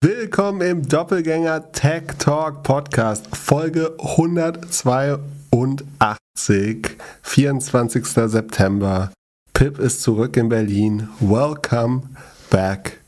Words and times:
Willkommen 0.00 0.60
im 0.60 0.88
Doppelgänger 0.88 1.72
Tech 1.72 2.04
Talk 2.20 2.62
Podcast, 2.62 3.36
Folge 3.36 3.96
182, 3.98 6.86
24. 7.22 8.06
September. 8.06 9.10
Pip 9.54 9.80
ist 9.80 10.02
zurück 10.02 10.36
in 10.36 10.50
Berlin. 10.50 11.08
Welcome 11.18 12.02
back. 12.48 13.00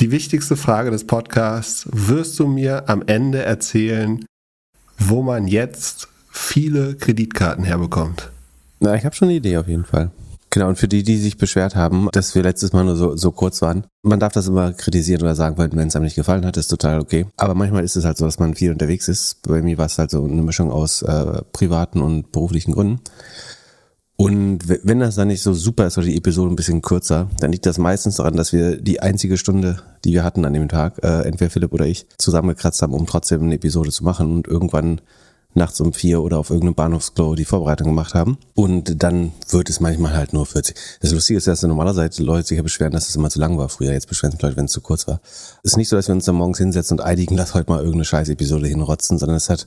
Die 0.00 0.10
wichtigste 0.10 0.56
Frage 0.56 0.90
des 0.90 1.06
Podcasts: 1.06 1.88
Wirst 1.90 2.38
du 2.38 2.46
mir 2.46 2.90
am 2.90 3.02
Ende 3.06 3.42
erzählen, 3.42 4.22
wo 4.98 5.22
man 5.22 5.48
jetzt 5.48 6.08
viele 6.30 6.96
Kreditkarten 6.96 7.64
herbekommt? 7.64 8.30
Na, 8.78 8.94
ich 8.94 9.06
habe 9.06 9.16
schon 9.16 9.28
eine 9.28 9.38
Idee 9.38 9.56
auf 9.56 9.68
jeden 9.68 9.86
Fall. 9.86 10.10
Genau, 10.52 10.68
und 10.68 10.78
für 10.78 10.88
die, 10.88 11.04
die 11.04 11.16
sich 11.16 11.38
beschwert 11.38 11.76
haben, 11.76 12.08
dass 12.10 12.34
wir 12.34 12.42
letztes 12.42 12.72
Mal 12.72 12.84
nur 12.84 12.96
so, 12.96 13.16
so 13.16 13.30
kurz 13.30 13.62
waren, 13.62 13.86
man 14.02 14.18
darf 14.18 14.32
das 14.32 14.48
immer 14.48 14.72
kritisieren 14.72 15.22
oder 15.22 15.36
sagen, 15.36 15.56
wenn 15.56 15.86
es 15.86 15.94
einem 15.94 16.04
nicht 16.04 16.16
gefallen 16.16 16.44
hat, 16.44 16.56
ist 16.56 16.66
total 16.66 16.98
okay. 16.98 17.26
Aber 17.36 17.54
manchmal 17.54 17.84
ist 17.84 17.96
es 17.96 18.04
halt 18.04 18.18
so, 18.18 18.24
dass 18.24 18.40
man 18.40 18.56
viel 18.56 18.72
unterwegs 18.72 19.06
ist. 19.06 19.42
Bei 19.42 19.62
mir 19.62 19.78
war 19.78 19.86
es 19.86 19.98
halt 19.98 20.10
so 20.10 20.24
eine 20.24 20.42
Mischung 20.42 20.72
aus 20.72 21.02
äh, 21.02 21.42
privaten 21.52 22.02
und 22.02 22.32
beruflichen 22.32 22.72
Gründen. 22.72 23.00
Und 24.16 24.68
wenn 24.68 25.00
das 25.00 25.14
dann 25.14 25.28
nicht 25.28 25.40
so 25.40 25.54
super 25.54 25.86
ist 25.86 25.96
oder 25.96 26.06
die 26.06 26.16
Episode 26.16 26.52
ein 26.52 26.56
bisschen 26.56 26.82
kürzer, 26.82 27.30
dann 27.38 27.52
liegt 27.52 27.64
das 27.64 27.78
meistens 27.78 28.16
daran, 28.16 28.36
dass 28.36 28.52
wir 28.52 28.76
die 28.78 29.00
einzige 29.00 29.38
Stunde, 29.38 29.82
die 30.04 30.12
wir 30.12 30.24
hatten 30.24 30.44
an 30.44 30.52
dem 30.52 30.68
Tag, 30.68 31.02
äh, 31.02 31.22
entweder 31.22 31.50
Philipp 31.50 31.72
oder 31.72 31.86
ich, 31.86 32.06
zusammengekratzt 32.18 32.82
haben, 32.82 32.92
um 32.92 33.06
trotzdem 33.06 33.44
eine 33.44 33.54
Episode 33.54 33.90
zu 33.90 34.04
machen 34.04 34.30
und 34.30 34.46
irgendwann 34.46 35.00
nachts 35.54 35.80
um 35.80 35.92
vier 35.92 36.22
oder 36.22 36.38
auf 36.38 36.50
irgendeinem 36.50 36.74
Bahnhofsklo 36.74 37.34
die 37.34 37.44
Vorbereitung 37.44 37.88
gemacht 37.88 38.14
haben. 38.14 38.38
Und 38.54 39.02
dann 39.02 39.32
wird 39.48 39.68
es 39.68 39.80
manchmal 39.80 40.14
halt 40.14 40.32
nur 40.32 40.46
40. 40.46 40.76
Das 41.00 41.12
Lustige 41.12 41.38
ist, 41.38 41.46
dass 41.46 41.62
normalerweise 41.62 42.22
Leute 42.22 42.46
sich 42.46 42.56
ja 42.56 42.62
beschweren, 42.62 42.92
dass 42.92 43.08
es 43.08 43.16
immer 43.16 43.30
zu 43.30 43.40
lang 43.40 43.58
war 43.58 43.68
früher. 43.68 43.92
Jetzt 43.92 44.08
beschweren 44.08 44.32
sich 44.32 44.42
Leute, 44.42 44.56
wenn 44.56 44.66
es 44.66 44.72
zu 44.72 44.80
kurz 44.80 45.08
war. 45.08 45.20
Es 45.62 45.72
ist 45.72 45.76
nicht 45.76 45.88
so, 45.88 45.96
dass 45.96 46.08
wir 46.08 46.14
uns 46.14 46.24
dann 46.24 46.36
morgens 46.36 46.58
hinsetzen 46.58 46.98
und 46.98 47.04
eidigen, 47.04 47.36
lass 47.36 47.54
heute 47.54 47.70
mal 47.70 47.78
irgendeine 47.78 48.04
scheiß 48.04 48.28
Episode 48.28 48.68
hinrotzen, 48.68 49.18
sondern 49.18 49.36
es 49.36 49.50
hat 49.50 49.66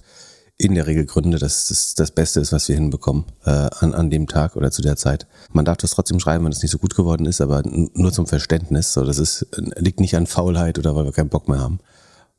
in 0.57 0.75
der 0.75 0.85
Regel 0.85 1.05
Gründe, 1.05 1.39
dass 1.39 1.67
das 1.67 1.95
das 1.95 2.11
Beste 2.11 2.39
ist, 2.39 2.53
was 2.53 2.69
wir 2.69 2.75
hinbekommen 2.75 3.25
äh, 3.43 3.49
an, 3.49 3.93
an 3.93 4.11
dem 4.11 4.27
Tag 4.27 4.55
oder 4.55 4.71
zu 4.71 4.81
der 4.81 4.95
Zeit. 4.95 5.27
Man 5.51 5.65
darf 5.65 5.77
das 5.77 5.91
trotzdem 5.91 6.19
schreiben, 6.19 6.45
wenn 6.45 6.51
es 6.51 6.61
nicht 6.61 6.71
so 6.71 6.77
gut 6.77 6.95
geworden 6.95 7.25
ist, 7.25 7.41
aber 7.41 7.63
nur 7.65 8.11
zum 8.11 8.27
Verständnis. 8.27 8.93
So, 8.93 9.03
das 9.03 9.17
ist, 9.17 9.47
liegt 9.77 9.99
nicht 9.99 10.15
an 10.15 10.27
Faulheit 10.27 10.77
oder 10.77 10.95
weil 10.95 11.05
wir 11.05 11.11
keinen 11.11 11.29
Bock 11.29 11.49
mehr 11.49 11.59
haben. 11.59 11.79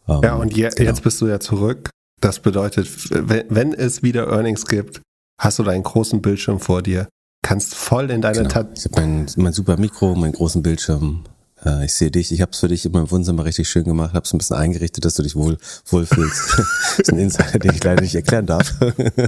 Ähm, 0.08 0.20
ja, 0.22 0.36
und 0.36 0.56
je, 0.56 0.68
genau. 0.68 0.90
jetzt 0.90 1.02
bist 1.02 1.20
du 1.20 1.26
ja 1.26 1.40
zurück 1.40 1.90
das 2.24 2.40
bedeutet, 2.40 2.88
wenn, 3.10 3.74
es 3.74 4.02
wieder 4.02 4.28
Earnings 4.28 4.64
gibt, 4.64 5.02
hast 5.38 5.58
du 5.58 5.62
deinen 5.62 5.82
großen 5.82 6.22
Bildschirm 6.22 6.58
vor 6.58 6.80
dir, 6.82 7.06
kannst 7.42 7.74
voll 7.74 8.10
in 8.10 8.22
deine 8.22 8.38
genau. 8.38 8.48
Tat. 8.48 8.78
Ich 8.78 8.84
habe 8.86 9.02
mein, 9.02 9.26
mein 9.36 9.52
super 9.52 9.76
Mikro, 9.76 10.14
meinen 10.14 10.32
großen 10.32 10.62
Bildschirm. 10.62 11.24
Äh, 11.64 11.84
ich 11.84 11.92
sehe 11.92 12.10
dich. 12.10 12.32
Ich 12.32 12.40
habe 12.40 12.52
es 12.52 12.60
für 12.60 12.68
dich 12.68 12.86
in 12.86 12.92
meinem 12.92 13.10
Wohnzimmer 13.10 13.44
richtig 13.44 13.68
schön 13.68 13.84
gemacht, 13.84 14.14
habe 14.14 14.24
es 14.24 14.32
ein 14.32 14.38
bisschen 14.38 14.56
eingerichtet, 14.56 15.04
dass 15.04 15.14
du 15.14 15.22
dich 15.22 15.36
wohl 15.36 15.58
wohlfühlst. 15.86 16.54
das 16.96 16.98
ist 16.98 17.12
ein 17.12 17.18
Insider, 17.18 17.58
den 17.58 17.74
ich 17.74 17.84
leider 17.84 18.00
nicht 18.00 18.14
erklären 18.14 18.46
darf. 18.46 18.72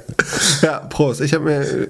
ja, 0.62 0.80
Prost. 0.80 1.20
Ich 1.20 1.34
habe 1.34 1.44
mir 1.44 1.60
äh, 1.60 1.88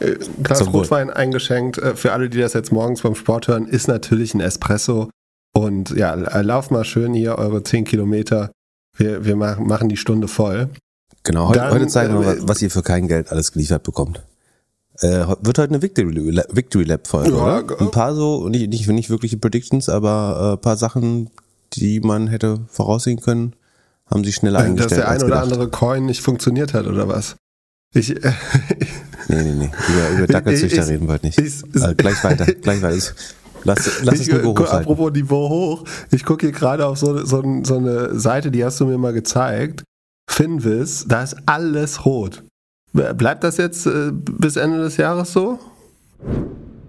ein 0.00 0.42
Glas 0.42 0.58
Zum 0.58 0.68
Rotwein 0.68 1.08
Wohl. 1.08 1.14
eingeschenkt. 1.14 1.76
Äh, 1.76 1.96
für 1.96 2.12
alle, 2.12 2.30
die 2.30 2.40
das 2.40 2.54
jetzt 2.54 2.72
morgens 2.72 3.02
beim 3.02 3.14
Sport 3.14 3.48
hören, 3.48 3.68
ist 3.68 3.88
natürlich 3.88 4.32
ein 4.32 4.40
Espresso. 4.40 5.10
Und 5.54 5.90
ja, 5.90 6.14
lauf 6.14 6.70
mal 6.70 6.84
schön 6.84 7.12
hier 7.12 7.36
eure 7.36 7.62
10 7.62 7.84
Kilometer 7.84 8.50
wir, 8.96 9.24
wir 9.24 9.36
machen 9.36 9.88
die 9.88 9.96
Stunde 9.96 10.28
voll. 10.28 10.70
Genau, 11.22 11.48
heute, 11.48 11.58
Dann, 11.58 11.72
heute 11.72 11.86
zeigen 11.88 12.20
wir 12.20 12.36
äh, 12.36 12.38
was 12.42 12.62
ihr 12.62 12.70
für 12.70 12.82
kein 12.82 13.08
Geld 13.08 13.32
alles 13.32 13.52
geliefert 13.52 13.82
bekommt. 13.82 14.22
Äh, 15.00 15.26
wird 15.40 15.58
heute 15.58 15.68
eine 15.70 15.82
Victory, 15.82 16.42
Victory 16.52 16.84
Lab 16.84 17.06
Folge, 17.06 17.36
ja, 17.36 17.60
oder? 17.60 17.80
Ein 17.80 17.90
paar 17.90 18.14
so, 18.14 18.48
nicht, 18.48 18.70
nicht, 18.70 18.88
nicht 18.88 19.10
wirkliche 19.10 19.36
Predictions, 19.36 19.88
aber 19.88 20.54
äh, 20.54 20.62
paar 20.62 20.76
Sachen, 20.76 21.30
die 21.74 22.00
man 22.00 22.28
hätte 22.28 22.60
voraussehen 22.68 23.20
können, 23.20 23.54
haben 24.10 24.24
sich 24.24 24.36
schneller 24.36 24.60
eingestellt. 24.60 24.92
Dass 24.92 24.98
der 24.98 25.08
ein 25.08 25.22
oder 25.22 25.42
andere 25.42 25.68
Coin 25.68 26.06
nicht 26.06 26.22
funktioniert 26.22 26.72
hat, 26.72 26.86
oder 26.86 27.08
was? 27.08 27.36
Ich, 27.92 28.10
äh, 28.10 28.32
nee, 29.28 29.42
nee, 29.42 29.54
nee. 29.54 29.70
Über, 29.88 30.18
über 30.18 30.26
Dackelzüchter 30.32 30.86
reden 30.86 31.06
wir 31.06 31.14
heute 31.14 31.26
nicht. 31.26 31.40
Ich, 31.40 31.62
also 31.74 31.94
gleich 31.94 32.22
weiter, 32.24 32.46
gleich 32.46 32.82
weiter. 32.82 32.98
Lass, 33.66 34.02
lass 34.04 34.14
ich, 34.14 34.28
es 34.28 34.28
Niveau 34.28 34.56
hoch 34.56 34.70
Apropos 34.70 35.12
Niveau 35.12 35.48
hoch, 35.48 35.84
ich 36.12 36.24
gucke 36.24 36.46
hier 36.46 36.52
gerade 36.52 36.86
auf 36.86 36.98
so, 36.98 37.24
so, 37.24 37.42
so 37.64 37.76
eine 37.76 38.18
Seite, 38.18 38.50
die 38.50 38.64
hast 38.64 38.80
du 38.80 38.86
mir 38.86 38.96
mal 38.96 39.12
gezeigt. 39.12 39.82
Finvis, 40.30 41.04
da 41.08 41.22
ist 41.22 41.36
alles 41.46 42.04
rot. 42.04 42.44
Bleibt 42.92 43.44
das 43.44 43.56
jetzt 43.56 43.86
äh, 43.86 44.10
bis 44.12 44.56
Ende 44.56 44.78
des 44.78 44.96
Jahres 44.96 45.32
so? 45.32 45.58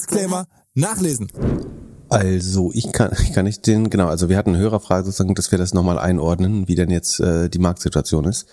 Disclaimer 0.00 0.46
nachlesen. 0.74 1.28
Also 2.08 2.70
ich 2.74 2.90
kann, 2.92 3.12
ich 3.22 3.32
kann 3.32 3.44
nicht 3.44 3.66
den, 3.66 3.90
genau, 3.90 4.08
also 4.08 4.28
wir 4.28 4.36
hatten 4.36 4.50
eine 4.50 4.58
Hörerfrage 4.58 5.04
sozusagen, 5.04 5.34
dass 5.34 5.52
wir 5.52 5.58
das 5.58 5.74
nochmal 5.74 5.98
einordnen, 5.98 6.66
wie 6.66 6.74
denn 6.74 6.90
jetzt 6.90 7.20
äh, 7.20 7.48
die 7.48 7.58
Marktsituation 7.58 8.24
ist. 8.24 8.46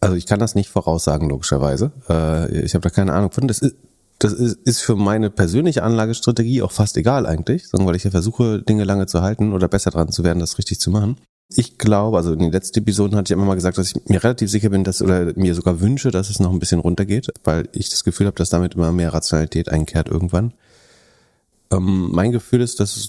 Also 0.00 0.16
ich 0.16 0.26
kann 0.26 0.38
das 0.38 0.54
nicht 0.54 0.68
voraussagen, 0.68 1.28
logischerweise. 1.28 1.92
Äh, 2.08 2.60
ich 2.60 2.74
habe 2.74 2.82
da 2.82 2.90
keine 2.90 3.12
Ahnung 3.12 3.30
von. 3.32 3.48
Das 3.48 3.60
ist, 3.60 3.76
das 4.18 4.32
ist, 4.32 4.58
ist 4.64 4.80
für 4.80 4.96
meine 4.96 5.30
persönliche 5.30 5.82
Anlagestrategie 5.82 6.62
auch 6.62 6.72
fast 6.72 6.96
egal 6.96 7.24
eigentlich, 7.24 7.68
sondern 7.68 7.88
weil 7.88 7.96
ich 7.96 8.04
ja 8.04 8.10
versuche, 8.10 8.62
Dinge 8.62 8.84
lange 8.84 9.06
zu 9.06 9.22
halten 9.22 9.52
oder 9.52 9.68
besser 9.68 9.90
dran 9.90 10.10
zu 10.10 10.24
werden, 10.24 10.40
das 10.40 10.58
richtig 10.58 10.80
zu 10.80 10.90
machen. 10.90 11.16
Ich 11.54 11.78
glaube, 11.78 12.18
also 12.18 12.34
in 12.34 12.40
den 12.40 12.52
letzten 12.52 12.80
Episoden 12.80 13.16
hatte 13.16 13.32
ich 13.32 13.36
immer 13.36 13.46
mal 13.46 13.54
gesagt, 13.54 13.78
dass 13.78 13.94
ich 13.94 14.08
mir 14.08 14.22
relativ 14.22 14.50
sicher 14.50 14.68
bin, 14.68 14.84
dass 14.84 15.00
oder 15.00 15.32
mir 15.34 15.54
sogar 15.54 15.80
wünsche, 15.80 16.10
dass 16.10 16.28
es 16.28 16.40
noch 16.40 16.52
ein 16.52 16.58
bisschen 16.58 16.80
runtergeht, 16.80 17.28
weil 17.44 17.68
ich 17.72 17.88
das 17.88 18.04
Gefühl 18.04 18.26
habe, 18.26 18.36
dass 18.36 18.50
damit 18.50 18.74
immer 18.74 18.92
mehr 18.92 19.14
Rationalität 19.14 19.70
einkehrt 19.70 20.08
irgendwann. 20.08 20.52
Ähm, 21.70 22.10
mein 22.12 22.32
Gefühl 22.32 22.60
ist, 22.60 22.80
dass 22.80 22.96
es 22.96 23.08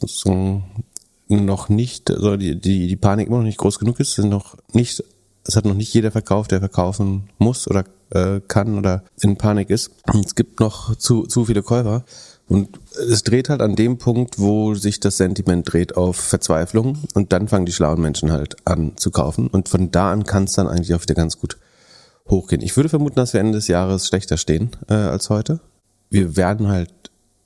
noch 1.27 1.69
nicht, 1.69 2.09
also 2.11 2.37
die, 2.37 2.59
die, 2.59 2.87
die 2.87 2.95
Panik 2.95 3.27
immer 3.27 3.37
noch 3.37 3.43
nicht 3.43 3.57
groß 3.57 3.77
genug 3.77 3.99
ist, 3.99 4.09
es 4.09 4.15
sind 4.15 4.29
noch 4.29 4.55
nicht, 4.71 5.03
es 5.43 5.55
hat 5.57 5.65
noch 5.65 5.75
nicht 5.75 5.93
jeder 5.93 6.11
verkauft, 6.11 6.51
der 6.51 6.59
verkaufen 6.59 7.29
muss 7.39 7.67
oder 7.67 7.83
äh, 8.11 8.39
kann 8.47 8.77
oder 8.77 9.03
in 9.21 9.37
Panik 9.37 9.69
ist. 9.69 9.91
Es 10.25 10.35
gibt 10.35 10.59
noch 10.61 10.95
zu, 10.95 11.23
zu 11.23 11.45
viele 11.45 11.61
Käufer. 11.61 12.05
Und 12.49 12.79
es 12.95 13.23
dreht 13.23 13.47
halt 13.47 13.61
an 13.61 13.75
dem 13.75 13.99
Punkt, 13.99 14.39
wo 14.39 14.73
sich 14.73 14.99
das 14.99 15.17
Sentiment 15.17 15.71
dreht 15.71 15.95
auf 15.95 16.15
Verzweiflung 16.15 16.97
und 17.13 17.31
dann 17.31 17.47
fangen 17.47 17.67
die 17.67 17.71
schlauen 17.71 18.01
Menschen 18.01 18.31
halt 18.31 18.57
an 18.65 18.93
zu 18.97 19.11
kaufen 19.11 19.47
und 19.47 19.69
von 19.69 19.91
da 19.91 20.11
an 20.11 20.23
kann 20.23 20.45
es 20.45 20.53
dann 20.53 20.67
eigentlich 20.67 20.95
auch 20.95 21.03
wieder 21.03 21.13
ganz 21.13 21.37
gut 21.37 21.57
hochgehen. 22.27 22.63
Ich 22.63 22.75
würde 22.75 22.89
vermuten, 22.89 23.17
dass 23.17 23.33
wir 23.33 23.39
Ende 23.39 23.59
des 23.59 23.67
Jahres 23.67 24.07
schlechter 24.07 24.37
stehen 24.37 24.71
äh, 24.89 24.95
als 24.95 25.29
heute. 25.29 25.59
Wir 26.09 26.35
werden 26.37 26.69
halt, 26.69 26.91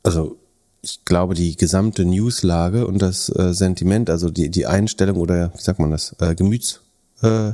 also 0.04 0.38
ich 0.82 1.04
glaube, 1.04 1.34
die 1.34 1.58
gesamte 1.58 2.06
Newslage 2.06 2.88
und 2.88 3.02
das 3.02 3.28
äh, 3.28 3.54
Sentiment, 3.54 4.10
also 4.10 4.30
die, 4.30 4.50
die 4.50 4.68
Einstellung 4.68 5.18
oder 5.18 5.52
wie 5.54 5.62
sagt 5.62 5.80
man 5.80 5.92
das, 5.92 6.16
äh, 6.20 6.34
Gemüts, 6.34 6.80
äh, 7.22 7.52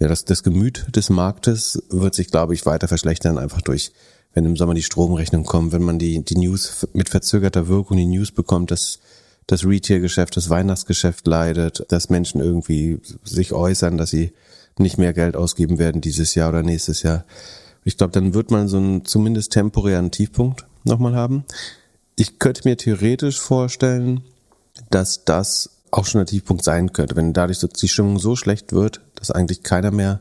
ja, 0.00 0.08
das, 0.08 0.24
das 0.24 0.42
Gemüt 0.42 0.86
des 0.94 1.08
Marktes 1.08 1.82
wird 1.88 2.16
sich, 2.16 2.32
glaube 2.32 2.54
ich, 2.54 2.66
weiter 2.66 2.88
verschlechtern, 2.88 3.38
einfach 3.38 3.62
durch 3.62 3.92
wenn 4.34 4.44
im 4.44 4.56
Sommer 4.56 4.74
die 4.74 4.82
Stromrechnung 4.82 5.44
kommt, 5.44 5.72
wenn 5.72 5.82
man 5.82 5.98
die, 5.98 6.24
die 6.24 6.36
News 6.36 6.86
mit 6.92 7.08
verzögerter 7.08 7.68
Wirkung, 7.68 7.96
die 7.96 8.06
News 8.06 8.30
bekommt, 8.30 8.70
dass 8.70 8.98
das 9.46 9.64
Retail-Geschäft, 9.64 10.36
das 10.36 10.50
Weihnachtsgeschäft 10.50 11.26
leidet, 11.26 11.84
dass 11.88 12.10
Menschen 12.10 12.40
irgendwie 12.40 13.00
sich 13.24 13.52
äußern, 13.52 13.96
dass 13.96 14.10
sie 14.10 14.32
nicht 14.78 14.98
mehr 14.98 15.12
Geld 15.12 15.36
ausgeben 15.36 15.78
werden 15.78 16.00
dieses 16.00 16.34
Jahr 16.34 16.50
oder 16.50 16.62
nächstes 16.62 17.02
Jahr. 17.02 17.24
Ich 17.84 17.96
glaube, 17.96 18.12
dann 18.12 18.34
wird 18.34 18.50
man 18.50 18.68
so 18.68 18.76
einen 18.76 19.04
zumindest 19.04 19.52
temporären 19.52 20.10
Tiefpunkt 20.10 20.66
nochmal 20.84 21.14
haben. 21.14 21.44
Ich 22.16 22.38
könnte 22.38 22.68
mir 22.68 22.76
theoretisch 22.76 23.40
vorstellen, 23.40 24.22
dass 24.90 25.24
das 25.24 25.70
auch 25.90 26.04
schon 26.04 26.18
der 26.18 26.26
Tiefpunkt 26.26 26.62
sein 26.62 26.92
könnte. 26.92 27.16
Wenn 27.16 27.32
dadurch 27.32 27.60
die 27.60 27.88
Stimmung 27.88 28.18
so 28.18 28.36
schlecht 28.36 28.72
wird, 28.72 29.00
dass 29.14 29.30
eigentlich 29.30 29.62
keiner 29.62 29.90
mehr 29.90 30.20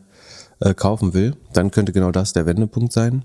äh, 0.59 0.73
kaufen 0.73 1.13
will, 1.13 1.35
dann 1.53 1.71
könnte 1.71 1.91
genau 1.91 2.11
das 2.11 2.33
der 2.33 2.45
Wendepunkt 2.45 2.93
sein. 2.93 3.23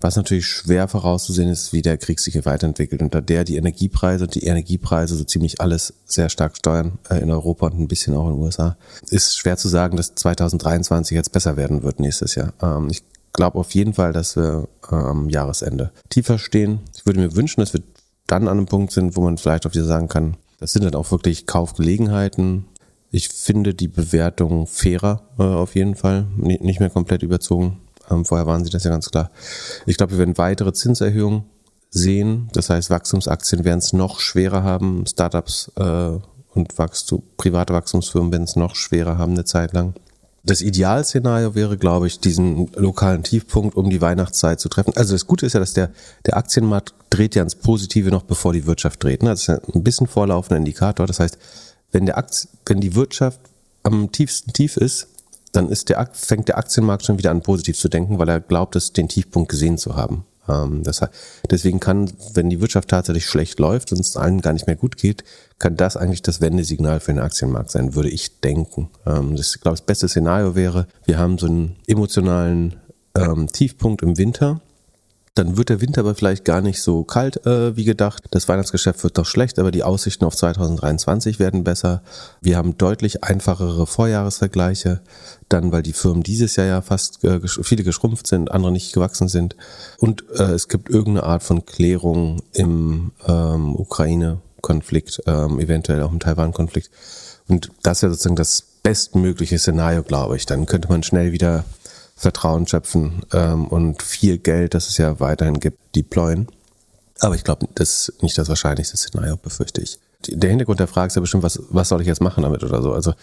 Was 0.00 0.16
natürlich 0.16 0.46
schwer 0.46 0.88
vorauszusehen 0.88 1.48
ist, 1.48 1.72
wie 1.72 1.82
der 1.82 1.98
Krieg 1.98 2.20
sich 2.20 2.34
hier 2.34 2.44
weiterentwickelt. 2.44 3.02
Unter 3.02 3.20
der 3.20 3.44
die 3.44 3.56
Energiepreise 3.56 4.24
und 4.24 4.34
die 4.34 4.44
Energiepreise 4.44 5.16
so 5.16 5.24
ziemlich 5.24 5.60
alles 5.60 5.94
sehr 6.06 6.28
stark 6.28 6.56
steuern 6.56 6.98
äh, 7.10 7.18
in 7.18 7.30
Europa 7.30 7.66
und 7.66 7.80
ein 7.80 7.88
bisschen 7.88 8.14
auch 8.14 8.28
in 8.28 8.34
den 8.34 8.42
USA, 8.42 8.76
ist 9.10 9.36
schwer 9.36 9.56
zu 9.56 9.68
sagen, 9.68 9.96
dass 9.96 10.14
2023 10.14 11.14
jetzt 11.14 11.32
besser 11.32 11.56
werden 11.56 11.82
wird 11.82 12.00
nächstes 12.00 12.34
Jahr. 12.34 12.52
Ähm, 12.62 12.88
ich 12.90 13.02
glaube 13.32 13.58
auf 13.58 13.72
jeden 13.72 13.94
Fall, 13.94 14.12
dass 14.12 14.36
wir 14.36 14.68
äh, 14.90 14.94
am 14.94 15.28
Jahresende 15.28 15.92
tiefer 16.08 16.38
stehen. 16.38 16.80
Ich 16.96 17.06
würde 17.06 17.20
mir 17.20 17.34
wünschen, 17.34 17.60
dass 17.60 17.72
wir 17.72 17.82
dann 18.26 18.48
an 18.48 18.58
einem 18.58 18.66
Punkt 18.66 18.92
sind, 18.92 19.16
wo 19.16 19.22
man 19.22 19.38
vielleicht 19.38 19.66
auch 19.66 19.72
wieder 19.72 19.84
sagen 19.84 20.08
kann, 20.08 20.36
das 20.60 20.72
sind 20.72 20.84
dann 20.84 20.94
auch 20.94 21.10
wirklich 21.10 21.46
Kaufgelegenheiten. 21.46 22.66
Ich 23.10 23.28
finde 23.28 23.74
die 23.74 23.88
Bewertung 23.88 24.66
fairer 24.66 25.22
äh, 25.38 25.42
auf 25.42 25.74
jeden 25.74 25.94
Fall, 25.94 26.26
N 26.36 26.58
nicht 26.60 26.80
mehr 26.80 26.90
komplett 26.90 27.22
überzogen. 27.22 27.80
Ähm, 28.10 28.24
vorher 28.24 28.46
waren 28.46 28.64
sie 28.64 28.70
das 28.70 28.84
ja 28.84 28.90
ganz 28.90 29.10
klar. 29.10 29.30
Ich 29.86 29.96
glaube, 29.96 30.12
wir 30.12 30.18
werden 30.18 30.38
weitere 30.38 30.72
Zinserhöhungen 30.72 31.44
sehen. 31.90 32.48
Das 32.52 32.70
heißt, 32.70 32.90
Wachstumsaktien 32.90 33.64
werden 33.64 33.78
es 33.78 33.92
noch 33.92 34.20
schwerer 34.20 34.62
haben, 34.62 35.04
Startups 35.06 35.72
äh, 35.76 36.18
und 36.54 36.78
Wachstum, 36.78 37.22
private 37.36 37.72
Wachstumsfirmen 37.72 38.32
werden 38.32 38.44
es 38.44 38.56
noch 38.56 38.74
schwerer 38.74 39.18
haben 39.18 39.32
eine 39.32 39.44
Zeit 39.44 39.72
lang. 39.72 39.94
Das 40.44 40.62
Idealszenario 40.62 41.54
wäre, 41.54 41.76
glaube 41.76 42.06
ich, 42.06 42.20
diesen 42.20 42.70
lokalen 42.74 43.22
Tiefpunkt 43.22 43.76
um 43.76 43.90
die 43.90 44.00
Weihnachtszeit 44.00 44.60
zu 44.60 44.68
treffen. 44.68 44.92
Also 44.96 45.12
das 45.12 45.26
Gute 45.26 45.44
ist 45.44 45.52
ja, 45.52 45.60
dass 45.60 45.74
der, 45.74 45.90
der 46.26 46.36
Aktienmarkt 46.36 46.94
dreht 47.10 47.34
ja 47.34 47.42
ins 47.42 47.56
Positive 47.56 48.10
noch 48.10 48.22
bevor 48.22 48.52
die 48.52 48.64
Wirtschaft 48.64 49.02
dreht. 49.02 49.22
Ne? 49.22 49.30
Das 49.30 49.42
ist 49.42 49.48
ein 49.48 49.82
bisschen 49.82 50.06
vorlaufender 50.06 50.56
Indikator. 50.56 51.06
Das 51.06 51.20
heißt, 51.20 51.38
wenn, 51.92 52.06
der 52.06 52.16
Aktie, 52.16 52.48
wenn 52.66 52.80
die 52.80 52.94
Wirtschaft 52.94 53.40
am 53.82 54.10
tiefsten 54.10 54.52
tief 54.52 54.76
ist, 54.76 55.08
dann 55.52 55.68
ist 55.68 55.88
der, 55.88 56.08
fängt 56.12 56.48
der 56.48 56.58
Aktienmarkt 56.58 57.04
schon 57.04 57.18
wieder 57.18 57.30
an 57.30 57.42
positiv 57.42 57.78
zu 57.78 57.88
denken, 57.88 58.18
weil 58.18 58.28
er 58.28 58.40
glaubt, 58.40 58.76
es 58.76 58.92
den 58.92 59.08
Tiefpunkt 59.08 59.50
gesehen 59.50 59.78
zu 59.78 59.96
haben. 59.96 60.24
Ähm, 60.48 60.82
das, 60.82 61.00
deswegen 61.50 61.80
kann, 61.80 62.10
wenn 62.34 62.50
die 62.50 62.60
Wirtschaft 62.60 62.88
tatsächlich 62.88 63.26
schlecht 63.26 63.58
läuft 63.58 63.92
und 63.92 64.00
es 64.00 64.16
allen 64.16 64.40
gar 64.40 64.52
nicht 64.52 64.66
mehr 64.66 64.76
gut 64.76 64.96
geht, 64.96 65.24
kann 65.58 65.76
das 65.76 65.96
eigentlich 65.96 66.22
das 66.22 66.40
Wendesignal 66.40 67.00
für 67.00 67.12
den 67.12 67.20
Aktienmarkt 67.20 67.70
sein, 67.70 67.94
würde 67.94 68.10
ich 68.10 68.40
denken. 68.40 68.90
Ähm, 69.06 69.36
das, 69.36 69.54
ich 69.54 69.60
glaube, 69.60 69.76
das 69.76 69.86
beste 69.86 70.08
Szenario 70.08 70.54
wäre, 70.54 70.86
wir 71.04 71.18
haben 71.18 71.38
so 71.38 71.46
einen 71.46 71.76
emotionalen 71.86 72.76
ähm, 73.16 73.48
Tiefpunkt 73.48 74.02
im 74.02 74.18
Winter 74.18 74.60
dann 75.38 75.56
wird 75.56 75.68
der 75.68 75.80
Winter 75.80 76.00
aber 76.00 76.16
vielleicht 76.16 76.44
gar 76.44 76.60
nicht 76.60 76.82
so 76.82 77.04
kalt 77.04 77.46
äh, 77.46 77.76
wie 77.76 77.84
gedacht. 77.84 78.24
Das 78.32 78.48
Weihnachtsgeschäft 78.48 79.04
wird 79.04 79.16
doch 79.18 79.24
schlecht, 79.24 79.60
aber 79.60 79.70
die 79.70 79.84
Aussichten 79.84 80.24
auf 80.24 80.34
2023 80.34 81.38
werden 81.38 81.62
besser. 81.62 82.02
Wir 82.40 82.56
haben 82.56 82.76
deutlich 82.76 83.22
einfachere 83.22 83.86
Vorjahresvergleiche. 83.86 85.00
Dann, 85.48 85.70
weil 85.70 85.82
die 85.82 85.92
Firmen 85.92 86.22
dieses 86.22 86.56
Jahr 86.56 86.66
ja 86.66 86.82
fast 86.82 87.24
äh, 87.24 87.40
viele 87.46 87.84
geschrumpft 87.84 88.26
sind, 88.26 88.50
andere 88.50 88.72
nicht 88.72 88.92
gewachsen 88.92 89.28
sind. 89.28 89.56
Und 89.98 90.24
äh, 90.32 90.52
es 90.52 90.68
gibt 90.68 90.90
irgendeine 90.90 91.22
Art 91.22 91.42
von 91.44 91.64
Klärung 91.64 92.42
im 92.52 93.12
ähm, 93.26 93.76
Ukraine-Konflikt, 93.76 95.22
ähm, 95.26 95.60
eventuell 95.60 96.02
auch 96.02 96.12
im 96.12 96.20
Taiwan-Konflikt. 96.20 96.90
Und 97.46 97.70
das 97.82 98.02
wäre 98.02 98.12
sozusagen 98.12 98.36
das 98.36 98.62
bestmögliche 98.82 99.58
Szenario, 99.58 100.02
glaube 100.02 100.36
ich. 100.36 100.46
Dann 100.46 100.66
könnte 100.66 100.88
man 100.88 101.02
schnell 101.02 101.32
wieder 101.32 101.64
Vertrauen 102.18 102.66
schöpfen 102.66 103.22
ähm, 103.32 103.66
und 103.66 104.02
viel 104.02 104.38
Geld, 104.38 104.74
das 104.74 104.88
es 104.88 104.98
ja 104.98 105.20
weiterhin 105.20 105.60
gibt, 105.60 105.78
deployen. 105.94 106.48
Aber 107.20 107.34
ich 107.36 107.44
glaube, 107.44 107.68
das 107.74 108.08
ist 108.08 108.22
nicht 108.22 108.36
das 108.36 108.48
wahrscheinlichste 108.48 108.96
Szenario, 108.96 109.36
befürchte 109.36 109.80
ich. 109.80 109.98
Der 110.26 110.50
Hintergrund 110.50 110.80
der 110.80 110.88
Frage 110.88 111.08
ist 111.08 111.14
ja 111.14 111.20
bestimmt, 111.20 111.44
was, 111.44 111.60
was 111.70 111.88
soll 111.88 112.00
ich 112.00 112.08
jetzt 112.08 112.20
machen 112.20 112.42
damit 112.42 112.64
oder 112.64 112.82
so. 112.82 112.92
Also, 112.92 113.14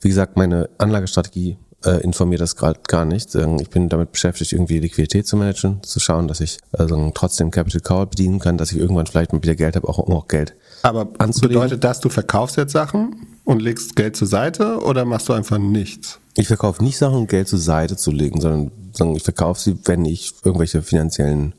wie 0.00 0.08
gesagt, 0.08 0.36
meine 0.36 0.70
Anlagestrategie 0.78 1.58
äh, 1.84 2.02
informiert 2.02 2.40
das 2.40 2.56
gerade 2.56 2.80
gar 2.88 3.04
nicht. 3.04 3.34
Ich 3.34 3.70
bin 3.70 3.88
damit 3.88 4.12
beschäftigt, 4.12 4.52
irgendwie 4.52 4.78
Liquidität 4.78 5.26
zu 5.26 5.36
managen, 5.36 5.82
zu 5.82 6.00
schauen, 6.00 6.26
dass 6.26 6.40
ich 6.40 6.58
also 6.72 7.10
trotzdem 7.14 7.50
Capital 7.50 7.80
Call 7.80 8.06
bedienen 8.06 8.40
kann, 8.40 8.58
dass 8.58 8.72
ich 8.72 8.78
irgendwann 8.78 9.06
vielleicht 9.06 9.32
mal 9.32 9.42
wieder 9.42 9.54
Geld 9.54 9.76
habe, 9.76 9.88
auch 9.88 9.98
um 9.98 10.14
auch 10.14 10.26
Geld 10.26 10.54
Aber 10.82 11.08
anzulegen. 11.18 11.60
bedeutet 11.60 11.84
das, 11.84 12.00
du 12.00 12.08
verkaufst 12.08 12.56
jetzt 12.56 12.72
Sachen 12.72 13.26
und 13.48 13.62
legst 13.62 13.96
Geld 13.96 14.14
zur 14.14 14.28
Seite 14.28 14.80
oder 14.82 15.06
machst 15.06 15.30
du 15.30 15.32
einfach 15.32 15.56
nichts? 15.56 16.20
Ich 16.36 16.48
verkaufe 16.48 16.84
nicht 16.84 16.98
Sachen, 16.98 17.16
um 17.16 17.26
Geld 17.26 17.48
zur 17.48 17.58
Seite 17.58 17.96
zu 17.96 18.10
legen, 18.10 18.42
sondern 18.42 19.16
ich 19.16 19.22
verkaufe 19.22 19.58
sie, 19.58 19.78
wenn 19.86 20.04
ich 20.04 20.34
irgendwelche 20.44 20.82
finanziellen 20.82 21.54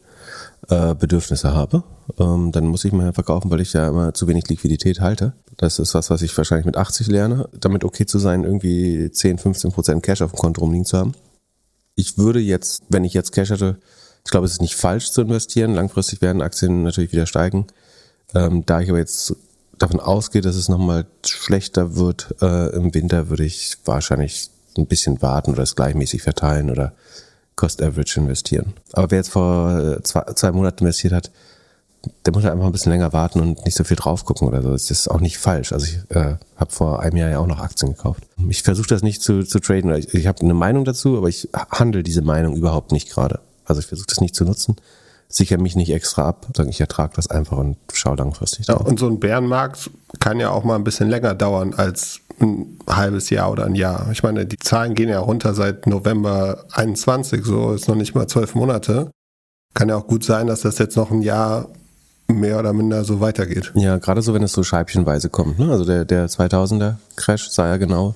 äh, 0.67 0.93
Bedürfnisse 0.93 1.55
habe. 1.55 1.83
Ähm, 2.19 2.51
dann 2.51 2.67
muss 2.67 2.85
ich 2.85 2.91
mal 2.91 3.11
verkaufen, 3.11 3.49
weil 3.49 3.61
ich 3.61 3.73
ja 3.73 3.87
immer 3.87 4.13
zu 4.13 4.27
wenig 4.27 4.47
Liquidität 4.49 5.01
halte. 5.01 5.33
Das 5.57 5.79
ist 5.79 5.95
was, 5.95 6.11
was 6.11 6.21
ich 6.21 6.37
wahrscheinlich 6.37 6.67
mit 6.67 6.77
80 6.77 7.07
lerne, 7.07 7.49
damit 7.59 7.83
okay 7.83 8.05
zu 8.05 8.19
sein, 8.19 8.43
irgendwie 8.43 9.09
10, 9.09 9.39
15 9.39 9.71
Prozent 9.71 10.03
Cash 10.03 10.21
auf 10.21 10.31
dem 10.31 10.37
Konto 10.37 10.61
rumliegen 10.61 10.85
zu 10.85 10.95
haben. 10.95 11.13
Ich 11.95 12.19
würde 12.19 12.39
jetzt, 12.39 12.83
wenn 12.89 13.03
ich 13.03 13.15
jetzt 13.15 13.31
Cash 13.31 13.49
hätte, 13.49 13.79
ich 14.23 14.29
glaube, 14.29 14.45
es 14.45 14.51
ist 14.51 14.61
nicht 14.61 14.75
falsch 14.75 15.09
zu 15.09 15.21
investieren. 15.21 15.73
Langfristig 15.73 16.21
werden 16.21 16.43
Aktien 16.43 16.83
natürlich 16.83 17.11
wieder 17.13 17.25
steigen. 17.25 17.65
Ähm, 18.35 18.63
da 18.67 18.79
ich 18.79 18.89
aber 18.89 18.99
jetzt 18.99 19.33
davon 19.79 19.99
ausgehe, 19.99 20.41
dass 20.41 20.55
es 20.55 20.69
nochmal 20.69 21.05
schlechter 21.25 21.95
wird 21.95 22.35
äh, 22.41 22.75
im 22.75 22.93
Winter, 22.93 23.29
würde 23.29 23.45
ich 23.45 23.77
wahrscheinlich 23.85 24.49
ein 24.77 24.85
bisschen 24.85 25.21
warten 25.21 25.51
oder 25.51 25.63
es 25.63 25.75
gleichmäßig 25.75 26.21
verteilen 26.21 26.69
oder 26.69 26.93
Cost 27.55 27.81
Average 27.81 28.19
investieren. 28.19 28.73
Aber 28.93 29.11
wer 29.11 29.17
jetzt 29.17 29.31
vor 29.31 29.77
äh, 29.77 30.03
zwei, 30.03 30.23
zwei 30.35 30.51
Monaten 30.51 30.83
investiert 30.83 31.13
hat, 31.13 31.31
der 32.25 32.33
muss 32.33 32.43
halt 32.43 32.53
einfach 32.53 32.65
ein 32.65 32.71
bisschen 32.71 32.93
länger 32.93 33.11
warten 33.11 33.41
und 33.41 33.65
nicht 33.65 33.75
so 33.75 33.83
viel 33.83 33.97
drauf 33.97 34.23
gucken 34.23 34.47
oder 34.47 34.61
so. 34.61 34.71
Das 34.71 34.89
ist 34.89 35.09
auch 35.09 35.19
nicht 35.19 35.37
falsch. 35.37 35.73
Also 35.73 35.85
ich 35.85 35.99
äh, 36.15 36.35
habe 36.55 36.71
vor 36.71 37.01
einem 37.01 37.17
Jahr 37.17 37.29
ja 37.29 37.39
auch 37.39 37.47
noch 37.47 37.59
Aktien 37.59 37.93
gekauft. 37.93 38.23
Ich 38.47 38.63
versuche 38.63 38.87
das 38.87 39.03
nicht 39.03 39.21
zu, 39.21 39.43
zu 39.43 39.59
traden. 39.59 39.93
Ich, 39.95 40.13
ich 40.13 40.27
habe 40.27 40.39
eine 40.41 40.53
Meinung 40.53 40.85
dazu, 40.85 41.17
aber 41.17 41.27
ich 41.27 41.49
handle 41.71 42.03
diese 42.03 42.21
Meinung 42.21 42.55
überhaupt 42.55 42.93
nicht 42.93 43.09
gerade. 43.09 43.41
Also 43.65 43.81
ich 43.81 43.87
versuche 43.87 44.07
das 44.07 44.21
nicht 44.21 44.35
zu 44.35 44.45
nutzen 44.45 44.77
sichere 45.29 45.59
mich 45.59 45.75
nicht 45.75 45.91
extra 45.91 46.27
ab, 46.27 46.47
sondern 46.55 46.69
ich 46.69 46.81
ertrage 46.81 47.13
das 47.15 47.27
einfach 47.27 47.57
und 47.57 47.77
schaue 47.93 48.17
langfristig 48.17 48.65
drauf. 48.65 48.81
Ja, 48.81 48.87
und 48.87 48.99
so 48.99 49.07
ein 49.07 49.19
Bärenmarkt 49.19 49.91
kann 50.19 50.39
ja 50.39 50.49
auch 50.49 50.63
mal 50.63 50.75
ein 50.75 50.83
bisschen 50.83 51.07
länger 51.07 51.35
dauern 51.35 51.75
als 51.75 52.21
ein 52.41 52.79
halbes 52.87 53.29
Jahr 53.29 53.51
oder 53.51 53.65
ein 53.65 53.75
Jahr. 53.75 54.09
Ich 54.11 54.23
meine, 54.23 54.45
die 54.45 54.57
Zahlen 54.57 54.95
gehen 54.95 55.09
ja 55.09 55.19
runter 55.19 55.53
seit 55.53 55.85
November 55.85 56.65
21, 56.71 57.45
so 57.45 57.73
ist 57.73 57.87
noch 57.87 57.95
nicht 57.95 58.15
mal 58.15 58.27
zwölf 58.27 58.55
Monate. 58.55 59.11
Kann 59.75 59.89
ja 59.89 59.97
auch 59.97 60.07
gut 60.07 60.23
sein, 60.23 60.47
dass 60.47 60.61
das 60.61 60.79
jetzt 60.79 60.97
noch 60.97 61.11
ein 61.11 61.21
Jahr 61.21 61.67
mehr 62.27 62.57
oder 62.57 62.73
minder 62.73 63.03
so 63.03 63.19
weitergeht. 63.19 63.71
Ja, 63.75 63.97
gerade 63.97 64.21
so, 64.21 64.33
wenn 64.33 64.43
es 64.43 64.53
so 64.53 64.63
scheibchenweise 64.63 65.29
kommt. 65.29 65.59
Ne? 65.59 65.69
Also 65.69 65.85
der, 65.85 66.05
der 66.05 66.27
2000er 66.27 66.95
Crash 67.15 67.49
sah 67.49 67.67
ja 67.67 67.77
genau 67.77 68.15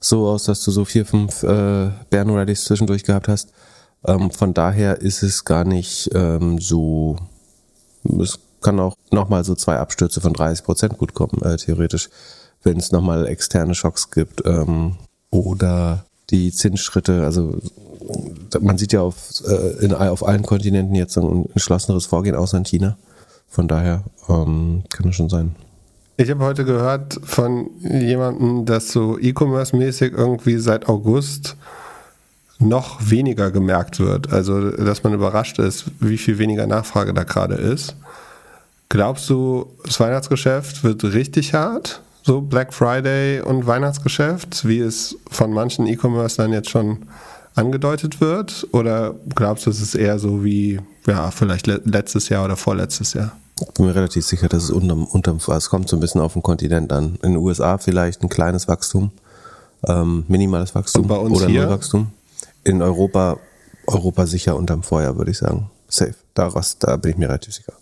so 0.00 0.28
aus, 0.28 0.44
dass 0.44 0.62
du 0.62 0.70
so 0.70 0.84
vier, 0.84 1.06
fünf 1.06 1.42
äh, 1.42 1.90
Bären-Rallys 2.10 2.64
zwischendurch 2.64 3.04
gehabt 3.04 3.28
hast. 3.28 3.50
Ähm, 4.06 4.30
von 4.30 4.54
daher 4.54 5.00
ist 5.00 5.22
es 5.22 5.44
gar 5.44 5.64
nicht 5.64 6.10
ähm, 6.14 6.58
so, 6.58 7.16
es 8.20 8.38
kann 8.60 8.80
auch 8.80 8.96
nochmal 9.10 9.44
so 9.44 9.54
zwei 9.54 9.78
Abstürze 9.78 10.20
von 10.20 10.32
30 10.32 10.64
Prozent 10.64 10.98
gut 10.98 11.14
kommen, 11.14 11.42
äh, 11.42 11.56
theoretisch, 11.56 12.10
wenn 12.62 12.78
es 12.78 12.92
nochmal 12.92 13.26
externe 13.26 13.74
Schocks 13.74 14.10
gibt 14.10 14.42
ähm, 14.46 14.96
oder 15.30 16.04
die 16.30 16.52
Zinsschritte, 16.52 17.24
also 17.24 17.58
man 18.60 18.78
sieht 18.78 18.92
ja 18.92 19.00
auf, 19.00 19.42
äh, 19.46 19.84
in, 19.84 19.94
auf 19.94 20.26
allen 20.26 20.42
Kontinenten 20.42 20.94
jetzt 20.94 21.16
ein 21.16 21.46
entschlosseneres 21.50 22.06
Vorgehen 22.06 22.34
außer 22.34 22.58
in 22.58 22.64
China. 22.64 22.96
Von 23.48 23.68
daher 23.68 24.04
ähm, 24.28 24.82
kann 24.90 25.06
das 25.06 25.14
schon 25.14 25.28
sein. 25.28 25.54
Ich 26.16 26.30
habe 26.30 26.44
heute 26.44 26.64
gehört 26.64 27.18
von 27.24 27.70
jemandem, 27.80 28.64
dass 28.66 28.92
so 28.92 29.18
E-Commerce-mäßig 29.18 30.12
irgendwie 30.12 30.58
seit 30.58 30.88
August 30.88 31.56
noch 32.58 32.98
weniger 33.10 33.50
gemerkt 33.50 34.00
wird. 34.00 34.32
Also, 34.32 34.70
dass 34.70 35.02
man 35.02 35.14
überrascht 35.14 35.58
ist, 35.58 35.86
wie 36.00 36.18
viel 36.18 36.38
weniger 36.38 36.66
Nachfrage 36.66 37.14
da 37.14 37.24
gerade 37.24 37.54
ist. 37.54 37.96
Glaubst 38.88 39.28
du, 39.28 39.72
das 39.84 39.98
Weihnachtsgeschäft 39.98 40.84
wird 40.84 41.02
richtig 41.04 41.54
hart? 41.54 42.00
So 42.22 42.40
Black 42.40 42.72
Friday 42.72 43.40
und 43.40 43.66
Weihnachtsgeschäft, 43.66 44.66
wie 44.66 44.78
es 44.78 45.16
von 45.30 45.52
manchen 45.52 45.86
E-Commercern 45.86 46.52
jetzt 46.52 46.70
schon 46.70 46.98
angedeutet 47.54 48.20
wird? 48.20 48.66
Oder 48.72 49.14
glaubst 49.34 49.66
du, 49.66 49.70
es 49.70 49.80
ist 49.80 49.94
eher 49.94 50.18
so 50.18 50.44
wie, 50.44 50.80
ja, 51.06 51.30
vielleicht 51.30 51.66
letztes 51.66 52.28
Jahr 52.28 52.44
oder 52.44 52.56
vorletztes 52.56 53.14
Jahr? 53.14 53.32
Ich 53.60 53.74
bin 53.74 53.86
mir 53.86 53.94
relativ 53.94 54.24
sicher, 54.24 54.48
dass 54.48 54.64
es 54.64 54.70
unterm, 54.70 55.04
unterm, 55.04 55.36
es 55.36 55.68
kommt 55.68 55.88
so 55.88 55.96
ein 55.96 56.00
bisschen 56.00 56.20
auf 56.20 56.32
den 56.32 56.42
Kontinent 56.42 56.92
an. 56.92 57.18
In 57.22 57.32
den 57.32 57.36
USA 57.36 57.78
vielleicht 57.78 58.22
ein 58.22 58.28
kleines 58.28 58.68
Wachstum, 58.68 59.10
ähm, 59.86 60.24
minimales 60.28 60.74
Wachstum 60.74 61.10
oder 61.10 61.46
hier? 61.46 61.68
Wachstum 61.68 62.12
in 62.64 62.82
Europa, 62.82 63.38
Europa 63.86 64.26
sicher 64.26 64.56
unterm 64.56 64.82
Feuer, 64.82 65.16
würde 65.16 65.30
ich 65.30 65.38
sagen. 65.38 65.70
Safe. 65.88 66.14
Daraus, 66.34 66.78
da 66.78 66.96
bin 66.96 67.12
ich 67.12 67.16
mir 67.16 67.28
relativ 67.28 67.54
sicher. 67.54 67.74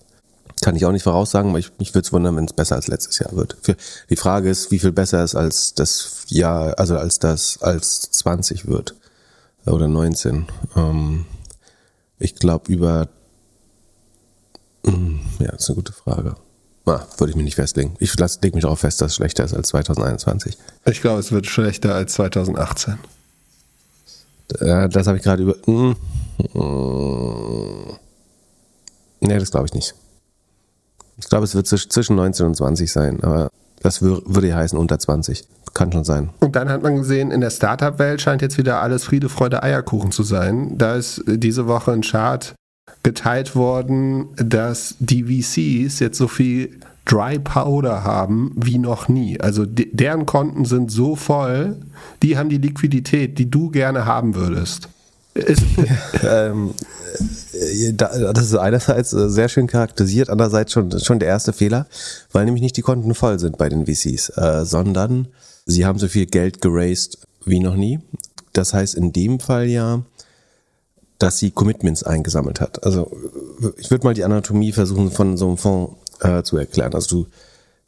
Kann 0.60 0.76
ich 0.76 0.84
auch 0.84 0.92
nicht 0.92 1.02
voraussagen, 1.02 1.50
aber 1.50 1.58
ich, 1.58 1.72
mich 1.78 1.94
würde 1.94 2.06
es 2.06 2.12
wundern, 2.12 2.36
wenn 2.36 2.44
es 2.44 2.52
besser 2.52 2.76
als 2.76 2.86
letztes 2.86 3.18
Jahr 3.18 3.34
wird. 3.34 3.56
Für, 3.62 3.76
die 4.10 4.16
Frage 4.16 4.48
ist, 4.48 4.70
wie 4.70 4.78
viel 4.78 4.92
besser 4.92 5.24
es 5.24 5.34
als 5.34 5.74
das 5.74 6.24
Jahr, 6.28 6.78
also 6.78 6.96
als 6.96 7.18
das, 7.18 7.60
als 7.62 8.02
20 8.12 8.68
wird. 8.68 8.94
Oder 9.66 9.88
19. 9.88 10.46
Ähm, 10.76 11.24
ich 12.18 12.34
glaube 12.36 12.70
über, 12.70 13.08
hm, 14.84 15.20
ja, 15.40 15.50
das 15.52 15.62
ist 15.62 15.70
eine 15.70 15.76
gute 15.76 15.92
Frage. 15.92 16.36
Ah, 16.84 17.00
würde 17.16 17.30
ich 17.30 17.36
mich 17.36 17.44
nicht 17.44 17.54
festlegen. 17.54 17.94
Ich 18.00 18.16
lege 18.16 18.54
mich 18.54 18.62
darauf 18.62 18.80
fest, 18.80 19.00
dass 19.00 19.12
es 19.12 19.16
schlechter 19.16 19.44
ist 19.44 19.54
als 19.54 19.68
2021. 19.68 20.58
Ich 20.86 21.00
glaube, 21.00 21.20
es 21.20 21.30
wird 21.30 21.46
schlechter 21.46 21.94
als 21.94 22.14
2018. 22.14 22.98
Äh, 24.58 24.88
das 24.88 25.06
habe 25.06 25.18
ich 25.18 25.22
gerade 25.22 25.42
über. 25.42 25.56
Mm, 25.66 25.94
mm, 26.58 27.98
nee, 29.20 29.38
das 29.38 29.50
glaube 29.50 29.66
ich 29.66 29.74
nicht. 29.74 29.94
Ich 31.18 31.28
glaube, 31.28 31.44
es 31.44 31.54
wird 31.54 31.66
zwischen 31.66 32.16
19 32.16 32.46
und 32.46 32.56
20 32.56 32.90
sein, 32.90 33.22
aber 33.22 33.48
das 33.82 34.02
würde 34.02 34.48
ja 34.48 34.56
heißen 34.56 34.78
unter 34.78 34.98
20. 34.98 35.46
Kann 35.74 35.90
schon 35.90 36.04
sein. 36.04 36.30
Und 36.40 36.54
dann 36.54 36.68
hat 36.68 36.82
man 36.82 36.96
gesehen, 36.96 37.30
in 37.30 37.40
der 37.40 37.50
Startup-Welt 37.50 38.20
scheint 38.20 38.42
jetzt 38.42 38.58
wieder 38.58 38.82
alles 38.82 39.04
Friede, 39.04 39.28
Freude, 39.28 39.62
Eierkuchen 39.62 40.12
zu 40.12 40.22
sein. 40.22 40.76
Da 40.76 40.96
ist 40.96 41.22
diese 41.26 41.66
Woche 41.66 41.92
ein 41.92 42.02
Chart 42.02 42.54
geteilt 43.02 43.56
worden, 43.56 44.28
dass 44.36 44.96
die 44.98 45.24
VCs 45.24 45.98
jetzt 45.98 46.18
so 46.18 46.28
viel 46.28 46.80
Dry 47.04 47.38
Powder 47.38 48.04
haben 48.04 48.52
wie 48.56 48.78
noch 48.78 49.08
nie. 49.08 49.40
Also 49.40 49.66
de 49.66 49.88
deren 49.92 50.26
Konten 50.26 50.64
sind 50.64 50.90
so 50.90 51.16
voll, 51.16 51.76
die 52.22 52.38
haben 52.38 52.48
die 52.48 52.58
Liquidität, 52.58 53.38
die 53.38 53.50
du 53.50 53.70
gerne 53.70 54.06
haben 54.06 54.34
würdest. 54.34 54.88
ähm, 56.22 56.74
äh, 57.54 57.92
das 57.92 58.44
ist 58.44 58.54
einerseits 58.54 59.12
äh, 59.12 59.28
sehr 59.30 59.48
schön 59.48 59.66
charakterisiert, 59.66 60.28
andererseits 60.28 60.72
schon, 60.72 60.98
schon 61.00 61.18
der 61.18 61.28
erste 61.28 61.52
Fehler, 61.52 61.86
weil 62.32 62.44
nämlich 62.44 62.62
nicht 62.62 62.76
die 62.76 62.82
Konten 62.82 63.14
voll 63.14 63.38
sind 63.38 63.56
bei 63.56 63.68
den 63.68 63.86
VCs, 63.86 64.30
äh, 64.36 64.64
sondern 64.64 65.28
sie 65.64 65.86
haben 65.86 65.98
so 65.98 66.08
viel 66.08 66.26
Geld 66.26 66.60
geraced 66.60 67.18
wie 67.44 67.60
noch 67.60 67.76
nie. 67.76 68.00
Das 68.52 68.74
heißt 68.74 68.94
in 68.94 69.12
dem 69.12 69.40
Fall 69.40 69.66
ja, 69.66 70.02
dass 71.18 71.38
sie 71.38 71.50
Commitments 71.50 72.02
eingesammelt 72.02 72.60
hat. 72.60 72.84
Also 72.84 73.10
ich 73.78 73.90
würde 73.90 74.04
mal 74.04 74.14
die 74.14 74.24
Anatomie 74.24 74.72
versuchen 74.72 75.10
von 75.10 75.36
so 75.36 75.48
einem 75.48 75.56
Fonds 75.56 75.94
äh, 76.22 76.42
zu 76.42 76.56
erklären. 76.56 76.94
Also 76.94 77.24
du, 77.24 77.30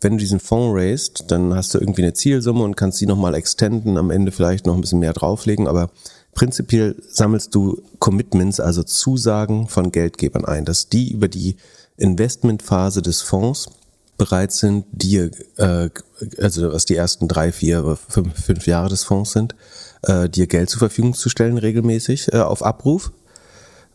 wenn 0.01 0.13
du 0.13 0.19
diesen 0.19 0.41
Fonds 0.41 0.77
raised, 0.77 1.31
dann 1.31 1.55
hast 1.55 1.75
du 1.75 1.79
irgendwie 1.79 2.03
eine 2.03 2.15
Zielsumme 2.15 2.63
und 2.63 2.77
kannst 2.77 3.01
die 3.01 3.07
nochmal 3.07 3.35
extenden, 3.35 3.97
am 3.97 4.11
Ende 4.11 4.33
vielleicht 4.33 4.67
noch 4.67 4.75
ein 4.75 4.81
bisschen 4.81 5.01
mehr 5.01 5.13
drauflegen, 5.13 5.67
aber 5.67 5.91
prinzipiell 6.35 6.97
sammelst 7.09 7.55
du 7.55 7.81
Commitments, 8.01 8.61
also 8.61 8.83
Zusagen 8.83 9.69
von 9.69 9.93
Geldgebern 9.93 10.45
ein, 10.45 10.65
dass 10.65 10.89
die 10.89 11.13
über 11.13 11.29
die 11.29 11.57
Investmentphase 11.97 13.03
des 13.03 13.23
Fonds 13.23 13.69
bereit 14.17 14.53
sind, 14.53 14.85
dir, 14.93 15.31
äh, 15.57 15.91
also 16.39 16.73
was 16.73 16.85
die 16.85 16.97
ersten 16.97 17.29
drei, 17.29 17.53
vier, 17.53 17.97
fünf, 18.09 18.45
fünf 18.45 18.67
Jahre 18.67 18.89
des 18.89 19.05
Fonds 19.05 19.33
sind, 19.33 19.55
äh, 20.03 20.29
dir 20.29 20.47
Geld 20.47 20.71
zur 20.71 20.81
Verfügung 20.81 21.15
zu 21.15 21.29
stellen 21.29 21.59
regelmäßig 21.59 22.33
äh, 22.33 22.39
auf 22.39 22.65
Abruf 22.65 23.13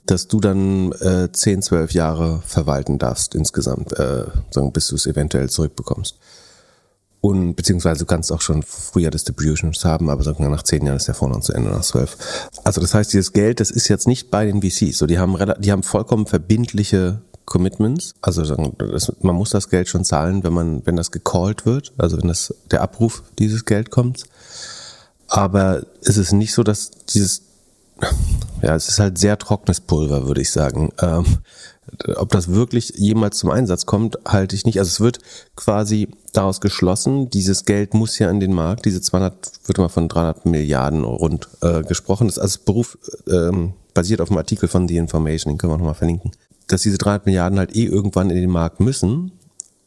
dass 0.09 0.27
du 0.27 0.39
dann 0.39 0.91
äh, 0.93 1.31
10, 1.31 1.61
12 1.61 1.91
Jahre 1.93 2.41
verwalten 2.45 2.97
darfst 2.97 3.35
insgesamt, 3.35 3.93
äh, 3.93 4.25
sagen, 4.49 4.71
bis 4.71 4.87
du 4.87 4.95
es 4.95 5.05
eventuell 5.05 5.49
zurückbekommst. 5.49 6.17
Und 7.21 7.55
beziehungsweise 7.55 7.99
du 7.99 8.05
kannst 8.05 8.31
auch 8.31 8.41
schon 8.41 8.63
früher 8.63 9.11
Distributions 9.11 9.83
haben, 9.83 10.09
aber 10.09 10.23
sagen 10.23 10.39
wir 10.39 10.49
nach 10.49 10.63
zehn 10.63 10.85
Jahren 10.85 10.95
ist 10.95 11.09
der 11.09 11.15
dann 11.15 11.41
zu 11.41 11.53
Ende, 11.53 11.69
nach 11.69 11.81
zwölf. 11.81 12.17
Also 12.63 12.79
das 12.79 12.93
heißt, 12.93 13.11
dieses 13.11 13.33
Geld, 13.33 13.59
das 13.59 13.71
ist 13.71 13.89
jetzt 13.89 14.07
nicht 14.07 14.31
bei 14.31 14.45
den 14.45 14.61
VCs. 14.61 14.97
So, 14.97 15.05
die 15.05 15.19
haben 15.19 15.37
die 15.59 15.71
haben 15.71 15.83
vollkommen 15.83 16.27
verbindliche 16.27 17.21
Commitments. 17.45 18.15
Also 18.21 18.43
das, 18.43 19.11
man 19.21 19.35
muss 19.35 19.49
das 19.49 19.69
Geld 19.69 19.89
schon 19.89 20.05
zahlen, 20.05 20.43
wenn 20.43 20.53
man, 20.53 20.85
wenn 20.85 20.95
das 20.95 21.11
gecallt 21.11 21.65
wird, 21.65 21.91
also 21.97 22.17
wenn 22.17 22.29
das 22.29 22.53
der 22.71 22.81
Abruf 22.81 23.23
dieses 23.37 23.65
Geld 23.65 23.91
kommt. 23.91 24.23
Aber 25.27 25.83
es 26.01 26.17
ist 26.17 26.31
nicht 26.31 26.53
so, 26.53 26.63
dass 26.63 26.91
dieses 26.91 27.48
ja, 28.61 28.75
es 28.75 28.89
ist 28.89 28.99
halt 28.99 29.17
sehr 29.17 29.37
trockenes 29.37 29.81
Pulver, 29.81 30.27
würde 30.27 30.41
ich 30.41 30.51
sagen. 30.51 30.91
Ähm, 31.01 31.25
ob 32.15 32.29
das 32.29 32.49
wirklich 32.49 32.93
jemals 32.95 33.37
zum 33.37 33.49
Einsatz 33.49 33.85
kommt, 33.85 34.17
halte 34.27 34.55
ich 34.55 34.65
nicht. 34.65 34.79
Also 34.79 34.89
es 34.89 34.99
wird 34.99 35.19
quasi 35.55 36.09
daraus 36.33 36.61
geschlossen, 36.61 37.29
dieses 37.29 37.65
Geld 37.65 37.93
muss 37.93 38.19
ja 38.19 38.29
in 38.29 38.39
den 38.39 38.53
Markt, 38.53 38.85
diese 38.85 39.01
200, 39.01 39.51
wird 39.65 39.77
mal 39.77 39.89
von 39.89 40.07
300 40.07 40.45
Milliarden 40.45 41.03
rund 41.03 41.49
äh, 41.61 41.81
gesprochen. 41.83 42.27
Das 42.27 42.37
ist 42.37 42.43
also 42.43 42.59
Beruf 42.65 42.97
ähm, 43.27 43.73
basiert 43.93 44.21
auf 44.21 44.29
einem 44.29 44.37
Artikel 44.37 44.69
von 44.69 44.87
The 44.87 44.97
Information, 44.97 45.53
den 45.53 45.57
können 45.57 45.73
wir 45.73 45.77
nochmal 45.77 45.95
verlinken. 45.95 46.31
Dass 46.67 46.83
diese 46.83 46.97
300 46.97 47.25
Milliarden 47.25 47.57
halt 47.57 47.75
eh 47.75 47.85
irgendwann 47.85 48.29
in 48.29 48.35
den 48.35 48.49
Markt 48.49 48.79
müssen. 48.79 49.31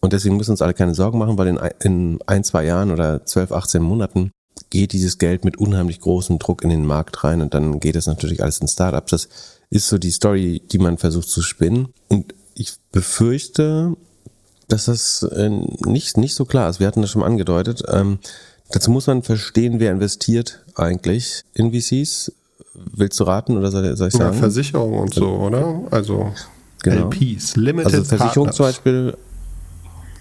Und 0.00 0.12
deswegen 0.12 0.36
müssen 0.36 0.50
uns 0.50 0.62
alle 0.62 0.74
keine 0.74 0.94
Sorgen 0.94 1.18
machen, 1.18 1.38
weil 1.38 1.46
in, 1.46 1.60
in 1.80 2.18
ein, 2.26 2.42
zwei 2.42 2.64
Jahren 2.64 2.90
oder 2.90 3.24
12, 3.24 3.52
18 3.52 3.82
Monaten 3.82 4.32
geht 4.72 4.94
dieses 4.94 5.18
Geld 5.18 5.44
mit 5.44 5.58
unheimlich 5.58 6.00
großem 6.00 6.38
Druck 6.38 6.64
in 6.64 6.70
den 6.70 6.86
Markt 6.86 7.24
rein 7.24 7.42
und 7.42 7.52
dann 7.52 7.78
geht 7.78 7.94
es 7.94 8.06
natürlich 8.06 8.42
alles 8.42 8.58
in 8.58 8.68
Startups. 8.68 9.10
Das 9.10 9.28
ist 9.68 9.86
so 9.86 9.98
die 9.98 10.10
Story, 10.10 10.62
die 10.72 10.78
man 10.78 10.96
versucht 10.96 11.28
zu 11.28 11.42
spinnen. 11.42 11.88
Und 12.08 12.34
ich 12.54 12.72
befürchte, 12.90 13.94
dass 14.68 14.86
das 14.86 15.24
äh, 15.24 15.50
nicht, 15.84 16.16
nicht 16.16 16.34
so 16.34 16.46
klar 16.46 16.70
ist. 16.70 16.80
Wir 16.80 16.86
hatten 16.86 17.02
das 17.02 17.10
schon 17.10 17.20
mal 17.20 17.26
angedeutet. 17.26 17.82
Ähm, 17.86 18.18
dazu 18.70 18.90
muss 18.90 19.06
man 19.08 19.22
verstehen, 19.22 19.78
wer 19.78 19.92
investiert 19.92 20.64
eigentlich 20.74 21.42
in 21.52 21.70
VCs. 21.70 22.32
Willst 22.72 23.20
du 23.20 23.24
raten 23.24 23.58
oder 23.58 23.70
soll, 23.70 23.94
soll 23.94 24.08
ich 24.08 24.14
sagen? 24.14 24.34
Ja, 24.34 24.40
Versicherung 24.40 25.00
und 25.00 25.12
so, 25.12 25.28
oder? 25.28 25.82
Also 25.90 26.32
genau. 26.82 27.10
LPs, 27.10 27.56
Limited 27.56 27.92
Also 27.92 28.04
Versicherung 28.04 28.46
Partners. 28.46 28.56
zum 28.56 28.66
Beispiel 28.66 29.16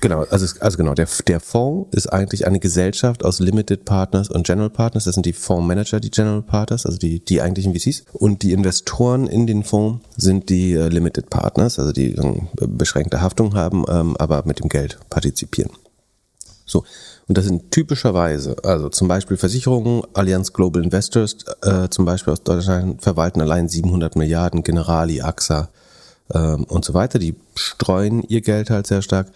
Genau, 0.01 0.25
also, 0.31 0.47
also 0.59 0.77
genau, 0.77 0.95
der, 0.95 1.07
der 1.27 1.39
Fonds 1.39 1.95
ist 1.95 2.07
eigentlich 2.07 2.47
eine 2.47 2.59
Gesellschaft 2.59 3.23
aus 3.23 3.39
Limited 3.39 3.85
Partners 3.85 4.29
und 4.29 4.47
General 4.47 4.71
Partners. 4.71 5.03
Das 5.03 5.13
sind 5.13 5.27
die 5.27 5.33
Fondsmanager, 5.33 5.99
die 5.99 6.09
General 6.09 6.41
Partners, 6.41 6.87
also 6.87 6.97
die, 6.97 7.23
die 7.23 7.39
eigentlichen 7.39 7.75
VCs. 7.75 8.05
Und 8.11 8.41
die 8.41 8.51
Investoren 8.51 9.27
in 9.27 9.45
den 9.45 9.63
Fonds 9.63 10.03
sind 10.17 10.49
die 10.49 10.73
äh, 10.73 10.87
Limited 10.87 11.29
Partners, 11.29 11.77
also 11.77 11.91
die 11.91 12.15
äh, 12.15 12.41
beschränkte 12.59 13.21
Haftung 13.21 13.53
haben, 13.53 13.85
ähm, 13.89 14.17
aber 14.17 14.41
mit 14.45 14.59
dem 14.59 14.69
Geld 14.69 14.97
partizipieren. 15.11 15.71
So. 16.65 16.83
Und 17.27 17.37
das 17.37 17.45
sind 17.45 17.69
typischerweise, 17.69 18.55
also 18.63 18.89
zum 18.89 19.07
Beispiel 19.07 19.37
Versicherungen, 19.37 20.01
Allianz 20.13 20.51
Global 20.51 20.83
Investors, 20.83 21.37
äh, 21.61 21.89
zum 21.89 22.05
Beispiel 22.05 22.33
aus 22.33 22.43
Deutschland, 22.43 23.03
verwalten 23.03 23.39
allein 23.39 23.69
700 23.69 24.15
Milliarden, 24.15 24.63
Generali, 24.63 25.21
AXA 25.21 25.69
ähm, 26.33 26.63
und 26.63 26.85
so 26.85 26.95
weiter. 26.95 27.19
Die 27.19 27.35
streuen 27.53 28.23
ihr 28.23 28.41
Geld 28.41 28.71
halt 28.71 28.87
sehr 28.87 29.03
stark. 29.03 29.27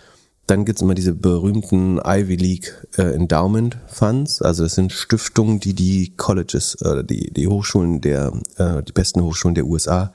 Dann 0.48 0.64
gibt's 0.66 0.82
immer 0.82 0.94
diese 0.94 1.14
berühmten 1.14 2.00
Ivy 2.06 2.36
League 2.36 2.88
äh, 2.98 3.14
Endowment 3.14 3.78
Funds. 3.88 4.42
Also 4.42 4.64
das 4.64 4.76
sind 4.76 4.92
Stiftungen, 4.92 5.60
die 5.60 5.74
die 5.74 6.14
Colleges, 6.16 6.76
äh, 6.82 7.04
die, 7.04 7.32
die 7.34 7.48
Hochschulen 7.48 8.02
der, 8.02 8.32
äh, 8.58 8.84
die 8.84 8.92
besten 8.92 9.24
Hochschulen 9.24 9.56
der 9.56 9.66
USA 9.66 10.14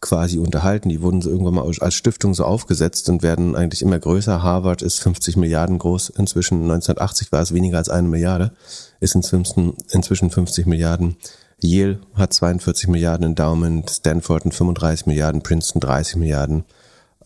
quasi 0.00 0.38
unterhalten. 0.38 0.88
Die 0.88 1.02
wurden 1.02 1.22
so 1.22 1.30
irgendwann 1.30 1.54
mal 1.54 1.70
als 1.80 1.94
Stiftung 1.94 2.34
so 2.34 2.44
aufgesetzt 2.44 3.08
und 3.10 3.22
werden 3.22 3.54
eigentlich 3.54 3.82
immer 3.82 3.98
größer. 3.98 4.42
Harvard 4.42 4.82
ist 4.82 5.00
50 5.00 5.36
Milliarden 5.36 5.78
groß. 5.78 6.10
Inzwischen 6.10 6.62
1980 6.62 7.30
war 7.30 7.42
es 7.42 7.54
weniger 7.54 7.78
als 7.78 7.90
eine 7.90 8.08
Milliarde, 8.08 8.52
ist 8.98 9.14
inzwischen, 9.14 9.74
inzwischen 9.90 10.30
50 10.30 10.66
Milliarden. 10.66 11.16
Yale 11.60 12.00
hat 12.14 12.32
42 12.32 12.88
Milliarden 12.88 13.26
Endowment, 13.26 13.90
Stanford 13.90 14.54
35 14.54 15.06
Milliarden, 15.06 15.42
Princeton 15.42 15.80
30 15.80 16.16
Milliarden. 16.16 16.64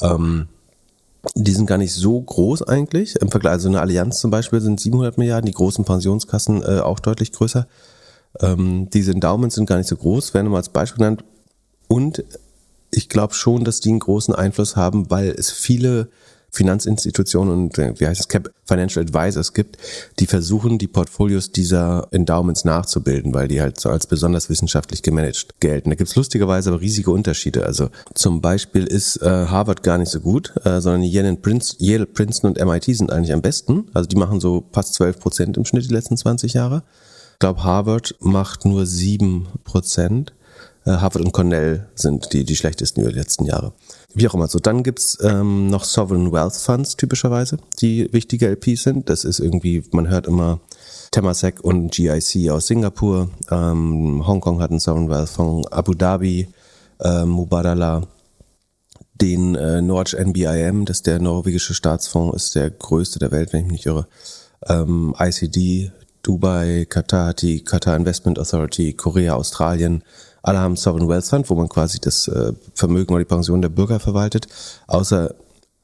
Ähm, 0.03 0.49
die 1.35 1.53
sind 1.53 1.67
gar 1.67 1.79
nicht 1.79 1.93
so 1.93 2.21
groß 2.21 2.63
eigentlich. 2.63 3.17
Im 3.17 3.31
Vergleich, 3.31 3.53
also 3.53 3.69
eine 3.69 3.81
Allianz 3.81 4.21
zum 4.21 4.31
Beispiel 4.31 4.61
sind 4.61 4.81
700 4.81 5.19
Milliarden, 5.19 5.47
die 5.47 5.53
großen 5.53 5.85
Pensionskassen 5.85 6.63
äh, 6.63 6.81
auch 6.81 7.01
deutlich 7.01 7.33
größer. 7.33 7.67
Ähm, 8.41 8.89
diese 8.91 9.13
Endowments 9.13 9.55
sind 9.55 9.67
gar 9.67 9.79
nicht 9.79 9.89
so 9.89 9.97
groß, 9.97 10.35
werden 10.35 10.51
mal 10.51 10.59
als 10.59 10.69
Beispiel 10.69 10.99
genannt. 10.99 11.25
Und 11.89 12.25
ich 12.91 13.09
glaube 13.09 13.35
schon, 13.35 13.65
dass 13.65 13.81
die 13.81 13.91
einen 13.91 14.01
großen 14.01 14.35
Einfluss 14.35 14.77
haben, 14.77 15.11
weil 15.11 15.31
es 15.31 15.51
viele 15.51 16.09
Finanzinstitutionen 16.55 17.53
und 17.53 17.79
äh, 17.79 17.93
wie 17.99 18.07
heißt 18.07 18.21
es, 18.21 18.29
Cap 18.29 18.51
Financial 18.67 19.05
Advisors 19.05 19.53
gibt, 19.53 19.77
die 20.21 20.27
versuchen, 20.27 20.79
die 20.79 20.87
Portfolios 20.87 21.53
dieser 21.53 22.09
Endowments 22.13 22.65
nachzubilden, 22.65 23.35
weil 23.35 23.49
die 23.49 23.61
halt 23.61 23.79
so 23.79 23.91
als 23.91 24.07
besonders 24.07 24.49
wissenschaftlich 24.49 25.03
gemanagt 25.03 25.61
gelten. 25.61 25.91
Da 25.91 25.97
gibt's 25.97 26.17
lustigerweise 26.17 26.71
aber 26.71 26.81
riesige 26.81 27.11
Unterschiede. 27.11 27.67
Also 27.67 27.91
zum 28.15 28.41
Beispiel 28.41 28.87
ist 28.87 29.17
äh, 29.17 29.27
Harvard 29.27 29.83
gar 29.83 29.99
nicht 29.99 30.11
so 30.11 30.21
gut, 30.21 30.55
äh, 30.65 30.81
sondern 30.81 31.03
Yale, 31.03 31.37
Prince, 31.37 31.77
Yale, 31.79 32.07
Princeton 32.07 32.51
und 32.51 32.65
MIT 32.65 32.85
sind 32.85 33.13
eigentlich 33.13 33.33
am 33.33 33.43
besten. 33.43 33.89
Also 33.93 34.09
die 34.09 34.17
machen 34.17 34.41
so 34.41 34.65
fast 34.73 34.95
12 34.95 35.19
Prozent 35.19 35.57
im 35.57 35.65
Schnitt 35.65 35.91
die 35.91 35.95
letzten 35.95 36.17
20 36.17 36.55
Jahre. 36.55 36.85
Ich 37.33 37.41
glaube, 37.41 37.65
Harvard 37.65 38.15
macht 38.21 38.65
nur 38.65 38.87
sieben 38.87 39.49
Prozent. 39.65 40.33
Äh, 40.87 40.93
Harvard 40.93 41.25
und 41.25 41.33
Cornell 41.33 41.89
sind 41.95 42.33
die, 42.33 42.45
die 42.45 42.57
schlechtesten 42.57 43.03
über 43.03 43.11
die 43.11 43.19
letzten 43.19 43.45
Jahre. 43.45 43.73
Wie 44.17 44.29
auch 44.29 44.35
immer. 44.35 44.47
So, 44.47 44.61
dann 44.61 44.85
gibt's 44.85 45.19
ähm, 45.23 45.67
noch 45.67 45.85
Sovereign 45.85 46.31
Wealth 46.31 46.55
Funds 46.55 46.97
typischerweise, 46.97 47.59
die 47.81 48.13
wichtige 48.13 48.47
LPs 48.47 48.85
sind. 48.85 49.11
Das 49.11 49.25
ist 49.25 49.41
irgendwie, 49.41 49.83
man 49.91 50.09
hört 50.09 50.29
immer 50.29 50.61
Temasek 51.11 51.63
und 51.63 51.91
GIC 51.91 52.51
aus 52.51 52.69
Singapur. 52.69 53.31
Ähm, 53.51 54.25
Hongkong 54.25 54.61
hat 54.61 54.71
einen 54.71 54.79
Sovereign 54.79 55.11
Wealth 55.11 55.31
Fonds, 55.31 55.71
Abu 55.73 55.95
Dhabi, 55.95 56.49
ähm, 57.01 57.31
Mubadala, 57.31 58.07
den 59.21 59.57
äh, 59.57 59.83
Norge 59.83 60.17
NBIM, 60.17 60.85
das 60.85 60.99
ist 60.99 61.07
der 61.07 61.21
norwegische 61.21 61.75
Staatsfonds, 61.75 62.37
ist 62.37 62.55
der 62.55 62.71
größte 62.71 63.19
der 63.19 63.33
Welt, 63.33 63.53
wenn 63.53 63.61
ich 63.61 63.67
mich 63.67 63.73
nicht 63.73 63.87
irre. 63.87 64.07
Ähm, 64.67 65.15
ICD, 65.19 65.93
Dubai, 66.23 66.87
Katar, 66.89 67.35
die 67.35 67.63
Qatar 67.65 67.97
Investment 67.97 68.39
Authority, 68.39 68.95
Korea, 68.95 69.35
Australien, 69.35 70.03
alle 70.45 70.61
haben 70.61 70.77
Sovereign 70.77 71.09
Wealth 71.09 71.25
Fund, 71.25 71.49
wo 71.49 71.55
man 71.55 71.71
quasi 71.71 71.99
das 71.99 72.29
äh, 72.29 72.53
Vermögen 72.75 73.15
oder 73.15 73.25
die 73.25 73.29
Pension 73.29 73.63
der 73.63 73.71
Bürger 73.71 73.99
verwaltet. 73.99 74.47
Außer 74.87 75.35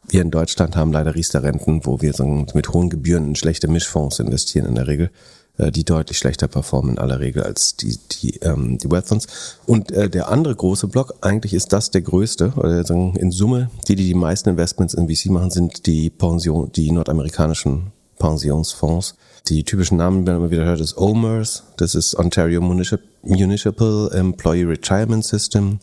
wir 0.07 0.21
in 0.21 0.31
Deutschland 0.31 0.77
haben 0.77 0.93
leider 0.93 1.15
Riester-Renten, 1.15 1.87
wo 1.87 2.03
wir 2.03 2.13
mit 2.55 2.69
hohen 2.69 2.91
Gebühren 2.91 3.29
in 3.29 3.37
schlechte 3.37 3.69
Mischfonds 3.69 4.19
investieren 4.19 4.67
in 4.67 4.75
der 4.75 4.87
Regel, 4.87 5.11
äh, 5.57 5.71
die 5.71 5.85
deutlich 5.85 6.19
schlechter 6.19 6.47
performen 6.47 6.93
in 6.93 6.99
aller 6.99 7.21
Regel 7.21 7.43
als 7.43 7.77
die, 7.77 7.99
die, 8.13 8.37
ähm, 8.41 8.77
die 8.77 8.91
Wealth 8.91 9.07
Funds. 9.07 9.29
Und 9.65 9.93
äh, 9.93 10.11
der 10.11 10.29
andere 10.29 10.55
große 10.55 10.89
Block, 10.89 11.15
eigentlich 11.23 11.55
ist 11.55 11.73
das 11.73 11.91
der 11.91 12.03
größte, 12.03 12.53
oder 12.57 12.85
in 12.91 13.31
Summe, 13.31 13.71
die, 13.89 13.97
die 13.97 14.09
die 14.09 14.15
meisten 14.15 14.51
Investments 14.51 14.93
in 14.93 15.09
VC 15.09 15.31
machen, 15.31 15.51
sind 15.51 15.87
die 15.87 16.11
Pension, 16.11 16.71
die 16.73 16.91
nordamerikanischen 16.91 17.93
Pensionsfonds. 18.19 19.15
Die 19.49 19.65
typischen 19.65 19.97
Namen, 19.97 20.25
die 20.25 20.31
man 20.31 20.41
immer 20.41 20.51
wieder 20.51 20.65
hört, 20.65 20.81
ist 20.81 20.97
OMERS, 20.97 21.65
das 21.77 21.95
ist 21.95 22.15
Ontario 22.15 22.61
Municipal 22.61 24.11
Employee 24.13 24.65
Retirement 24.65 25.25
System. 25.25 25.81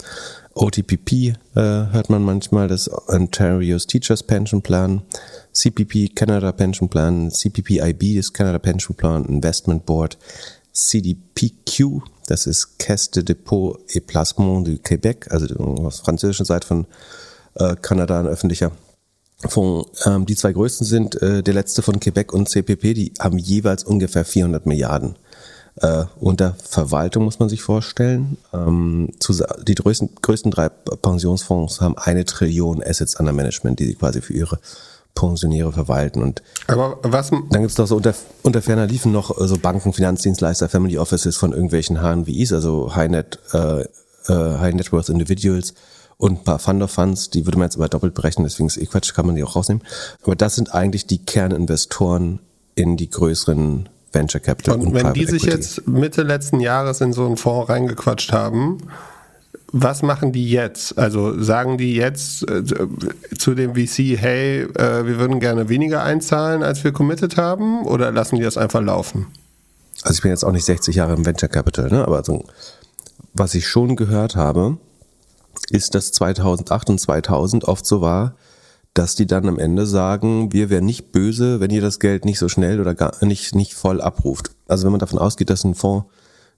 OTPP 0.54 1.12
äh, 1.12 1.34
hört 1.56 2.10
man 2.10 2.24
manchmal, 2.24 2.68
das 2.68 2.90
Ontario's 3.10 3.86
Teachers 3.86 4.24
Pension 4.24 4.62
Plan, 4.62 5.02
CPP 5.54 6.10
Canada 6.16 6.52
Pension 6.52 6.90
Plan, 6.90 7.30
CPPIB, 7.30 8.18
das 8.18 8.34
Canada 8.34 8.60
Pension 8.60 8.96
Plan 8.96 9.26
Investment 9.26 9.86
Board, 9.86 10.18
CDPQ, 10.72 12.02
das 12.28 12.48
ist 12.48 12.78
Caisse 12.80 13.12
de 13.12 13.24
Dépôt 13.24 13.78
et 13.90 14.06
Placement 14.06 14.64
du 14.64 14.78
Québec, 14.78 15.30
also 15.30 15.54
aus 15.58 16.00
französischen 16.00 16.46
Seite 16.46 16.68
von 16.68 16.86
äh, 17.56 17.76
Kanada 17.82 18.20
ein 18.20 18.28
öffentlicher 18.28 18.72
Fonds. 19.40 20.06
Ähm, 20.06 20.26
die 20.26 20.36
zwei 20.36 20.52
größten 20.52 20.86
sind 20.86 21.22
äh, 21.22 21.44
der 21.44 21.54
letzte 21.54 21.82
von 21.82 22.00
Quebec 22.00 22.34
und 22.34 22.50
CPP, 22.50 22.94
die 22.94 23.14
haben 23.20 23.38
jeweils 23.38 23.84
ungefähr 23.84 24.26
400 24.26 24.66
Milliarden 24.66 25.16
äh, 25.82 26.06
unter 26.20 26.56
Verwaltung, 26.64 27.24
muss 27.24 27.40
man 27.40 27.50
sich 27.50 27.62
vorstellen. 27.62 28.38
Ähm, 28.54 29.10
zu, 29.20 29.34
die 29.64 29.76
größten, 29.76 30.10
größten 30.22 30.52
drei 30.52 30.70
Pensionsfonds 30.70 31.82
haben 31.82 31.98
eine 31.98 32.26
Trillion 32.26 32.82
Assets 32.84 33.20
under 33.20 33.34
Management, 33.34 33.80
die 33.80 33.86
sie 33.86 33.96
quasi 33.96 34.22
für 34.22 34.34
ihre 34.34 34.60
Pensionäre 35.14 35.72
verwalten. 35.72 36.22
Und 36.22 36.42
Aber 36.68 37.00
was, 37.04 37.30
dann 37.30 37.62
gibt 37.62 37.72
es 37.72 37.78
noch 37.78 37.88
so 37.88 37.96
unter, 37.96 38.14
unter 38.44 38.62
ferner 38.62 38.88
liefen 38.88 39.12
noch 39.12 39.40
äh, 39.40 39.48
so 39.48 39.58
Banken, 39.58 39.94
Finanzdienstleister, 39.94 40.70
Family 40.70 40.98
Offices 40.98 41.38
von 41.38 41.52
irgendwelchen 41.52 42.02
HNWIs, 42.02 42.54
also 42.54 42.96
High 42.96 43.10
Net, 43.10 43.40
äh, 43.54 43.82
äh, 43.82 43.88
High 44.60 44.74
Net 44.74 44.92
Worth 44.92 45.10
Individuals 45.10 45.74
und 46.18 46.40
ein 46.40 46.44
paar 46.44 46.60
Fund 46.60 46.82
of 46.82 46.92
Funds, 46.92 47.30
die 47.30 47.46
würde 47.46 47.58
man 47.58 47.68
jetzt 47.68 47.76
aber 47.76 47.90
doppelt 47.90 48.14
berechnen, 48.14 48.46
deswegen 48.46 48.68
ist 48.68 48.78
eh 48.78 48.86
Quatsch, 48.86 49.14
kann 49.14 49.26
man 49.26 49.36
die 49.36 49.44
auch 49.44 49.56
rausnehmen. 49.56 49.84
Aber 50.24 50.36
das 50.36 50.56
sind 50.56 50.74
eigentlich 50.74 51.06
die 51.06 51.20
Kerninvestoren 51.20 52.40
in 52.76 52.98
die 52.98 53.10
größeren 53.10 53.90
Venture 54.12 54.42
Capital 54.42 54.76
und, 54.76 54.88
und 54.88 54.94
wenn 54.94 55.02
Private 55.02 55.20
die 55.20 55.26
sich 55.26 55.44
Equity. 55.44 55.56
jetzt 55.56 55.88
Mitte 55.88 56.24
letzten 56.24 56.60
Jahres 56.60 57.02
in 57.02 57.14
so 57.14 57.26
einen 57.26 57.38
Fonds 57.38 57.70
reingequatscht 57.70 58.32
haben, 58.32 58.80
was 59.72 60.02
machen 60.02 60.32
die 60.32 60.50
jetzt? 60.50 60.98
Also 60.98 61.42
sagen 61.42 61.78
die 61.78 61.94
jetzt 61.94 62.50
äh, 62.50 62.64
zu 63.38 63.54
dem 63.54 63.76
VC, 63.76 64.18
hey, 64.18 64.62
äh, 64.62 65.06
wir 65.06 65.20
würden 65.20 65.40
gerne 65.40 65.70
weniger 65.70 66.04
einzahlen, 66.04 66.64
als 66.64 66.84
wir 66.84 66.94
committed 66.94 67.38
haben, 67.38 67.86
oder 67.86 68.12
lassen 68.12 68.38
die 68.38 68.44
das 68.44 68.58
einfach 68.58 68.82
laufen? 68.82 69.28
also 70.04 70.18
ich 70.18 70.22
bin 70.22 70.32
jetzt 70.32 70.44
auch 70.44 70.52
nicht 70.52 70.66
60 70.66 70.96
Jahre 70.96 71.14
im 71.14 71.26
Venture 71.26 71.50
Capital, 71.50 71.90
ne? 71.90 72.06
aber 72.06 72.24
so, 72.24 72.46
was 73.34 73.56
ich 73.56 73.68
schon 73.68 73.96
gehört 73.96 74.36
habe, 74.36 74.78
ist, 75.70 75.96
dass 75.96 76.12
2008 76.12 76.90
und 76.90 77.00
2000 77.00 77.66
oft 77.66 77.86
so 77.86 78.02
war, 78.02 78.36
dass 78.94 79.16
die 79.16 79.28
dann 79.28 79.48
am 79.48 79.60
Ende 79.60 79.86
sagen, 79.86 80.52
wir 80.54 80.70
wären 80.70 80.86
nicht 80.86 81.12
böse, 81.12 81.60
wenn 81.60 81.72
ihr 81.72 81.82
das 81.82 82.00
Geld 82.00 82.26
nicht 82.26 82.40
so 82.40 82.50
schnell 82.50 82.82
oder 82.82 82.96
gar 82.96 83.24
nicht, 83.24 83.54
nicht 83.54 83.74
voll 83.74 84.02
abruft. 84.02 84.52
Also 84.68 84.86
wenn 84.86 84.92
man 84.92 85.00
davon 85.00 85.20
ausgeht, 85.20 85.50
dass 85.50 85.64
ein 85.64 85.76
Fonds 85.76 86.08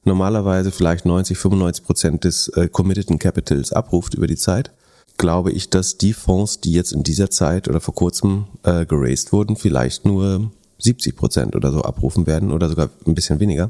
normalerweise 0.06 0.72
vielleicht 0.72 1.06
90, 1.06 1.38
95 1.38 1.86
Prozent 1.86 2.24
des 2.24 2.48
äh, 2.50 2.70
committeden 2.70 3.20
Capitals 3.20 3.74
abruft 3.74 4.14
über 4.14 4.28
die 4.28 4.38
Zeit, 4.38 4.72
glaube 5.18 5.52
ich, 5.52 5.70
dass 5.70 5.98
die 5.98 6.14
Fonds, 6.14 6.62
die 6.62 6.72
jetzt 6.72 6.94
in 6.94 7.04
dieser 7.04 7.30
Zeit 7.30 7.68
oder 7.68 7.82
vor 7.82 7.94
kurzem 7.94 8.46
äh, 8.64 8.86
geraced 8.86 9.34
wurden, 9.34 9.58
vielleicht 9.58 10.06
nur 10.06 10.50
70 10.80 11.16
Prozent 11.16 11.56
oder 11.56 11.72
so 11.72 11.82
abrufen 11.82 12.26
werden 12.26 12.52
oder 12.52 12.70
sogar 12.70 12.90
ein 13.06 13.16
bisschen 13.16 13.42
weniger. 13.42 13.68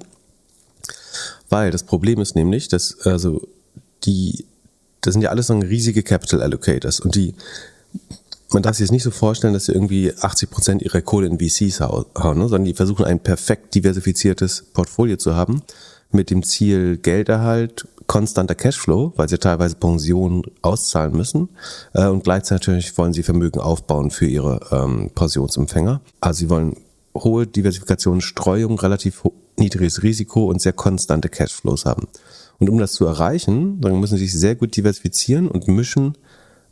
Weil 1.49 1.71
das 1.71 1.83
Problem 1.83 2.21
ist 2.21 2.35
nämlich, 2.35 2.67
dass 2.67 2.99
also 3.01 3.41
die, 4.03 4.45
das 5.01 5.13
sind 5.13 5.21
ja 5.21 5.29
alles 5.29 5.47
so 5.47 5.57
riesige 5.57 6.03
Capital 6.03 6.41
Allocators 6.41 6.99
und 6.99 7.15
die, 7.15 7.33
man 8.51 8.63
darf 8.63 8.75
sich 8.75 8.81
jetzt 8.85 8.91
nicht 8.91 9.03
so 9.03 9.11
vorstellen, 9.11 9.53
dass 9.53 9.65
sie 9.65 9.73
irgendwie 9.73 10.13
80 10.19 10.49
Prozent 10.49 10.81
ihrer 10.81 11.01
Kohle 11.01 11.27
in 11.27 11.39
VCs 11.39 11.81
hau- 11.81 12.05
hauen, 12.17 12.37
ne? 12.37 12.43
sondern 12.47 12.65
die 12.65 12.73
versuchen 12.73 13.05
ein 13.05 13.19
perfekt 13.19 13.75
diversifiziertes 13.75 14.63
Portfolio 14.73 15.17
zu 15.17 15.35
haben 15.35 15.61
mit 16.11 16.31
dem 16.31 16.41
Ziel 16.43 16.97
Gelderhalt, 16.97 17.87
konstanter 18.07 18.55
Cashflow, 18.55 19.13
weil 19.17 19.29
sie 19.29 19.37
teilweise 19.37 19.75
Pensionen 19.75 20.41
auszahlen 20.63 21.15
müssen 21.15 21.49
äh, 21.93 22.07
und 22.07 22.23
gleichzeitig 22.23 22.67
natürlich 22.67 22.97
wollen 22.97 23.13
sie 23.13 23.21
Vermögen 23.21 23.59
aufbauen 23.59 24.09
für 24.09 24.25
ihre 24.25 24.59
ähm, 24.71 25.11
Pensionsempfänger. 25.13 26.01
Also 26.19 26.39
sie 26.39 26.49
wollen 26.49 26.75
hohe 27.15 27.45
Diversifikation, 27.45 28.21
Streuung, 28.21 28.79
relativ 28.79 29.21
niedriges 29.57 30.01
Risiko 30.01 30.45
und 30.45 30.59
sehr 30.61 30.73
konstante 30.73 31.29
Cashflows 31.29 31.85
haben. 31.85 32.07
Und 32.59 32.69
um 32.69 32.77
das 32.77 32.93
zu 32.93 33.05
erreichen, 33.05 33.79
dann 33.81 33.99
müssen 33.99 34.17
sie 34.17 34.25
sich 34.25 34.33
sehr 34.33 34.55
gut 34.55 34.75
diversifizieren 34.75 35.47
und 35.47 35.67
mischen 35.67 36.15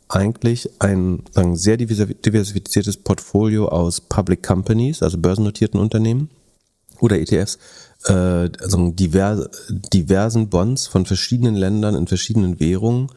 eigentlich 0.08 0.70
ein 0.78 1.22
sagen, 1.32 1.56
sehr 1.56 1.78
diversi- 1.78 2.14
diversifiziertes 2.14 2.96
Portfolio 2.98 3.68
aus 3.68 4.00
Public 4.00 4.42
Companies, 4.42 5.02
also 5.02 5.18
börsennotierten 5.18 5.78
Unternehmen 5.80 6.30
oder 7.00 7.18
ETFs, 7.18 7.58
äh, 8.06 8.12
also 8.12 8.90
divers, 8.90 9.48
diversen 9.68 10.48
Bonds 10.48 10.86
von 10.86 11.06
verschiedenen 11.06 11.54
Ländern 11.54 11.94
in 11.94 12.06
verschiedenen 12.06 12.58
Währungen, 12.58 13.08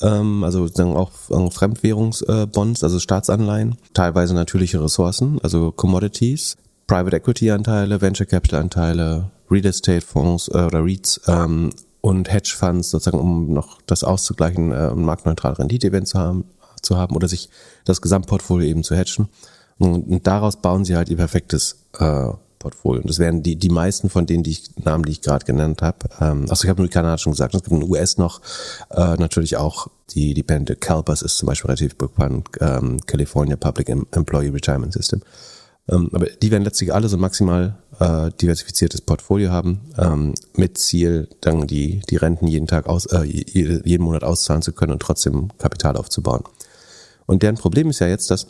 ähm, 0.00 0.42
also 0.44 0.66
sozusagen 0.66 0.96
auch 0.96 1.12
äh, 1.30 1.50
Fremdwährungsbonds, 1.50 2.82
also 2.82 2.98
Staatsanleihen, 2.98 3.76
teilweise 3.94 4.34
natürliche 4.34 4.82
Ressourcen, 4.82 5.38
also 5.42 5.70
Commodities, 5.70 6.56
Private 6.86 7.16
Equity 7.16 7.50
Anteile, 7.50 8.00
Venture 8.00 8.26
Capital 8.26 8.60
Anteile, 8.60 9.30
Real 9.50 9.64
Estate 9.64 10.00
Fonds 10.00 10.48
äh, 10.48 10.58
oder 10.58 10.84
REITs 10.84 11.20
ähm, 11.28 11.70
und 12.02 12.30
Hedge 12.30 12.52
Funds 12.54 12.90
sozusagen, 12.90 13.18
um 13.18 13.54
noch 13.54 13.80
das 13.86 14.04
auszugleichen, 14.04 14.72
äh, 14.72 14.90
um 14.92 15.04
marktneutrale 15.04 15.58
Rendite-Event 15.58 16.08
zu 16.08 16.18
haben, 16.18 16.44
zu 16.82 16.98
haben 16.98 17.16
oder 17.16 17.28
sich 17.28 17.48
das 17.84 18.02
Gesamtportfolio 18.02 18.68
eben 18.68 18.82
zu 18.82 18.94
hedgen. 18.94 19.28
Und, 19.78 20.08
und 20.08 20.26
daraus 20.26 20.56
bauen 20.56 20.84
sie 20.84 20.96
halt 20.96 21.08
ihr 21.08 21.16
perfektes 21.16 21.86
äh, 21.98 22.28
Portfolio. 22.58 23.02
Und 23.02 23.08
das 23.08 23.18
wären 23.18 23.42
die, 23.42 23.56
die 23.56 23.68
meisten 23.68 24.10
von 24.10 24.26
denen, 24.26 24.42
die 24.42 24.50
ich, 24.50 24.76
Namen, 24.84 25.04
die 25.04 25.12
ich 25.12 25.22
gerade 25.22 25.46
genannt 25.46 25.80
habe. 25.80 26.08
Ähm, 26.20 26.46
also 26.48 26.64
ich 26.64 26.70
habe 26.70 26.80
nur 26.80 26.88
die 26.88 26.92
Kanadier 26.92 27.18
schon 27.18 27.32
gesagt, 27.32 27.54
es 27.54 27.62
gibt 27.62 27.72
in 27.72 27.80
den 27.80 27.90
US 27.90 28.18
noch 28.18 28.40
äh, 28.90 29.16
natürlich 29.16 29.56
auch 29.56 29.86
die, 30.10 30.34
die 30.34 30.42
Band 30.42 30.80
CalPERS 30.80 31.22
ist 31.22 31.38
zum 31.38 31.46
Beispiel 31.46 31.68
relativ 31.68 31.96
bekannt, 31.96 32.48
ähm, 32.60 32.98
California 33.06 33.56
Public 33.56 33.88
Em- 33.88 34.06
Employee 34.10 34.50
Retirement 34.50 34.92
System. 34.92 35.22
Ähm, 35.88 36.10
aber 36.12 36.26
die 36.26 36.50
werden 36.50 36.64
letztlich 36.64 36.92
alle 36.92 37.08
so 37.08 37.16
maximal 37.16 37.78
äh, 38.00 38.30
diversifiziertes 38.40 39.00
Portfolio 39.00 39.50
haben, 39.50 39.80
ähm, 39.98 40.34
mit 40.56 40.78
Ziel, 40.78 41.28
dann 41.40 41.66
die, 41.66 42.00
die 42.08 42.16
Renten 42.16 42.46
jeden 42.46 42.66
Tag 42.66 42.86
aus, 42.86 43.06
äh, 43.06 43.22
jede, 43.24 43.82
jeden 43.84 44.04
Monat 44.04 44.24
auszahlen 44.24 44.62
zu 44.62 44.72
können 44.72 44.92
und 44.92 45.02
trotzdem 45.02 45.48
Kapital 45.58 45.96
aufzubauen. 45.96 46.44
Und 47.26 47.42
deren 47.42 47.56
Problem 47.56 47.90
ist 47.90 48.00
ja 48.00 48.08
jetzt, 48.08 48.30
dass 48.30 48.46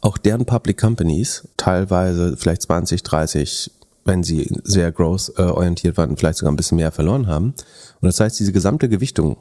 auch 0.00 0.18
deren 0.18 0.46
Public 0.46 0.78
Companies 0.78 1.48
teilweise 1.56 2.36
vielleicht 2.36 2.62
20, 2.62 3.02
30, 3.02 3.70
wenn 4.04 4.22
sie 4.22 4.48
sehr 4.64 4.92
growth 4.92 5.32
äh, 5.36 5.42
orientiert 5.42 5.96
waren, 5.96 6.16
vielleicht 6.16 6.38
sogar 6.38 6.52
ein 6.52 6.56
bisschen 6.56 6.76
mehr 6.76 6.92
verloren 6.92 7.26
haben. 7.26 7.54
Und 8.00 8.06
das 8.06 8.20
heißt, 8.20 8.38
diese 8.38 8.52
gesamte 8.52 8.88
Gewichtung 8.88 9.36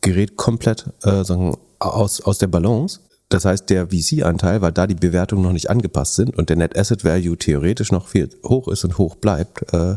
gerät 0.00 0.36
komplett 0.36 0.86
äh, 1.02 1.24
sagen, 1.24 1.56
aus, 1.78 2.20
aus 2.20 2.38
der 2.38 2.46
Balance. 2.46 3.00
Das 3.30 3.44
heißt, 3.44 3.68
der 3.68 3.88
VC-Anteil, 3.88 4.62
weil 4.62 4.72
da 4.72 4.86
die 4.86 4.94
Bewertungen 4.94 5.42
noch 5.42 5.52
nicht 5.52 5.68
angepasst 5.68 6.14
sind 6.14 6.36
und 6.38 6.48
der 6.48 6.56
Net 6.56 6.78
Asset 6.78 7.04
Value 7.04 7.36
theoretisch 7.36 7.92
noch 7.92 8.08
viel 8.08 8.30
hoch 8.42 8.68
ist 8.68 8.84
und 8.84 8.96
hoch 8.96 9.16
bleibt, 9.16 9.70
äh, 9.74 9.96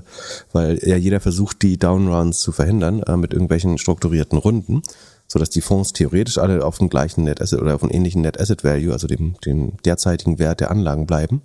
weil 0.52 0.80
ja 0.84 0.98
jeder 0.98 1.22
versucht, 1.22 1.62
die 1.62 1.78
Downruns 1.78 2.40
zu 2.40 2.52
verhindern 2.52 3.02
äh, 3.04 3.16
mit 3.16 3.32
irgendwelchen 3.32 3.78
strukturierten 3.78 4.38
Runden, 4.38 4.82
so 5.28 5.40
dass 5.40 5.50
die 5.50 5.62
Fonds 5.62 5.94
theoretisch 5.94 6.38
alle 6.40 6.66
auf 6.66 6.80
dem 6.80 6.90
gleichen 6.90 7.24
Net 7.24 7.42
Asset 7.42 7.62
oder 7.62 7.76
auf 7.76 7.84
einem 7.84 7.94
ähnlichen 7.94 8.22
Net 8.22 8.38
Asset 8.38 8.66
Value, 8.66 8.92
also 8.92 9.08
dem, 9.08 9.36
dem 9.46 9.78
derzeitigen 9.86 10.38
Wert 10.38 10.60
der 10.60 10.70
Anlagen 10.70 11.08
bleiben. 11.08 11.42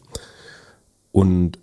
Und 1.13 1.61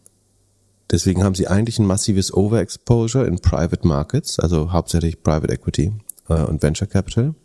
deswegen 0.90 1.26
haben 1.26 1.36
sie 1.36 1.50
eigentlich 1.50 1.80
ein 1.80 1.86
massives 1.86 2.34
Overexposure 2.34 3.26
in 3.26 3.40
Private 3.40 3.86
Markets, 3.86 4.40
also 4.40 4.72
hauptsächlich 4.72 5.22
Private 5.22 5.52
Equity 5.52 5.92
äh, 6.30 6.44
und 6.44 6.64
Venture 6.64 6.88
Capital. 6.88 7.36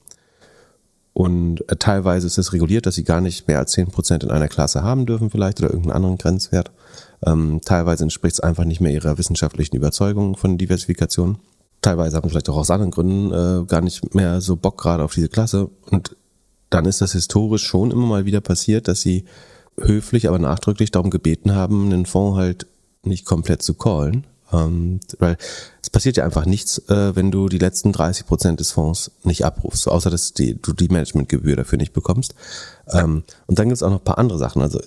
Und 1.18 1.68
äh, 1.68 1.74
teilweise 1.74 2.28
ist 2.28 2.38
es 2.38 2.52
reguliert, 2.52 2.86
dass 2.86 2.94
sie 2.94 3.02
gar 3.02 3.20
nicht 3.20 3.48
mehr 3.48 3.58
als 3.58 3.76
10% 3.76 4.22
in 4.22 4.30
einer 4.30 4.46
Klasse 4.46 4.84
haben 4.84 5.04
dürfen 5.04 5.30
vielleicht 5.30 5.58
oder 5.58 5.70
irgendeinen 5.70 5.96
anderen 5.96 6.16
Grenzwert. 6.16 6.70
Ähm, 7.26 7.60
teilweise 7.64 8.04
entspricht 8.04 8.34
es 8.34 8.40
einfach 8.40 8.64
nicht 8.64 8.80
mehr 8.80 8.92
ihrer 8.92 9.18
wissenschaftlichen 9.18 9.74
Überzeugung 9.74 10.36
von 10.36 10.58
Diversifikation. 10.58 11.38
Teilweise 11.82 12.16
haben 12.16 12.28
vielleicht 12.28 12.48
auch 12.48 12.56
aus 12.56 12.70
anderen 12.70 12.92
Gründen 12.92 13.32
äh, 13.32 13.66
gar 13.66 13.80
nicht 13.80 14.14
mehr 14.14 14.40
so 14.40 14.54
Bock 14.54 14.80
gerade 14.80 15.02
auf 15.02 15.12
diese 15.12 15.28
Klasse. 15.28 15.70
Und 15.90 16.14
dann 16.70 16.84
ist 16.84 17.00
das 17.00 17.14
historisch 17.14 17.64
schon 17.64 17.90
immer 17.90 18.06
mal 18.06 18.24
wieder 18.24 18.40
passiert, 18.40 18.86
dass 18.86 19.00
sie 19.00 19.24
höflich, 19.76 20.28
aber 20.28 20.38
nachdrücklich 20.38 20.92
darum 20.92 21.10
gebeten 21.10 21.52
haben, 21.52 21.86
einen 21.86 22.06
Fonds 22.06 22.38
halt 22.38 22.68
nicht 23.02 23.24
komplett 23.24 23.62
zu 23.62 23.74
callen. 23.74 24.24
Ähm, 24.52 25.00
weil 25.18 25.36
es 25.82 25.90
passiert 25.90 26.16
ja 26.16 26.24
einfach 26.24 26.46
nichts, 26.46 26.78
äh, 26.88 27.14
wenn 27.14 27.30
du 27.30 27.48
die 27.48 27.58
letzten 27.58 27.92
30 27.92 28.26
Prozent 28.26 28.60
des 28.60 28.72
Fonds 28.72 29.10
nicht 29.24 29.44
abrufst, 29.44 29.82
so 29.82 29.90
außer 29.90 30.10
dass 30.10 30.32
die, 30.32 30.54
du 30.60 30.72
die 30.72 30.88
Managementgebühr 30.88 31.56
dafür 31.56 31.78
nicht 31.78 31.92
bekommst. 31.92 32.34
Ähm, 32.88 33.24
und 33.46 33.58
dann 33.58 33.68
gibt 33.68 33.76
es 33.76 33.82
auch 33.82 33.90
noch 33.90 34.00
ein 34.00 34.04
paar 34.04 34.18
andere 34.18 34.38
Sachen. 34.38 34.62
Also 34.62 34.80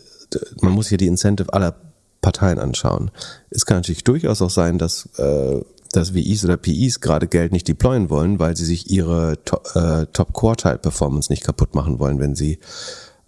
man 0.62 0.74
muss 0.74 0.88
hier 0.88 0.98
die 0.98 1.08
Incentive 1.08 1.54
aller 1.54 1.76
Parteien 2.22 2.60
anschauen. 2.60 3.12
Es 3.50 3.66
kann 3.66 3.78
natürlich 3.78 4.04
durchaus 4.04 4.42
auch 4.42 4.50
sein, 4.50 4.78
dass, 4.78 5.10
äh, 5.18 5.62
dass 5.92 6.14
WIs 6.14 6.46
oder 6.46 6.58
PIs 6.58 7.02
gerade 7.02 7.28
Geld 7.28 7.52
nicht 7.52 7.68
deployen 7.68 8.10
wollen, 8.10 8.40
weil 8.40 8.56
sie 8.56 8.66
sich 8.66 8.90
ihre 8.90 9.44
to 9.44 9.58
äh, 9.74 10.06
Top-Quartile-Performance 10.14 11.32
nicht 11.32 11.44
kaputt 11.44 11.76
machen 11.76 12.00
wollen, 12.00 12.20
wenn 12.20 12.36
sie 12.36 12.60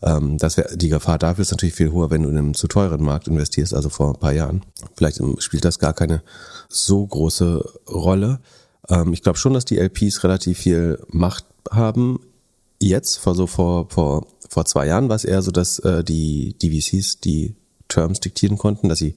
Ähm, 0.03 0.37
das 0.37 0.57
wär, 0.57 0.75
die 0.75 0.89
Gefahr 0.89 1.17
dafür 1.17 1.43
ist 1.43 1.51
natürlich 1.51 1.75
viel 1.75 1.91
höher, 1.91 2.11
wenn 2.11 2.23
du 2.23 2.29
in 2.29 2.37
einem 2.37 2.53
zu 2.53 2.67
teuren 2.67 3.03
Markt 3.03 3.27
investierst, 3.27 3.73
also 3.73 3.89
vor 3.89 4.09
ein 4.09 4.19
paar 4.19 4.33
Jahren. 4.33 4.61
Vielleicht 4.95 5.19
ähm, 5.19 5.37
spielt 5.39 5.63
das 5.65 5.79
gar 5.79 5.93
keine 5.93 6.21
so 6.67 7.05
große 7.07 7.63
Rolle. 7.89 8.39
Ähm, 8.89 9.13
ich 9.13 9.21
glaube 9.21 9.37
schon, 9.37 9.53
dass 9.53 9.65
die 9.65 9.77
LPs 9.77 10.23
relativ 10.23 10.59
viel 10.59 10.99
Macht 11.07 11.45
haben. 11.71 12.19
Jetzt, 12.81 13.17
vor 13.17 13.33
so 13.33 13.47
vor, 13.47 13.87
vor, 13.89 14.27
vor 14.49 14.65
zwei 14.65 14.87
Jahren 14.87 15.07
war 15.07 15.15
es 15.15 15.23
eher 15.23 15.41
so, 15.41 15.51
dass 15.51 15.79
äh, 15.79 16.03
die, 16.03 16.55
die 16.61 16.81
VCs 16.81 17.21
die 17.21 17.55
Terms 17.87 18.19
diktieren 18.19 18.57
konnten, 18.57 18.89
dass 18.89 18.99
sie 18.99 19.15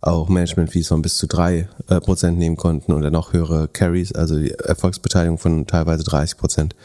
auch 0.00 0.28
Management-Fees 0.28 0.88
von 0.88 1.02
bis 1.02 1.16
zu 1.16 1.26
drei 1.26 1.68
äh, 1.88 2.00
Prozent 2.00 2.38
nehmen 2.38 2.56
konnten 2.56 2.92
und 2.92 3.02
dann 3.02 3.12
noch 3.12 3.32
höhere 3.32 3.68
Carries, 3.68 4.12
also 4.12 4.38
die 4.38 4.52
Erfolgsbeteiligung 4.52 5.38
von 5.38 5.66
teilweise 5.66 6.04
30 6.04 6.38
Prozent. 6.38 6.76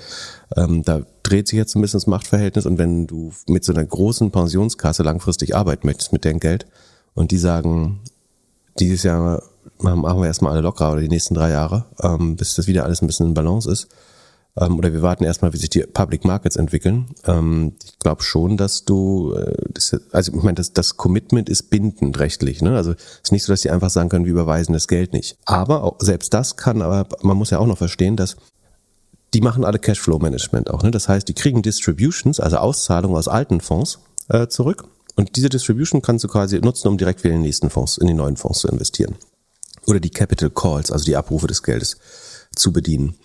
Ähm, 0.56 0.84
da 0.84 1.02
dreht 1.21 1.47
sich 1.47 1.58
jetzt 1.58 1.76
ein 1.76 1.82
bisschen 1.82 1.99
das 1.99 2.08
Machtverhältnis 2.08 2.65
und 2.65 2.78
wenn 2.78 3.06
du 3.06 3.32
mit 3.47 3.63
so 3.63 3.73
einer 3.73 3.86
großen 3.86 4.32
Pensionskasse 4.32 5.04
langfristig 5.04 5.56
arbeiten 5.56 5.86
möchtest 5.86 6.12
mit 6.12 6.26
deinem 6.26 6.39
Geld 6.39 6.65
und 7.13 7.32
die 7.32 7.38
sagen, 7.38 8.02
dieses 8.80 9.04
Jahr 9.04 9.43
machen 9.78 10.04
wir 10.21 10.28
erstmal 10.28 10.54
alle 10.54 10.62
locker 10.62 10.91
oder 10.91 11.02
die 11.02 11.10
nächsten 11.10 11.36
drei 11.36 11.52
Jahre, 11.52 11.86
ähm, 12.02 12.36
bis 12.36 12.56
das 12.56 12.67
wieder 12.67 12.84
alles 12.84 13.02
ein 13.02 13.08
bisschen 13.08 13.28
in 13.28 13.34
Balance 13.34 13.69
ist, 13.71 13.88
ähm, 14.60 14.78
oder 14.78 14.94
wir 14.94 15.02
warten 15.02 15.24
erstmal, 15.24 15.54
wie 15.54 15.58
sich 15.58 15.70
die 15.70 15.82
Public 15.82 16.26
Markets 16.26 16.56
entwickeln. 16.56 17.08
Ähm, 17.26 17.74
ich 17.84 18.00
glaube 18.00 18.24
schon, 18.24 18.58
dass 18.58 18.86
du, 18.86 19.34
äh, 19.34 19.56
das, 19.70 19.96
also 20.12 20.34
ich 20.34 20.44
meine, 20.44 20.56
das, 20.56 20.74
das 20.74 20.98
Commitment 20.98 21.50
ist 21.50 21.70
bindend 21.70 22.20
rechtlich. 22.20 22.62
Ne? 22.62 22.76
Also 22.76 22.92
es 22.92 23.22
ist 23.24 23.32
nicht 23.32 23.44
so, 23.44 23.54
dass 23.54 23.62
die 23.62 23.72
einfach 23.72 23.89
sagen 23.89 24.10
können, 24.10 24.26
wir 24.26 24.32
überweisen 24.32 24.74
das 24.74 24.88
Geld 24.88 25.13
nicht. 25.13 25.38
Aber 25.46 25.84
auch, 25.84 25.96
selbst 26.00 26.34
das 26.34 26.56
kann, 26.56 26.82
aber 26.82 27.08
man 27.22 27.38
muss 27.38 27.50
ja 27.50 27.60
auch 27.60 27.68
noch 27.68 27.78
verstehen, 27.78 28.16
dass 28.16 28.38
die 29.34 29.42
machen 29.42 29.66
alle 29.66 29.80
Cashflow-Management 29.80 30.70
auch. 30.70 30.84
Ne? 30.84 30.92
Das 30.92 31.10
heißt, 31.10 31.28
die 31.28 31.34
kriegen 31.34 31.63
Distributions, 31.63 32.39
also 32.39 32.58
Auszahlungen 32.58 33.18
aus 33.18 33.28
alten 33.28 33.62
Fonds 33.62 34.00
äh, 34.30 34.48
zurück. 34.48 34.86
Und 35.16 35.36
diese 35.36 35.50
Distribution 35.50 36.02
kannst 36.02 36.24
du 36.24 36.28
quasi 36.28 36.60
nutzen, 36.60 36.88
um 36.88 36.98
direkt 36.98 37.24
wieder 37.24 37.34
in 37.34 37.39
den 37.39 37.48
nächsten 37.48 37.70
Fonds, 37.72 37.98
in 37.98 38.08
die 38.08 38.13
neuen 38.13 38.38
Fonds 38.38 38.60
zu 38.60 38.68
investieren. 38.68 39.16
Oder 39.88 40.00
die 40.00 40.12
Capital 40.12 40.52
Calls, 40.52 40.92
also 40.92 41.06
die 41.06 41.16
Abrufe 41.16 41.48
des 41.48 41.63
Geldes 41.63 41.98
zu 42.56 42.72
bedienen. 42.72 43.16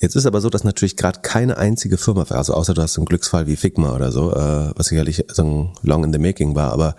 Jetzt 0.00 0.14
ist 0.14 0.26
aber 0.26 0.40
so, 0.40 0.50
dass 0.50 0.64
natürlich 0.64 0.96
gerade 0.96 1.20
keine 1.20 1.56
einzige 1.56 1.96
Firma, 1.96 2.24
also 2.24 2.52
außer 2.52 2.74
du 2.74 2.82
hast 2.82 2.98
einen 2.98 3.06
Glücksfall 3.06 3.46
wie 3.46 3.56
Figma 3.56 3.94
oder 3.94 4.12
so, 4.12 4.30
äh, 4.30 4.72
was 4.76 4.88
sicherlich 4.88 5.24
so 5.28 5.42
ein 5.42 5.70
long 5.82 6.04
in 6.04 6.12
the 6.12 6.18
making 6.18 6.54
war, 6.54 6.72
aber 6.72 6.96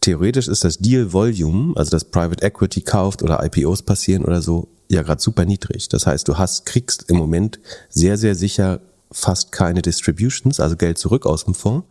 theoretisch 0.00 0.48
ist 0.48 0.64
das 0.64 0.78
Deal 0.78 1.12
Volume, 1.12 1.74
also 1.76 1.90
das 1.90 2.04
Private 2.04 2.42
Equity 2.42 2.80
kauft 2.80 3.22
oder 3.22 3.44
IPOs 3.44 3.82
passieren 3.82 4.24
oder 4.24 4.40
so, 4.40 4.68
ja 4.88 5.02
gerade 5.02 5.20
super 5.20 5.44
niedrig. 5.44 5.88
Das 5.90 6.06
heißt, 6.06 6.26
du 6.28 6.38
hast, 6.38 6.64
kriegst 6.64 7.10
im 7.10 7.16
Moment 7.16 7.60
sehr, 7.90 8.16
sehr 8.16 8.34
sicher 8.34 8.80
fast 9.12 9.52
keine 9.52 9.82
Distributions, 9.82 10.60
also 10.60 10.76
Geld 10.76 10.98
zurück 10.98 11.26
aus 11.26 11.44
dem 11.44 11.54
Fonds. 11.54 11.86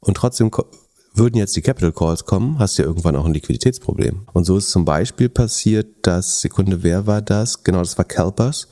Und 0.00 0.16
trotzdem 0.16 0.50
würden 1.12 1.36
jetzt 1.36 1.56
die 1.56 1.62
Capital 1.62 1.92
Calls 1.92 2.24
kommen, 2.24 2.58
hast 2.58 2.78
du 2.78 2.82
ja 2.82 2.88
irgendwann 2.88 3.16
auch 3.16 3.24
ein 3.24 3.34
Liquiditätsproblem. 3.34 4.26
Und 4.32 4.44
so 4.44 4.56
ist 4.56 4.70
zum 4.70 4.84
Beispiel 4.84 5.28
passiert, 5.28 5.88
dass, 6.02 6.40
Sekunde, 6.40 6.82
wer 6.82 7.06
war 7.06 7.20
das? 7.20 7.64
Genau, 7.64 7.80
das 7.80 7.98
war 7.98 8.04
Calpers. 8.04 8.68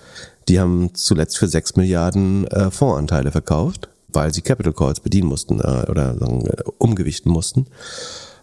Die 0.48 0.58
haben 0.58 0.94
zuletzt 0.94 1.38
für 1.38 1.46
6 1.46 1.76
Milliarden 1.76 2.46
äh, 2.48 2.70
Fondsanteile 2.70 3.30
verkauft, 3.30 3.88
weil 4.08 4.32
sie 4.32 4.40
Capital 4.40 4.72
Calls 4.72 5.00
bedienen 5.00 5.28
mussten 5.28 5.61
äh, 5.61 5.87
oder 5.88 6.18
sagen, 6.18 6.46
äh, 6.46 6.62
umgewichten 6.78 7.30
mussten. 7.30 7.66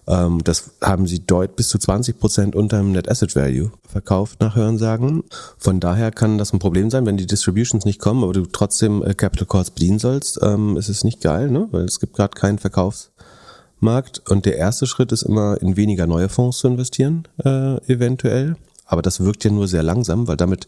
Ähm, 0.07 0.43
das 0.43 0.71
haben 0.81 1.07
sie 1.07 1.25
deut 1.25 1.55
bis 1.55 1.69
zu 1.69 1.79
20 1.79 2.19
Prozent 2.19 2.55
unter 2.55 2.77
dem 2.77 2.91
Net 2.91 3.09
Asset 3.09 3.35
Value 3.35 3.71
verkauft 3.87 4.39
nach 4.39 4.55
Hörensagen. 4.55 5.23
Von 5.57 5.79
daher 5.79 6.11
kann 6.11 6.37
das 6.37 6.53
ein 6.53 6.59
Problem 6.59 6.91
sein, 6.91 7.05
wenn 7.05 7.17
die 7.17 7.25
Distributions 7.25 7.85
nicht 7.85 7.99
kommen, 7.99 8.23
aber 8.23 8.33
du 8.33 8.45
trotzdem 8.45 9.03
äh, 9.03 9.15
Capital 9.15 9.47
Calls 9.47 9.71
bedienen 9.71 9.99
sollst, 9.99 10.39
ähm, 10.43 10.77
ist 10.77 10.89
es 10.89 11.03
nicht 11.03 11.21
geil, 11.21 11.49
ne? 11.49 11.67
weil 11.71 11.85
es 11.85 11.99
gibt 11.99 12.15
gerade 12.15 12.35
keinen 12.35 12.59
Verkaufsmarkt. 12.59 14.21
Und 14.29 14.45
der 14.45 14.57
erste 14.57 14.85
Schritt 14.85 15.11
ist 15.11 15.23
immer 15.23 15.59
in 15.59 15.75
weniger 15.75 16.05
neue 16.05 16.29
Fonds 16.29 16.59
zu 16.59 16.67
investieren, 16.67 17.27
äh, 17.43 17.77
eventuell. 17.91 18.57
Aber 18.85 19.01
das 19.01 19.21
wirkt 19.21 19.43
ja 19.43 19.49
nur 19.49 19.67
sehr 19.67 19.81
langsam, 19.81 20.27
weil 20.27 20.37
damit 20.37 20.67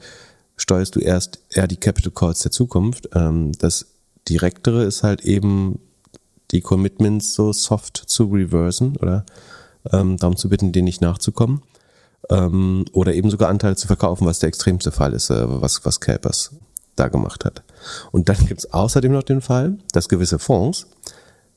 steuerst 0.58 0.96
du 0.96 1.00
erst 1.00 1.40
eher 1.50 1.68
die 1.68 1.78
Capital 1.78 2.12
Calls 2.12 2.40
der 2.40 2.52
Zukunft. 2.52 3.10
Ähm, 3.14 3.52
das 3.60 3.86
Direktere 4.28 4.84
ist 4.84 5.04
halt 5.04 5.22
eben 5.22 5.80
die 6.52 6.62
Commitments 6.62 7.34
so 7.34 7.54
soft 7.54 7.98
zu 7.98 8.26
reversen 8.26 8.98
oder 8.98 9.26
ähm, 9.92 10.18
darum 10.18 10.36
zu 10.36 10.50
bitten, 10.50 10.72
denen 10.72 10.86
nicht 10.86 11.02
nachzukommen. 11.02 11.62
Ähm, 12.30 12.86
oder 12.92 13.14
eben 13.14 13.30
sogar 13.30 13.50
Anteile 13.50 13.76
zu 13.76 13.88
verkaufen, 13.88 14.26
was 14.26 14.40
der 14.40 14.50
extremste 14.50 14.92
Fall 14.92 15.14
ist, 15.14 15.30
äh, 15.30 15.62
was, 15.62 15.86
was 15.86 16.00
Calpers 16.00 16.52
da 16.96 17.08
gemacht 17.08 17.46
hat. 17.46 17.64
Und 18.12 18.28
dann 18.28 18.38
gibt's 18.48 18.74
außerdem 18.74 19.12
noch 19.12 19.24
den 19.24 19.42
Fall, 19.42 19.78
dass 19.94 20.10
gewisse 20.10 20.40
Fonds, 20.40 20.88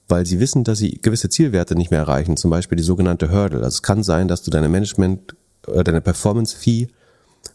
weil 0.06 0.26
sie 0.26 0.38
wissen, 0.38 0.64
dass 0.64 0.78
sie 0.78 1.00
gewisse 1.00 1.28
Zielwerte 1.28 1.74
nicht 1.74 1.90
mehr 1.90 2.00
erreichen, 2.00 2.36
zum 2.36 2.50
Beispiel 2.50 2.76
die 2.76 2.84
sogenannte 2.84 3.30
Hurdle. 3.30 3.58
Also 3.58 3.76
es 3.76 3.82
kann 3.82 4.02
sein, 4.02 4.28
dass 4.28 4.42
du 4.42 4.50
deine 4.50 4.68
Management, 4.68 5.34
äh, 5.66 5.82
deine 5.82 6.00
Performance-Fee 6.00 6.88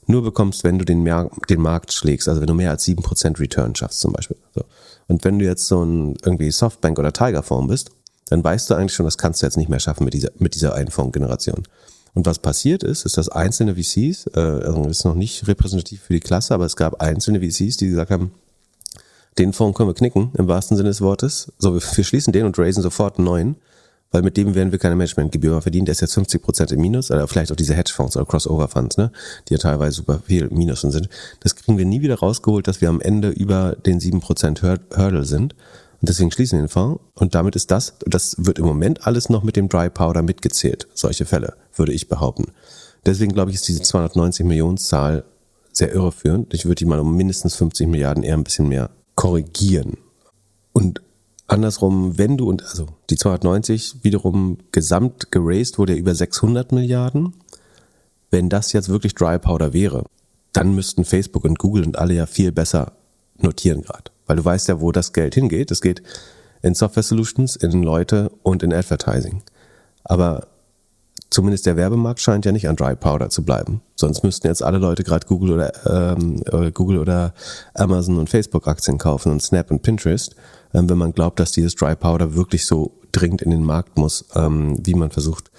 nur 0.08 0.24
bekommst, 0.24 0.64
wenn 0.64 0.80
du 0.80 0.86
den, 0.86 1.04
Mer 1.04 1.30
den 1.50 1.62
Markt 1.62 1.92
schlägst, 1.92 2.28
also 2.28 2.42
wenn 2.42 2.48
du 2.48 2.54
mehr 2.54 2.72
als 2.72 2.86
7% 2.86 3.40
Return 3.40 3.76
schaffst 3.76 4.00
zum 4.00 4.14
Beispiel. 4.14 4.38
So. 4.54 4.64
Und 5.08 5.24
wenn 5.24 5.40
du 5.40 5.46
jetzt 5.46 5.68
so 5.68 5.84
ein 5.84 6.16
irgendwie 6.24 6.52
Softbank 6.52 7.00
oder 7.00 7.14
Tiger 7.14 7.44
Form 7.44 7.68
bist, 7.68 7.92
dann 8.28 8.44
weißt 8.44 8.70
du 8.70 8.76
eigentlich 8.76 8.94
schon, 8.94 9.06
das 9.06 9.18
kannst 9.18 9.42
du 9.42 9.46
jetzt 9.46 9.58
nicht 9.58 9.70
mehr 9.70 9.80
schaffen 9.80 10.04
mit 10.04 10.14
dieser, 10.14 10.32
mit 10.38 10.56
dieser 10.56 10.74
einen 10.74 10.90
Fondsgeneration. 10.90 11.64
Und 12.14 12.26
was 12.26 12.40
passiert 12.40 12.82
ist, 12.84 13.06
ist, 13.06 13.18
dass 13.18 13.30
einzelne 13.30 13.76
VCs, 13.76 14.28
äh, 14.36 14.40
also 14.40 14.84
das 14.84 15.00
ist 15.00 15.06
noch 15.06 15.16
nicht 15.16 15.48
repräsentativ 15.48 16.02
für 16.02 16.14
die 16.14 16.22
Klasse, 16.22 16.54
aber 16.54 16.66
es 16.66 16.76
gab 16.76 17.02
einzelne 17.02 17.40
VCs, 17.40 17.78
die 17.78 17.90
gesagt 17.90 18.10
haben, 18.10 18.32
den 19.38 19.52
Fonds 19.52 19.78
können 19.78 19.90
wir 19.90 19.96
knicken, 19.96 20.32
im 20.38 20.48
wahrsten 20.48 20.78
Sinne 20.78 20.90
des 20.90 21.02
Wortes. 21.02 21.52
So, 21.60 21.74
wir, 21.74 21.82
wir 21.82 22.04
schließen 22.04 22.32
den 22.32 22.46
und 22.46 22.58
raisen 22.58 22.82
sofort 22.82 23.18
einen 23.18 23.26
neuen 23.26 23.56
weil 24.16 24.22
mit 24.22 24.38
dem 24.38 24.56
werden 24.56 24.72
wir 24.72 24.80
keine 24.80 24.96
Managementgebühr 24.96 25.52
mehr 25.52 25.62
verdienen. 25.62 25.84
Der 25.84 25.92
ist 25.92 26.00
jetzt 26.00 26.14
50 26.14 26.42
Prozent 26.42 26.72
im 26.72 26.80
Minus, 26.80 27.12
oder 27.12 27.28
vielleicht 27.28 27.52
auch 27.52 27.58
diese 27.58 27.74
Hedgefonds 27.74 28.16
oder 28.16 28.26
Crossover-Funds, 28.26 28.96
ne, 28.96 29.12
die 29.50 29.56
ja 29.56 29.58
teilweise 29.58 29.98
super 29.98 30.22
viel 30.26 30.48
Minus 30.52 30.82
sind. 30.82 31.10
Das 31.42 31.58
kriegen 31.58 31.78
wir 31.78 31.84
nie 31.84 32.02
wieder 32.02 32.18
rausgeholt, 32.18 32.66
dass 32.66 32.80
wir 32.80 32.88
am 32.88 33.02
Ende 33.02 33.28
über 33.28 33.76
den 33.76 34.00
7 34.00 34.22
Prozent 34.22 34.62
Hurdle 34.62 35.26
sind. 35.26 35.54
Und 36.00 36.08
deswegen 36.08 36.32
schließen 36.32 36.58
wir 36.58 36.64
den 36.64 36.70
Fonds. 36.70 37.02
Und 37.14 37.36
damit 37.36 37.58
ist 37.58 37.72
das, 37.72 37.96
das 38.06 38.38
wird 38.40 38.58
im 38.58 38.66
Moment 38.66 39.06
alles 39.06 39.28
noch 39.28 39.44
mit 39.44 39.58
dem 39.58 39.68
Dry 39.68 39.90
Powder 39.90 40.22
mitgezählt. 40.22 40.88
Solche 40.94 41.26
Fälle, 41.26 41.56
würde 41.76 41.92
ich 41.92 42.08
behaupten. 42.08 42.54
Deswegen 43.06 43.34
glaube 43.34 43.52
ich, 43.52 43.56
ist 43.56 43.68
diese 43.68 43.82
290 43.82 44.46
Millionen 44.46 44.78
Zahl 44.78 45.26
sehr 45.74 45.94
irreführend. 45.94 46.54
Ich 46.54 46.64
würde 46.64 46.76
die 46.76 46.86
mal 46.86 47.02
um 47.02 47.18
mindestens 47.18 47.56
50 47.56 47.90
Milliarden 47.90 48.24
eher 48.24 48.38
ein 48.38 48.46
bisschen 48.46 48.70
mehr 48.70 48.92
korrigieren. 49.16 49.98
Und 50.72 51.02
Andersrum, 51.48 52.18
wenn 52.18 52.38
du, 52.38 52.50
und 52.50 52.64
also 52.64 52.88
die 53.10 53.18
290 53.18 54.04
wiederum 54.04 54.58
gesamt 54.72 55.32
geraced 55.32 55.78
wurde 55.78 55.94
ja 55.94 56.00
über 56.00 56.16
600 56.16 56.72
Milliarden. 56.72 57.34
Wenn 58.32 58.50
das 58.50 58.74
jetzt 58.74 58.90
wirklich 58.90 59.14
Dry 59.14 59.38
Powder 59.38 59.72
wäre, 59.72 60.06
dann 60.54 60.74
müssten 60.74 61.06
Facebook 61.06 61.44
und 61.44 61.60
Google 61.60 61.86
und 61.86 62.00
alle 62.00 62.16
ja 62.16 62.26
viel 62.26 62.52
besser 62.52 62.94
notieren 63.38 63.82
gerade. 63.82 64.12
Weil 64.26 64.38
du 64.38 64.46
weißt 64.46 64.68
ja, 64.70 64.82
wo 64.82 64.92
das 64.92 65.14
Geld 65.14 65.36
hingeht. 65.36 65.70
Es 65.70 65.82
geht 65.82 66.02
in 66.62 66.74
Software 66.74 67.04
Solutions, 67.04 67.56
in 67.56 67.84
Leute 67.84 68.32
und 68.42 68.64
in 68.64 68.74
Advertising. 68.74 69.44
Aber 70.04 70.48
zumindest 71.30 71.68
der 71.68 71.78
Werbemarkt 71.78 72.22
scheint 72.22 72.46
ja 72.46 72.52
nicht 72.52 72.68
an 72.68 72.76
Dry 72.76 72.96
Powder 72.96 73.30
zu 73.30 73.44
bleiben. 73.44 73.82
Sonst 73.96 74.24
müssten 74.24 74.48
jetzt 74.48 74.64
alle 74.64 74.80
Leute 74.80 75.04
gerade 75.04 75.28
Google 75.28 75.52
oder 75.52 76.16
ähm, 76.16 76.42
äh, 76.52 76.72
Google 76.72 76.98
oder 76.98 77.34
Amazon 77.76 78.18
und 78.18 78.30
Facebook 78.30 78.68
Aktien 78.68 78.98
kaufen 78.98 79.32
und 79.32 79.44
Snap 79.44 79.70
und 79.70 79.84
Pinterest 79.84 80.36
wenn 80.76 80.98
man 80.98 81.14
glaubt, 81.14 81.40
dass 81.40 81.52
dieses 81.52 81.76
Dry 81.76 81.96
Powder 81.96 82.36
wirklich 82.36 82.66
so 82.66 83.00
dringend 83.12 83.42
in 83.42 83.52
den 83.52 83.64
Markt 83.64 83.98
muss, 83.98 84.26
ähm, 84.36 84.78
wie 84.86 84.94
man 84.94 85.12
versucht. 85.12 85.52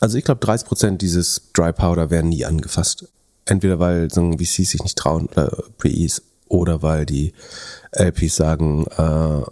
Also 0.00 0.18
ich 0.18 0.24
glaube, 0.24 0.40
30 0.40 0.66
Prozent 0.66 1.02
dieses 1.02 1.50
Dry 1.52 1.72
Powder 1.72 2.10
werden 2.10 2.28
nie 2.28 2.44
angefasst. 2.44 3.08
Entweder 3.46 3.78
weil 3.78 4.10
so 4.10 4.20
ein 4.20 4.38
VCs 4.38 4.70
sich 4.70 4.82
nicht 4.82 4.96
trauen 4.96 5.26
oder 5.26 5.64
PEs 5.78 6.22
oder 6.48 6.82
weil 6.82 7.04
die 7.04 7.32
LPs 7.92 8.36
sagen, 8.36 8.86
äh, 8.96 9.42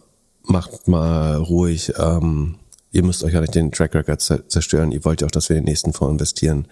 macht 0.45 0.89
mal 0.89 1.37
ruhig, 1.37 1.93
ähm, 1.99 2.57
ihr 2.91 3.05
müsst 3.05 3.25
euch 3.25 3.35
ja 3.35 3.41
nicht 3.41 3.55
den 3.55 3.73
Track 3.73 3.95
Record 3.95 4.21
zerstören, 4.21 4.93
ihr 4.93 5.05
wollt 5.05 5.21
ja 5.21 5.27
auch, 5.27 5.31
dass 5.31 5.49
wir 5.49 5.57
in 5.57 5.65
den 5.65 5.71
nächsten 5.71 5.93
Fonds 5.93 6.13
investieren. 6.13 6.69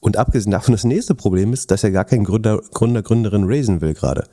Und 0.00 0.16
abgesehen 0.16 0.52
davon, 0.52 0.72
das 0.72 0.84
nächste 0.84 1.14
Problem 1.14 1.52
ist, 1.52 1.70
dass 1.70 1.82
ja 1.82 1.90
gar 1.90 2.04
kein 2.04 2.24
Gründer, 2.24 2.60
Gründer, 2.72 3.02
Gründerin 3.02 3.44
raisen 3.44 3.80
will 3.80 3.94
gerade. 3.94 4.24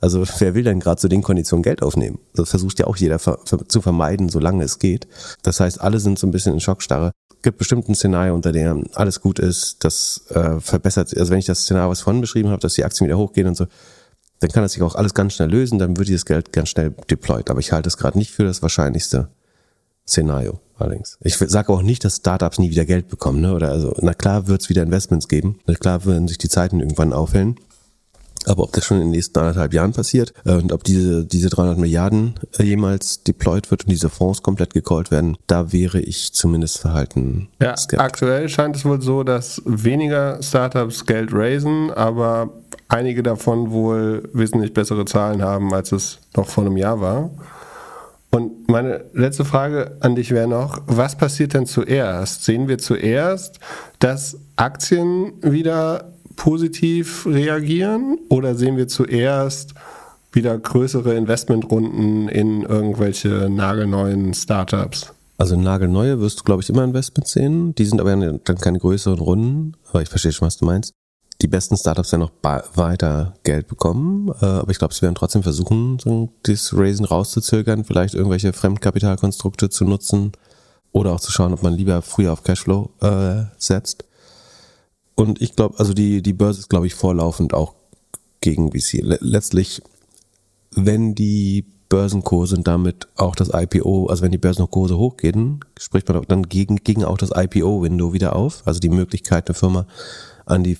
Also 0.00 0.24
wer 0.38 0.54
will 0.54 0.64
denn 0.64 0.80
gerade 0.80 1.00
zu 1.00 1.08
den 1.08 1.22
Konditionen 1.22 1.62
Geld 1.62 1.82
aufnehmen? 1.82 2.18
Das 2.34 2.50
versucht 2.50 2.78
ja 2.78 2.86
auch 2.86 2.96
jeder 2.96 3.18
ver 3.18 3.38
zu 3.44 3.80
vermeiden, 3.80 4.28
solange 4.28 4.64
es 4.64 4.78
geht. 4.78 5.08
Das 5.42 5.60
heißt, 5.60 5.80
alle 5.80 6.00
sind 6.00 6.18
so 6.18 6.26
ein 6.26 6.30
bisschen 6.30 6.54
in 6.54 6.60
Schockstarre. 6.60 7.12
Es 7.30 7.42
gibt 7.42 7.58
bestimmt 7.58 7.88
ein 7.88 7.94
Szenario, 7.94 8.34
unter 8.34 8.50
dem 8.50 8.86
alles 8.94 9.20
gut 9.20 9.38
ist, 9.38 9.84
das 9.84 10.22
äh, 10.30 10.58
verbessert, 10.58 11.16
also 11.16 11.30
wenn 11.30 11.38
ich 11.38 11.46
das 11.46 11.62
Szenario, 11.62 11.90
was 11.90 12.00
vorhin 12.00 12.20
beschrieben 12.20 12.48
habe, 12.48 12.60
dass 12.60 12.74
die 12.74 12.84
Aktien 12.84 13.06
wieder 13.06 13.16
hochgehen 13.16 13.46
und 13.46 13.56
so, 13.56 13.66
dann 14.40 14.50
kann 14.50 14.64
das 14.64 14.72
sich 14.72 14.82
auch 14.82 14.96
alles 14.96 15.14
ganz 15.14 15.34
schnell 15.34 15.48
lösen, 15.48 15.78
dann 15.78 15.96
wird 15.96 16.08
dieses 16.08 16.24
Geld 16.24 16.52
ganz 16.52 16.68
schnell 16.70 16.94
deployed. 17.10 17.50
Aber 17.50 17.60
ich 17.60 17.72
halte 17.72 17.88
es 17.88 17.96
gerade 17.96 18.18
nicht 18.18 18.32
für 18.32 18.44
das 18.44 18.62
wahrscheinlichste 18.62 19.28
Szenario 20.06 20.60
allerdings. 20.78 21.18
Ich 21.22 21.36
sage 21.36 21.72
auch 21.72 21.82
nicht, 21.82 22.04
dass 22.04 22.16
Startups 22.16 22.58
nie 22.58 22.70
wieder 22.70 22.86
Geld 22.86 23.08
bekommen, 23.08 23.40
ne? 23.40 23.54
Oder 23.54 23.70
also, 23.70 23.94
na 24.00 24.14
klar 24.14 24.46
wird 24.46 24.62
es 24.62 24.68
wieder 24.68 24.82
Investments 24.82 25.28
geben. 25.28 25.60
Na 25.66 25.74
klar 25.74 26.04
würden 26.04 26.28
sich 26.28 26.38
die 26.38 26.48
Zeiten 26.48 26.80
irgendwann 26.80 27.12
aufhellen. 27.12 27.56
Aber 28.48 28.64
ob 28.64 28.72
das 28.72 28.84
schon 28.84 28.98
in 28.98 29.04
den 29.04 29.10
nächsten 29.10 29.38
anderthalb 29.38 29.74
Jahren 29.74 29.92
passiert 29.92 30.32
äh, 30.44 30.52
und 30.52 30.72
ob 30.72 30.84
diese, 30.84 31.24
diese 31.24 31.50
300 31.50 31.78
Milliarden 31.78 32.34
äh, 32.58 32.62
jemals 32.62 33.22
deployed 33.22 33.70
wird 33.70 33.84
und 33.84 33.90
diese 33.90 34.08
Fonds 34.08 34.42
komplett 34.42 34.74
gecallt 34.74 35.10
werden, 35.10 35.36
da 35.46 35.72
wäre 35.72 36.00
ich 36.00 36.32
zumindest 36.32 36.78
verhalten. 36.78 37.48
Ja, 37.60 37.74
aktuell 37.96 38.48
scheint 38.48 38.76
es 38.76 38.84
wohl 38.84 39.00
so, 39.00 39.22
dass 39.22 39.62
weniger 39.64 40.42
Startups 40.42 41.06
Geld 41.06 41.30
raisen, 41.32 41.90
aber 41.90 42.50
einige 42.88 43.22
davon 43.22 43.70
wohl 43.70 44.28
wesentlich 44.32 44.72
bessere 44.72 45.04
Zahlen 45.04 45.42
haben, 45.42 45.72
als 45.74 45.92
es 45.92 46.18
noch 46.36 46.48
vor 46.48 46.64
einem 46.64 46.76
Jahr 46.76 47.00
war. 47.00 47.30
Und 48.30 48.68
meine 48.68 49.06
letzte 49.14 49.44
Frage 49.44 49.96
an 50.00 50.14
dich 50.14 50.30
wäre 50.32 50.48
noch, 50.48 50.82
was 50.86 51.16
passiert 51.16 51.54
denn 51.54 51.64
zuerst? 51.64 52.44
Sehen 52.44 52.68
wir 52.68 52.76
zuerst, 52.76 53.58
dass 54.00 54.36
Aktien 54.56 55.32
wieder 55.40 56.12
positiv 56.38 57.26
reagieren 57.26 58.18
oder 58.30 58.54
sehen 58.54 58.78
wir 58.78 58.88
zuerst 58.88 59.74
wieder 60.32 60.56
größere 60.56 61.14
Investmentrunden 61.14 62.28
in 62.28 62.62
irgendwelche 62.62 63.50
nagelneuen 63.50 64.32
Startups? 64.32 65.12
Also 65.36 65.56
nagelneue 65.56 66.18
wirst 66.20 66.40
du, 66.40 66.44
glaube 66.44 66.62
ich, 66.62 66.70
immer 66.70 66.84
Investments 66.84 67.32
sehen. 67.32 67.74
Die 67.74 67.84
sind 67.84 68.00
aber 68.00 68.16
dann 68.16 68.58
keine 68.58 68.78
größeren 68.78 69.18
Runden. 69.18 69.74
Aber 69.90 70.00
ich 70.00 70.08
verstehe 70.08 70.32
schon, 70.32 70.46
was 70.46 70.56
du 70.56 70.64
meinst 70.64 70.94
die 71.40 71.48
besten 71.48 71.76
Startups 71.76 72.12
werden 72.12 72.22
noch 72.22 72.32
weiter 72.42 73.34
Geld 73.44 73.68
bekommen, 73.68 74.28
äh, 74.40 74.44
aber 74.44 74.70
ich 74.70 74.78
glaube, 74.78 74.94
sie 74.94 75.02
werden 75.02 75.14
trotzdem 75.14 75.42
versuchen, 75.42 75.98
so 75.98 76.32
das 76.42 76.76
Raisen 76.76 77.04
rauszuzögern, 77.04 77.84
vielleicht 77.84 78.14
irgendwelche 78.14 78.52
Fremdkapitalkonstrukte 78.52 79.70
zu 79.70 79.84
nutzen 79.84 80.32
oder 80.90 81.12
auch 81.12 81.20
zu 81.20 81.30
schauen, 81.30 81.52
ob 81.52 81.62
man 81.62 81.74
lieber 81.74 82.02
früher 82.02 82.32
auf 82.32 82.42
Cashflow 82.42 82.90
äh, 83.00 83.44
setzt. 83.56 84.04
Und 85.18 85.42
ich 85.42 85.56
glaube, 85.56 85.80
also 85.80 85.94
die, 85.94 86.22
die 86.22 86.32
Börse 86.32 86.60
ist, 86.60 86.70
glaube 86.70 86.86
ich, 86.86 86.94
vorlaufend 86.94 87.52
auch 87.52 87.74
gegen 88.40 88.70
VC. 88.70 89.00
Letztlich, 89.02 89.82
wenn 90.70 91.16
die 91.16 91.64
Börsenkurse 91.88 92.54
und 92.54 92.68
damit 92.68 93.08
auch 93.16 93.34
das 93.34 93.50
IPO, 93.52 94.06
also 94.06 94.22
wenn 94.22 94.30
die 94.30 94.38
Börsenkurse 94.38 94.96
hochgehen, 94.96 95.58
spricht 95.76 96.06
man 96.06 96.18
auch 96.18 96.24
dann 96.24 96.44
gegen, 96.44 96.76
gegen 96.76 97.04
auch 97.04 97.18
das 97.18 97.32
IPO-Window 97.34 98.12
wieder 98.12 98.36
auf, 98.36 98.62
also 98.64 98.78
die 98.78 98.90
Möglichkeit 98.90 99.48
der 99.48 99.56
Firma 99.56 99.88
an 100.46 100.62
die 100.62 100.78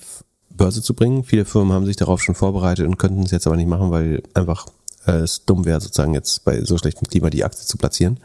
Börse 0.49 0.81
zu 0.81 0.93
bringen. 0.93 1.25
Viele 1.25 1.43
Firmen 1.43 1.73
haben 1.73 1.85
sich 1.85 1.97
darauf 1.97 2.21
schon 2.21 2.35
vorbereitet 2.35 2.87
und 2.87 2.97
könnten 2.97 3.23
es 3.23 3.31
jetzt 3.31 3.45
aber 3.45 3.57
nicht 3.57 3.67
machen, 3.67 3.91
weil 3.91 4.23
einfach 4.35 4.67
äh, 5.05 5.17
es 5.17 5.43
dumm 5.43 5.65
wäre, 5.65 5.81
sozusagen 5.81 6.13
jetzt 6.13 6.45
bei 6.45 6.63
so 6.63 6.77
schlechtem 6.77 7.09
Klima 7.09 7.29
die 7.29 7.43
Aktie 7.43 7.65
zu 7.65 7.77
platzieren. 7.77 8.21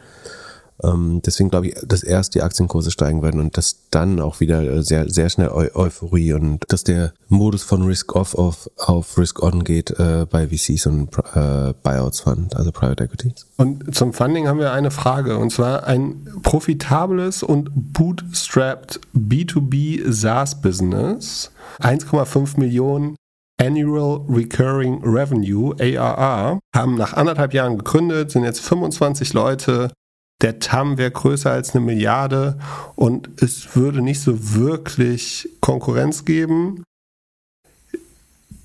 Ähm, 0.83 1.21
deswegen 1.25 1.49
glaube 1.49 1.67
ich, 1.67 1.75
dass 1.85 2.03
erst 2.03 2.35
die 2.35 2.41
Aktienkurse 2.41 2.91
steigen 2.91 3.21
werden 3.21 3.39
und 3.39 3.57
dass 3.57 3.87
dann 3.91 4.19
auch 4.19 4.39
wieder 4.39 4.61
äh, 4.61 4.81
sehr, 4.83 5.09
sehr 5.09 5.29
schnell 5.29 5.49
Eu 5.49 5.69
Euphorie 5.73 6.33
und 6.33 6.63
dass 6.67 6.83
der 6.83 7.13
Modus 7.29 7.63
von 7.63 7.83
Risk-Off 7.83 8.35
auf, 8.35 8.69
auf 8.77 9.17
Risk-On 9.17 9.63
geht 9.63 9.91
äh, 9.91 10.25
bei 10.29 10.47
VCs 10.47 10.87
und 10.87 11.09
äh, 11.33 11.73
Buyouts 11.81 12.19
Fund, 12.19 12.55
also 12.55 12.71
Private 12.71 13.05
Equity. 13.05 13.33
Und 13.57 13.95
zum 13.95 14.13
Funding 14.13 14.47
haben 14.47 14.59
wir 14.59 14.73
eine 14.73 14.91
Frage 14.91 15.37
und 15.37 15.51
zwar 15.51 15.85
ein 15.85 16.27
profitables 16.43 17.41
und 17.43 17.71
bootstrapped 17.73 18.99
B2B 19.15 20.11
SaaS-Business, 20.11 21.51
1,5 21.79 22.59
Millionen 22.59 23.15
Annual 23.57 24.25
Recurring 24.27 25.01
Revenue, 25.03 25.73
ARR, 25.79 26.59
haben 26.75 26.95
nach 26.95 27.13
anderthalb 27.13 27.53
Jahren 27.53 27.77
gegründet, 27.77 28.31
sind 28.31 28.43
jetzt 28.43 28.59
25 28.59 29.33
Leute, 29.33 29.91
der 30.41 30.59
TAM 30.59 30.97
wäre 30.97 31.11
größer 31.11 31.51
als 31.51 31.75
eine 31.75 31.85
Milliarde 31.85 32.57
und 32.95 33.29
es 33.41 33.75
würde 33.75 34.01
nicht 34.01 34.21
so 34.21 34.55
wirklich 34.55 35.49
Konkurrenz 35.61 36.25
geben. 36.25 36.83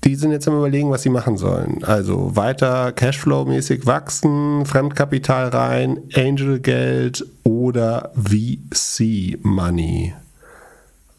Die 0.03 0.15
sind 0.15 0.31
jetzt 0.31 0.47
am 0.47 0.57
überlegen, 0.57 0.89
was 0.89 1.03
sie 1.03 1.09
machen 1.09 1.37
sollen. 1.37 1.83
Also 1.83 2.35
weiter 2.35 2.91
Cashflow-mäßig 2.91 3.85
wachsen, 3.85 4.65
Fremdkapital 4.65 5.49
rein, 5.49 5.99
Angel-Geld 6.13 7.25
oder 7.43 8.11
VC-Money. 8.15 10.15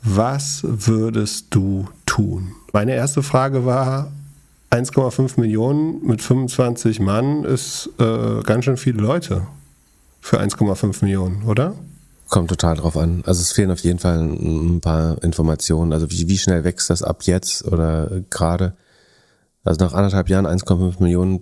Was 0.02 0.62
würdest 0.64 1.54
du 1.54 1.88
tun? 2.06 2.54
Meine 2.72 2.94
erste 2.94 3.22
Frage 3.22 3.64
war, 3.64 4.10
1,5 4.72 5.40
Millionen 5.40 6.04
mit 6.04 6.20
25 6.20 6.98
Mann 6.98 7.44
ist 7.44 7.88
äh, 8.00 8.42
ganz 8.42 8.64
schön 8.64 8.76
viele 8.76 9.00
Leute 9.00 9.46
für 10.22 10.40
1,5 10.40 11.04
Millionen, 11.04 11.42
oder? 11.42 11.74
Kommt 12.28 12.48
total 12.48 12.76
drauf 12.76 12.96
an. 12.96 13.22
Also 13.26 13.42
es 13.42 13.52
fehlen 13.52 13.72
auf 13.72 13.80
jeden 13.80 13.98
Fall 13.98 14.20
ein 14.20 14.80
paar 14.80 15.22
Informationen. 15.22 15.92
Also 15.92 16.10
wie, 16.10 16.28
wie 16.28 16.38
schnell 16.38 16.64
wächst 16.64 16.88
das 16.88 17.02
ab 17.02 17.24
jetzt 17.24 17.66
oder 17.66 18.22
gerade? 18.30 18.74
Also 19.64 19.84
nach 19.84 19.92
anderthalb 19.92 20.28
Jahren 20.30 20.46
1,5 20.46 21.02
Millionen 21.02 21.40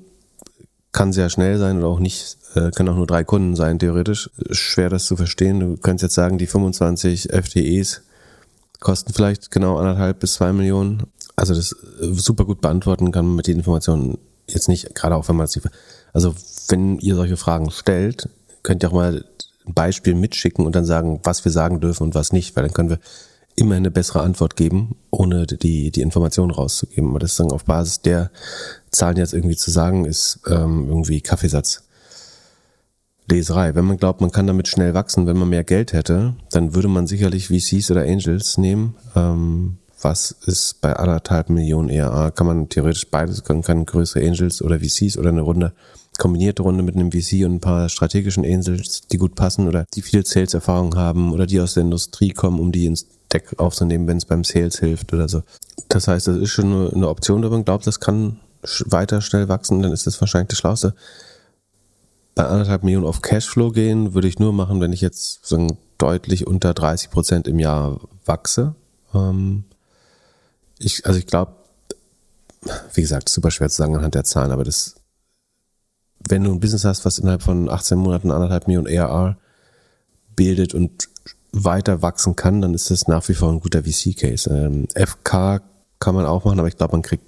kann 0.93 1.13
sehr 1.13 1.29
schnell 1.29 1.59
sein 1.59 1.79
oder 1.79 1.89
auch 1.89 2.01
nicht, 2.01 2.39
äh, 2.55 2.71
können 2.71 2.89
auch 2.89 2.97
nur 2.97 3.07
drei 3.07 3.23
Kunden 3.23 3.55
sein, 3.55 3.79
theoretisch. 3.79 4.31
Schwer 4.51 4.89
das 4.89 5.05
zu 5.05 5.15
verstehen. 5.15 5.61
Du 5.61 5.77
könntest 5.77 6.03
jetzt 6.03 6.15
sagen, 6.15 6.39
die 6.39 6.47
25 6.47 7.29
FTEs 7.31 8.03
kosten 8.81 9.13
vielleicht 9.13 9.51
genau 9.51 9.77
anderthalb 9.77 10.21
bis 10.21 10.35
zwei 10.35 10.53
Millionen. 10.53 11.05
Also 11.37 11.55
das 11.55 11.77
super 12.01 12.47
gut 12.47 12.63
beantworten 12.63 13.13
kann 13.13 13.27
man 13.27 13.37
mit 13.37 13.47
den 13.47 13.59
Informationen 13.59 14.19
jetzt 14.49 14.69
nicht, 14.69 14.95
gerade 14.95 15.15
auch 15.15 15.29
wenn 15.29 15.37
man 15.37 15.45
es 15.45 15.61
also 16.13 16.35
wenn 16.69 16.99
ihr 16.99 17.15
solche 17.15 17.37
Fragen 17.37 17.71
stellt, 17.71 18.29
könnt 18.63 18.83
ihr 18.83 18.89
auch 18.89 18.95
mal 18.95 19.25
ein 19.67 19.75
Beispiel 19.75 20.15
mitschicken 20.15 20.67
und 20.67 20.75
dann 20.75 20.85
sagen, 20.85 21.21
was 21.23 21.45
wir 21.45 21.53
sagen 21.53 21.81
dürfen 21.81 22.05
und 22.05 22.15
was 22.15 22.33
nicht, 22.33 22.57
weil 22.57 22.65
dann 22.65 22.75
können 22.75 22.91
wir 22.91 22.99
immer 23.57 23.75
eine 23.75 23.91
bessere 23.91 24.23
Antwort 24.23 24.57
geben, 24.57 24.97
ohne 25.11 25.47
die, 25.47 25.91
die 25.91 26.01
Informationen 26.01 26.51
rauszugeben. 26.51 27.11
Aber 27.11 27.19
das 27.19 27.37
dann 27.37 27.53
auf 27.53 27.65
Basis 27.65 28.01
der 28.01 28.31
Zahlen 28.91 29.17
jetzt 29.17 29.35
irgendwie 29.35 29.57
zu 29.57 29.71
sagen, 29.71 30.05
ist 30.05 30.41
ähm, 30.47 30.89
irgendwie 30.89 31.21
Kaffeesatz. 31.21 31.83
Leserei. 33.31 33.77
Wenn 33.77 33.85
man 33.85 33.97
glaubt, 33.97 34.21
man 34.21 34.33
kann 34.33 34.47
damit 34.49 34.67
schnell 34.67 34.93
wachsen, 34.93 35.27
wenn 35.27 35.37
man 35.37 35.49
mehr 35.49 35.63
Geld 35.63 35.93
hätte, 35.93 36.35
dann 36.51 36.75
würde 36.75 36.89
man 36.89 37.07
sicherlich 37.07 37.49
VCs 37.49 37.91
oder 37.91 38.03
Angels 38.03 38.59
nehmen. 38.59 38.97
Ähm, 39.15 39.79
was 40.03 40.33
ist 40.47 40.81
bei 40.81 40.95
anderthalb 40.95 41.51
Millionen 41.51 41.91
ERA? 41.91 42.31
Kann 42.31 42.47
man 42.47 42.69
theoretisch 42.69 43.09
beides, 43.09 43.45
kann, 43.45 43.63
kann 43.63 43.87
größere 43.87 44.27
Angels 44.27 44.63
oder 44.63 44.81
VCs 44.81 45.17
oder 45.17 45.29
eine 45.29 45.43
Runde 45.43 45.73
kombinierte 46.21 46.63
Runde 46.63 46.85
mit 46.85 46.95
einem 46.95 47.11
VC 47.11 47.45
und 47.47 47.55
ein 47.55 47.61
paar 47.61 47.89
strategischen 47.89 48.45
Angels, 48.45 49.01
die 49.11 49.17
gut 49.17 49.35
passen 49.35 49.67
oder 49.67 49.87
die 49.95 50.03
viel 50.03 50.25
Sales-Erfahrung 50.25 50.95
haben 50.95 51.33
oder 51.33 51.47
die 51.47 51.59
aus 51.61 51.75
der 51.75 51.83
Industrie 51.83 52.31
kommen, 52.31 52.61
um 52.61 52.71
die 52.71 52.87
ins 52.87 53.07
Deck 53.33 53.59
aufzunehmen, 53.59 54.07
wenn 54.07 54.19
es 54.19 54.27
beim 54.27 54.45
Sales 54.45 54.79
hilft 54.79 55.13
oder 55.15 55.29
so. 55.29 55.43
Das 55.89 56.09
heißt, 56.09 56.29
das 56.29 56.37
ist 56.37 56.51
schon 56.51 56.93
eine, 56.95 57.09
Option, 57.09 57.43
wenn 57.43 57.51
man 57.51 57.65
glaubt, 57.65 57.87
das 57.87 58.01
kann 58.01 58.39
weiter 58.85 59.23
schnell 59.23 59.49
wachsen, 59.49 59.83
dann 59.83 59.93
ist 59.93 60.07
das 60.07 60.21
wahrscheinlich 60.21 60.49
das 60.49 60.59
Schlauste. 60.59 60.95
Bei 62.35 62.45
anderthalb 62.45 62.85
Millionen 62.85 63.07
auf 63.07 63.23
Cashflow 63.23 63.71
gehen 63.73 64.13
würde 64.13 64.29
ich 64.29 64.39
nur 64.39 64.53
machen, 64.53 64.81
wenn 64.81 64.93
ich 64.93 65.01
jetzt 65.01 65.47
so 65.47 65.67
deutlich 65.97 66.47
unter 66.47 66.75
30 66.75 67.11
Prozent 67.11 67.49
im 67.49 67.59
Jahr 67.59 67.99
wachse. 68.27 68.75
Ähm 69.15 69.65
ich, 70.79 71.07
also 71.07 71.19
ich 71.19 71.27
glaube, 71.27 71.53
wie 72.93 73.01
gesagt, 73.01 73.31
super 73.31 73.51
schwer 73.51 73.71
zu 73.71 73.77
sagen 73.77 73.97
anhand 73.97 74.15
der 74.15 74.25
Zahlen, 74.25 74.53
aber 74.53 74.65
das 74.65 75.00
wenn 76.29 76.45
du 76.45 76.53
ein 76.53 76.61
Business 76.61 76.85
hast, 76.85 77.05
was 77.05 77.19
innerhalb 77.19 77.43
von 77.43 77.69
18 77.69 77.99
Monaten 77.99 78.31
anderthalb 78.31 78.67
Millionen 78.67 78.99
ARR 78.99 79.37
bildet 80.37 80.75
und 80.75 81.09
weiter 81.53 82.03
wachsen 82.03 82.37
kann, 82.37 82.61
dann 82.61 82.75
ist 82.75 82.91
das 82.91 83.09
nach 83.09 83.29
wie 83.29 83.35
vor 83.35 83.51
ein 83.51 83.61
guter 83.61 83.83
VC-Case. 83.83 84.51
Ähm, 84.51 84.87
FK 84.95 85.61
kann 85.99 86.15
man 86.15 86.27
auch 86.27 86.45
machen, 86.45 86.59
aber 86.59 86.69
ich 86.69 86.77
glaube, 86.77 86.93
man 86.93 87.03
kriegt 87.03 87.25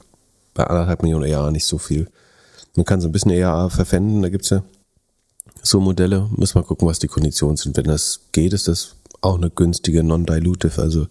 bei 0.55 0.64
anderthalb 0.64 1.02
Millionen 1.02 1.33
ARR 1.33 1.50
nicht 1.50 1.66
so 1.66 1.78
viel. 1.78 2.09
Man 2.76 2.85
kann 2.85 3.00
so 3.00 3.09
ein 3.09 3.12
bisschen 3.12 3.33
ARR 3.33 3.70
verpfänden, 3.70 4.22
da 4.22 4.28
gibt's 4.28 4.50
ja 4.50 4.62
so 5.62 5.81
Modelle. 5.81 6.28
Müssen 6.37 6.57
wir 6.57 6.62
gucken, 6.62 6.88
was 6.88 6.98
die 6.98 7.09
Konditionen 7.09 7.57
sind. 7.57 7.76
Wenn 7.76 7.87
das 7.87 8.20
geht, 8.33 8.52
ist 8.52 8.68
das 8.68 8.96
auch 9.20 9.37
eine 9.37 9.50
günstige 9.50 10.02
Non-Dilutive, 10.02 10.81
also 10.81 11.07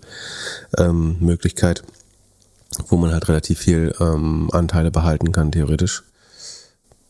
ähm, 0.78 1.18
Möglichkeit, 1.20 1.84
wo 2.88 2.98
man 2.98 3.14
halt 3.14 3.30
relativ 3.30 3.60
viel 3.60 3.94
ähm, 4.00 4.50
Anteile 4.52 4.92
behalten 4.92 5.32
kann, 5.32 5.52
theoretisch. 5.52 6.04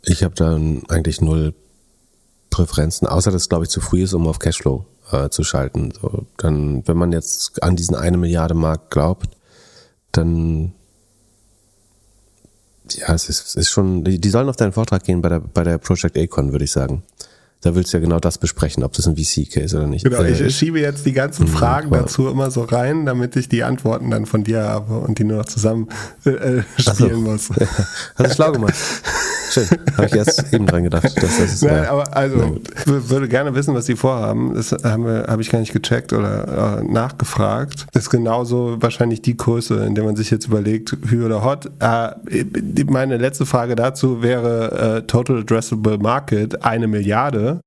Ich 0.04 0.24
habe 0.24 0.36
dann 0.36 0.84
eigentlich 0.90 1.22
null 1.22 1.54
Präferenzen, 2.50 3.08
außer 3.08 3.32
dass 3.32 3.44
es, 3.44 3.50
glaube 3.50 3.66
ich, 3.66 3.70
zu 3.70 3.82
früh 3.82 4.04
ist, 4.04 4.14
um 4.14 4.28
auf 4.28 4.40
Cashflow 4.40 4.86
äh, 5.12 5.30
zu 5.30 5.44
schalten. 5.44 5.94
So, 6.00 6.26
dann, 6.38 6.88
wenn 6.88 6.98
man 6.98 7.12
jetzt 7.12 7.64
an 7.64 7.76
diesen 7.76 7.96
eine 7.96 8.18
Milliarde 8.18 8.54
Markt 8.54 8.92
glaubt, 8.92 9.30
dann 10.12 10.74
ja, 12.98 13.14
es 13.14 13.30
ist, 13.30 13.46
es 13.48 13.56
ist 13.56 13.70
schon, 13.70 14.04
die, 14.04 14.20
die 14.20 14.30
sollen 14.30 14.50
auf 14.50 14.58
deinen 14.58 14.74
Vortrag 14.74 15.04
gehen 15.04 15.22
bei 15.22 15.30
der, 15.30 15.40
bei 15.40 15.64
der 15.64 15.78
Project 15.78 16.18
Acon, 16.18 16.52
würde 16.52 16.66
ich 16.66 16.72
sagen. 16.72 17.04
Da 17.62 17.76
willst 17.76 17.94
du 17.94 17.98
ja 17.98 18.02
genau 18.02 18.20
das 18.20 18.40
besprechen, 18.40 18.84
ob 18.84 18.94
das 18.94 19.08
ein 19.08 19.16
VC-Case 19.16 19.78
oder 19.78 19.86
nicht. 19.86 20.04
Genau, 20.04 20.24
ich 20.24 20.42
äh, 20.42 20.50
schiebe 20.50 20.80
jetzt 20.80 21.06
die 21.06 21.14
ganzen 21.14 21.46
mhm, 21.46 21.50
Fragen 21.50 21.92
wow. 21.92 22.00
dazu 22.00 22.28
immer 22.28 22.50
so 22.50 22.64
rein, 22.64 23.06
damit 23.06 23.36
ich 23.36 23.50
die 23.50 23.64
Antworten 23.64 24.10
dann 24.10 24.26
von 24.26 24.44
dir 24.44 24.64
habe 24.64 24.98
und 24.98 25.20
die 25.20 25.24
nur 25.24 25.38
noch 25.38 25.46
zusammen 25.46 25.88
äh, 26.26 26.32
äh 26.32 26.64
spielen 26.78 27.24
so. 27.24 27.32
muss. 27.32 27.50
Hast 28.16 28.32
du 28.32 28.36
schlau 28.36 28.52
gemacht. 28.52 28.74
schön. 29.54 29.68
Habe 29.98 30.06
ich 30.08 30.14
erst 30.16 30.54
eben 30.54 30.66
dran 30.66 30.84
gedacht. 30.84 31.04
Dass 31.06 31.16
das 31.16 31.40
ist, 31.40 31.64
Nein, 31.64 31.84
ja. 31.84 31.92
aber 31.92 32.16
also, 32.16 32.38
w- 32.86 33.10
würde 33.10 33.28
gerne 33.28 33.54
wissen, 33.56 33.74
was 33.76 33.86
sie 33.86 33.96
vorhaben. 33.96 34.54
Das 34.54 34.72
habe 34.72 35.38
ich 35.40 35.50
gar 35.50 35.60
nicht 35.60 35.74
gecheckt 35.74 36.14
oder 36.14 36.80
äh, 36.80 36.84
nachgefragt. 36.84 37.88
Das 37.94 38.04
ist 38.04 38.10
genauso 38.10 38.78
wahrscheinlich 38.82 39.22
die 39.22 39.38
Größe, 39.38 39.86
in 39.86 39.96
der 39.96 40.04
man 40.04 40.16
sich 40.16 40.32
jetzt 40.32 40.48
überlegt, 40.48 40.98
Hü 41.08 41.26
oder 41.26 41.44
Hot. 41.44 41.72
Äh, 41.80 42.12
meine 42.90 43.18
letzte 43.18 43.46
Frage 43.46 43.76
dazu 43.76 44.22
wäre 44.22 44.98
äh, 44.98 45.02
Total 45.08 45.40
Addressable 45.40 45.98
Market 45.98 46.64
eine 46.64 46.88
Milliarde. 46.88 47.62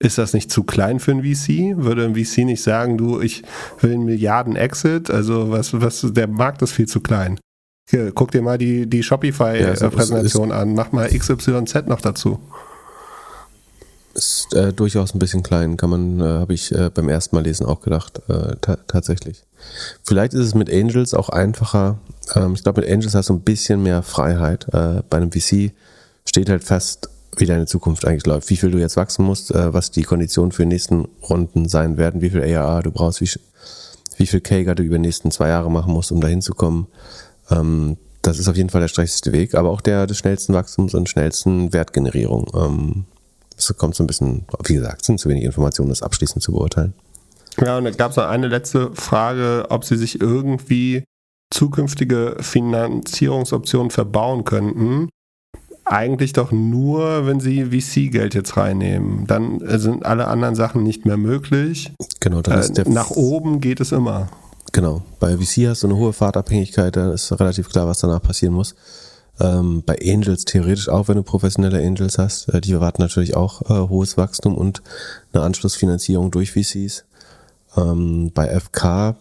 Ist 0.00 0.16
das 0.16 0.32
nicht 0.32 0.52
zu 0.52 0.62
klein 0.62 1.00
für 1.00 1.10
ein 1.10 1.24
VC? 1.24 1.76
Würde 1.76 2.04
ein 2.04 2.14
VC 2.14 2.44
nicht 2.44 2.62
sagen, 2.62 2.96
du, 2.98 3.20
ich 3.20 3.42
will 3.80 3.94
einen 3.94 4.04
Milliarden-Exit? 4.04 5.10
Also 5.10 5.50
was, 5.50 5.72
was, 5.80 6.06
der 6.08 6.28
Markt 6.28 6.62
ist 6.62 6.70
viel 6.72 6.86
zu 6.86 7.00
klein. 7.00 7.40
Hier, 7.90 8.12
guck 8.12 8.30
dir 8.32 8.42
mal 8.42 8.58
die, 8.58 8.86
die 8.86 8.98
Ja, 8.98 9.02
Shopify-Präsentation 9.02 10.52
an. 10.52 10.74
Mach 10.74 10.92
mal 10.92 11.08
XYZ 11.08 11.86
noch 11.86 12.02
dazu. 12.02 12.38
ist 14.14 14.52
äh, 14.52 14.72
durchaus 14.74 15.14
ein 15.14 15.18
bisschen 15.18 15.42
klein, 15.42 15.76
kann 15.78 15.90
man, 15.90 16.20
äh, 16.20 16.24
habe 16.24 16.52
ich 16.52 16.70
äh, 16.72 16.90
beim 16.92 17.08
ersten 17.08 17.34
Mal 17.36 17.44
lesen 17.44 17.64
auch 17.64 17.80
gedacht, 17.80 18.20
äh, 18.28 18.56
ta 18.60 18.76
tatsächlich. 18.88 19.44
Vielleicht 20.02 20.34
ist 20.34 20.44
es 20.44 20.54
mit 20.54 20.70
Angels 20.70 21.14
auch 21.14 21.30
einfacher. 21.30 21.98
Ähm, 22.34 22.52
ich 22.54 22.62
glaube, 22.62 22.82
mit 22.82 22.90
Angels 22.90 23.14
hast 23.14 23.30
du 23.30 23.34
ein 23.34 23.40
bisschen 23.40 23.82
mehr 23.82 24.02
Freiheit. 24.02 24.66
Äh, 24.72 25.02
bei 25.08 25.16
einem 25.16 25.32
VC 25.32 25.72
steht 26.26 26.50
halt 26.50 26.64
fest, 26.64 27.08
wie 27.36 27.46
deine 27.46 27.66
Zukunft 27.66 28.04
eigentlich 28.04 28.26
läuft, 28.26 28.50
wie 28.50 28.56
viel 28.56 28.70
du 28.70 28.78
jetzt 28.78 28.96
wachsen 28.96 29.24
musst, 29.24 29.50
äh, 29.52 29.72
was 29.72 29.92
die 29.92 30.02
Konditionen 30.02 30.52
für 30.52 30.62
die 30.62 30.68
nächsten 30.68 31.08
Runden 31.28 31.68
sein 31.68 31.96
werden, 31.96 32.20
wie 32.20 32.30
viel 32.30 32.42
ARA 32.42 32.82
du 32.82 32.90
brauchst, 32.90 33.20
wie, 33.22 33.30
wie 34.18 34.26
viel 34.26 34.40
Kager 34.40 34.74
du 34.74 34.82
über 34.82 34.96
die 34.96 35.02
nächsten 35.02 35.30
zwei 35.30 35.48
Jahre 35.48 35.70
machen 35.70 35.92
musst, 35.92 36.12
um 36.12 36.20
dahin 36.20 36.42
zu 36.42 36.52
kommen. 36.52 36.88
Ähm, 37.50 37.96
das 38.22 38.38
ist 38.38 38.48
auf 38.48 38.56
jeden 38.56 38.68
Fall 38.70 38.80
der 38.80 38.88
strechendste 38.88 39.32
Weg, 39.32 39.54
aber 39.54 39.70
auch 39.70 39.80
der 39.80 40.06
des 40.06 40.18
schnellsten 40.18 40.52
Wachstums 40.54 40.94
und 40.94 41.08
schnellsten 41.08 41.72
Wertgenerierung. 41.72 42.46
Ähm, 42.54 43.04
es 43.56 43.74
kommt 43.76 43.94
so 43.94 44.04
ein 44.04 44.06
bisschen, 44.06 44.44
wie 44.66 44.74
gesagt, 44.74 45.00
es 45.02 45.06
sind 45.06 45.18
zu 45.18 45.28
wenig 45.28 45.44
Informationen, 45.44 45.88
das 45.88 46.02
abschließend 46.02 46.42
zu 46.42 46.52
beurteilen. 46.52 46.94
Ja, 47.60 47.78
und 47.78 47.84
da 47.84 47.90
gab 47.90 48.12
es 48.12 48.16
noch 48.16 48.26
eine 48.26 48.48
letzte 48.48 48.92
Frage, 48.94 49.66
ob 49.70 49.84
Sie 49.84 49.96
sich 49.96 50.20
irgendwie 50.20 51.04
zukünftige 51.52 52.36
Finanzierungsoptionen 52.40 53.90
verbauen 53.90 54.44
könnten. 54.44 55.08
Eigentlich 55.84 56.34
doch 56.34 56.52
nur, 56.52 57.26
wenn 57.26 57.40
Sie 57.40 57.64
VC-Geld 57.66 58.34
jetzt 58.34 58.56
reinnehmen. 58.56 59.26
Dann 59.26 59.60
sind 59.80 60.04
alle 60.04 60.28
anderen 60.28 60.54
Sachen 60.54 60.82
nicht 60.82 61.06
mehr 61.06 61.16
möglich. 61.16 61.92
Genau, 62.20 62.42
dann 62.42 62.58
Äh, 62.58 62.60
ist 62.60 62.76
der 62.76 62.88
nach 62.88 63.10
oben 63.10 63.60
geht 63.60 63.80
es 63.80 63.92
immer. 63.92 64.28
Genau. 64.72 65.02
Bei 65.18 65.36
VC 65.36 65.68
hast 65.68 65.82
du 65.82 65.86
eine 65.86 65.96
hohe 65.96 66.12
Fahrtabhängigkeit, 66.12 66.94
da 66.96 67.12
ist 67.12 67.32
relativ 67.32 67.68
klar, 67.70 67.86
was 67.86 68.00
danach 68.00 68.22
passieren 68.22 68.54
muss. 68.54 68.74
Ähm, 69.40 69.82
bei 69.86 69.96
Angels 70.02 70.44
theoretisch 70.44 70.88
auch, 70.88 71.08
wenn 71.08 71.16
du 71.16 71.22
professionelle 71.22 71.78
Angels 71.78 72.18
hast. 72.18 72.48
Äh, 72.48 72.60
die 72.60 72.72
erwarten 72.72 73.02
natürlich 73.02 73.36
auch 73.36 73.62
äh, 73.62 73.88
hohes 73.88 74.16
Wachstum 74.16 74.56
und 74.56 74.82
eine 75.32 75.44
Anschlussfinanzierung 75.44 76.30
durch 76.30 76.52
VCs. 76.52 77.04
Ähm, 77.76 78.32
bei 78.34 78.48
FK 78.58 79.16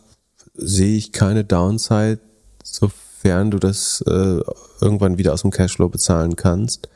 sehe 0.55 0.97
ich 0.97 1.11
keine 1.11 1.43
Downside, 1.43 2.19
sofern 2.63 3.51
du 3.51 3.59
das 3.59 4.03
äh, 4.07 4.41
irgendwann 4.81 5.17
wieder 5.19 5.33
aus 5.33 5.43
dem 5.43 5.51
Cashflow 5.51 5.89
bezahlen 5.89 6.35
kannst. 6.35 6.89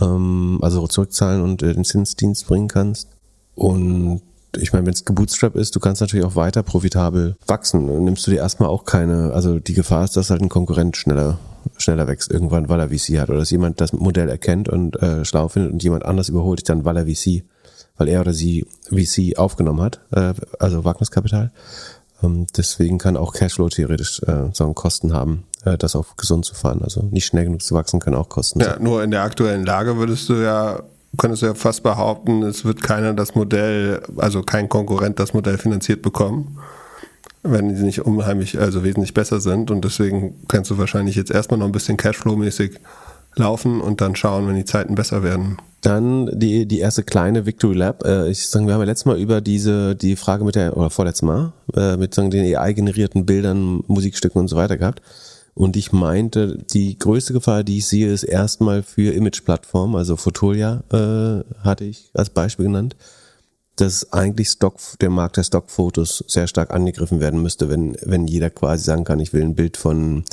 Ähm, 0.00 0.58
also 0.60 0.86
zurückzahlen 0.86 1.42
und 1.42 1.62
äh, 1.62 1.72
den 1.72 1.84
Zinsdienst 1.84 2.46
bringen 2.46 2.68
kannst. 2.68 3.08
Und 3.54 4.20
ich 4.56 4.72
meine, 4.72 4.86
wenn 4.86 4.92
es 4.92 5.04
gebootstrap 5.04 5.56
ist, 5.56 5.74
du 5.76 5.80
kannst 5.80 6.00
natürlich 6.00 6.24
auch 6.24 6.36
weiter 6.36 6.62
profitabel 6.62 7.36
wachsen. 7.46 7.86
Dann 7.86 8.04
nimmst 8.04 8.26
du 8.26 8.30
dir 8.30 8.38
erstmal 8.38 8.68
auch 8.68 8.84
keine, 8.84 9.32
also 9.32 9.58
die 9.58 9.74
Gefahr 9.74 10.04
ist, 10.04 10.16
dass 10.16 10.30
halt 10.30 10.42
ein 10.42 10.48
Konkurrent 10.48 10.96
schneller, 10.96 11.38
schneller 11.76 12.06
wächst 12.06 12.30
irgendwann, 12.30 12.68
weil 12.68 12.80
er 12.80 12.88
VC 12.88 13.18
hat. 13.18 13.30
Oder 13.30 13.40
dass 13.40 13.50
jemand 13.50 13.80
das 13.80 13.92
Modell 13.92 14.28
erkennt 14.28 14.68
und 14.68 15.00
äh, 15.02 15.24
schlau 15.24 15.48
findet 15.48 15.72
und 15.72 15.82
jemand 15.82 16.04
anders 16.04 16.28
überholt 16.28 16.60
dich 16.60 16.64
dann, 16.64 16.84
weil 16.84 16.96
er 16.96 17.06
VC, 17.06 17.44
weil 17.96 18.08
er 18.08 18.20
oder 18.20 18.32
sie 18.32 18.66
VC 18.90 19.38
aufgenommen 19.38 19.80
hat, 19.80 20.00
äh, 20.12 20.34
also 20.58 20.84
Wagniskapital. 20.84 21.52
Ähm, 22.22 22.46
deswegen 22.56 22.98
kann 22.98 23.16
auch 23.16 23.32
Cashflow 23.32 23.68
theoretisch 23.68 24.22
äh, 24.22 24.50
so 24.52 24.64
einen 24.64 24.74
Kosten 24.74 25.12
haben, 25.12 25.44
äh, 25.64 25.76
das 25.76 25.96
auch 25.96 26.16
gesund 26.16 26.44
zu 26.44 26.54
fahren. 26.54 26.82
Also 26.82 27.02
nicht 27.02 27.26
schnell 27.26 27.44
genug 27.44 27.62
zu 27.62 27.74
wachsen, 27.74 28.00
kann 28.00 28.14
auch 28.14 28.28
Kosten 28.28 28.60
Ja, 28.60 28.78
nur 28.78 29.02
in 29.02 29.10
der 29.10 29.22
aktuellen 29.22 29.64
Lage 29.64 29.96
würdest 29.96 30.28
du 30.28 30.34
ja, 30.34 30.82
könntest 31.16 31.42
du 31.42 31.46
ja 31.46 31.54
fast 31.54 31.82
behaupten, 31.82 32.42
es 32.42 32.64
wird 32.64 32.82
keiner 32.82 33.14
das 33.14 33.34
Modell, 33.34 34.02
also 34.16 34.42
kein 34.42 34.68
Konkurrent 34.68 35.18
das 35.18 35.34
Modell 35.34 35.58
finanziert 35.58 36.02
bekommen, 36.02 36.58
wenn 37.42 37.74
sie 37.76 37.84
nicht 37.84 38.00
unheimlich, 38.00 38.58
also 38.58 38.84
wesentlich 38.84 39.14
besser 39.14 39.40
sind. 39.40 39.70
Und 39.70 39.84
deswegen 39.84 40.34
kannst 40.48 40.70
du 40.70 40.78
wahrscheinlich 40.78 41.16
jetzt 41.16 41.30
erstmal 41.30 41.58
noch 41.58 41.66
ein 41.66 41.72
bisschen 41.72 41.96
Cashflow-mäßig 41.96 42.78
laufen 43.36 43.80
und 43.80 44.00
dann 44.00 44.16
schauen, 44.16 44.46
wenn 44.46 44.56
die 44.56 44.64
Zeiten 44.64 44.94
besser 44.94 45.22
werden. 45.22 45.58
Dann 45.80 46.30
die, 46.32 46.66
die 46.66 46.78
erste 46.78 47.02
kleine 47.02 47.46
Victory 47.46 47.74
Lab. 47.74 48.04
Äh, 48.04 48.30
ich 48.30 48.48
sagen, 48.48 48.66
wir 48.66 48.74
haben 48.74 48.80
ja 48.80 48.86
letztes 48.86 49.06
Mal 49.06 49.18
über 49.18 49.40
diese, 49.40 49.94
die 49.94 50.16
Frage 50.16 50.44
mit 50.44 50.54
der, 50.54 50.76
oder 50.76 50.90
vorletztes 50.90 51.22
Mal, 51.22 51.52
äh, 51.76 51.96
mit 51.96 52.14
sagen, 52.14 52.30
den 52.30 52.56
AI-generierten 52.56 53.26
Bildern, 53.26 53.82
Musikstücken 53.86 54.40
und 54.40 54.48
so 54.48 54.56
weiter 54.56 54.76
gehabt. 54.76 55.02
Und 55.54 55.76
ich 55.76 55.92
meinte, 55.92 56.58
die 56.72 56.98
größte 56.98 57.32
Gefahr, 57.32 57.62
die 57.62 57.78
ich 57.78 57.86
sehe, 57.86 58.12
ist 58.12 58.24
erstmal 58.24 58.82
für 58.82 59.14
Image-Plattformen, 59.14 59.94
also 59.94 60.16
Fotolia 60.16 60.82
äh, 60.92 61.44
hatte 61.62 61.84
ich 61.84 62.10
als 62.12 62.30
Beispiel 62.30 62.66
genannt, 62.66 62.96
dass 63.76 64.12
eigentlich 64.12 64.48
Stock, 64.50 64.78
der 65.00 65.10
Markt 65.10 65.36
der 65.36 65.44
Stockfotos 65.44 66.24
sehr 66.28 66.46
stark 66.46 66.72
angegriffen 66.72 67.20
werden 67.20 67.42
müsste, 67.42 67.68
wenn, 67.68 67.96
wenn 68.02 68.26
jeder 68.26 68.50
quasi 68.50 68.84
sagen 68.84 69.04
kann, 69.04 69.20
ich 69.20 69.32
will 69.32 69.42
ein 69.42 69.54
Bild 69.54 69.76
von 69.76 70.24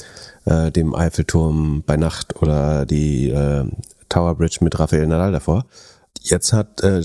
äh, 0.46 0.72
dem 0.72 0.96
Eiffelturm 0.96 1.84
bei 1.86 1.98
Nacht 1.98 2.42
oder 2.42 2.86
die 2.86 3.30
äh, 3.30 3.66
Tower 4.10 4.36
Bridge 4.36 4.58
mit 4.62 4.80
Rafael 4.80 5.08
Nadal 5.08 5.32
davor. 5.32 5.66
Jetzt 6.22 6.54
hat 6.54 6.84
äh, 6.84 7.04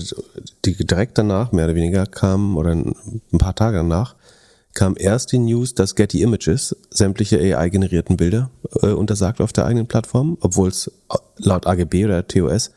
die 0.65 0.75
direkt 0.85 1.17
danach, 1.17 1.51
mehr 1.51 1.65
oder 1.65 1.75
weniger, 1.75 2.05
kam, 2.05 2.57
oder 2.57 2.71
ein 2.71 2.95
paar 3.39 3.55
Tage 3.55 3.77
danach, 3.77 4.15
kam 4.77 4.93
erst 4.95 5.31
die 5.31 5.39
News, 5.39 5.73
dass 5.73 5.95
Getty 5.95 6.21
Images 6.21 6.75
sämtliche 6.91 7.39
AI-generierten 7.39 8.15
Bilder 8.15 8.51
äh, 8.83 8.91
untersagt 8.91 9.41
auf 9.41 9.51
der 9.51 9.65
eigenen 9.65 9.87
Plattform, 9.87 10.37
obwohl 10.39 10.69
es 10.69 10.91
laut 11.37 11.65
AGB 11.65 12.05
oder 12.05 12.27
TOS 12.27 12.69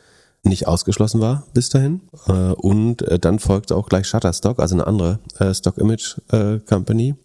nicht 0.43 0.67
ausgeschlossen 0.67 1.21
war 1.21 1.47
bis 1.53 1.69
dahin. 1.69 2.01
Äh, 2.27 2.33
und 2.33 3.03
äh, 3.03 3.19
dann 3.19 3.39
folgte 3.39 3.77
auch 3.77 3.91
gleich 3.91 4.07
Shutterstock, 4.07 4.61
also 4.61 4.77
eine 4.77 4.87
andere 4.87 5.19
äh, 5.39 5.53
Stock 5.53 5.77
Image 5.77 6.17
äh, 6.33 6.59
Company. 6.61 7.17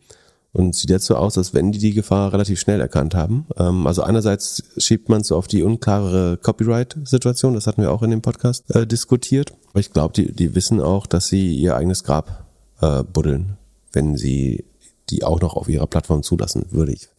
Und 0.51 0.75
sieht 0.75 0.89
jetzt 0.89 1.05
so 1.05 1.15
aus, 1.15 1.38
als 1.38 1.53
wenn 1.53 1.71
die 1.71 1.79
die 1.79 1.93
Gefahr 1.93 2.33
relativ 2.33 2.59
schnell 2.59 2.81
erkannt 2.81 3.15
haben. 3.15 3.45
Ähm, 3.57 3.88
also 3.88 4.03
einerseits 4.03 4.61
schiebt 4.77 5.07
man 5.07 5.23
so 5.23 5.38
auf 5.38 5.47
die 5.47 5.63
unklarere 5.63 6.35
Copyright-Situation, 6.35 7.53
das 7.53 7.65
hatten 7.65 7.81
wir 7.81 7.91
auch 7.93 8.03
in 8.03 8.11
dem 8.11 8.21
Podcast 8.21 8.69
äh, 8.75 8.85
diskutiert. 8.85 9.53
Aber 9.69 9.79
ich 9.79 9.93
glaube, 9.93 10.13
die, 10.13 10.33
die 10.33 10.53
wissen 10.53 10.81
auch, 10.81 11.07
dass 11.07 11.27
sie 11.27 11.55
ihr 11.55 11.77
eigenes 11.77 12.03
Grab 12.03 12.45
äh, 12.81 13.03
buddeln, 13.03 13.55
wenn 13.95 14.15
sie 14.17 14.65
die 15.10 15.23
auch 15.23 15.41
noch 15.41 15.55
auf 15.55 15.69
ihrer 15.69 15.88
Plattform 15.88 16.23
zulassen, 16.23 16.65
würde 16.71 16.91
ich. 16.93 17.10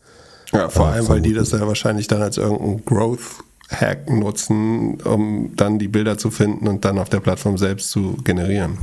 Ja, 0.52 0.68
vor 0.68 0.86
Äh, 0.88 0.92
allem, 0.92 1.08
weil 1.08 1.20
die 1.20 1.32
das 1.34 1.50
ja 1.52 1.66
wahrscheinlich 1.66 2.06
dann 2.08 2.22
als 2.22 2.36
irgendein 2.36 2.84
Growth-Hack 2.84 4.10
nutzen, 4.10 5.00
um 5.02 5.52
dann 5.56 5.78
die 5.78 5.88
Bilder 5.88 6.18
zu 6.18 6.30
finden 6.30 6.68
und 6.68 6.84
dann 6.84 6.98
auf 6.98 7.08
der 7.08 7.20
Plattform 7.20 7.58
selbst 7.58 7.90
zu 7.90 8.16
generieren. 8.24 8.78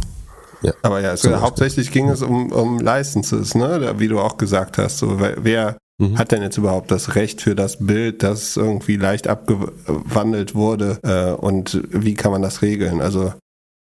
Ja. 0.61 0.73
Aber 0.81 1.01
ja, 1.01 1.11
Beispiel. 1.11 1.41
hauptsächlich 1.41 1.91
ging 1.91 2.09
es 2.09 2.21
um, 2.21 2.51
um 2.51 2.79
Licenses, 2.79 3.53
ne? 3.55 3.95
Wie 3.97 4.07
du 4.07 4.19
auch 4.19 4.37
gesagt 4.37 4.77
hast. 4.77 4.99
So, 4.99 5.19
wer 5.19 5.35
wer 5.43 5.77
Mhm. 5.99 6.17
hat 6.17 6.31
denn 6.31 6.41
jetzt 6.41 6.57
überhaupt 6.57 6.89
das 6.89 7.13
Recht 7.13 7.41
für 7.41 7.53
das 7.53 7.77
Bild, 7.85 8.23
das 8.23 8.57
irgendwie 8.57 8.95
leicht 8.97 9.27
abgewandelt 9.27 10.55
wurde? 10.55 10.97
Äh, 11.03 11.33
und 11.39 11.81
wie 11.91 12.15
kann 12.15 12.31
man 12.31 12.41
das 12.41 12.61
regeln? 12.63 12.99
Also 12.99 13.31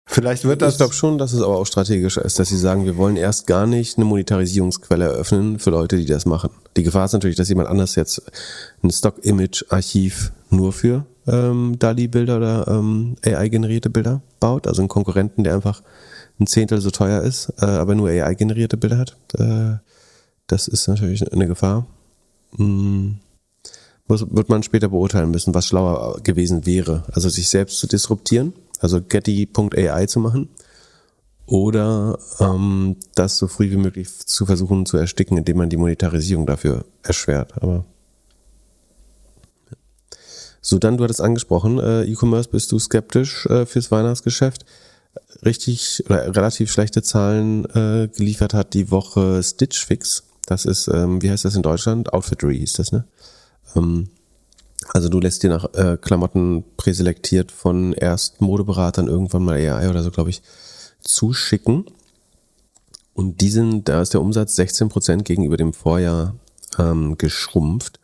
vielleicht 0.05 0.45
wird 0.45 0.61
das. 0.61 0.73
ich 0.73 0.77
glaube 0.77 0.93
schon, 0.93 1.17
dass 1.17 1.33
es 1.33 1.41
aber 1.41 1.57
auch 1.57 1.65
strategischer 1.65 2.23
ist, 2.23 2.39
dass 2.39 2.49
sie 2.49 2.57
sagen, 2.57 2.85
wir 2.85 2.97
wollen 2.97 3.17
erst 3.17 3.47
gar 3.47 3.65
nicht 3.65 3.97
eine 3.97 4.05
Monetarisierungsquelle 4.05 5.05
eröffnen 5.05 5.59
für 5.59 5.69
Leute, 5.69 5.97
die 5.97 6.05
das 6.05 6.25
machen. 6.25 6.49
Die 6.77 6.83
Gefahr 6.83 7.05
ist 7.05 7.13
natürlich, 7.13 7.37
dass 7.37 7.49
jemand 7.49 7.69
anders 7.69 7.95
jetzt 7.95 8.21
ein 8.83 8.91
Stock-Image-Archiv 8.91 10.31
nur 10.49 10.73
für 10.73 11.05
ähm, 11.27 11.77
DALI-Bilder 11.77 12.37
oder 12.37 12.67
ähm, 12.67 13.15
AI-generierte 13.25 13.89
Bilder 13.89 14.21
baut, 14.39 14.67
also 14.67 14.81
einen 14.81 14.89
Konkurrenten, 14.89 15.43
der 15.43 15.55
einfach 15.55 15.81
ein 16.39 16.47
Zehntel 16.47 16.81
so 16.81 16.91
teuer 16.91 17.21
ist, 17.21 17.53
äh, 17.59 17.65
aber 17.65 17.95
nur 17.95 18.09
AI-generierte 18.09 18.77
Bilder 18.77 18.97
hat. 18.97 19.17
Äh, 19.37 19.77
das 20.47 20.67
ist 20.67 20.87
natürlich 20.87 21.31
eine 21.31 21.47
Gefahr. 21.47 21.85
Hm. 22.57 23.19
Muss, 24.07 24.25
wird 24.29 24.49
man 24.49 24.63
später 24.63 24.89
beurteilen 24.89 25.31
müssen, 25.31 25.53
was 25.53 25.67
schlauer 25.67 26.19
gewesen 26.21 26.65
wäre. 26.65 27.03
Also 27.11 27.29
sich 27.29 27.49
selbst 27.49 27.79
zu 27.79 27.87
disruptieren, 27.87 28.53
also 28.79 29.01
getty.ai 29.01 30.05
zu 30.05 30.19
machen 30.19 30.49
oder 31.45 32.17
ähm, 32.39 32.95
das 33.15 33.37
so 33.37 33.47
früh 33.47 33.71
wie 33.71 33.77
möglich 33.77 34.09
zu 34.09 34.45
versuchen 34.45 34.85
zu 34.85 34.97
ersticken, 34.97 35.37
indem 35.37 35.57
man 35.57 35.69
die 35.69 35.77
Monetarisierung 35.77 36.45
dafür 36.45 36.85
erschwert. 37.03 37.61
Aber 37.61 37.85
so, 40.61 40.77
dann, 40.77 40.97
du 40.97 41.03
hattest 41.03 41.21
angesprochen, 41.21 41.79
äh, 41.79 42.03
E-Commerce 42.03 42.49
bist 42.49 42.71
du 42.71 42.79
skeptisch 42.79 43.47
äh, 43.47 43.65
fürs 43.65 43.91
Weihnachtsgeschäft. 43.91 44.65
Richtig 45.43 46.03
oder 46.05 46.33
relativ 46.35 46.71
schlechte 46.71 47.01
Zahlen 47.01 47.65
äh, 47.65 48.07
geliefert 48.07 48.53
hat 48.53 48.73
die 48.73 48.91
Woche 48.91 49.41
Stitch 49.43 49.85
Fix. 49.85 50.23
Das 50.45 50.65
ist, 50.65 50.87
ähm, 50.87 51.21
wie 51.21 51.31
heißt 51.31 51.43
das 51.43 51.55
in 51.55 51.63
Deutschland? 51.63 52.13
Outfittery 52.13 52.59
hieß 52.59 52.73
das, 52.73 52.91
ne? 52.91 53.05
Ähm, 53.75 54.09
Also 54.93 55.09
du 55.09 55.19
lässt 55.19 55.43
dir 55.43 55.49
nach 55.49 55.73
äh, 55.73 55.97
Klamotten 55.97 56.63
präselektiert 56.75 57.51
von 57.51 57.93
erst 57.93 58.41
Modeberatern 58.41 59.07
irgendwann 59.07 59.45
mal 59.45 59.55
AI 59.55 59.89
oder 59.89 60.03
so, 60.03 60.11
glaube 60.11 60.31
ich, 60.31 60.41
zuschicken. 61.01 61.85
Und 63.13 63.41
diesen, 63.41 63.83
da 63.83 64.01
ist 64.01 64.13
der 64.13 64.21
Umsatz 64.21 64.57
16% 64.57 65.23
gegenüber 65.23 65.55
dem 65.57 65.73
Vorjahr 65.73 66.35
ähm, 66.79 67.17
geschrumpft. 67.17 67.99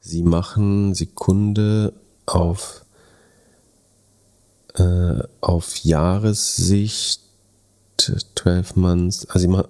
Sie 0.00 0.22
machen 0.22 0.94
Sekunde 0.94 1.92
auf, 2.26 2.84
äh, 4.74 5.22
auf 5.40 5.76
Jahressicht 5.78 7.22
12 7.98 8.76
Months, 8.76 9.26
also 9.26 9.40
sie 9.40 9.48
machen 9.48 9.68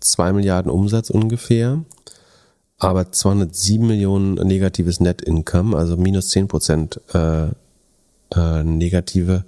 2 0.00 0.32
Milliarden 0.32 0.70
Umsatz 0.70 1.10
ungefähr, 1.10 1.84
aber 2.80 3.12
207 3.12 3.86
Millionen 3.86 4.34
negatives 4.34 5.00
Net 5.00 5.22
Income, 5.22 5.76
also 5.76 5.96
minus 5.96 6.30
10 6.30 6.48
Prozent 6.48 7.00
äh, 7.14 7.48
äh, 8.34 8.64
negative 8.64 9.44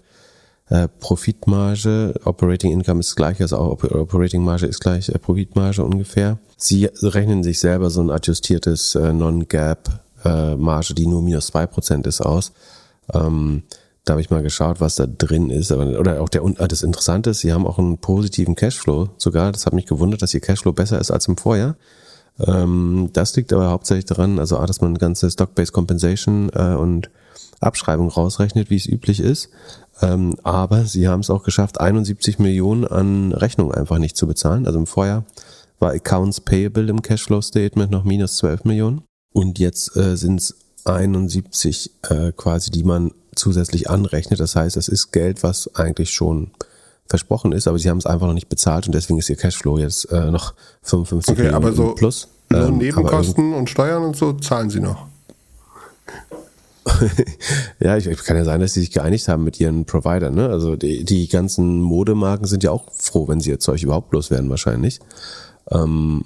äh, 0.68 0.86
Profitmarge. 1.00 2.14
Operating 2.24 2.72
Income 2.72 3.00
ist 3.00 3.16
gleich, 3.16 3.40
also 3.40 3.56
auch 3.56 3.82
Operating 3.82 4.44
Marge 4.44 4.66
ist 4.66 4.80
gleich 4.80 5.08
äh, 5.08 5.18
Profitmarge 5.18 5.82
ungefähr. 5.82 6.38
Sie 6.56 6.88
rechnen 7.02 7.42
sich 7.42 7.58
selber 7.58 7.90
so 7.90 8.02
ein 8.02 8.10
adjustiertes 8.10 8.94
äh, 8.94 9.12
Non-Gap 9.12 9.88
äh, 10.24 10.54
Marge, 10.54 10.94
die 10.94 11.06
nur 11.06 11.22
minus 11.22 11.48
2 11.48 11.66
Prozent 11.66 12.06
ist, 12.06 12.20
aus. 12.20 12.52
Ähm, 13.12 13.64
da 14.04 14.12
habe 14.12 14.20
ich 14.20 14.30
mal 14.30 14.42
geschaut, 14.42 14.80
was 14.80 14.96
da 14.96 15.06
drin 15.06 15.50
ist. 15.50 15.70
Oder 15.72 16.20
auch 16.20 16.28
der, 16.28 16.42
das 16.42 16.82
Interessante 16.82 17.30
ist, 17.30 17.40
sie 17.40 17.52
haben 17.52 17.66
auch 17.66 17.78
einen 17.78 17.98
positiven 17.98 18.56
Cashflow 18.56 19.10
sogar. 19.16 19.52
Das 19.52 19.64
hat 19.64 19.74
mich 19.74 19.86
gewundert, 19.86 20.22
dass 20.22 20.34
ihr 20.34 20.40
Cashflow 20.40 20.72
besser 20.72 21.00
ist 21.00 21.10
als 21.10 21.28
im 21.28 21.36
Vorjahr. 21.36 21.76
Ähm, 22.38 23.10
das 23.12 23.36
liegt 23.36 23.52
aber 23.52 23.70
hauptsächlich 23.70 24.06
daran, 24.06 24.38
also 24.38 24.58
A, 24.58 24.66
dass 24.66 24.80
man 24.80 24.98
ganze 24.98 25.30
Stock-Based 25.30 25.72
Compensation 25.72 26.50
äh, 26.54 26.74
und 26.74 27.10
Abschreibung 27.60 28.08
rausrechnet, 28.08 28.70
wie 28.70 28.76
es 28.76 28.86
üblich 28.86 29.20
ist. 29.20 29.50
Ähm, 30.00 30.34
aber 30.42 30.84
sie 30.84 31.08
haben 31.08 31.20
es 31.20 31.30
auch 31.30 31.44
geschafft, 31.44 31.80
71 31.80 32.38
Millionen 32.38 32.84
an 32.84 33.32
Rechnungen 33.32 33.74
einfach 33.74 33.98
nicht 33.98 34.16
zu 34.16 34.26
bezahlen. 34.26 34.66
Also 34.66 34.78
im 34.78 34.86
Vorjahr 34.86 35.24
war 35.78 35.92
Accounts 35.92 36.40
Payable 36.40 36.88
im 36.88 37.02
Cashflow 37.02 37.40
Statement 37.40 37.90
noch 37.90 38.04
minus 38.04 38.36
12 38.38 38.64
Millionen. 38.64 39.02
Und 39.32 39.58
jetzt 39.58 39.96
äh, 39.96 40.16
sind 40.16 40.40
es 40.40 40.56
71 40.84 41.90
äh, 42.08 42.32
quasi, 42.32 42.70
die 42.70 42.84
man 42.84 43.12
zusätzlich 43.34 43.88
anrechnet. 43.88 44.40
Das 44.40 44.56
heißt, 44.56 44.76
es 44.76 44.88
ist 44.88 45.12
Geld, 45.12 45.42
was 45.42 45.74
eigentlich 45.74 46.10
schon 46.10 46.50
versprochen 47.12 47.52
ist, 47.52 47.68
aber 47.68 47.78
sie 47.78 47.90
haben 47.90 47.98
es 47.98 48.06
einfach 48.06 48.26
noch 48.26 48.32
nicht 48.32 48.48
bezahlt 48.48 48.86
und 48.86 48.94
deswegen 48.94 49.18
ist 49.18 49.28
ihr 49.28 49.36
Cashflow 49.36 49.78
jetzt 49.78 50.10
äh, 50.10 50.30
noch 50.30 50.54
55 50.82 51.32
okay, 51.32 51.42
Millionen 51.42 51.54
aber 51.54 51.74
so 51.74 51.94
plus. 51.94 52.28
Nur 52.48 52.68
ähm, 52.68 52.78
Nebenkosten 52.78 53.52
und 53.52 53.68
Steuern 53.68 54.02
und 54.02 54.16
so 54.16 54.32
zahlen 54.32 54.70
sie 54.70 54.80
noch. 54.80 55.06
ja, 57.80 57.98
ich, 57.98 58.06
kann 58.24 58.36
ja 58.36 58.44
sein, 58.44 58.60
dass 58.60 58.72
sie 58.72 58.80
sich 58.80 58.90
geeinigt 58.90 59.28
haben 59.28 59.44
mit 59.44 59.60
ihren 59.60 59.84
Providern. 59.84 60.34
Ne? 60.34 60.48
Also 60.48 60.74
die, 60.74 61.04
die 61.04 61.28
ganzen 61.28 61.82
Modemarken 61.82 62.46
sind 62.46 62.64
ja 62.64 62.70
auch 62.70 62.90
froh, 62.92 63.28
wenn 63.28 63.40
sie 63.40 63.50
ihr 63.50 63.60
Zeug 63.60 63.82
überhaupt 63.82 64.12
loswerden 64.14 64.48
wahrscheinlich. 64.48 64.98
Ähm, 65.70 66.24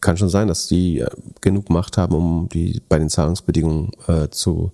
kann 0.00 0.16
schon 0.16 0.28
sein, 0.28 0.46
dass 0.46 0.68
die 0.68 1.00
äh, 1.00 1.10
genug 1.40 1.70
Macht 1.70 1.98
haben, 1.98 2.14
um 2.14 2.48
die 2.48 2.80
bei 2.88 3.00
den 3.00 3.10
Zahlungsbedingungen 3.10 3.90
äh, 4.06 4.28
zu 4.30 4.70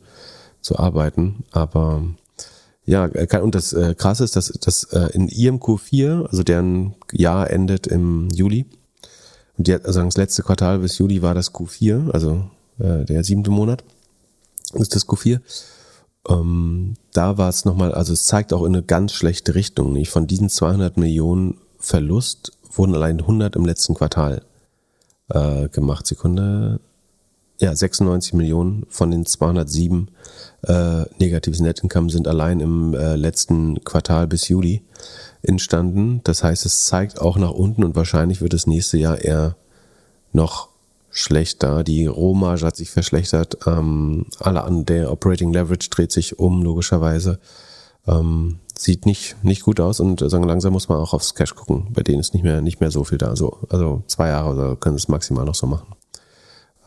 zu 0.61 0.79
arbeiten. 0.79 1.45
Aber 1.53 2.03
ja, 2.87 3.11
und 3.43 3.55
das 3.55 3.73
äh, 3.73 3.95
Krasse 3.97 4.25
ist, 4.25 4.37
dass, 4.37 4.47
dass 4.47 4.85
äh, 4.85 5.09
in 5.13 5.29
ihrem 5.29 5.57
Q4, 5.57 6.27
also 6.27 6.43
deren 6.43 6.95
Jahr 7.13 7.51
endet 7.51 7.87
im 7.89 8.29
Juli, 8.31 8.67
und 9.59 9.67
die, 9.67 9.75
also 9.75 10.03
das 10.03 10.17
letzte 10.17 10.43
Quartal 10.43 10.79
bis 10.79 10.99
Juli 10.99 11.21
war 11.21 11.35
das 11.35 11.53
Q4, 11.53 12.11
also 12.13 12.49
äh, 12.79 13.05
der 13.05 13.25
siebte 13.25 13.51
Monat 13.51 13.83
ist 14.75 14.95
das 14.95 15.07
Q4. 15.09 15.41
Ähm, 16.29 16.95
da 17.13 17.39
war 17.39 17.49
es 17.49 17.65
nochmal, 17.65 17.93
also 17.93 18.13
es 18.13 18.27
zeigt 18.27 18.53
auch 18.53 18.65
in 18.65 18.75
eine 18.75 18.83
ganz 18.83 19.13
schlechte 19.13 19.55
Richtung. 19.55 19.93
Nicht? 19.93 20.11
Von 20.11 20.27
diesen 20.27 20.49
200 20.49 20.97
Millionen 20.97 21.59
Verlust 21.79 22.53
wurden 22.73 22.95
allein 22.95 23.21
100 23.21 23.57
im 23.57 23.65
letzten 23.65 23.95
Quartal 23.95 24.43
äh, 25.29 25.69
gemacht. 25.69 26.07
Sekunde 26.07 26.81
ja, 27.59 27.75
96 27.75 28.35
Millionen 28.35 28.85
von 28.89 29.11
den 29.11 29.25
207 29.25 30.11
äh, 30.67 31.05
negatives 31.19 31.61
Net 31.61 31.81
Income 31.81 32.11
sind 32.11 32.29
allein 32.29 32.61
im 32.61 32.95
äh, 32.95 33.17
letzten 33.17 33.83
Quartal 33.85 34.27
bis 34.27 34.49
Juli 34.49 34.83
entstanden. 35.43 36.21
Das 36.25 36.43
heißt, 36.43 36.67
es 36.67 36.87
zeigt 36.87 37.21
auch 37.21 37.37
nach 37.39 37.53
unten 37.53 37.85
und 37.85 37.95
wahrscheinlich 37.95 38.41
wird 38.41 38.55
es 38.55 38.67
nächste 38.67 38.99
Jahr 38.99 39.21
eher 39.21 39.57
noch 40.33 40.69
schlechter. 41.11 41.85
Die 41.85 42.07
Rohmarge 42.07 42.67
hat 42.67 42.77
sich 42.77 42.91
verschlechtert. 42.91 43.59
Ähm, 43.67 44.27
alle 44.41 44.65
an 44.65 44.85
der 44.85 45.11
Operating 45.13 45.53
Leverage 45.53 45.89
dreht 45.91 46.13
sich 46.13 46.39
um, 46.39 46.63
logischerweise. 46.63 47.39
Ähm, 48.07 48.59
sieht 48.77 49.07
nicht, 49.07 49.43
nicht 49.43 49.63
gut 49.63 49.81
aus 49.81 50.01
und 50.01 50.21
sagen, 50.21 50.45
langsam 50.45 50.73
muss 50.73 50.89
man 50.89 50.99
auch 50.99 51.15
aufs 51.15 51.35
Cash 51.35 51.55
gucken. 51.55 51.89
Bei 51.91 52.03
denen 52.03 52.21
ist 52.21 52.35
nicht 52.35 52.43
mehr, 52.43 52.61
nicht 52.61 52.81
mehr 52.81 52.91
so 52.91 53.05
viel 53.05 53.19
da. 53.19 53.35
So, 53.37 53.59
also 53.69 54.03
zwei 54.07 54.29
Jahre 54.29 54.55
oder 54.55 54.77
können 54.77 54.97
es 54.97 55.09
maximal 55.09 55.45
noch 55.45 55.55
so 55.55 55.67
machen. 55.67 55.95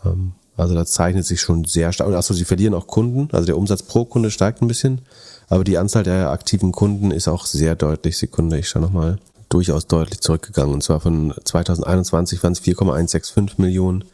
Ähm, 0.05 0.33
also 0.59 0.75
da 0.75 0.85
zeichnet 0.85 1.25
sich 1.25 1.41
schon 1.41 1.65
sehr 1.65 1.91
stark. 1.93 2.09
Und 2.09 2.15
achso, 2.15 2.33
sie 2.33 2.45
verlieren 2.45 2.73
auch 2.73 2.87
Kunden. 2.87 3.29
Also 3.31 3.45
der 3.45 3.57
Umsatz 3.57 3.83
pro 3.83 4.05
Kunde 4.05 4.31
steigt 4.31 4.61
ein 4.61 4.67
bisschen. 4.67 5.01
Aber 5.47 5.63
die 5.63 5.77
Anzahl 5.77 6.03
der 6.03 6.29
aktiven 6.29 6.71
Kunden 6.71 7.11
ist 7.11 7.27
auch 7.27 7.45
sehr 7.45 7.75
deutlich. 7.75 8.17
Sekunde, 8.17 8.59
ich 8.59 8.69
schaue 8.69 8.81
nochmal. 8.81 9.19
Durchaus 9.49 9.87
deutlich 9.87 10.21
zurückgegangen. 10.21 10.73
Und 10.73 10.83
zwar 10.83 10.99
von 10.99 11.33
2021 11.43 12.43
waren 12.43 12.53
es 12.53 12.59
4,165 12.59 13.57
Millionen. 13.57 14.05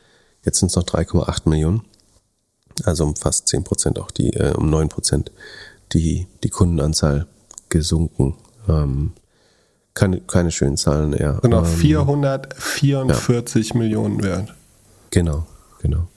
Jetzt 0.44 0.60
sind 0.60 0.70
es 0.70 0.76
noch 0.76 0.84
3,8 0.84 1.50
Millionen. 1.50 1.82
Also 2.84 3.06
um 3.06 3.16
fast 3.16 3.48
10 3.48 3.64
Prozent 3.64 4.00
auch 4.00 4.12
die, 4.12 4.34
äh, 4.34 4.54
um 4.54 4.70
9 4.70 4.90
Prozent 4.90 5.32
die, 5.94 6.28
die 6.44 6.50
Kundenanzahl 6.50 7.28
gesunken. 7.70 8.36
Ähm, 8.68 9.14
keine, 9.94 10.20
keine 10.22 10.52
schönen 10.52 10.78
Zahlen, 10.78 11.14
ja. 11.14 11.40
Genau, 11.40 11.60
ähm, 11.60 11.66
444 11.66 13.70
ja. 13.70 13.78
Millionen 13.78 14.24
wert. 14.24 14.54
Genau, 15.10 15.46
genau. 15.82 16.08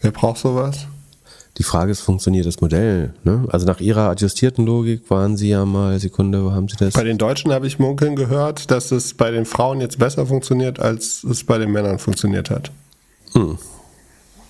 Wer 0.00 0.10
braucht 0.10 0.38
sowas? 0.38 0.86
Die 1.58 1.64
Frage 1.64 1.90
ist, 1.90 2.00
funktioniert 2.00 2.46
das 2.46 2.60
Modell? 2.60 3.14
Ne? 3.24 3.46
Also 3.50 3.66
nach 3.66 3.80
Ihrer 3.80 4.10
adjustierten 4.10 4.64
Logik 4.64 5.10
waren 5.10 5.36
Sie 5.36 5.48
ja 5.48 5.64
mal, 5.64 5.98
Sekunde, 5.98 6.44
wo 6.44 6.52
haben 6.52 6.68
Sie 6.68 6.76
das? 6.76 6.94
Bei 6.94 7.02
den 7.02 7.18
Deutschen 7.18 7.52
habe 7.52 7.66
ich 7.66 7.80
munkeln 7.80 8.14
gehört, 8.14 8.70
dass 8.70 8.92
es 8.92 9.14
bei 9.14 9.32
den 9.32 9.44
Frauen 9.44 9.80
jetzt 9.80 9.98
besser 9.98 10.26
funktioniert, 10.26 10.78
als 10.78 11.24
es 11.24 11.42
bei 11.42 11.58
den 11.58 11.72
Männern 11.72 11.98
funktioniert 11.98 12.50
hat. 12.50 12.70
Hm. 13.32 13.58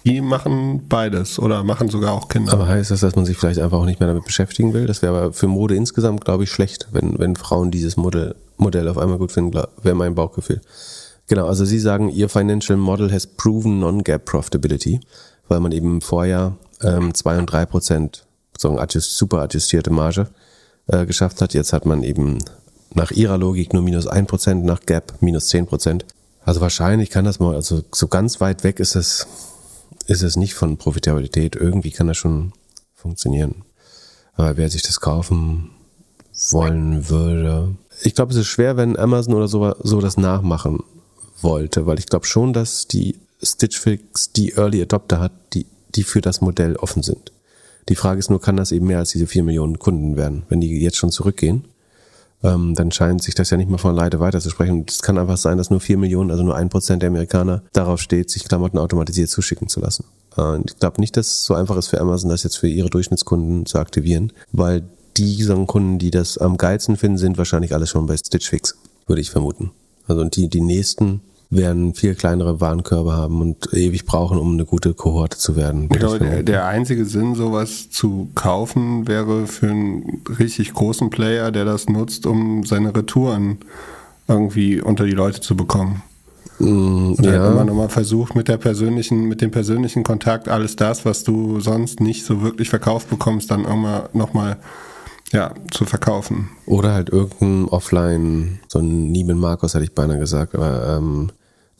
Die 0.04 0.20
machen 0.20 0.86
beides 0.88 1.38
oder 1.38 1.64
machen 1.64 1.88
sogar 1.88 2.12
auch 2.12 2.28
Kinder. 2.28 2.52
Aber 2.52 2.68
heißt 2.68 2.90
das, 2.90 3.00
dass 3.00 3.16
man 3.16 3.24
sich 3.24 3.38
vielleicht 3.38 3.60
einfach 3.60 3.78
auch 3.78 3.84
nicht 3.86 4.00
mehr 4.00 4.08
damit 4.08 4.24
beschäftigen 4.24 4.74
will? 4.74 4.86
Das 4.86 5.00
wäre 5.00 5.16
aber 5.16 5.32
für 5.32 5.48
Mode 5.48 5.76
insgesamt, 5.76 6.24
glaube 6.24 6.44
ich, 6.44 6.50
schlecht, 6.50 6.88
wenn, 6.92 7.18
wenn 7.18 7.36
Frauen 7.36 7.70
dieses 7.70 7.96
Modell, 7.96 8.34
Modell 8.58 8.86
auf 8.86 8.98
einmal 8.98 9.18
gut 9.18 9.32
finden, 9.32 9.58
wäre 9.82 9.94
mein 9.94 10.14
Bauchgefühl. 10.14 10.60
Genau, 11.26 11.46
also 11.46 11.64
Sie 11.64 11.78
sagen, 11.78 12.10
Ihr 12.10 12.28
Financial 12.28 12.78
Model 12.78 13.12
has 13.12 13.26
proven 13.26 13.80
non-gap 13.80 14.24
profitability 14.24 15.00
weil 15.48 15.60
man 15.60 15.72
eben 15.72 15.94
im 15.94 16.00
Vorjahr 16.00 16.56
ähm, 16.82 17.14
zwei 17.14 17.38
und 17.38 17.46
drei 17.46 17.66
Prozent 17.66 18.26
so 18.56 18.78
adjust, 18.78 19.16
super 19.16 19.38
adjustierte 19.42 19.90
Marge 19.90 20.28
äh, 20.86 21.06
geschafft 21.06 21.40
hat. 21.40 21.54
Jetzt 21.54 21.72
hat 21.72 21.86
man 21.86 22.02
eben 22.02 22.38
nach 22.94 23.10
ihrer 23.10 23.38
Logik 23.38 23.72
nur 23.72 23.82
minus 23.82 24.06
ein 24.06 24.26
Prozent, 24.26 24.64
nach 24.64 24.80
Gap 24.80 25.14
minus 25.20 25.48
zehn 25.48 25.66
Prozent. 25.66 26.04
Also 26.44 26.60
wahrscheinlich 26.60 27.10
kann 27.10 27.24
das 27.24 27.40
mal, 27.40 27.54
also 27.54 27.82
so 27.92 28.08
ganz 28.08 28.40
weit 28.40 28.64
weg 28.64 28.80
ist 28.80 28.96
es, 28.96 29.26
ist 30.06 30.22
es 30.22 30.36
nicht 30.36 30.54
von 30.54 30.78
Profitabilität. 30.78 31.56
Irgendwie 31.56 31.90
kann 31.90 32.06
das 32.06 32.16
schon 32.16 32.52
funktionieren. 32.94 33.64
Aber 34.34 34.56
wer 34.56 34.70
sich 34.70 34.82
das 34.82 35.00
kaufen 35.00 35.70
wollen 36.50 37.08
würde, 37.08 37.74
ich 38.02 38.14
glaube, 38.14 38.32
es 38.32 38.38
ist 38.38 38.46
schwer, 38.46 38.76
wenn 38.76 38.98
Amazon 38.98 39.34
oder 39.34 39.48
so, 39.48 39.74
so 39.82 40.00
das 40.00 40.16
nachmachen 40.16 40.82
wollte, 41.42 41.86
weil 41.86 41.98
ich 41.98 42.06
glaube 42.06 42.26
schon, 42.26 42.52
dass 42.52 42.86
die 42.86 43.18
Stitch 43.42 43.78
Fix 43.78 44.32
die 44.32 44.52
Early 44.52 44.82
Adopter 44.82 45.20
hat, 45.20 45.32
die, 45.54 45.66
die 45.94 46.02
für 46.02 46.20
das 46.20 46.40
Modell 46.40 46.76
offen 46.76 47.02
sind. 47.02 47.32
Die 47.88 47.94
Frage 47.94 48.18
ist 48.18 48.30
nur, 48.30 48.40
kann 48.40 48.56
das 48.56 48.72
eben 48.72 48.86
mehr 48.86 48.98
als 48.98 49.10
diese 49.10 49.26
vier 49.26 49.42
Millionen 49.42 49.78
Kunden 49.78 50.16
werden? 50.16 50.42
Wenn 50.48 50.60
die 50.60 50.82
jetzt 50.82 50.96
schon 50.96 51.10
zurückgehen, 51.10 51.64
ähm, 52.42 52.74
dann 52.74 52.92
scheint 52.92 53.22
sich 53.22 53.34
das 53.34 53.50
ja 53.50 53.56
nicht 53.56 53.70
mehr 53.70 53.78
von 53.78 53.94
Leite 53.94 54.20
weiterzusprechen. 54.20 54.84
Es 54.88 55.02
kann 55.02 55.18
einfach 55.18 55.38
sein, 55.38 55.58
dass 55.58 55.70
nur 55.70 55.80
vier 55.80 55.96
Millionen, 55.96 56.30
also 56.30 56.42
nur 56.42 56.54
ein 56.54 56.68
Prozent 56.68 57.02
der 57.02 57.08
Amerikaner 57.08 57.62
darauf 57.72 58.00
steht, 58.00 58.30
sich 58.30 58.44
Klamotten 58.44 58.78
automatisiert 58.78 59.30
zuschicken 59.30 59.68
zu 59.68 59.80
lassen. 59.80 60.04
Äh, 60.36 60.60
ich 60.66 60.78
glaube 60.78 61.00
nicht, 61.00 61.16
dass 61.16 61.26
es 61.26 61.44
so 61.44 61.54
einfach 61.54 61.76
ist 61.76 61.88
für 61.88 62.00
Amazon, 62.00 62.30
das 62.30 62.42
jetzt 62.42 62.58
für 62.58 62.68
ihre 62.68 62.90
Durchschnittskunden 62.90 63.66
zu 63.66 63.78
aktivieren, 63.78 64.32
weil 64.52 64.84
die 65.16 65.44
Kunden, 65.66 65.98
die 65.98 66.12
das 66.12 66.38
am 66.38 66.56
geilsten 66.56 66.96
finden, 66.96 67.18
sind 67.18 67.38
wahrscheinlich 67.38 67.74
alle 67.74 67.88
schon 67.88 68.06
bei 68.06 68.16
Stitch 68.16 68.48
Fix, 68.48 68.76
würde 69.08 69.20
ich 69.20 69.30
vermuten. 69.30 69.72
Also 70.06 70.24
die, 70.24 70.48
die 70.48 70.60
nächsten 70.60 71.22
werden 71.50 71.94
viel 71.94 72.14
kleinere 72.14 72.60
Warenkörbe 72.60 73.12
haben 73.12 73.40
und 73.40 73.72
ewig 73.72 74.04
brauchen, 74.04 74.38
um 74.38 74.52
eine 74.52 74.66
gute 74.66 74.92
Kohorte 74.92 75.38
zu 75.38 75.56
werden. 75.56 75.88
Ich 75.90 75.98
glaube, 75.98 76.18
der, 76.18 76.42
der 76.42 76.66
einzige 76.66 77.06
Sinn, 77.06 77.34
sowas 77.34 77.88
zu 77.90 78.28
kaufen, 78.34 79.08
wäre 79.08 79.46
für 79.46 79.70
einen 79.70 80.22
richtig 80.38 80.74
großen 80.74 81.08
Player, 81.08 81.50
der 81.50 81.64
das 81.64 81.88
nutzt, 81.88 82.26
um 82.26 82.64
seine 82.64 82.94
Retouren 82.94 83.58
irgendwie 84.26 84.80
unter 84.80 85.04
die 85.04 85.12
Leute 85.12 85.40
zu 85.40 85.56
bekommen. 85.56 86.02
Mm, 86.58 87.14
ja. 87.22 87.30
Halt 87.30 87.52
immer 87.52 87.64
nochmal 87.64 87.88
versucht 87.88 88.34
mit 88.34 88.48
der 88.48 88.58
persönlichen, 88.58 89.26
mit 89.26 89.40
dem 89.40 89.50
persönlichen 89.50 90.02
Kontakt 90.02 90.48
alles 90.48 90.76
das, 90.76 91.06
was 91.06 91.24
du 91.24 91.60
sonst 91.60 92.00
nicht 92.00 92.26
so 92.26 92.42
wirklich 92.42 92.68
verkauft 92.68 93.08
bekommst, 93.08 93.50
dann 93.50 93.64
immer 93.64 94.10
nochmal 94.12 94.58
ja, 95.32 95.54
zu 95.70 95.84
verkaufen. 95.84 96.50
Oder 96.66 96.92
halt 96.92 97.10
irgendein 97.10 97.68
Offline, 97.68 98.60
so 98.68 98.80
ein 98.80 99.12
Neiman 99.12 99.38
Marcos 99.38 99.74
hätte 99.74 99.84
ich 99.84 99.94
beinahe 99.94 100.18
gesagt, 100.18 100.54
aber 100.54 100.98
ähm, 100.98 101.30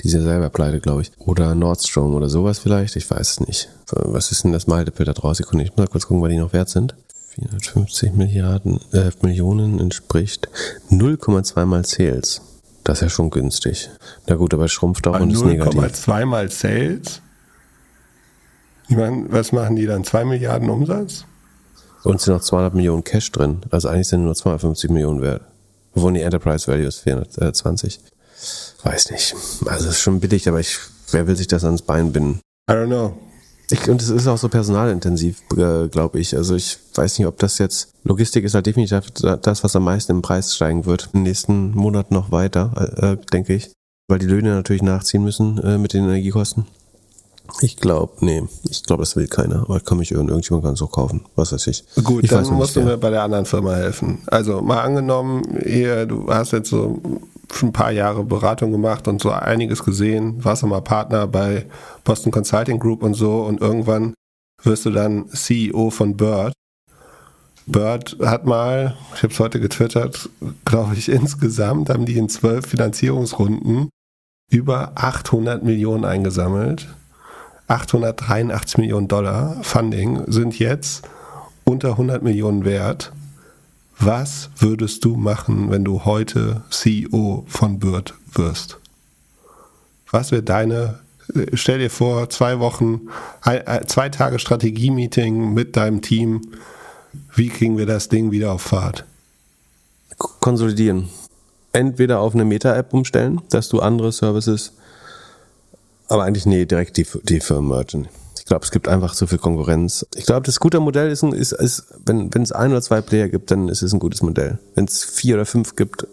die 0.03 0.09
sind 0.09 0.21
ja 0.21 0.29
selber 0.29 0.51
pleite, 0.51 0.81
glaube 0.81 1.03
ich. 1.03 1.13
Oder 1.19 1.55
Nordstrom 1.55 2.15
oder 2.15 2.29
sowas 2.29 2.59
vielleicht, 2.59 2.97
ich 2.97 3.11
weiß 3.11 3.31
es 3.31 3.41
nicht. 3.41 3.69
Was 3.91 4.31
ist 4.31 4.45
denn 4.45 4.53
das 4.53 4.67
Multiple 4.67 5.05
da 5.05 5.13
draußen? 5.13 5.45
Ich 5.45 5.53
muss 5.53 5.77
mal 5.77 5.87
kurz 5.89 6.07
gucken, 6.07 6.23
was 6.23 6.31
die 6.31 6.39
noch 6.39 6.53
wert 6.53 6.69
sind. 6.69 6.95
450 7.35 8.15
Milliarden, 8.15 8.81
äh, 8.93 9.11
Millionen 9.23 9.79
entspricht 9.79 10.49
0,2 10.91 11.65
mal 11.67 11.85
Sales. 11.85 12.41
Das 12.85 12.99
ist 12.99 13.03
ja 13.03 13.09
schon 13.11 13.31
günstig. 13.31 13.91
Na 14.27 14.35
gut, 14.35 14.55
aber 14.55 14.69
schrumpft 14.69 15.07
auch 15.07 15.21
und 15.21 15.31
ist 15.31 15.45
negativ. 15.45 15.81
0,2 15.81 16.25
mal 16.25 16.51
Sales? 16.51 17.21
Ich 18.89 18.97
meine, 18.97 19.27
was 19.29 19.53
machen 19.53 19.77
die 19.77 19.87
dann? 19.87 20.05
2 20.05 20.25
Milliarden 20.25 20.71
Umsatz? 20.71 21.25
Und 22.05 22.21
sind 22.21 22.35
noch 22.35 22.41
200 22.41 22.75
Millionen 22.75 23.05
Cash 23.05 23.31
drin. 23.33 23.59
Also 23.71 23.89
eigentlich 23.89 24.09
sind 24.09 24.25
nur 24.25 24.35
250 24.35 24.91
Millionen 24.91 25.21
wert. 25.21 25.43
Obwohl 25.95 26.15
die 26.15 26.23
Enterprise 26.23 26.67
Value 26.67 26.87
ist 26.87 27.01
420. 27.01 28.01
Weiß 28.82 29.11
nicht. 29.11 29.34
Also 29.66 29.89
ist 29.89 30.01
schon 30.01 30.20
billig, 30.20 30.49
aber 30.49 30.61
ich, 30.61 30.78
wer 31.11 31.26
will 31.26 31.36
sich 31.36 31.49
das 31.49 31.64
ans 31.64 31.82
Bein 31.82 32.12
binden? 32.12 32.41
I 32.70 32.74
don't 32.74 32.86
know. 32.86 33.14
Ich, 33.70 33.89
und 33.89 34.01
es 34.01 34.09
ist 34.09 34.26
auch 34.26 34.39
so 34.39 34.49
personalintensiv, 34.49 35.43
äh, 35.57 35.89
glaube 35.89 36.20
ich. 36.20 36.34
Also 36.34 36.55
ich 36.55 36.78
weiß 36.95 37.18
nicht, 37.18 37.26
ob 37.26 37.39
das 37.39 37.59
jetzt, 37.59 37.89
Logistik 38.05 38.45
ist 38.45 38.55
halt 38.55 38.66
definitiv 38.66 39.11
das, 39.43 39.62
was 39.62 39.76
am 39.76 39.84
meisten 39.84 40.12
im 40.12 40.22
Preis 40.22 40.55
steigen 40.55 40.86
wird. 40.86 41.11
Im 41.12 41.22
nächsten 41.22 41.72
Monat 41.72 42.11
noch 42.11 42.30
weiter, 42.30 42.93
äh, 42.97 43.16
denke 43.30 43.55
ich. 43.55 43.70
Weil 44.09 44.20
die 44.20 44.26
Löhne 44.26 44.55
natürlich 44.55 44.82
nachziehen 44.82 45.22
müssen 45.22 45.59
äh, 45.59 45.76
mit 45.76 45.93
den 45.93 46.05
Energiekosten. 46.05 46.66
Ich 47.61 47.76
glaube, 47.76 48.12
nee, 48.20 48.43
ich 48.68 48.82
glaube, 48.84 49.03
das 49.03 49.16
will 49.16 49.26
keiner. 49.26 49.61
Aber 49.61 49.80
kann 49.80 49.99
mich 49.99 50.12
irgendjemand 50.12 50.64
kann 50.64 50.74
es 50.74 50.82
auch 50.82 50.93
kaufen. 50.93 51.24
Was 51.34 51.53
weiß 51.53 51.66
ich. 51.66 51.84
Gut, 52.05 52.24
ich 52.24 52.30
dann 52.30 52.47
musst 52.55 52.76
du 52.76 52.82
mir 52.82 52.97
bei 52.97 53.11
der 53.11 53.22
anderen 53.22 53.45
Firma 53.45 53.74
helfen. 53.74 54.22
Also 54.26 54.62
mal 54.62 54.80
angenommen, 54.80 55.43
hier, 55.64 56.07
du 56.07 56.28
hast 56.28 56.53
jetzt 56.53 56.70
so 56.70 57.01
schon 57.53 57.71
ein 57.71 57.73
paar 57.73 57.93
Jahre 57.93 58.25
Beratung 58.25 58.73
gemacht 58.73 59.09
und 59.09 59.21
so 59.21 59.31
einiges 59.31 59.85
gesehen, 59.85 60.45
warst 60.45 60.63
du 60.63 60.67
mal 60.67 60.81
Partner 60.81 61.27
bei 61.27 61.67
Boston 62.05 62.33
Consulting 62.33 62.79
Group 62.79 63.03
und 63.03 63.15
so 63.15 63.43
und 63.43 63.61
irgendwann 63.61 64.15
wirst 64.63 64.87
du 64.87 64.91
dann 64.91 65.29
CEO 65.29 65.91
von 65.91 66.17
Bird. 66.17 66.53
Bird 67.67 68.17
hat 68.25 68.47
mal, 68.47 68.97
ich 69.15 69.23
habe 69.23 69.33
es 69.33 69.39
heute 69.39 69.61
getwittert, 69.61 70.29
glaube 70.65 70.95
ich, 70.95 71.09
insgesamt 71.11 71.91
haben 71.91 72.07
die 72.07 72.17
in 72.17 72.29
zwölf 72.29 72.67
Finanzierungsrunden 72.67 73.91
über 74.51 74.93
800 74.95 75.63
Millionen 75.63 76.05
eingesammelt. 76.05 76.89
883 77.67 78.79
Millionen 78.79 79.09
Dollar 79.09 79.63
Funding 79.63 80.25
sind 80.27 80.59
jetzt 80.59 81.07
unter 81.65 81.91
100 81.91 82.23
Millionen 82.23 82.65
wert. 82.65 83.13
Was 84.01 84.51
würdest 84.57 85.05
du 85.05 85.17
machen, 85.17 85.71
wenn 85.71 85.85
du 85.85 86.05
heute 86.05 86.63
CEO 86.71 87.45
von 87.49 87.81
Bird 87.81 88.15
wirst? 88.33 88.79
Was 90.11 90.31
wäre 90.31 90.43
deine, 90.43 91.01
stell 91.55 91.81
dir 91.81 91.91
vor, 91.91 92.31
zwei 92.31 92.61
Wochen, 92.61 93.09
zwei 93.87 94.09
Tage 94.09 94.39
Strategie-Meeting 94.39 95.53
mit 95.53 95.77
deinem 95.77 96.01
Team. 96.01 96.43
Wie 97.35 97.49
kriegen 97.49 97.77
wir 97.77 97.87
das 97.87 98.09
Ding 98.09 98.31
wieder 98.31 98.53
auf 98.53 98.63
Fahrt? 98.63 99.05
Konsolidieren. 100.17 101.09
Entweder 101.73 102.21
auf 102.21 102.35
eine 102.35 102.45
Meta-App 102.45 102.95
umstellen, 102.95 103.41
dass 103.51 103.69
du 103.69 103.81
andere 103.81 104.13
Services, 104.13 104.75
aber 106.09 106.23
eigentlich 106.23 106.47
nee, 106.47 106.65
direkt 106.65 106.97
die, 106.97 107.07
die 107.25 107.41
Firmen 107.41 107.69
mergen 107.69 108.09
glaube, 108.45 108.64
es 108.64 108.70
gibt 108.70 108.89
einfach 108.89 109.14
zu 109.14 109.26
viel 109.26 109.39
Konkurrenz. 109.39 110.07
Ich 110.14 110.26
glaube, 110.26 110.47
das 110.47 110.61
gute 110.61 110.80
Modell 110.80 111.11
ist, 111.11 111.22
ist, 111.22 111.53
ist 111.53 111.86
wenn 112.05 112.30
es 112.34 112.53
ein 112.53 112.70
oder 112.70 112.82
zwei 112.82 113.01
Player 113.01 113.28
gibt, 113.28 113.51
dann 113.51 113.68
ist 113.68 113.82
es 113.82 113.93
ein 113.93 113.99
gutes 113.99 114.22
Modell. 114.22 114.59
Wenn 114.74 114.84
es 114.84 115.05
vier 115.05 115.36
oder 115.36 115.47
fünf 115.47 115.76
gibt, 115.76 116.07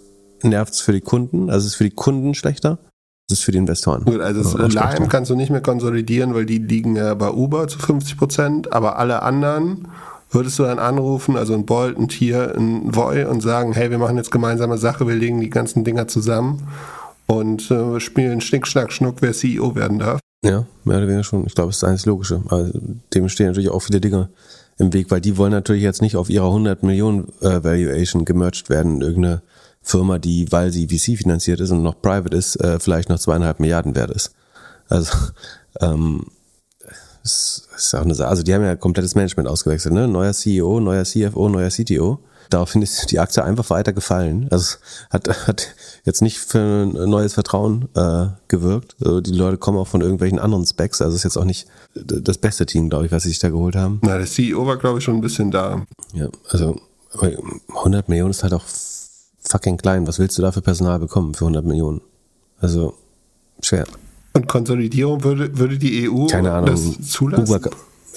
nervt 0.43 0.73
es 0.73 0.82
für 0.82 0.93
die 0.93 1.01
Kunden. 1.01 1.49
Also 1.49 1.65
es 1.65 1.73
ist 1.73 1.76
für 1.76 1.84
die 1.84 1.95
Kunden 1.95 2.34
schlechter. 2.34 2.78
Es 3.28 3.39
ist 3.39 3.43
für 3.43 3.51
die 3.51 3.57
Investoren. 3.57 4.05
Gut, 4.05 4.21
also 4.21 4.43
das 4.57 4.73
Lime 4.73 5.07
kannst 5.07 5.32
du 5.32 5.36
nicht 5.36 5.49
mehr 5.49 5.61
konsolidieren, 5.61 6.36
weil 6.36 6.45
die 6.45 6.59
liegen 6.59 6.95
ja 6.95 7.13
bei 7.15 7.32
Uber 7.32 7.67
zu 7.67 7.80
50 7.80 8.17
Prozent, 8.17 8.73
aber 8.73 8.99
alle 8.99 9.23
anderen 9.23 9.88
würdest 10.30 10.59
du 10.59 10.63
dann 10.63 10.78
anrufen, 10.78 11.36
also 11.36 11.55
ein 11.55 11.65
Bolt, 11.65 11.97
ein 11.97 12.07
Tier, 12.07 12.53
ein 12.55 12.95
Voy 12.95 13.23
und 13.23 13.41
sagen, 13.41 13.73
hey, 13.73 13.89
wir 13.89 13.97
machen 13.97 14.17
jetzt 14.17 14.30
gemeinsame 14.32 14.78
Sache, 14.78 15.07
wir 15.07 15.15
legen 15.15 15.39
die 15.39 15.49
ganzen 15.49 15.84
Dinger 15.84 16.07
zusammen 16.07 16.67
und 17.26 17.71
äh, 17.71 17.99
spielen 17.99 18.41
Schnick, 18.41 18.67
Schnack, 18.67 18.91
Schnuck, 18.91 19.17
wer 19.21 19.34
CEO 19.34 19.73
werden 19.76 19.99
darf. 19.99 20.19
Ja, 20.46 20.66
mehr 20.84 20.98
oder 20.98 21.08
weniger 21.08 21.24
schon. 21.24 21.48
Ich 21.48 21.56
glaube, 21.56 21.72
es 21.72 21.78
ist 21.78 21.84
eines 21.84 22.06
Logische. 22.06 22.41
Aber 22.48 22.70
dem 23.14 23.30
stehen 23.30 23.48
natürlich 23.48 23.70
auch 23.70 23.80
viele 23.80 24.00
Dinge 24.00 24.30
im 24.78 24.93
Weg, 24.93 25.10
weil 25.10 25.22
die 25.22 25.38
wollen 25.38 25.52
natürlich 25.52 25.82
jetzt 25.82 26.02
nicht 26.02 26.16
auf 26.16 26.30
ihrer 26.30 26.48
100 26.48 26.84
Millionen 26.84 27.30
äh, 27.41 27.64
Valuation 27.64 28.26
gemerged 28.26 28.70
werden 28.70 28.98
in 28.98 29.02
irgendeine 29.02 29.41
Firma, 29.82 30.20
die, 30.20 30.52
weil 30.52 30.72
sie 30.72 30.88
VC 30.88 31.18
finanziert 31.18 31.60
ist 31.62 31.72
und 31.72 31.82
noch 31.82 32.00
private 32.00 32.38
ist, 32.38 32.58
äh, 32.58 32.80
vielleicht 32.80 33.10
noch 33.10 33.20
zweieinhalb 33.20 33.60
Milliarden 33.60 33.96
wert 33.96 34.12
ist. 34.12 34.36
Also, 34.88 35.18
ähm, 35.82 36.28
ist, 37.24 37.68
ist 37.76 37.96
auch 37.96 38.02
eine 38.02 38.14
Sache. 38.14 38.30
Also 38.30 38.43
die 38.43 38.54
haben 38.54 38.64
ja 38.64 38.76
komplettes 38.76 39.16
Management 39.16 39.50
ausgewechselt, 39.50 39.96
ne? 39.96 40.08
Neuer 40.08 40.34
CEO, 40.34 40.80
neuer 40.80 41.06
CFO, 41.06 41.50
neuer 41.50 41.70
CTO. 41.70 42.20
Daraufhin 42.50 42.82
ist 42.82 43.12
die 43.12 43.20
Aktie 43.20 43.43
einfach 43.43 43.70
weiter 43.70 43.93
gefallen. 43.93 44.48
Also 44.52 44.78
hat, 45.10 45.48
hat 45.48 45.76
jetzt 46.04 46.22
nicht 46.22 46.38
für 46.38 46.84
ein 46.84 47.10
neues 47.10 47.34
Vertrauen 47.34 47.89
äh, 47.96 48.28
gewirkt. 48.48 48.96
Also 49.02 49.22
die 49.22 49.32
Leute 49.32 49.58
kommen 49.58 49.78
auch 49.78 49.88
von 49.88 50.02
irgendwelchen 50.02 50.39
anderen 50.39 50.66
Specs. 50.66 51.02
Also 51.02 51.16
ist 51.16 51.24
jetzt 51.24 51.38
auch 51.38 51.46
nicht 51.46 51.68
das 51.96 52.38
beste 52.38 52.66
Team, 52.66 52.89
glaube 52.89 53.06
ich, 53.06 53.12
was 53.12 53.24
sie 53.24 53.30
sich 53.30 53.39
da 53.39 53.50
geholt 53.50 53.76
haben. 53.76 54.00
Na, 54.04 54.18
der 54.18 54.28
CEO 54.28 54.66
war, 54.66 54.78
glaube 54.78 55.00
ich, 55.00 55.04
schon 55.04 55.16
ein 55.16 55.22
bisschen 55.22 55.52
da. 55.52 55.86
Ja, 56.14 56.30
also 56.50 56.80
100 57.20 58.10
Millionen 58.10 58.32
ist 58.32 58.43
halt 58.43 58.54
auch 58.54 58.66
fucking 59.39 59.78
klein. 59.78 60.08
Was 60.08 60.20
willst 60.20 60.38
du 60.38 60.41
da 60.41 60.52
für 60.52 60.62
Personal 60.62 61.00
bekommen 61.00 61.34
für 61.34 61.46
100 61.46 61.66
Millionen? 61.66 62.02
Also 62.60 62.96
schwer. 63.62 63.86
Und 64.34 64.48
Konsolidierung 64.48 65.24
würde, 65.24 65.58
würde 65.58 65.78
die 65.78 66.10
EU 66.10 66.28
Keine 66.28 66.52
Ahnung, 66.52 66.70
das 66.72 67.10
zulassen? 67.10 67.43
Uber, 67.43 67.70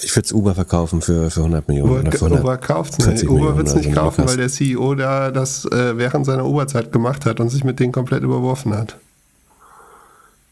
ich 0.02 0.14
würde 0.14 0.26
es 0.26 0.32
Uber 0.32 0.54
verkaufen 0.54 1.00
für, 1.00 1.30
für 1.30 1.40
100 1.40 1.68
Millionen. 1.68 1.90
Uber, 1.90 2.00
oder 2.00 2.12
für 2.12 2.24
100, 2.26 2.40
Uber 2.40 2.56
kauft 2.58 2.98
es 2.98 3.06
nicht. 3.06 3.28
Uber 3.28 3.56
wird 3.56 3.68
es 3.68 3.74
nicht 3.74 3.92
kaufen, 3.92 4.26
weil 4.26 4.36
der 4.36 4.48
CEO 4.48 4.94
da 4.94 5.30
das 5.30 5.64
äh, 5.66 5.96
während 5.96 6.26
seiner 6.26 6.46
Uberzeit 6.46 6.92
gemacht 6.92 7.26
hat 7.26 7.40
und 7.40 7.48
sich 7.48 7.64
mit 7.64 7.80
denen 7.80 7.92
komplett 7.92 8.22
überworfen 8.22 8.74
hat. 8.74 8.96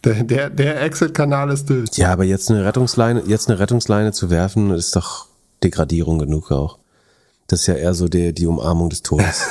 Der, 0.05 0.22
der, 0.22 0.51
der 0.51 0.82
Exit-Kanal 0.82 1.51
ist 1.51 1.68
durch. 1.68 1.90
Ja, 1.97 2.12
aber 2.12 2.24
jetzt 2.24 2.51
eine 2.51 2.64
Rettungsleine, 2.64 3.24
jetzt 3.26 3.49
eine 3.49 3.59
Rettungsleine 3.59 4.12
zu 4.12 4.30
werfen, 4.30 4.70
ist 4.70 4.94
doch 4.94 5.26
Degradierung 5.62 6.18
genug 6.18 6.53
auch. 6.53 6.78
Das 7.49 7.61
ist 7.61 7.66
ja 7.66 7.74
eher 7.74 7.94
so 7.94 8.09
der, 8.09 8.32
die 8.32 8.47
Umarmung 8.47 8.90
des 8.90 9.03
Todes. 9.03 9.49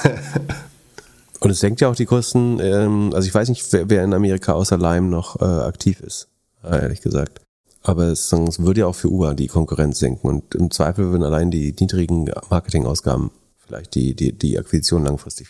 und 1.39 1.49
es 1.49 1.59
senkt 1.59 1.81
ja 1.81 1.89
auch 1.89 1.95
die 1.95 2.05
Kosten. 2.05 2.59
Ähm, 2.59 3.11
also 3.13 3.27
ich 3.27 3.33
weiß 3.33 3.49
nicht, 3.49 3.65
wer, 3.71 3.89
wer 3.89 4.03
in 4.03 4.13
Amerika 4.13 4.53
außer 4.53 4.77
Lime 4.77 5.07
noch 5.07 5.41
äh, 5.41 5.45
aktiv 5.45 5.99
ist, 6.01 6.27
ehrlich 6.63 7.01
gesagt. 7.01 7.44
Aber 7.85 8.05
es, 8.05 8.33
es 8.33 8.59
würde 8.59 8.81
ja 8.81 8.87
auch 8.87 8.95
für 8.95 9.09
Uber 9.09 9.35
die 9.35 9.47
Konkurrenz 9.47 9.99
senken 9.99 10.27
und 10.27 10.55
im 10.55 10.71
Zweifel 10.71 11.11
würden 11.11 11.23
allein 11.23 11.51
die 11.51 11.73
niedrigen 11.79 12.29
Marketingausgaben 12.49 13.29
vielleicht 13.65 13.93
die, 13.93 14.15
die, 14.15 14.31
die 14.31 14.57
Akquisition 14.57 15.03
langfristig 15.03 15.47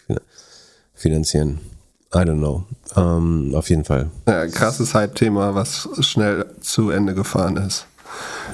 finanzieren. 0.93 1.59
I 2.13 2.19
don't 2.19 2.39
know. 2.39 2.63
Um, 2.95 3.55
auf 3.55 3.69
jeden 3.69 3.85
Fall. 3.85 4.09
Ja, 4.27 4.47
krasses 4.47 4.93
Hype-Thema, 4.93 5.55
was 5.55 5.89
schnell 5.99 6.45
zu 6.59 6.89
Ende 6.89 7.13
gefahren 7.13 7.57
ist. 7.57 7.87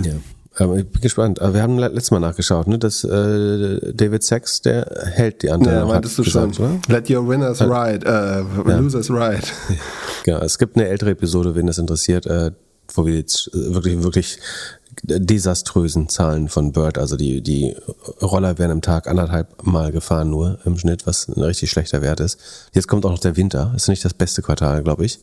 Ja. 0.04 0.14
Aber 0.58 0.78
ich 0.78 0.88
bin 0.88 1.02
gespannt. 1.02 1.40
Wir 1.40 1.62
haben 1.62 1.80
letztes 1.80 2.12
Mal 2.12 2.20
nachgeschaut, 2.20 2.68
ne? 2.68 2.78
dass 2.78 3.04
äh, 3.04 3.94
David 3.94 4.22
Sachs, 4.22 4.62
der 4.62 4.86
hält 5.14 5.44
die 5.44 5.50
Anteile. 5.50 5.78
Ja, 5.78 5.86
meintest 5.86 6.20
du 6.20 6.24
gesagt, 6.24 6.56
schon. 6.56 6.66
Oder? 6.66 7.00
Let 7.00 7.10
your 7.10 7.28
winners 7.28 7.62
ride, 7.62 8.06
äh, 8.06 8.70
ja. 8.70 8.78
losers 8.78 9.10
ride. 9.10 9.48
Genau, 10.24 10.40
es 10.42 10.60
gibt 10.60 10.76
eine 10.76 10.88
ältere 10.88 11.12
Episode, 11.12 11.56
wen 11.56 11.66
das 11.66 11.80
interessiert. 11.80 12.28
Äh, 12.28 12.52
wo 12.96 13.06
wir 13.06 13.16
jetzt 13.16 13.50
wirklich, 13.54 14.02
wirklich 14.04 14.40
desaströsen 15.04 16.10
Zahlen 16.10 16.50
von 16.50 16.74
Bird, 16.74 16.98
also 16.98 17.16
die, 17.16 17.42
die 17.42 17.76
Roller 18.22 18.58
werden 18.58 18.72
im 18.72 18.82
Tag 18.82 19.08
anderthalb 19.08 19.64
Mal 19.64 19.92
gefahren 19.92 20.30
nur 20.30 20.60
im 20.66 20.78
Schnitt, 20.78 21.08
was 21.08 21.28
ein 21.28 21.42
richtig 21.42 21.72
schlechter 21.72 22.02
Wert 22.02 22.20
ist. 22.20 22.40
Jetzt 22.74 22.88
kommt 22.88 23.06
auch 23.06 23.12
noch 23.12 23.20
der 23.20 23.38
Winter, 23.38 23.74
ist 23.76 23.88
nicht 23.88 24.04
das 24.04 24.14
beste 24.14 24.42
Quartal, 24.42 24.84
glaube 24.84 25.06
ich. 25.06 25.20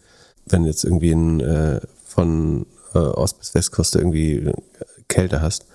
Wenn 0.47 0.65
jetzt 0.65 0.85
irgendwie 0.85 1.13
ein, 1.13 1.41
äh, 1.41 1.81
von 2.07 2.67
äh, 2.95 2.99
Ost- 2.99 3.39
bis 3.39 3.55
Westküste 3.55 3.99
irgendwie 3.99 4.51
Kälte 5.09 5.43
hast, 5.43 5.67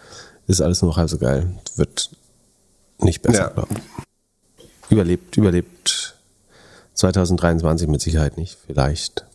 ist 0.47 0.61
alles 0.61 0.81
nur 0.81 0.95
halb 0.95 1.09
so 1.09 1.17
geil. 1.17 1.53
Wird 1.75 2.09
nicht 2.99 3.21
besser, 3.21 3.43
ja. 3.43 3.49
glaube 3.49 3.75
ich. 3.75 4.91
Überlebt, 4.91 5.37
überlebt 5.37 6.15
2023 6.95 7.87
mit 7.87 8.01
Sicherheit 8.01 8.37
nicht. 8.37 8.57
Vielleicht 8.65 9.25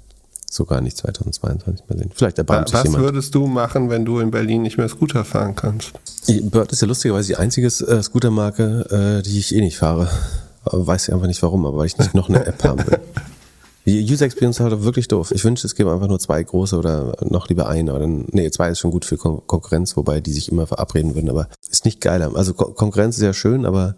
sogar 0.50 0.80
nicht 0.80 0.96
2022 0.96 1.88
mehr 1.88 1.98
sehen. 1.98 2.10
Vielleicht 2.14 2.38
erbarmt 2.38 2.72
Was 2.72 2.82
sich 2.82 2.90
jemand. 2.90 3.04
würdest 3.04 3.34
du 3.34 3.46
machen, 3.46 3.90
wenn 3.90 4.04
du 4.04 4.18
in 4.20 4.30
Berlin 4.30 4.62
nicht 4.62 4.78
mehr 4.78 4.88
Scooter 4.88 5.24
fahren 5.24 5.54
kannst? 5.54 5.92
Bird 6.26 6.72
ist 6.72 6.82
ja 6.82 6.88
lustigerweise 6.88 7.28
die 7.28 7.36
einzige 7.36 7.66
äh, 7.66 8.02
Scootermarke, 8.02 9.18
äh, 9.20 9.22
die 9.22 9.38
ich 9.38 9.54
eh 9.54 9.60
nicht 9.60 9.78
fahre. 9.78 10.08
Aber 10.64 10.86
weiß 10.86 11.08
ich 11.08 11.14
einfach 11.14 11.26
nicht 11.26 11.42
warum, 11.42 11.66
aber 11.66 11.78
weil 11.78 11.86
ich 11.86 11.98
nicht 11.98 12.14
noch 12.14 12.28
eine 12.28 12.44
App 12.44 12.62
haben 12.64 12.86
will. 12.86 12.98
Die 13.86 14.02
User 14.12 14.26
Experience 14.26 14.56
ist 14.56 14.60
halt 14.60 14.82
wirklich 14.82 15.08
doof. 15.08 15.30
Ich 15.30 15.44
wünschte, 15.44 15.66
es 15.66 15.74
gäbe 15.74 15.90
einfach 15.90 16.08
nur 16.08 16.18
zwei 16.18 16.42
große 16.42 16.76
oder 16.76 17.16
noch 17.22 17.48
lieber. 17.48 17.68
Aber 17.70 17.98
dann, 17.98 18.26
nee, 18.32 18.50
zwei 18.50 18.68
ist 18.68 18.80
schon 18.80 18.90
gut 18.90 19.06
für 19.06 19.16
Kon 19.16 19.40
Konkurrenz, 19.46 19.96
wobei 19.96 20.20
die 20.20 20.32
sich 20.32 20.52
immer 20.52 20.66
verabreden 20.66 21.14
würden. 21.14 21.30
Aber 21.30 21.48
ist 21.70 21.86
nicht 21.86 22.02
geiler. 22.02 22.32
Also 22.34 22.52
Kon 22.52 22.74
Konkurrenz 22.74 23.16
ist 23.16 23.22
ja 23.22 23.32
schön, 23.32 23.64
aber 23.64 23.96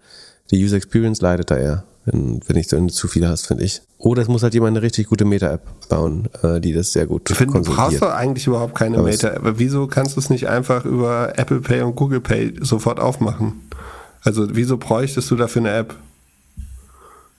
die 0.52 0.64
User 0.64 0.76
Experience 0.76 1.20
leidet 1.20 1.50
da 1.50 1.56
eher, 1.56 1.84
wenn, 2.04 2.40
wenn 2.46 2.56
ich 2.56 2.68
so 2.68 2.84
zu 2.86 3.08
viele 3.08 3.28
hast, 3.28 3.46
finde 3.46 3.64
ich. 3.64 3.82
Oder 3.98 4.22
es 4.22 4.28
muss 4.28 4.42
halt 4.42 4.54
jemand 4.54 4.76
eine 4.76 4.82
richtig 4.82 5.08
gute 5.08 5.24
Meta-App 5.24 5.62
bauen, 5.88 6.28
äh, 6.42 6.60
die 6.60 6.72
das 6.72 6.92
sehr 6.92 7.06
gut 7.06 7.30
Ich 7.30 7.36
finde, 7.36 7.60
du 7.60 7.72
brauchst 7.72 8.00
doch 8.00 8.12
eigentlich 8.12 8.46
überhaupt 8.46 8.74
keine 8.74 9.02
Meta-App. 9.02 9.54
Wieso 9.56 9.86
kannst 9.86 10.16
du 10.16 10.20
es 10.20 10.30
nicht 10.30 10.48
einfach 10.48 10.84
über 10.84 11.38
Apple 11.38 11.60
Pay 11.60 11.82
und 11.82 11.96
Google 11.96 12.20
Pay 12.20 12.54
sofort 12.60 13.00
aufmachen? 13.00 13.60
Also 14.22 14.48
wieso 14.52 14.76
bräuchtest 14.76 15.30
du 15.30 15.36
dafür 15.36 15.62
eine 15.62 15.72
App? 15.72 15.94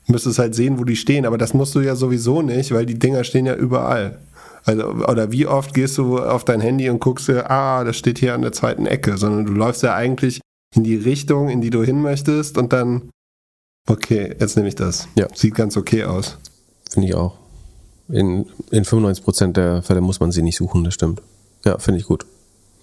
Du 0.07 0.13
müsstest 0.13 0.39
halt 0.39 0.55
sehen, 0.55 0.79
wo 0.79 0.83
die 0.83 0.95
stehen, 0.95 1.25
aber 1.25 1.37
das 1.37 1.53
musst 1.53 1.75
du 1.75 1.79
ja 1.79 1.95
sowieso 1.95 2.41
nicht, 2.41 2.71
weil 2.71 2.85
die 2.85 2.99
Dinger 2.99 3.23
stehen 3.23 3.45
ja 3.45 3.55
überall. 3.55 4.19
Also, 4.65 4.87
oder 4.87 5.31
wie 5.31 5.47
oft 5.47 5.73
gehst 5.73 5.97
du 5.97 6.19
auf 6.19 6.45
dein 6.45 6.61
Handy 6.61 6.89
und 6.89 6.99
guckst 6.99 7.27
dir, 7.27 7.49
ah, 7.49 7.83
das 7.83 7.97
steht 7.97 8.19
hier 8.19 8.33
an 8.33 8.41
der 8.41 8.51
zweiten 8.51 8.85
Ecke, 8.85 9.17
sondern 9.17 9.45
du 9.45 9.53
läufst 9.53 9.83
ja 9.83 9.95
eigentlich 9.95 10.39
in 10.75 10.83
die 10.83 10.95
Richtung, 10.95 11.49
in 11.49 11.61
die 11.61 11.69
du 11.69 11.83
hin 11.83 12.01
möchtest 12.01 12.57
und 12.57 12.71
dann, 12.73 13.09
okay, 13.87 14.35
jetzt 14.39 14.55
nehme 14.55 14.69
ich 14.69 14.75
das. 14.75 15.07
Ja. 15.15 15.27
Sieht 15.33 15.55
ganz 15.55 15.77
okay 15.77 16.03
aus. 16.03 16.37
Finde 16.89 17.07
ich 17.07 17.15
auch. 17.15 17.35
In, 18.09 18.45
in 18.71 18.83
95% 18.83 19.53
der 19.53 19.81
Fälle 19.81 20.01
muss 20.01 20.19
man 20.19 20.31
sie 20.31 20.41
nicht 20.41 20.57
suchen, 20.57 20.83
das 20.83 20.93
stimmt. 20.93 21.21
Ja, 21.63 21.77
finde 21.77 21.99
ich 21.99 22.05
gut. 22.05 22.25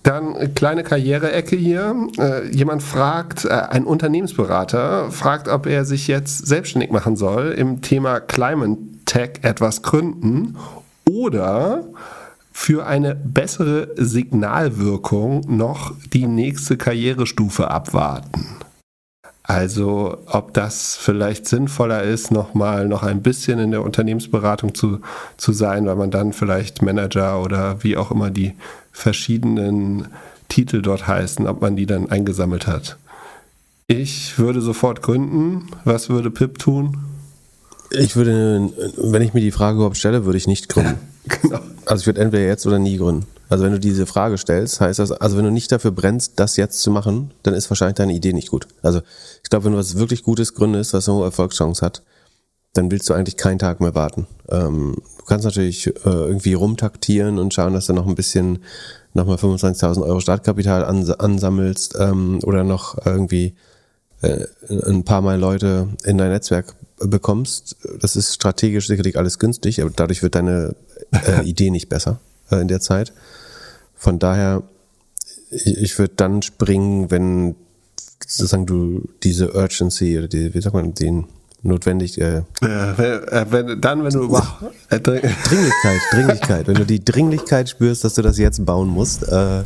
Dann 0.02 0.36
eine 0.36 0.48
kleine 0.48 0.84
Karriereecke 0.84 1.56
hier. 1.56 2.08
Äh, 2.18 2.48
jemand 2.54 2.82
fragt, 2.82 3.44
äh, 3.44 3.48
ein 3.48 3.84
Unternehmensberater 3.84 5.10
fragt, 5.10 5.48
ob 5.48 5.66
er 5.66 5.84
sich 5.84 6.06
jetzt 6.06 6.46
selbstständig 6.46 6.90
machen 6.90 7.16
soll 7.16 7.48
im 7.48 7.82
Thema 7.82 8.20
Climate 8.20 8.78
Tech 9.04 9.40
etwas 9.42 9.82
gründen 9.82 10.56
oder 11.08 11.84
für 12.52 12.86
eine 12.86 13.14
bessere 13.14 13.88
Signalwirkung 13.96 15.42
noch 15.46 15.94
die 16.12 16.26
nächste 16.26 16.76
Karrierestufe 16.76 17.70
abwarten. 17.70 18.46
Also 19.48 20.18
ob 20.26 20.52
das 20.52 20.94
vielleicht 21.00 21.48
sinnvoller 21.48 22.02
ist, 22.02 22.30
nochmal 22.30 22.86
noch 22.86 23.02
ein 23.02 23.22
bisschen 23.22 23.58
in 23.58 23.70
der 23.70 23.82
Unternehmensberatung 23.82 24.74
zu, 24.74 25.00
zu 25.38 25.54
sein, 25.54 25.86
weil 25.86 25.96
man 25.96 26.10
dann 26.10 26.34
vielleicht 26.34 26.82
Manager 26.82 27.42
oder 27.42 27.82
wie 27.82 27.96
auch 27.96 28.10
immer 28.10 28.30
die 28.30 28.52
verschiedenen 28.92 30.08
Titel 30.50 30.82
dort 30.82 31.08
heißen, 31.08 31.46
ob 31.46 31.62
man 31.62 31.76
die 31.76 31.86
dann 31.86 32.10
eingesammelt 32.10 32.66
hat. 32.66 32.98
Ich 33.86 34.38
würde 34.38 34.60
sofort 34.60 35.00
gründen. 35.00 35.70
Was 35.86 36.10
würde 36.10 36.30
Pip 36.30 36.58
tun? 36.58 36.98
Ich 37.90 38.16
würde, 38.16 38.68
wenn 38.98 39.22
ich 39.22 39.32
mir 39.32 39.40
die 39.40 39.50
Frage 39.50 39.76
überhaupt 39.76 39.96
stelle, 39.96 40.26
würde 40.26 40.36
ich 40.36 40.46
nicht 40.46 40.68
gründen. 40.68 40.98
genau. 41.24 41.60
Also 41.86 42.02
ich 42.02 42.06
würde 42.06 42.20
entweder 42.20 42.44
jetzt 42.44 42.66
oder 42.66 42.78
nie 42.78 42.98
gründen. 42.98 43.24
Also 43.48 43.64
wenn 43.64 43.72
du 43.72 43.80
diese 43.80 44.06
Frage 44.06 44.36
stellst, 44.36 44.80
heißt 44.80 44.98
das, 44.98 45.10
also 45.10 45.36
wenn 45.36 45.44
du 45.44 45.50
nicht 45.50 45.72
dafür 45.72 45.90
brennst, 45.90 46.34
das 46.36 46.56
jetzt 46.56 46.80
zu 46.80 46.90
machen, 46.90 47.32
dann 47.42 47.54
ist 47.54 47.70
wahrscheinlich 47.70 47.96
deine 47.96 48.12
Idee 48.12 48.32
nicht 48.32 48.50
gut. 48.50 48.68
Also 48.82 49.00
ich 49.42 49.50
glaube, 49.50 49.66
wenn 49.66 49.72
du 49.72 49.78
was 49.78 49.96
wirklich 49.96 50.22
Gutes 50.22 50.54
gründest, 50.54 50.92
was 50.92 51.08
eine 51.08 51.18
hohe 51.18 51.24
Erfolgschance 51.24 51.84
hat, 51.84 52.02
dann 52.74 52.90
willst 52.90 53.08
du 53.08 53.14
eigentlich 53.14 53.36
keinen 53.36 53.58
Tag 53.58 53.80
mehr 53.80 53.94
warten. 53.94 54.26
Ähm, 54.50 54.96
du 55.18 55.24
kannst 55.24 55.44
natürlich 55.44 55.86
äh, 55.86 55.92
irgendwie 56.04 56.54
rumtaktieren 56.54 57.38
und 57.38 57.54
schauen, 57.54 57.72
dass 57.72 57.86
du 57.86 57.94
noch 57.94 58.06
ein 58.06 58.14
bisschen 58.14 58.58
nochmal 59.14 59.36
25.000 59.36 60.02
Euro 60.02 60.20
Startkapital 60.20 60.84
ans 60.84 61.10
ansammelst 61.10 61.96
ähm, 61.98 62.40
oder 62.44 62.64
noch 62.64 63.04
irgendwie 63.04 63.54
äh, 64.20 64.44
ein 64.68 65.04
paar 65.04 65.22
Mal 65.22 65.38
Leute 65.38 65.88
in 66.04 66.18
dein 66.18 66.30
Netzwerk 66.30 66.74
bekommst. 66.98 67.76
Das 68.00 68.16
ist 68.16 68.34
strategisch 68.34 68.86
sicherlich 68.86 69.16
alles 69.16 69.38
günstig, 69.38 69.80
aber 69.80 69.90
dadurch 69.94 70.22
wird 70.22 70.34
deine 70.34 70.74
äh, 71.12 71.44
Idee 71.44 71.70
nicht 71.70 71.88
besser 71.88 72.20
äh, 72.50 72.60
in 72.60 72.68
der 72.68 72.80
Zeit. 72.80 73.12
Von 73.98 74.18
daher, 74.18 74.62
ich, 75.50 75.98
würde 75.98 76.14
dann 76.16 76.42
springen, 76.42 77.10
wenn 77.10 77.56
sozusagen 78.26 78.66
du 78.66 79.08
diese 79.22 79.54
Urgency 79.54 80.18
oder 80.18 80.28
die, 80.28 80.54
wie 80.54 80.60
sagt 80.60 80.74
man, 80.74 80.94
den 80.94 81.26
notwendig. 81.62 82.20
Äh, 82.20 82.38
äh, 82.38 82.42
wenn, 83.50 83.80
dann, 83.80 84.04
wenn 84.04 84.12
du 84.12 84.36
äh, 84.90 85.00
Dringlichkeit, 85.00 86.00
Dringlichkeit. 86.12 86.66
wenn 86.68 86.74
du 86.76 86.86
die 86.86 87.04
Dringlichkeit 87.04 87.68
spürst, 87.68 88.04
dass 88.04 88.14
du 88.14 88.22
das 88.22 88.38
jetzt 88.38 88.64
bauen 88.64 88.88
musst, 88.88 89.26
äh, 89.28 89.64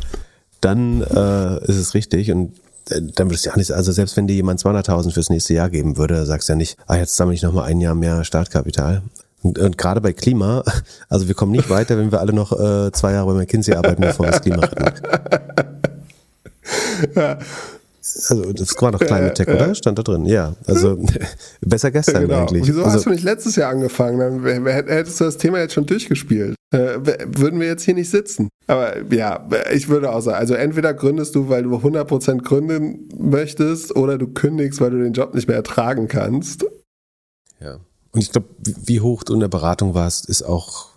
dann 0.61 1.01
äh, 1.01 1.63
ist 1.65 1.77
es 1.77 1.93
richtig 1.93 2.31
und 2.31 2.53
äh, 2.89 3.01
dann 3.01 3.29
würdest 3.29 3.45
du 3.45 3.49
ja 3.49 3.57
nicht, 3.57 3.71
also 3.71 3.91
selbst 3.91 4.17
wenn 4.17 4.27
dir 4.27 4.35
jemand 4.35 4.61
200.000 4.61 5.11
fürs 5.11 5.29
nächste 5.29 5.53
Jahr 5.53 5.69
geben 5.69 5.97
würde, 5.97 6.25
sagst 6.25 6.49
du 6.49 6.53
ja 6.53 6.57
nicht, 6.57 6.77
ah, 6.87 6.95
jetzt 6.95 7.15
sammle 7.15 7.35
ich 7.35 7.43
nochmal 7.43 7.65
ein 7.65 7.81
Jahr 7.81 7.95
mehr 7.95 8.23
Startkapital. 8.23 9.03
Und, 9.43 9.59
und 9.59 9.77
gerade 9.77 10.01
bei 10.01 10.13
Klima, 10.13 10.63
also 11.09 11.27
wir 11.27 11.35
kommen 11.35 11.51
nicht 11.51 11.69
weiter, 11.69 11.97
wenn 11.97 12.11
wir 12.11 12.19
alle 12.19 12.33
noch 12.33 12.51
äh, 12.51 12.91
zwei 12.91 13.13
Jahre 13.13 13.33
bei 13.33 13.39
McKinsey 13.39 13.75
arbeiten, 13.75 14.01
bevor 14.01 14.25
wir 14.25 14.31
das 14.31 14.41
Klima 14.41 14.61
retten. 14.63 14.85
Ja. 17.15 17.37
Also 18.29 18.51
das 18.51 18.75
war 18.81 18.91
doch 18.91 18.99
Climate 18.99 19.33
Tech, 19.33 19.47
oder? 19.47 19.73
Stand 19.75 19.97
da 19.97 20.03
drin. 20.03 20.25
Ja, 20.25 20.55
also 20.67 20.97
besser 21.61 21.89
gestern 21.89 22.23
genau. 22.23 22.41
eigentlich. 22.41 22.67
Wieso 22.67 22.83
also, 22.83 22.95
hast 22.95 23.05
du 23.05 23.09
nicht 23.11 23.23
letztes 23.23 23.55
Jahr 23.55 23.71
angefangen? 23.71 24.43
Dann 24.43 24.65
hättest 24.65 25.19
du 25.21 25.25
das 25.25 25.37
Thema 25.37 25.59
jetzt 25.59 25.73
schon 25.73 25.85
durchgespielt. 25.85 26.55
Äh, 26.71 26.97
würden 27.25 27.59
wir 27.59 27.67
jetzt 27.67 27.83
hier 27.83 27.93
nicht 27.93 28.09
sitzen. 28.09 28.49
Aber 28.67 28.93
ja, 29.11 29.47
ich 29.71 29.87
würde 29.87 30.11
auch 30.11 30.21
sagen, 30.21 30.37
also 30.37 30.53
entweder 30.53 30.93
gründest 30.93 31.35
du, 31.35 31.47
weil 31.47 31.63
du 31.63 31.75
100% 31.75 32.41
gründen 32.41 33.09
möchtest, 33.17 33.95
oder 33.95 34.17
du 34.17 34.27
kündigst, 34.27 34.81
weil 34.81 34.91
du 34.91 35.01
den 35.01 35.13
Job 35.13 35.33
nicht 35.33 35.47
mehr 35.47 35.57
ertragen 35.57 36.07
kannst. 36.07 36.65
Ja. 37.61 37.79
Und 38.13 38.21
ich 38.21 38.31
glaube, 38.31 38.47
wie 38.59 39.01
hoch 39.01 39.23
du 39.23 39.33
in 39.33 39.41
der 39.41 39.47
Beratung 39.49 39.93
warst, 39.93 40.29
ist 40.29 40.43
auch 40.43 40.93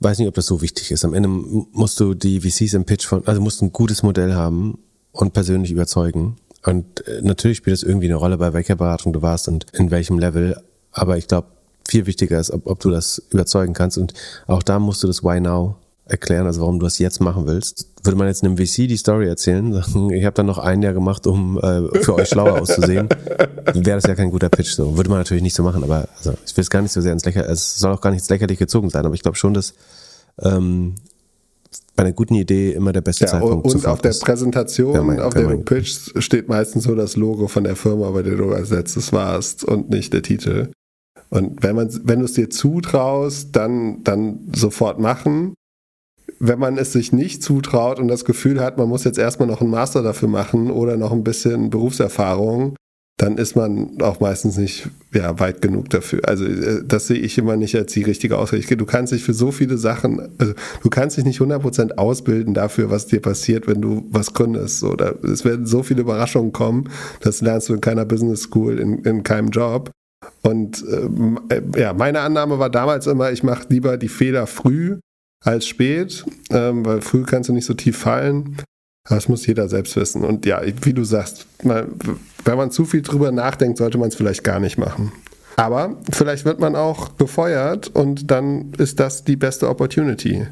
weiß 0.00 0.18
nicht, 0.18 0.28
ob 0.28 0.34
das 0.34 0.46
so 0.46 0.62
wichtig 0.62 0.90
ist. 0.90 1.04
Am 1.04 1.14
Ende 1.14 1.28
musst 1.28 1.98
du 2.00 2.14
die 2.14 2.40
VCs 2.40 2.74
im 2.74 2.84
Pitch 2.84 3.06
von, 3.06 3.26
also 3.26 3.40
musst 3.40 3.62
ein 3.62 3.72
gutes 3.72 4.02
Modell 4.02 4.34
haben 4.34 4.78
und 5.12 5.32
persönlich 5.32 5.70
überzeugen. 5.70 6.36
Und 6.64 7.06
äh, 7.06 7.20
natürlich 7.22 7.58
spielt 7.58 7.76
es 7.76 7.82
irgendwie 7.82 8.06
eine 8.06 8.16
Rolle, 8.16 8.38
bei 8.38 8.52
welcher 8.52 8.76
Beratung 8.76 9.12
du 9.12 9.22
warst 9.22 9.48
und 9.48 9.66
in 9.72 9.90
welchem 9.90 10.18
Level. 10.18 10.60
Aber 10.92 11.16
ich 11.18 11.26
glaube, 11.26 11.48
viel 11.88 12.06
wichtiger 12.06 12.38
ist, 12.38 12.50
ob, 12.50 12.66
ob 12.66 12.80
du 12.80 12.90
das 12.90 13.22
überzeugen 13.30 13.74
kannst. 13.74 13.98
Und 13.98 14.14
auch 14.46 14.62
da 14.62 14.78
musst 14.78 15.02
du 15.02 15.06
das 15.06 15.22
Why 15.22 15.40
Now 15.40 15.76
erklären, 16.04 16.46
also 16.46 16.60
warum 16.60 16.78
du 16.78 16.86
das 16.86 16.98
jetzt 16.98 17.20
machen 17.20 17.46
willst. 17.46 17.88
Würde 18.08 18.16
man 18.16 18.26
jetzt 18.26 18.42
einem 18.42 18.56
VC 18.56 18.88
die 18.88 18.96
Story 18.96 19.28
erzählen, 19.28 19.70
sagen, 19.70 20.08
ich 20.14 20.24
habe 20.24 20.32
dann 20.32 20.46
noch 20.46 20.56
ein 20.56 20.80
Jahr 20.80 20.94
gemacht, 20.94 21.26
um 21.26 21.58
äh, 21.58 22.02
für 22.02 22.14
euch 22.14 22.30
schlauer 22.30 22.58
auszusehen, 22.58 23.06
wäre 23.74 23.98
das 23.98 24.04
ja 24.04 24.14
kein 24.14 24.30
guter 24.30 24.48
Pitch. 24.48 24.70
So 24.70 24.96
würde 24.96 25.10
man 25.10 25.18
natürlich 25.18 25.42
nicht 25.42 25.54
so 25.54 25.62
machen, 25.62 25.84
aber 25.84 26.08
also, 26.16 26.32
ich 26.46 26.56
will 26.56 26.62
es 26.62 26.70
gar 26.70 26.80
nicht 26.80 26.92
so 26.92 27.02
sehr 27.02 27.12
ins 27.12 27.26
Lächerliche, 27.26 27.52
es 27.52 27.78
soll 27.78 27.92
auch 27.92 28.00
gar 28.00 28.08
nicht 28.08 28.20
ins 28.20 28.30
Lächerliche 28.30 28.60
gezogen 28.60 28.88
sein, 28.88 29.04
aber 29.04 29.14
ich 29.14 29.20
glaube 29.20 29.36
schon, 29.36 29.52
dass 29.52 29.74
ähm, 30.40 30.94
bei 31.96 32.04
einer 32.04 32.14
guten 32.14 32.34
Idee 32.36 32.72
immer 32.72 32.94
der 32.94 33.02
beste 33.02 33.26
ja, 33.26 33.30
Zeitpunkt 33.30 33.66
und 33.66 33.74
Und 33.74 33.86
auf 33.86 34.00
der 34.00 34.14
Präsentation, 34.14 34.94
ja, 34.94 35.02
mein, 35.02 35.20
auf 35.20 35.34
mein. 35.34 35.66
pitchst, 35.66 36.22
steht 36.22 36.48
meistens 36.48 36.84
so 36.84 36.94
das 36.94 37.14
Logo 37.14 37.46
von 37.46 37.64
der 37.64 37.76
Firma, 37.76 38.10
bei 38.10 38.22
der 38.22 38.36
du 38.36 38.52
als 38.52 38.70
letztes 38.70 39.12
warst 39.12 39.64
und 39.64 39.90
nicht 39.90 40.14
der 40.14 40.22
Titel. 40.22 40.70
Und 41.28 41.62
wenn 41.62 41.76
man, 41.76 41.90
wenn 42.04 42.20
du 42.20 42.24
es 42.24 42.32
dir 42.32 42.48
zutraust, 42.48 43.54
dann, 43.54 44.02
dann 44.02 44.48
sofort 44.54 44.98
machen. 44.98 45.52
Wenn 46.40 46.58
man 46.58 46.78
es 46.78 46.92
sich 46.92 47.12
nicht 47.12 47.42
zutraut 47.42 47.98
und 47.98 48.08
das 48.08 48.24
Gefühl 48.24 48.60
hat, 48.60 48.78
man 48.78 48.88
muss 48.88 49.04
jetzt 49.04 49.18
erstmal 49.18 49.48
noch 49.48 49.60
einen 49.60 49.70
Master 49.70 50.02
dafür 50.02 50.28
machen 50.28 50.70
oder 50.70 50.96
noch 50.96 51.12
ein 51.12 51.24
bisschen 51.24 51.70
Berufserfahrung, 51.70 52.76
dann 53.18 53.36
ist 53.36 53.56
man 53.56 54.00
auch 54.00 54.20
meistens 54.20 54.56
nicht 54.56 54.88
ja, 55.12 55.40
weit 55.40 55.60
genug 55.60 55.90
dafür. 55.90 56.20
Also 56.26 56.44
äh, 56.44 56.84
das 56.86 57.08
sehe 57.08 57.18
ich 57.18 57.36
immer 57.36 57.56
nicht 57.56 57.74
als 57.74 57.92
die 57.92 58.04
richtige 58.04 58.38
Ausrichtung. 58.38 58.78
Du 58.78 58.86
kannst 58.86 59.12
dich 59.12 59.24
für 59.24 59.34
so 59.34 59.50
viele 59.50 59.76
Sachen, 59.76 60.20
also 60.38 60.54
du 60.82 60.88
kannst 60.88 61.16
dich 61.16 61.24
nicht 61.24 61.40
100% 61.40 61.96
ausbilden 61.96 62.54
dafür, 62.54 62.90
was 62.90 63.08
dir 63.08 63.20
passiert, 63.20 63.66
wenn 63.66 63.82
du 63.82 64.06
was 64.10 64.34
gründest. 64.34 64.84
Oder 64.84 65.16
es 65.24 65.44
werden 65.44 65.66
so 65.66 65.82
viele 65.82 66.02
Überraschungen 66.02 66.52
kommen, 66.52 66.88
das 67.20 67.40
lernst 67.40 67.68
du 67.68 67.74
in 67.74 67.80
keiner 67.80 68.04
Business 68.04 68.42
School, 68.42 68.78
in, 68.78 69.00
in 69.00 69.24
keinem 69.24 69.48
Job. 69.48 69.90
Und 70.42 70.84
ähm, 70.88 71.40
äh, 71.48 71.60
ja, 71.76 71.92
meine 71.92 72.20
Annahme 72.20 72.60
war 72.60 72.70
damals 72.70 73.08
immer, 73.08 73.32
ich 73.32 73.42
mache 73.42 73.66
lieber 73.68 73.96
die 73.96 74.08
Fehler 74.08 74.46
früh 74.46 74.98
als 75.44 75.66
spät, 75.66 76.24
ähm, 76.50 76.84
weil 76.84 77.00
früh 77.00 77.24
kannst 77.24 77.48
du 77.48 77.52
nicht 77.52 77.66
so 77.66 77.74
tief 77.74 77.98
fallen. 77.98 78.56
Das 79.08 79.28
muss 79.28 79.46
jeder 79.46 79.68
selbst 79.68 79.96
wissen. 79.96 80.24
Und 80.24 80.44
ja, 80.44 80.60
wie 80.82 80.92
du 80.92 81.04
sagst, 81.04 81.46
man, 81.62 81.88
wenn 82.44 82.56
man 82.56 82.70
zu 82.70 82.84
viel 82.84 83.02
drüber 83.02 83.32
nachdenkt, 83.32 83.78
sollte 83.78 83.98
man 83.98 84.08
es 84.08 84.14
vielleicht 84.14 84.44
gar 84.44 84.60
nicht 84.60 84.76
machen. 84.76 85.12
Aber 85.56 85.96
vielleicht 86.12 86.44
wird 86.44 86.60
man 86.60 86.76
auch 86.76 87.08
befeuert 87.08 87.88
und 87.88 88.30
dann 88.30 88.72
ist 88.78 89.00
das 89.00 89.24
die 89.24 89.36
beste 89.36 89.68
Opportunity. 89.68 90.46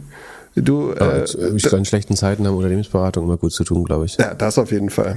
Du, 0.57 0.91
äh, 0.93 1.21
äh, 1.21 1.55
ich 1.55 1.71
in 1.71 1.85
schlechten 1.85 2.17
Zeiten 2.17 2.47
haben 2.47 2.57
Unternehmensberatung 2.57 3.25
immer 3.25 3.37
gut 3.37 3.53
zu 3.53 3.63
tun, 3.63 3.85
glaube 3.85 4.07
ich. 4.07 4.17
ja, 4.17 4.35
das 4.35 4.59
auf 4.59 4.73
jeden 4.73 4.91
Fall. 4.91 5.17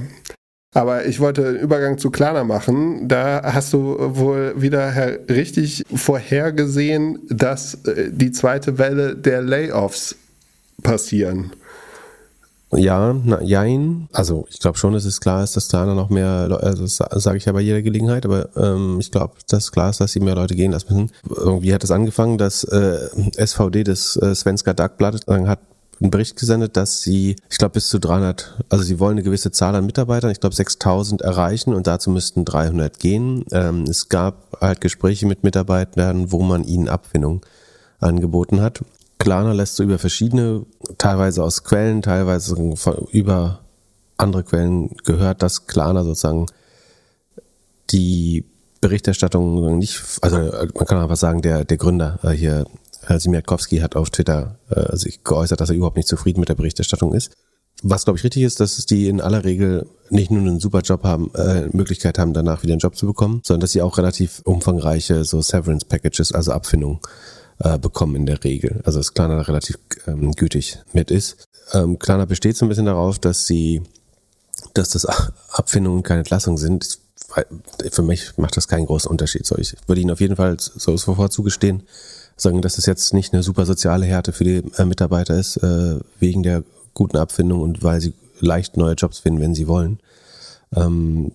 Aber 0.72 1.06
ich 1.06 1.18
wollte 1.18 1.50
Übergang 1.50 1.98
zu 1.98 2.10
Klarna 2.10 2.44
machen. 2.44 3.08
Da 3.08 3.42
hast 3.42 3.72
du 3.72 3.96
wohl 3.98 4.54
wieder 4.56 5.18
richtig 5.28 5.84
vorhergesehen, 5.92 7.18
dass 7.28 7.74
äh, 7.86 8.10
die 8.12 8.30
zweite 8.30 8.78
Welle 8.78 9.16
der 9.16 9.42
Layoffs 9.42 10.14
passieren. 10.82 11.52
Ja, 12.72 13.16
na, 13.24 13.42
jein. 13.42 14.08
Also 14.12 14.46
ich 14.48 14.60
glaube 14.60 14.78
schon, 14.78 14.92
dass 14.92 15.04
es 15.04 15.20
klar 15.20 15.42
ist, 15.42 15.56
dass 15.56 15.68
Klarna 15.68 15.94
noch 15.94 16.08
mehr, 16.08 16.56
also 16.62 16.84
das 16.84 16.98
sage 17.24 17.36
ich 17.36 17.44
ja 17.46 17.52
bei 17.52 17.60
jeder 17.60 17.82
Gelegenheit, 17.82 18.24
aber 18.24 18.48
ähm, 18.56 18.98
ich 19.00 19.10
glaube, 19.10 19.34
dass 19.48 19.72
klar 19.72 19.90
ist, 19.90 20.00
dass 20.00 20.12
sie 20.12 20.20
mehr 20.20 20.36
Leute 20.36 20.54
gehen 20.54 20.70
lassen 20.70 20.86
müssen. 20.94 21.10
Irgendwie 21.28 21.74
hat 21.74 21.82
es 21.82 21.90
angefangen, 21.90 22.38
dass 22.38 22.62
äh, 22.62 23.08
SVD 23.44 23.82
des 23.82 24.14
äh, 24.16 24.36
Svenska 24.36 24.72
Dagbladet 24.72 25.26
äh, 25.26 25.46
hat 25.46 25.58
einen 26.00 26.10
Bericht 26.10 26.36
gesendet, 26.36 26.76
dass 26.76 27.02
sie, 27.02 27.36
ich 27.50 27.58
glaube, 27.58 27.74
bis 27.74 27.88
zu 27.88 27.98
300, 27.98 28.64
also 28.68 28.84
sie 28.84 28.98
wollen 28.98 29.12
eine 29.12 29.22
gewisse 29.22 29.50
Zahl 29.50 29.74
an 29.74 29.84
Mitarbeitern, 29.84 30.30
ich 30.30 30.40
glaube 30.40 30.54
6000 30.56 31.20
erreichen 31.20 31.74
und 31.74 31.86
dazu 31.86 32.10
müssten 32.10 32.44
300 32.44 32.98
gehen. 32.98 33.44
Ähm, 33.52 33.84
es 33.84 34.08
gab 34.08 34.56
halt 34.60 34.80
Gespräche 34.80 35.26
mit 35.26 35.44
Mitarbeitern, 35.44 36.32
wo 36.32 36.42
man 36.42 36.64
ihnen 36.64 36.88
Abfindung 36.88 37.44
angeboten 37.98 38.62
hat. 38.62 38.80
Klarna 39.18 39.52
lässt 39.52 39.76
so 39.76 39.82
über 39.82 39.98
verschiedene, 39.98 40.64
teilweise 40.96 41.44
aus 41.44 41.64
Quellen, 41.64 42.00
teilweise 42.00 42.56
über 43.12 43.60
andere 44.16 44.44
Quellen 44.44 44.96
gehört, 45.04 45.42
dass 45.42 45.66
Klarna 45.66 46.04
sozusagen 46.04 46.46
die 47.90 48.44
Berichterstattung 48.80 49.78
nicht, 49.78 50.02
also 50.22 50.38
man 50.38 50.86
kann 50.86 50.98
einfach 50.98 51.16
sagen, 51.16 51.42
der, 51.42 51.64
der 51.64 51.76
Gründer 51.76 52.18
äh, 52.22 52.30
hier, 52.30 52.64
Herr 53.06 53.20
Simiakowski, 53.20 53.78
hat 53.78 53.96
auf 53.96 54.10
Twitter 54.10 54.58
äh, 54.68 54.96
sich 54.96 55.24
geäußert, 55.24 55.60
dass 55.60 55.70
er 55.70 55.76
überhaupt 55.76 55.96
nicht 55.96 56.08
zufrieden 56.08 56.40
mit 56.40 56.48
der 56.48 56.54
Berichterstattung 56.54 57.14
ist. 57.14 57.32
Was, 57.82 58.04
glaube 58.04 58.18
ich, 58.18 58.24
richtig 58.24 58.42
ist, 58.42 58.60
dass 58.60 58.84
die 58.84 59.08
in 59.08 59.20
aller 59.20 59.44
Regel 59.44 59.86
nicht 60.10 60.30
nur 60.30 60.42
einen 60.42 60.60
super 60.60 60.80
Job 60.80 61.02
haben, 61.04 61.32
äh, 61.34 61.68
Möglichkeit 61.72 62.18
haben, 62.18 62.34
danach 62.34 62.62
wieder 62.62 62.74
einen 62.74 62.80
Job 62.80 62.96
zu 62.96 63.06
bekommen, 63.06 63.40
sondern 63.42 63.62
dass 63.62 63.72
sie 63.72 63.80
auch 63.80 63.96
relativ 63.96 64.42
umfangreiche 64.44 65.24
so 65.24 65.40
Severance 65.40 65.86
Packages, 65.86 66.32
also 66.32 66.52
Abfindungen, 66.52 67.00
äh, 67.60 67.78
bekommen 67.78 68.16
in 68.16 68.26
der 68.26 68.42
Regel. 68.44 68.80
Also 68.84 68.98
dass 68.98 69.14
Klarna 69.14 69.36
da 69.36 69.42
relativ 69.42 69.78
ähm, 70.06 70.32
gütig 70.32 70.78
mit 70.92 71.10
ist. 71.10 71.44
Ähm, 71.72 71.98
Klarna 71.98 72.26
besteht 72.26 72.56
so 72.56 72.66
ein 72.66 72.68
bisschen 72.68 72.86
darauf, 72.86 73.18
dass 73.18 73.46
sie, 73.46 73.82
dass 74.74 74.90
das 74.90 75.06
Abfindungen 75.50 76.02
keine 76.02 76.20
Entlassungen 76.20 76.58
sind. 76.58 76.98
Für 77.92 78.02
mich 78.02 78.36
macht 78.38 78.56
das 78.56 78.66
keinen 78.66 78.86
großen 78.86 79.10
Unterschied. 79.10 79.46
So, 79.46 79.56
ich 79.56 79.76
würde 79.86 80.00
Ihnen 80.00 80.10
auf 80.10 80.20
jeden 80.20 80.36
Fall 80.36 80.56
so 80.58 80.96
sofort 80.96 81.32
zugestehen, 81.32 81.84
sagen, 82.42 82.62
dass 82.62 82.78
es 82.78 82.86
jetzt 82.86 83.14
nicht 83.14 83.32
eine 83.32 83.42
super 83.42 83.66
soziale 83.66 84.06
Härte 84.06 84.32
für 84.32 84.44
die 84.44 84.62
äh, 84.78 84.84
Mitarbeiter 84.84 85.38
ist, 85.38 85.56
äh, 85.58 85.98
wegen 86.18 86.42
der 86.42 86.62
guten 86.94 87.16
Abfindung 87.16 87.60
und 87.60 87.82
weil 87.82 88.00
sie 88.00 88.12
leicht 88.40 88.76
neue 88.76 88.94
Jobs 88.94 89.18
finden, 89.18 89.40
wenn 89.40 89.54
sie 89.54 89.68
wollen. 89.68 89.98
Ähm, 90.74 91.32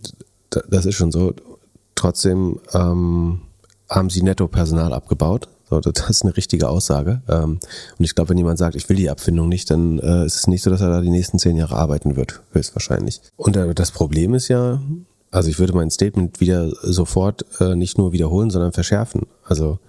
da- 0.50 0.64
das 0.70 0.86
ist 0.86 0.96
schon 0.96 1.12
so. 1.12 1.34
Trotzdem 1.96 2.60
ähm, 2.74 3.42
haben 3.90 4.10
sie 4.10 4.22
netto 4.22 4.48
Personal 4.48 4.94
abgebaut. 4.94 5.48
So, 5.70 5.80
das 5.82 6.10
ist 6.10 6.24
eine 6.24 6.36
richtige 6.36 6.70
Aussage. 6.70 7.22
Ähm, 7.28 7.60
und 7.98 8.06
ich 8.06 8.16
glaube, 8.16 8.30
wenn 8.32 8.38
jemand 8.38 8.58
sagt, 8.60 8.76
ich 8.76 8.88
will 8.90 8.98
die 8.98 9.10
Abfindung 9.10 9.50
nicht, 9.50 9.70
dann 9.72 10.00
äh, 10.00 10.26
ist 10.26 10.36
es 10.36 10.48
nicht 10.48 10.62
so, 10.64 10.70
dass 10.70 10.82
er 10.82 10.90
da 10.90 11.02
die 11.02 11.10
nächsten 11.10 11.40
zehn 11.40 11.56
Jahre 11.56 11.76
arbeiten 11.76 12.16
wird, 12.16 12.42
höchstwahrscheinlich. 12.52 13.22
Und 13.38 13.56
äh, 13.56 13.74
das 13.74 13.92
Problem 13.92 14.34
ist 14.34 14.48
ja, 14.48 14.82
also 15.32 15.50
ich 15.50 15.58
würde 15.60 15.74
mein 15.74 15.90
Statement 15.92 16.40
wieder 16.40 16.70
sofort 16.82 17.46
äh, 17.60 17.76
nicht 17.76 17.98
nur 17.98 18.12
wiederholen, 18.12 18.50
sondern 18.50 18.74
verschärfen. 18.74 19.24
Also 19.44 19.80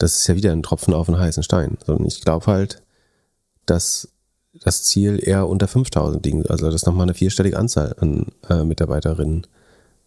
das 0.00 0.16
ist 0.16 0.26
ja 0.26 0.34
wieder 0.34 0.50
ein 0.50 0.62
Tropfen 0.62 0.94
auf 0.94 1.08
einen 1.08 1.18
heißen 1.18 1.42
Stein. 1.42 1.76
Sondern 1.84 2.06
ich 2.06 2.22
glaube 2.22 2.46
halt, 2.46 2.82
dass 3.66 4.08
das 4.64 4.82
Ziel 4.82 5.20
eher 5.22 5.46
unter 5.46 5.68
5000 5.68 6.24
liegt. 6.24 6.50
Also 6.50 6.70
dass 6.70 6.86
nochmal 6.86 7.04
eine 7.04 7.14
vierstellige 7.14 7.58
Anzahl 7.58 7.94
an 8.00 8.26
äh, 8.48 8.64
Mitarbeiterinnen 8.64 9.46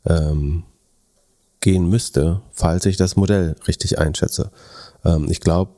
ähm, 0.06 0.64
gehen 1.62 1.88
müsste, 1.90 2.42
falls 2.52 2.86
ich 2.86 2.98
das 2.98 3.16
Modell 3.16 3.56
richtig 3.68 4.00
einschätze. 4.00 4.52
Ähm, 5.06 5.28
ich 5.30 5.40
glaube, 5.40 5.72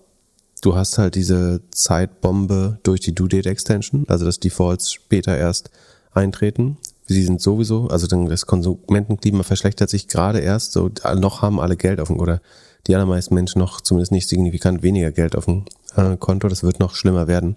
du 0.62 0.76
hast 0.76 0.98
halt 0.98 1.16
diese 1.16 1.62
Zeitbombe 1.72 2.80
durch 2.84 3.02
die 3.02 3.14
Due 3.14 3.30
Date 3.30 3.46
Extension, 3.46 4.06
also 4.08 4.26
dass 4.26 4.40
Defaults 4.40 4.92
später 4.92 5.38
erst 5.38 5.70
eintreten. 6.14 6.78
Sie 7.06 7.24
sind 7.24 7.42
sowieso, 7.42 7.88
also 7.90 8.08
das 8.08 8.46
Konsumentenklima 8.48 9.44
verschlechtert 9.44 9.90
sich 9.90 10.08
gerade 10.08 10.40
erst, 10.40 10.72
so 10.72 10.90
noch 11.18 11.44
haben 11.44 11.60
alle 11.60 11.76
Geld 11.76 12.00
auf 12.00 12.08
dem, 12.08 12.20
oder 12.20 12.42
die 12.88 12.96
allermeisten 12.96 13.36
Menschen 13.36 13.60
noch 13.60 13.82
zumindest 13.82 14.12
nicht 14.12 14.30
signifikant 14.30 14.84
weniger 14.84 15.12
Geld 15.12 15.36
auf 15.36 15.46
dem 15.46 15.66
äh, 15.96 16.18
Konto. 16.18 16.48
Das 16.48 16.64
wird 16.64 16.80
noch 16.80 16.96
schlimmer 16.96 17.28
werden 17.28 17.56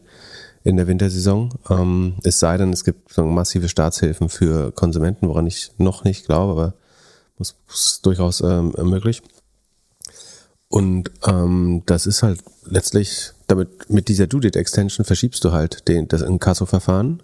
in 0.64 0.76
der 0.76 0.86
Wintersaison. 0.86 1.50
Ähm, 1.70 2.14
es 2.24 2.40
sei 2.40 2.56
denn, 2.56 2.72
es 2.72 2.84
gibt 2.84 3.16
massive 3.16 3.68
Staatshilfen 3.68 4.28
für 4.28 4.72
Konsumenten, 4.72 5.28
woran 5.28 5.46
ich 5.46 5.72
noch 5.78 6.04
nicht 6.04 6.26
glaube, 6.26 6.52
aber 6.52 6.74
muss, 7.38 7.54
ist 7.72 8.04
durchaus 8.04 8.40
ähm, 8.40 8.74
möglich. 8.82 9.22
Und 10.68 11.10
ähm, 11.26 11.82
das 11.86 12.06
ist 12.06 12.22
halt 12.22 12.40
letztlich, 12.64 13.32
damit 13.46 13.88
mit 13.88 14.08
dieser 14.08 14.26
Due 14.26 14.40
Date 14.40 14.56
Extension 14.56 15.04
verschiebst 15.04 15.42
du 15.44 15.52
halt 15.52 15.88
den, 15.88 16.08
das 16.08 16.20
Inkasso-Verfahren. 16.20 17.22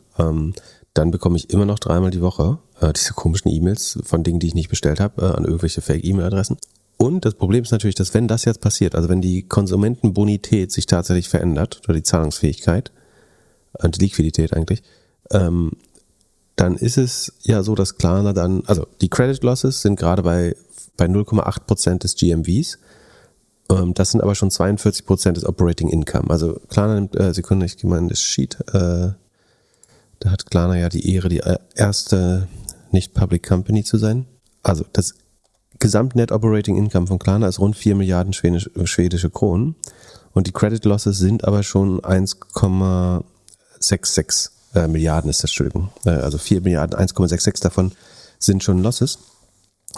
Dann 0.94 1.10
bekomme 1.10 1.36
ich 1.36 1.50
immer 1.50 1.66
noch 1.66 1.80
dreimal 1.80 2.12
die 2.12 2.22
Woche 2.22 2.58
äh, 2.80 2.92
diese 2.92 3.14
komischen 3.14 3.50
E-Mails 3.50 3.98
von 4.04 4.22
Dingen, 4.22 4.38
die 4.38 4.46
ich 4.46 4.54
nicht 4.54 4.68
bestellt 4.68 5.00
habe, 5.00 5.22
äh, 5.22 5.36
an 5.36 5.44
irgendwelche 5.44 5.80
Fake-E-Mail-Adressen. 5.80 6.56
Und 6.96 7.24
das 7.24 7.34
Problem 7.34 7.64
ist 7.64 7.72
natürlich, 7.72 7.96
dass 7.96 8.14
wenn 8.14 8.28
das 8.28 8.44
jetzt 8.44 8.60
passiert, 8.60 8.94
also 8.94 9.08
wenn 9.08 9.20
die 9.20 9.42
Konsumentenbonität 9.42 10.72
sich 10.72 10.86
tatsächlich 10.86 11.28
verändert 11.28 11.82
oder 11.84 11.94
die 11.94 12.02
Zahlungsfähigkeit, 12.02 12.92
äh, 13.80 13.88
die 13.88 14.00
Liquidität 14.00 14.52
eigentlich, 14.52 14.82
ähm, 15.30 15.72
dann 16.56 16.76
ist 16.76 16.98
es 16.98 17.32
ja 17.42 17.62
so, 17.62 17.74
dass 17.74 17.96
Klarna 17.96 18.32
dann, 18.32 18.62
also 18.66 18.86
die 19.00 19.08
Credit 19.08 19.42
Losses 19.42 19.82
sind 19.82 19.98
gerade 19.98 20.22
bei, 20.22 20.54
bei 20.96 21.06
0,8 21.06 21.60
Prozent 21.66 22.04
des 22.04 22.14
GMVs. 22.14 22.78
Ähm, 23.70 23.94
das 23.94 24.12
sind 24.12 24.20
aber 24.20 24.34
schon 24.34 24.50
42 24.50 25.04
Prozent 25.04 25.36
des 25.36 25.44
Operating 25.44 25.88
Income. 25.88 26.30
Also 26.30 26.60
Klarna 26.68 26.94
nimmt, 26.94 27.18
äh, 27.18 27.34
Sekunde, 27.34 27.66
ich 27.66 27.76
gehe 27.76 27.90
mal 27.90 27.98
in 27.98 28.08
das 28.08 28.20
Sheet, 28.20 28.58
äh, 28.72 29.12
da 30.20 30.30
hat 30.30 30.50
Klarna 30.50 30.78
ja 30.78 30.88
die 30.88 31.12
Ehre, 31.12 31.28
die 31.28 31.40
äh, 31.40 31.58
erste 31.74 32.48
nicht-Public 32.92 33.46
Company 33.46 33.82
zu 33.82 33.98
sein. 33.98 34.26
Also 34.62 34.84
das 34.92 35.14
Gesamt-Net 35.78 36.32
Operating 36.32 36.76
Income 36.76 37.06
von 37.06 37.18
Klarna 37.18 37.48
ist 37.48 37.60
rund 37.60 37.76
4 37.76 37.94
Milliarden 37.94 38.32
schwedisch, 38.32 38.70
schwedische 38.84 39.30
Kronen 39.30 39.76
und 40.32 40.46
die 40.46 40.52
Credit 40.52 40.82
Losses 40.84 41.18
sind 41.18 41.44
aber 41.44 41.62
schon 41.62 42.00
1,66 42.00 44.50
äh, 44.74 44.88
Milliarden 44.88 45.30
ist 45.30 45.42
das, 45.42 45.50
Entschuldigung. 45.50 45.90
Äh, 46.04 46.10
also 46.10 46.38
4 46.38 46.62
Milliarden, 46.62 46.98
1,66 46.98 47.62
davon 47.62 47.92
sind 48.38 48.64
schon 48.64 48.82
Losses. 48.82 49.18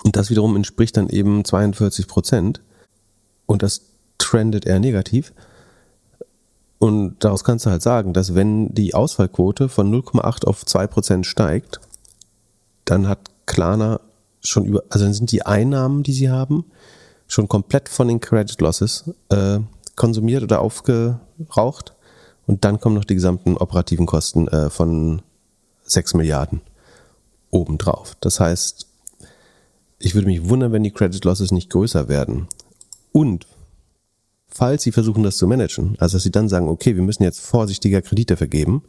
Und 0.04 0.16
das 0.16 0.30
wiederum 0.30 0.56
entspricht 0.56 0.96
dann 0.96 1.08
eben 1.08 1.44
42 1.44 2.06
Prozent. 2.06 2.60
Und 3.46 3.62
das 3.62 3.82
trendet 4.18 4.66
eher 4.66 4.80
negativ. 4.80 5.32
Und 6.78 7.16
daraus 7.20 7.44
kannst 7.44 7.64
du 7.64 7.70
halt 7.70 7.82
sagen, 7.82 8.12
dass 8.12 8.34
wenn 8.34 8.74
die 8.74 8.94
Ausfallquote 8.94 9.70
von 9.70 9.90
0,8 9.90 10.44
auf 10.44 10.66
2 10.66 10.86
Prozent 10.86 11.26
steigt, 11.26 11.80
dann 12.84 13.08
hat 13.08 13.30
Klarna 13.46 14.00
schon 14.48 14.64
über, 14.64 14.82
also 14.88 15.04
dann 15.04 15.14
sind 15.14 15.32
die 15.32 15.44
Einnahmen, 15.44 16.02
die 16.02 16.12
sie 16.12 16.30
haben, 16.30 16.64
schon 17.26 17.48
komplett 17.48 17.88
von 17.88 18.08
den 18.08 18.20
Credit 18.20 18.60
Losses 18.60 19.10
äh, 19.30 19.58
konsumiert 19.96 20.42
oder 20.42 20.60
aufgeraucht. 20.60 21.94
Und 22.46 22.64
dann 22.64 22.78
kommen 22.78 22.94
noch 22.94 23.04
die 23.04 23.14
gesamten 23.14 23.56
operativen 23.56 24.06
Kosten 24.06 24.46
äh, 24.48 24.70
von 24.70 25.22
6 25.84 26.14
Milliarden 26.14 26.60
obendrauf. 27.50 28.16
Das 28.20 28.38
heißt, 28.38 28.86
ich 29.98 30.14
würde 30.14 30.28
mich 30.28 30.48
wundern, 30.48 30.72
wenn 30.72 30.82
die 30.82 30.92
Credit 30.92 31.24
Losses 31.24 31.50
nicht 31.50 31.70
größer 31.70 32.08
werden. 32.08 32.48
Und 33.12 33.46
falls 34.48 34.82
sie 34.82 34.92
versuchen, 34.92 35.22
das 35.22 35.36
zu 35.36 35.46
managen, 35.46 35.96
also 35.98 36.16
dass 36.16 36.22
sie 36.22 36.30
dann 36.30 36.48
sagen, 36.48 36.68
okay, 36.68 36.96
wir 36.96 37.02
müssen 37.02 37.22
jetzt 37.22 37.40
vorsichtiger 37.40 38.02
Kredite 38.02 38.36
vergeben 38.36 38.82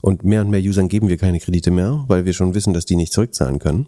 und 0.00 0.24
mehr 0.24 0.40
und 0.42 0.50
mehr 0.50 0.60
Usern 0.60 0.88
geben 0.88 1.08
wir 1.08 1.18
keine 1.18 1.40
Kredite 1.40 1.70
mehr, 1.70 2.04
weil 2.08 2.24
wir 2.24 2.32
schon 2.32 2.54
wissen, 2.54 2.74
dass 2.74 2.84
die 2.84 2.96
nicht 2.96 3.12
zurückzahlen 3.12 3.58
können, 3.58 3.86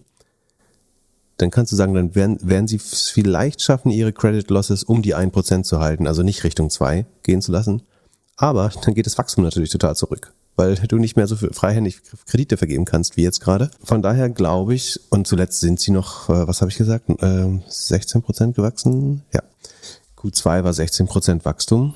dann 1.42 1.50
kannst 1.50 1.72
du 1.72 1.76
sagen, 1.76 1.92
dann 1.94 2.14
werden, 2.14 2.38
werden 2.40 2.68
sie 2.68 2.76
es 2.76 3.10
vielleicht 3.10 3.60
schaffen, 3.60 3.90
ihre 3.90 4.12
Credit 4.12 4.48
Losses 4.48 4.84
um 4.84 5.02
die 5.02 5.16
1% 5.16 5.64
zu 5.64 5.80
halten, 5.80 6.06
also 6.06 6.22
nicht 6.22 6.44
Richtung 6.44 6.70
2 6.70 7.04
gehen 7.22 7.42
zu 7.42 7.52
lassen. 7.52 7.82
Aber 8.36 8.70
dann 8.84 8.94
geht 8.94 9.06
das 9.06 9.18
Wachstum 9.18 9.44
natürlich 9.44 9.70
total 9.70 9.96
zurück, 9.96 10.32
weil 10.56 10.76
du 10.76 10.96
nicht 10.96 11.16
mehr 11.16 11.26
so 11.26 11.36
freihändig 11.36 12.00
Kredite 12.26 12.56
vergeben 12.56 12.84
kannst 12.84 13.16
wie 13.16 13.22
jetzt 13.22 13.40
gerade. 13.40 13.70
Von 13.82 14.02
daher 14.02 14.30
glaube 14.30 14.74
ich, 14.74 15.00
und 15.10 15.26
zuletzt 15.26 15.60
sind 15.60 15.80
sie 15.80 15.90
noch, 15.90 16.28
äh, 16.30 16.46
was 16.46 16.60
habe 16.60 16.70
ich 16.70 16.78
gesagt, 16.78 17.10
äh, 17.10 17.60
16% 17.68 18.54
gewachsen? 18.54 19.22
Ja. 19.34 19.42
Q2 20.16 20.64
war 20.64 20.72
16% 20.72 21.44
Wachstum. 21.44 21.94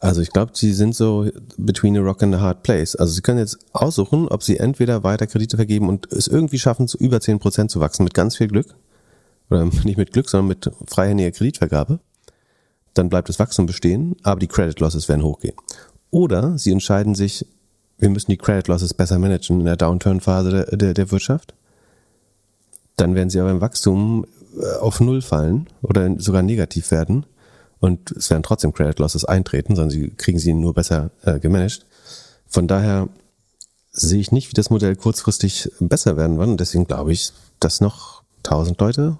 Also 0.00 0.22
ich 0.22 0.30
glaube, 0.30 0.52
sie 0.54 0.72
sind 0.72 0.94
so 0.94 1.28
between 1.58 1.96
a 1.98 2.00
rock 2.00 2.22
and 2.22 2.34
a 2.34 2.40
hard 2.40 2.62
place. 2.62 2.96
Also 2.96 3.12
sie 3.12 3.20
können 3.20 3.38
jetzt 3.38 3.58
aussuchen, 3.72 4.28
ob 4.28 4.42
sie 4.42 4.56
entweder 4.56 5.04
weiter 5.04 5.26
Kredite 5.26 5.56
vergeben 5.56 5.90
und 5.90 6.10
es 6.10 6.26
irgendwie 6.26 6.58
schaffen, 6.58 6.88
zu 6.88 6.96
über 6.96 7.18
10% 7.18 7.68
zu 7.68 7.80
wachsen 7.80 8.04
mit 8.04 8.14
ganz 8.14 8.36
viel 8.36 8.48
Glück. 8.48 8.74
Oder 9.50 9.64
nicht 9.84 9.98
mit 9.98 10.12
Glück, 10.12 10.30
sondern 10.30 10.48
mit 10.48 10.70
freihändiger 10.86 11.30
Kreditvergabe. 11.32 12.00
Dann 12.94 13.10
bleibt 13.10 13.28
das 13.28 13.38
Wachstum 13.38 13.66
bestehen, 13.66 14.16
aber 14.22 14.40
die 14.40 14.48
Credit 14.48 14.80
Losses 14.80 15.08
werden 15.08 15.22
hochgehen. 15.22 15.54
Oder 16.10 16.56
sie 16.58 16.72
entscheiden 16.72 17.14
sich, 17.14 17.46
wir 17.98 18.08
müssen 18.08 18.30
die 18.30 18.38
Credit 18.38 18.68
Losses 18.68 18.94
besser 18.94 19.18
managen 19.18 19.60
in 19.60 19.66
der 19.66 19.76
Downturn-Phase 19.76 20.50
der, 20.50 20.76
der, 20.76 20.94
der 20.94 21.10
Wirtschaft. 21.10 21.54
Dann 22.96 23.14
werden 23.14 23.28
sie 23.28 23.38
aber 23.38 23.50
im 23.50 23.60
Wachstum 23.60 24.26
äh, 24.58 24.78
auf 24.78 25.00
Null 25.00 25.20
fallen 25.20 25.66
oder 25.82 26.18
sogar 26.18 26.42
negativ 26.42 26.90
werden 26.90 27.26
und 27.80 28.10
es 28.12 28.30
werden 28.30 28.42
trotzdem 28.42 28.72
Credit 28.72 28.98
Losses 28.98 29.24
eintreten, 29.24 29.74
sondern 29.74 29.90
sie 29.90 30.10
kriegen 30.10 30.38
sie 30.38 30.52
nur 30.52 30.74
besser 30.74 31.10
äh, 31.24 31.40
gemanagt. 31.40 31.86
Von 32.46 32.68
daher 32.68 33.08
sehe 33.90 34.20
ich 34.20 34.32
nicht, 34.32 34.50
wie 34.50 34.54
das 34.54 34.70
Modell 34.70 34.96
kurzfristig 34.96 35.70
besser 35.80 36.16
werden 36.16 36.38
wird. 36.38 36.48
Und 36.48 36.60
deswegen 36.60 36.86
glaube 36.86 37.12
ich, 37.12 37.32
dass 37.58 37.80
noch 37.80 38.22
1000 38.44 38.80
Leute, 38.80 39.18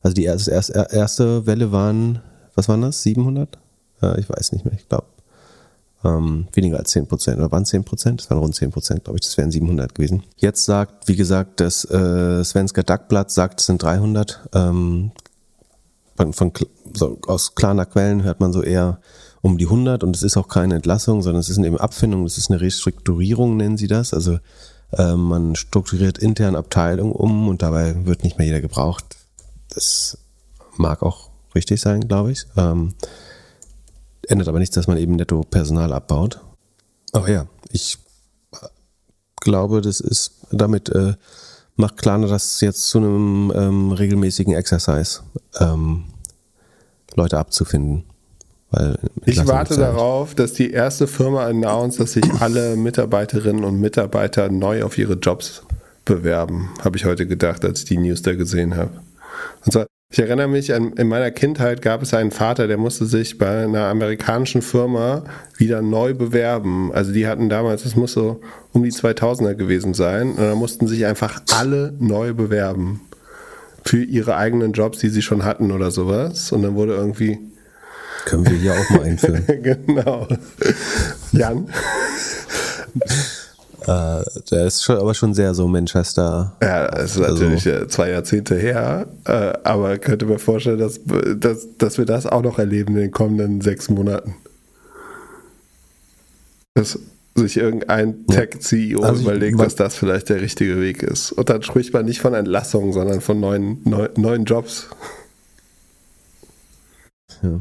also 0.00 0.14
die 0.14 0.24
erste, 0.24 0.50
erste 0.50 1.46
Welle 1.46 1.70
waren, 1.70 2.20
was 2.54 2.68
waren 2.68 2.82
das? 2.82 3.02
700? 3.02 3.58
Äh, 4.02 4.20
ich 4.20 4.28
weiß 4.28 4.52
nicht 4.52 4.64
mehr, 4.64 4.74
ich 4.74 4.88
glaube. 4.88 5.06
Ähm, 6.04 6.48
weniger 6.52 6.78
als 6.78 6.90
10 6.90 7.06
Prozent. 7.06 7.38
Oder 7.38 7.50
waren 7.50 7.64
10 7.64 7.84
Prozent? 7.84 8.20
Das 8.20 8.30
waren 8.30 8.38
rund 8.38 8.54
10 8.54 8.70
Prozent, 8.70 9.04
glaube 9.04 9.18
ich. 9.18 9.24
Das 9.24 9.36
wären 9.38 9.50
700 9.50 9.94
gewesen. 9.94 10.22
Jetzt 10.36 10.64
sagt, 10.66 11.08
wie 11.08 11.16
gesagt, 11.16 11.60
das 11.60 11.84
äh, 11.86 12.44
Svenska 12.44 12.82
Dagblatt 12.82 13.30
sagt, 13.30 13.60
es 13.60 13.66
sind 13.66 13.82
300. 13.82 14.48
Ähm, 14.52 15.12
von, 16.16 16.32
von 16.32 16.52
so, 16.92 17.18
aus 17.26 17.54
klarer 17.54 17.86
Quellen 17.86 18.22
hört 18.22 18.40
man 18.40 18.52
so 18.52 18.62
eher 18.62 19.00
um 19.42 19.58
die 19.58 19.66
100 19.66 20.02
und 20.02 20.16
es 20.16 20.22
ist 20.22 20.36
auch 20.36 20.48
keine 20.48 20.76
Entlassung, 20.76 21.22
sondern 21.22 21.40
es 21.40 21.50
ist 21.50 21.58
eine 21.58 21.78
Abfindung, 21.78 22.24
es 22.24 22.38
ist 22.38 22.50
eine 22.50 22.60
Restrukturierung, 22.60 23.56
nennen 23.56 23.76
sie 23.76 23.88
das. 23.88 24.14
Also 24.14 24.38
äh, 24.92 25.14
man 25.14 25.54
strukturiert 25.56 26.18
intern 26.18 26.56
Abteilungen 26.56 27.12
um 27.12 27.48
und 27.48 27.62
dabei 27.62 28.06
wird 28.06 28.24
nicht 28.24 28.38
mehr 28.38 28.46
jeder 28.46 28.60
gebraucht. 28.60 29.04
Das 29.68 30.18
mag 30.76 31.02
auch 31.02 31.30
richtig 31.54 31.80
sein, 31.80 32.08
glaube 32.08 32.32
ich. 32.32 32.46
Ähm, 32.56 32.94
ändert 34.28 34.48
aber 34.48 34.58
nichts, 34.58 34.74
dass 34.74 34.86
man 34.86 34.96
eben 34.96 35.16
netto 35.16 35.42
Personal 35.42 35.92
abbaut. 35.92 36.40
Aber 37.12 37.30
ja, 37.30 37.46
ich 37.70 37.98
glaube, 39.36 39.80
das 39.80 40.00
ist 40.00 40.32
damit 40.50 40.88
äh, 40.88 41.14
macht 41.76 41.98
Klarna 41.98 42.26
das 42.26 42.60
jetzt 42.60 42.88
zu 42.88 42.98
einem 42.98 43.52
ähm, 43.54 43.92
regelmäßigen 43.92 44.54
Exercise, 44.54 45.20
ähm, 45.60 46.04
Leute 47.14 47.38
abzufinden. 47.38 48.04
Weil 48.70 48.98
ich 49.24 49.46
warte 49.46 49.76
darauf, 49.76 50.34
dass 50.34 50.52
die 50.52 50.72
erste 50.72 51.06
Firma 51.06 51.46
announced, 51.46 52.00
dass 52.00 52.12
sich 52.12 52.24
alle 52.40 52.76
Mitarbeiterinnen 52.76 53.64
und 53.64 53.80
Mitarbeiter 53.80 54.48
neu 54.48 54.82
auf 54.82 54.98
ihre 54.98 55.14
Jobs 55.14 55.62
bewerben, 56.04 56.70
habe 56.82 56.96
ich 56.96 57.04
heute 57.04 57.26
gedacht, 57.26 57.64
als 57.64 57.80
ich 57.80 57.84
die 57.86 57.98
News 57.98 58.22
da 58.22 58.34
gesehen 58.34 58.76
habe. 58.76 58.90
Und 59.64 59.72
zwar, 59.72 59.86
ich 60.14 60.20
erinnere 60.20 60.46
mich, 60.46 60.72
an, 60.72 60.92
in 60.92 61.08
meiner 61.08 61.32
Kindheit 61.32 61.82
gab 61.82 62.00
es 62.00 62.14
einen 62.14 62.30
Vater, 62.30 62.68
der 62.68 62.76
musste 62.76 63.04
sich 63.04 63.36
bei 63.36 63.64
einer 63.64 63.86
amerikanischen 63.86 64.62
Firma 64.62 65.24
wieder 65.56 65.82
neu 65.82 66.14
bewerben. 66.14 66.92
Also 66.94 67.10
die 67.10 67.26
hatten 67.26 67.48
damals, 67.48 67.82
das 67.82 67.96
muss 67.96 68.12
so 68.12 68.40
um 68.72 68.84
die 68.84 68.92
2000er 68.92 69.54
gewesen 69.54 69.92
sein, 69.92 70.30
und 70.30 70.38
da 70.38 70.54
mussten 70.54 70.86
sich 70.86 71.04
einfach 71.04 71.42
alle 71.52 71.94
neu 71.98 72.32
bewerben 72.32 73.00
für 73.84 74.04
ihre 74.04 74.36
eigenen 74.36 74.72
Jobs, 74.72 74.98
die 74.98 75.08
sie 75.08 75.20
schon 75.20 75.44
hatten 75.44 75.72
oder 75.72 75.90
sowas. 75.90 76.52
Und 76.52 76.62
dann 76.62 76.76
wurde 76.76 76.94
irgendwie 76.94 77.40
können 78.24 78.46
wir 78.46 78.56
hier 78.56 78.72
auch 78.72 78.90
mal 78.90 79.02
einführen. 79.06 79.44
genau. 79.64 80.28
Jan? 81.32 81.68
Äh, 83.86 84.24
der 84.50 84.66
ist 84.66 84.82
schon, 84.82 84.96
aber 84.96 85.14
schon 85.14 85.34
sehr 85.34 85.54
so 85.54 85.68
Manchester. 85.68 86.56
Ja, 86.62 86.88
das 86.90 87.16
ist 87.16 87.22
also, 87.22 87.44
natürlich 87.44 87.88
zwei 87.90 88.10
Jahrzehnte 88.10 88.56
her, 88.56 89.06
äh, 89.26 89.52
aber 89.62 89.98
könnte 89.98 90.26
mir 90.26 90.38
vorstellen, 90.38 90.78
dass, 90.78 91.00
dass, 91.36 91.66
dass 91.76 91.98
wir 91.98 92.06
das 92.06 92.26
auch 92.26 92.42
noch 92.42 92.58
erleben 92.58 92.94
in 92.94 93.02
den 93.02 93.10
kommenden 93.10 93.60
sechs 93.60 93.90
Monaten. 93.90 94.36
Dass 96.74 96.98
sich 97.34 97.56
irgendein 97.56 98.26
Tech-CEO 98.26 99.02
also 99.02 99.22
überlegt, 99.22 99.60
dass 99.60 99.74
das 99.74 99.96
vielleicht 99.96 100.28
der 100.28 100.40
richtige 100.40 100.80
Weg 100.80 101.02
ist. 101.02 101.32
Und 101.32 101.50
dann 101.50 101.62
spricht 101.62 101.92
man 101.92 102.04
nicht 102.04 102.20
von 102.20 102.32
Entlassungen, 102.32 102.92
sondern 102.92 103.20
von 103.20 103.40
neuen, 103.40 103.80
neu, 103.84 104.08
neuen 104.16 104.44
Jobs. 104.44 104.88
Ja. 107.42 107.60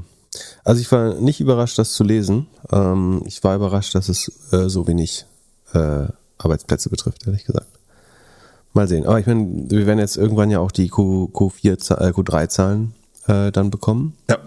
Also 0.64 0.82
ich 0.82 0.92
war 0.92 1.16
nicht 1.16 1.42
überrascht, 1.42 1.78
das 1.78 1.94
zu 1.94 2.04
lesen. 2.04 2.48
Ähm, 2.72 3.24
ich 3.26 3.44
war 3.44 3.56
überrascht, 3.56 3.96
dass 3.96 4.10
es 4.10 4.32
äh, 4.52 4.70
so 4.70 4.88
wenig 4.88 5.26
äh, 5.74 6.08
Arbeitsplätze 6.38 6.90
betrifft, 6.90 7.26
ehrlich 7.26 7.46
gesagt. 7.46 7.68
Mal 8.74 8.88
sehen. 8.88 9.06
Aber 9.06 9.20
ich 9.20 9.28
meine, 9.28 9.70
wir 9.70 9.86
werden 9.86 10.00
jetzt 10.00 10.18
irgendwann 10.18 10.50
ja 10.50 10.60
auch 10.60 10.72
die 10.72 10.90
Q, 10.90 11.30
Q4, 11.32 12.00
äh, 12.00 12.10
Q3-Zahlen 12.10 12.94
äh, 13.28 13.52
dann 13.52 13.70
bekommen. 13.70 14.16
Ja. 14.30 14.40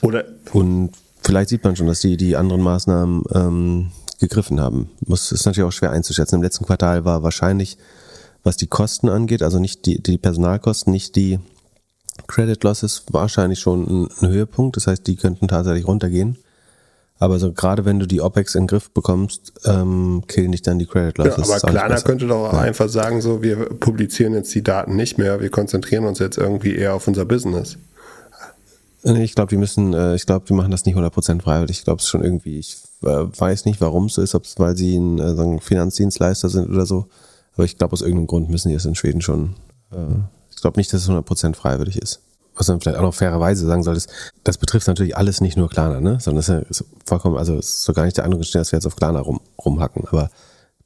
Oder. 0.00 0.24
Und 0.52 0.92
vielleicht 1.22 1.50
sieht 1.50 1.64
man 1.64 1.76
schon, 1.76 1.86
dass 1.86 2.00
die, 2.00 2.16
die 2.16 2.36
anderen 2.36 2.62
Maßnahmen 2.62 3.24
ähm, 3.32 3.90
gegriffen 4.20 4.60
haben. 4.60 4.90
Muss, 5.06 5.32
ist 5.32 5.44
natürlich 5.44 5.68
auch 5.68 5.72
schwer 5.72 5.90
einzuschätzen. 5.90 6.36
Im 6.36 6.42
letzten 6.42 6.64
Quartal 6.64 7.04
war 7.04 7.22
wahrscheinlich, 7.22 7.76
was 8.42 8.56
die 8.56 8.66
Kosten 8.66 9.08
angeht, 9.08 9.42
also 9.42 9.58
nicht 9.58 9.86
die, 9.86 10.02
die 10.02 10.18
Personalkosten, 10.18 10.92
nicht 10.92 11.16
die 11.16 11.38
Credit 12.26 12.62
Losses, 12.62 13.04
wahrscheinlich 13.10 13.58
schon 13.58 13.86
ein, 13.86 14.08
ein 14.20 14.28
Höhepunkt. 14.28 14.76
Das 14.76 14.86
heißt, 14.86 15.06
die 15.06 15.16
könnten 15.16 15.48
tatsächlich 15.48 15.86
runtergehen. 15.86 16.38
Aber 17.18 17.38
so 17.38 17.52
gerade 17.52 17.84
wenn 17.84 18.00
du 18.00 18.06
die 18.06 18.20
OPEX 18.20 18.54
in 18.54 18.62
den 18.62 18.66
Griff 18.66 18.90
bekommst, 18.90 19.52
ähm, 19.64 20.24
killen 20.26 20.52
dich 20.52 20.62
dann 20.62 20.78
die 20.78 20.86
Credit 20.86 21.18
Losses. 21.18 21.48
Ja, 21.48 21.56
aber 21.56 21.70
Klarna 21.70 22.00
könnte 22.00 22.26
doch 22.26 22.52
ja. 22.52 22.58
einfach 22.58 22.88
sagen, 22.88 23.20
so, 23.20 23.42
wir 23.42 23.56
publizieren 23.56 24.34
jetzt 24.34 24.54
die 24.54 24.62
Daten 24.62 24.96
nicht 24.96 25.16
mehr, 25.16 25.40
wir 25.40 25.50
konzentrieren 25.50 26.06
uns 26.06 26.18
jetzt 26.18 26.38
irgendwie 26.38 26.74
eher 26.74 26.94
auf 26.94 27.06
unser 27.06 27.24
Business. 27.24 27.78
Ich 29.04 29.34
glaube, 29.34 29.52
wir 29.52 29.58
müssen, 29.58 29.92
äh, 29.92 30.14
ich 30.14 30.26
glaube, 30.26 30.48
wir 30.48 30.56
machen 30.56 30.70
das 30.70 30.86
nicht 30.86 30.96
100% 30.96 31.42
freiwillig. 31.42 31.78
Ich 31.78 31.84
glaube 31.84 32.00
es 32.00 32.08
schon 32.08 32.24
irgendwie, 32.24 32.58
ich 32.58 32.78
äh, 33.02 33.06
weiß 33.06 33.66
nicht, 33.66 33.80
warum 33.80 34.06
es 34.06 34.14
so 34.14 34.22
ist, 34.22 34.34
ob 34.34 34.44
es, 34.44 34.58
weil 34.58 34.76
sie 34.76 34.96
ein 34.96 35.18
äh, 35.18 35.34
sagen, 35.34 35.60
Finanzdienstleister 35.60 36.48
sind 36.48 36.70
oder 36.70 36.86
so. 36.86 37.06
Aber 37.54 37.64
ich 37.64 37.76
glaube, 37.76 37.92
aus 37.92 38.00
irgendeinem 38.00 38.26
Grund 38.26 38.50
müssen 38.50 38.70
die 38.70 38.74
es 38.74 38.86
in 38.86 38.94
Schweden 38.94 39.20
schon. 39.20 39.56
Äh, 39.92 39.96
ich 40.50 40.56
glaube 40.56 40.80
nicht, 40.80 40.90
dass 40.92 41.02
es 41.02 41.10
100% 41.10 41.54
freiwillig 41.54 41.98
ist 41.98 42.20
was 42.56 42.68
man 42.68 42.80
vielleicht 42.80 42.98
auch 42.98 43.02
noch 43.02 43.14
fairerweise 43.14 43.66
sagen 43.66 43.82
soll, 43.82 43.96
ist, 43.96 44.08
das 44.44 44.58
betrifft 44.58 44.86
natürlich 44.86 45.16
alles 45.16 45.40
nicht 45.40 45.56
nur 45.56 45.68
Klarna, 45.68 46.00
ne? 46.00 46.18
sondern 46.20 46.40
es 46.40 46.48
ist, 46.48 46.80
ja 46.80 46.86
vollkommen, 47.04 47.36
also 47.36 47.56
es 47.56 47.68
ist 47.68 47.84
so 47.84 47.92
gar 47.92 48.04
nicht 48.04 48.16
der 48.16 48.24
andere 48.24 48.44
stehen, 48.44 48.60
dass 48.60 48.72
wir 48.72 48.76
jetzt 48.78 48.86
auf 48.86 48.96
Klarna 48.96 49.20
rum, 49.20 49.40
rumhacken, 49.64 50.04
aber 50.06 50.30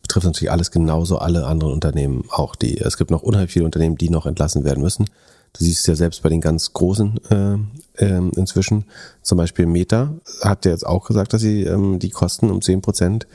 betrifft 0.02 0.26
natürlich 0.26 0.50
alles 0.50 0.70
genauso 0.70 1.18
alle 1.18 1.46
anderen 1.46 1.72
Unternehmen 1.72 2.24
auch. 2.30 2.56
Die, 2.56 2.78
es 2.78 2.96
gibt 2.96 3.10
noch 3.10 3.22
unheimlich 3.22 3.52
viele 3.52 3.66
Unternehmen, 3.66 3.96
die 3.96 4.10
noch 4.10 4.26
entlassen 4.26 4.64
werden 4.64 4.82
müssen. 4.82 5.04
Du 5.52 5.64
siehst 5.64 5.80
es 5.80 5.86
ja 5.86 5.94
selbst 5.94 6.22
bei 6.22 6.28
den 6.28 6.40
ganz 6.40 6.72
großen 6.72 7.20
äh, 7.30 8.04
äh, 8.04 8.30
inzwischen. 8.36 8.84
Zum 9.22 9.38
Beispiel 9.38 9.66
Meta 9.66 10.14
hat 10.42 10.64
ja 10.64 10.70
jetzt 10.70 10.86
auch 10.86 11.06
gesagt, 11.06 11.32
dass 11.32 11.42
sie 11.42 11.64
ähm, 11.64 11.98
die 11.98 12.10
Kosten 12.10 12.50
um 12.50 12.62
zehn 12.62 12.80
Prozent 12.80 13.26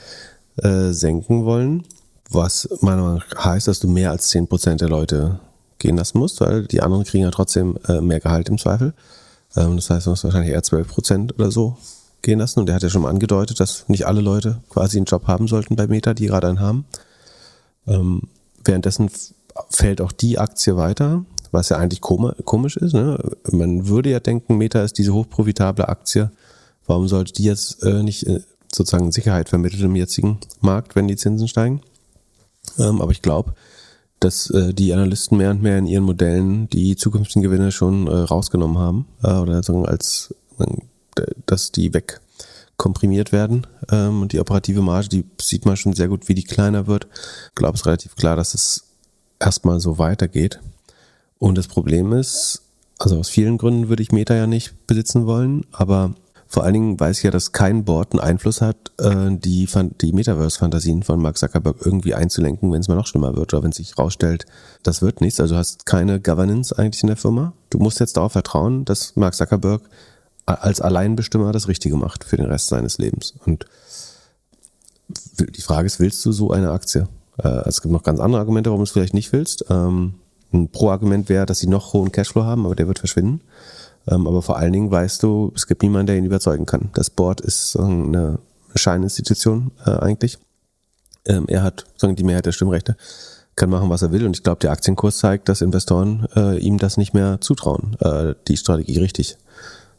äh, 0.58 0.92
senken 0.92 1.46
wollen, 1.46 1.84
was 2.30 2.70
meiner 2.82 3.02
Meinung 3.02 3.22
nach 3.36 3.46
heißt, 3.46 3.68
dass 3.68 3.80
du 3.80 3.88
mehr 3.88 4.12
als 4.12 4.28
zehn 4.28 4.48
Prozent 4.48 4.82
der 4.82 4.90
Leute 4.90 5.40
gehen 5.80 5.98
lassen 5.98 6.20
musst, 6.20 6.42
weil 6.42 6.66
die 6.66 6.82
anderen 6.82 7.04
kriegen 7.04 7.24
ja 7.24 7.32
trotzdem 7.32 7.78
äh, 7.88 8.02
mehr 8.02 8.20
Gehalt 8.20 8.50
im 8.50 8.58
Zweifel. 8.58 8.94
Ähm, 9.56 9.76
das 9.76 9.90
heißt, 9.90 10.06
du 10.06 10.12
musst 10.12 10.24
wahrscheinlich 10.24 10.52
eher 10.52 10.64
12 10.64 10.88
Prozent 10.88 11.34
oder 11.36 11.52
so 11.52 11.78
gehen 12.22 12.40
lassen. 12.40 12.60
Und 12.60 12.66
der 12.68 12.76
hat 12.76 12.84
ja 12.84 12.90
schon 12.90 13.04
mal 13.04 13.10
angedeutet, 13.10 13.60
dass 13.60 13.88
nicht 13.90 14.08
alle 14.08 14.22
Leute 14.22 14.62
quasi 14.70 14.98
einen 14.98 15.06
Job 15.06 15.28
haben 15.28 15.48
sollten 15.48 15.76
bei 15.76 15.88
Meta, 15.88 16.14
die 16.14 16.28
gerade 16.28 16.48
einen 16.48 16.60
haben. 16.60 16.86
Ähm, 17.88 18.24
währenddessen 18.64 19.10
fällt 19.70 20.02
auch 20.02 20.12
die 20.12 20.40
Aktie 20.40 20.76
weiter, 20.78 21.26
was 21.52 21.70
ja 21.70 21.78
eigentlich 21.78 22.02
komisch 22.02 22.78
ist. 22.78 22.94
Ne? 22.94 23.20
Man 23.52 23.88
würde 23.88 24.10
ja 24.10 24.20
denken, 24.20 24.58
Meta 24.58 24.82
ist 24.82 24.98
diese 24.98 25.14
hochprofitable 25.14 25.88
Aktie. 25.88 26.32
Warum 26.88 27.08
sollte 27.08 27.34
die 27.34 27.44
jetzt 27.44 27.84
äh, 27.84 28.02
nicht 28.02 28.26
äh, 28.26 28.42
sozusagen 28.74 29.12
Sicherheit 29.12 29.50
vermitteln 29.50 29.84
im 29.84 29.96
jetzigen 29.96 30.40
Markt, 30.62 30.96
wenn 30.96 31.08
die 31.08 31.16
Zinsen 31.16 31.48
steigen? 31.48 31.82
Ähm, 32.80 33.02
aber 33.02 33.12
ich 33.12 33.22
glaube, 33.22 33.54
dass 34.24 34.50
äh, 34.50 34.74
die 34.74 34.94
Analysten 34.94 35.38
mehr 35.38 35.52
und 35.52 35.62
mehr 35.62 35.78
in 35.78 35.88
ihren 35.88 36.04
Modellen 36.04 36.70
die 36.70 36.96
zukünftigen 36.96 37.44
Gewinne 37.44 37.72
schon 37.72 38.08
äh, 38.08 38.12
rausgenommen 38.12 38.78
haben 38.78 39.06
äh, 39.24 39.34
oder 39.34 39.62
sagen 39.64 39.86
als 39.86 40.34
dass 41.46 41.72
die 41.72 41.94
weg 41.94 42.22
komprimiert 42.78 43.32
werden 43.32 43.68
ähm, 43.92 44.22
und 44.22 44.34
die 44.34 44.40
operative 44.40 44.82
Marge, 44.82 45.10
die 45.10 45.26
sieht 45.40 45.66
man 45.66 45.78
schon 45.78 45.94
sehr 45.94 46.08
gut, 46.08 46.28
wie 46.28 46.36
die 46.36 46.44
kleiner 46.44 46.88
wird. 46.88 47.08
Ich 47.50 47.56
glaube, 47.56 47.76
es 47.76 47.82
ist 47.82 47.86
relativ 47.86 48.16
klar, 48.16 48.36
dass 48.36 48.54
es 48.54 48.86
erstmal 49.40 49.80
so 49.80 49.98
weitergeht. 49.98 50.60
Und 51.38 51.58
das 51.58 51.68
Problem 51.68 52.14
ist, 52.14 52.64
also 52.98 53.20
aus 53.20 53.30
vielen 53.30 53.58
Gründen 53.58 53.90
würde 53.90 54.02
ich 54.02 54.12
Meta 54.12 54.34
ja 54.34 54.48
nicht 54.48 54.88
besitzen 54.88 55.26
wollen, 55.26 55.66
aber 55.72 56.16
vor 56.54 56.64
allen 56.64 56.76
Dingen 56.76 57.00
weiß 57.00 57.18
ich 57.18 57.24
ja, 57.24 57.32
dass 57.32 57.52
kein 57.52 57.84
Board 57.84 58.12
einen 58.12 58.20
Einfluss 58.20 58.62
hat, 58.62 58.92
äh, 59.00 59.32
die, 59.32 59.68
die 60.02 60.14
Metaverse-Fantasien 60.14 61.02
von 61.02 61.20
Mark 61.20 61.36
Zuckerberg 61.40 61.78
irgendwie 61.84 62.14
einzulenken, 62.14 62.72
wenn 62.72 62.80
es 62.80 62.88
mal 62.88 62.94
noch 62.94 63.08
schlimmer 63.08 63.36
wird 63.36 63.56
oder 63.56 63.64
wenn 63.64 63.72
sich 63.72 63.98
rausstellt, 63.98 64.46
das 64.84 65.02
wird 65.02 65.20
nichts. 65.20 65.40
Also 65.40 65.56
du 65.56 65.60
hast 65.60 65.88
keine 65.88 66.20
Governance 66.20 66.78
eigentlich 66.78 67.02
in 67.02 67.08
der 67.08 67.18
Firma. 67.18 67.54
Du 67.72 67.80
musst 67.80 68.00
jetzt 68.00 68.18
darauf 68.18 68.34
vertrauen, 68.34 68.86
dass 68.86 69.16
Mark 69.16 69.34
Zuckerberg 69.34 69.82
als 70.46 70.80
Alleinbestimmer 70.80 71.54
das 71.54 71.68
Richtige 71.68 71.96
macht 71.96 72.24
für 72.24 72.38
den 72.38 72.46
Rest 72.46 72.68
seines 72.68 73.00
Lebens. 73.00 73.34
Und 73.48 73.66
die 75.40 75.62
Frage 75.62 75.88
ist, 75.88 76.00
willst 76.00 76.24
du 76.24 76.32
so 76.32 76.52
eine 76.52 76.70
Aktie? 76.70 77.08
Äh, 77.40 77.68
es 77.68 77.82
gibt 77.82 77.92
noch 77.92 78.04
ganz 78.04 78.20
andere 78.20 78.42
Argumente, 78.42 78.70
warum 78.70 78.82
du 78.82 78.84
es 78.84 78.92
vielleicht 78.92 79.16
nicht 79.16 79.32
willst. 79.32 79.66
Ähm, 79.72 80.20
ein 80.54 80.70
Pro-Argument 80.70 81.30
wäre, 81.30 81.48
dass 81.48 81.58
sie 81.58 81.68
noch 81.68 81.94
hohen 81.94 82.12
Cashflow 82.12 82.44
haben, 82.44 82.68
aber 82.68 82.76
der 82.76 82.88
wird 82.88 83.00
verschwinden. 83.00 83.42
Ähm, 84.08 84.28
aber 84.28 84.42
vor 84.42 84.58
allen 84.58 84.74
Dingen 84.74 84.92
weißt 84.92 85.24
du, 85.24 85.52
es 85.56 85.68
gibt 85.68 85.84
niemanden, 85.84 86.08
der 86.08 86.18
ihn 86.18 86.26
überzeugen 86.26 86.66
kann. 86.66 86.90
Das 86.94 87.10
Board 87.10 87.42
ist 87.42 87.78
eine 87.78 88.40
Scheininstitution 88.76 89.72
äh, 89.86 89.92
eigentlich. 89.92 90.40
Ähm, 91.26 91.46
er 91.48 91.64
hat 91.64 91.86
sagen, 91.96 92.16
die 92.16 92.24
Mehrheit 92.24 92.46
der 92.46 92.52
Stimmrechte, 92.52 92.98
kann 93.56 93.70
machen, 93.70 93.90
was 93.90 94.02
er 94.02 94.12
will. 94.12 94.26
Und 94.26 94.36
ich 94.36 94.44
glaube, 94.44 94.60
der 94.60 94.72
Aktienkurs 94.72 95.18
zeigt, 95.18 95.48
dass 95.48 95.62
Investoren 95.62 96.28
äh, 96.36 96.58
ihm 96.58 96.80
das 96.80 96.98
nicht 96.98 97.14
mehr 97.14 97.40
zutrauen, 97.40 97.96
äh, 98.00 98.34
die 98.48 98.58
Strategie 98.58 98.98
richtig 98.98 99.38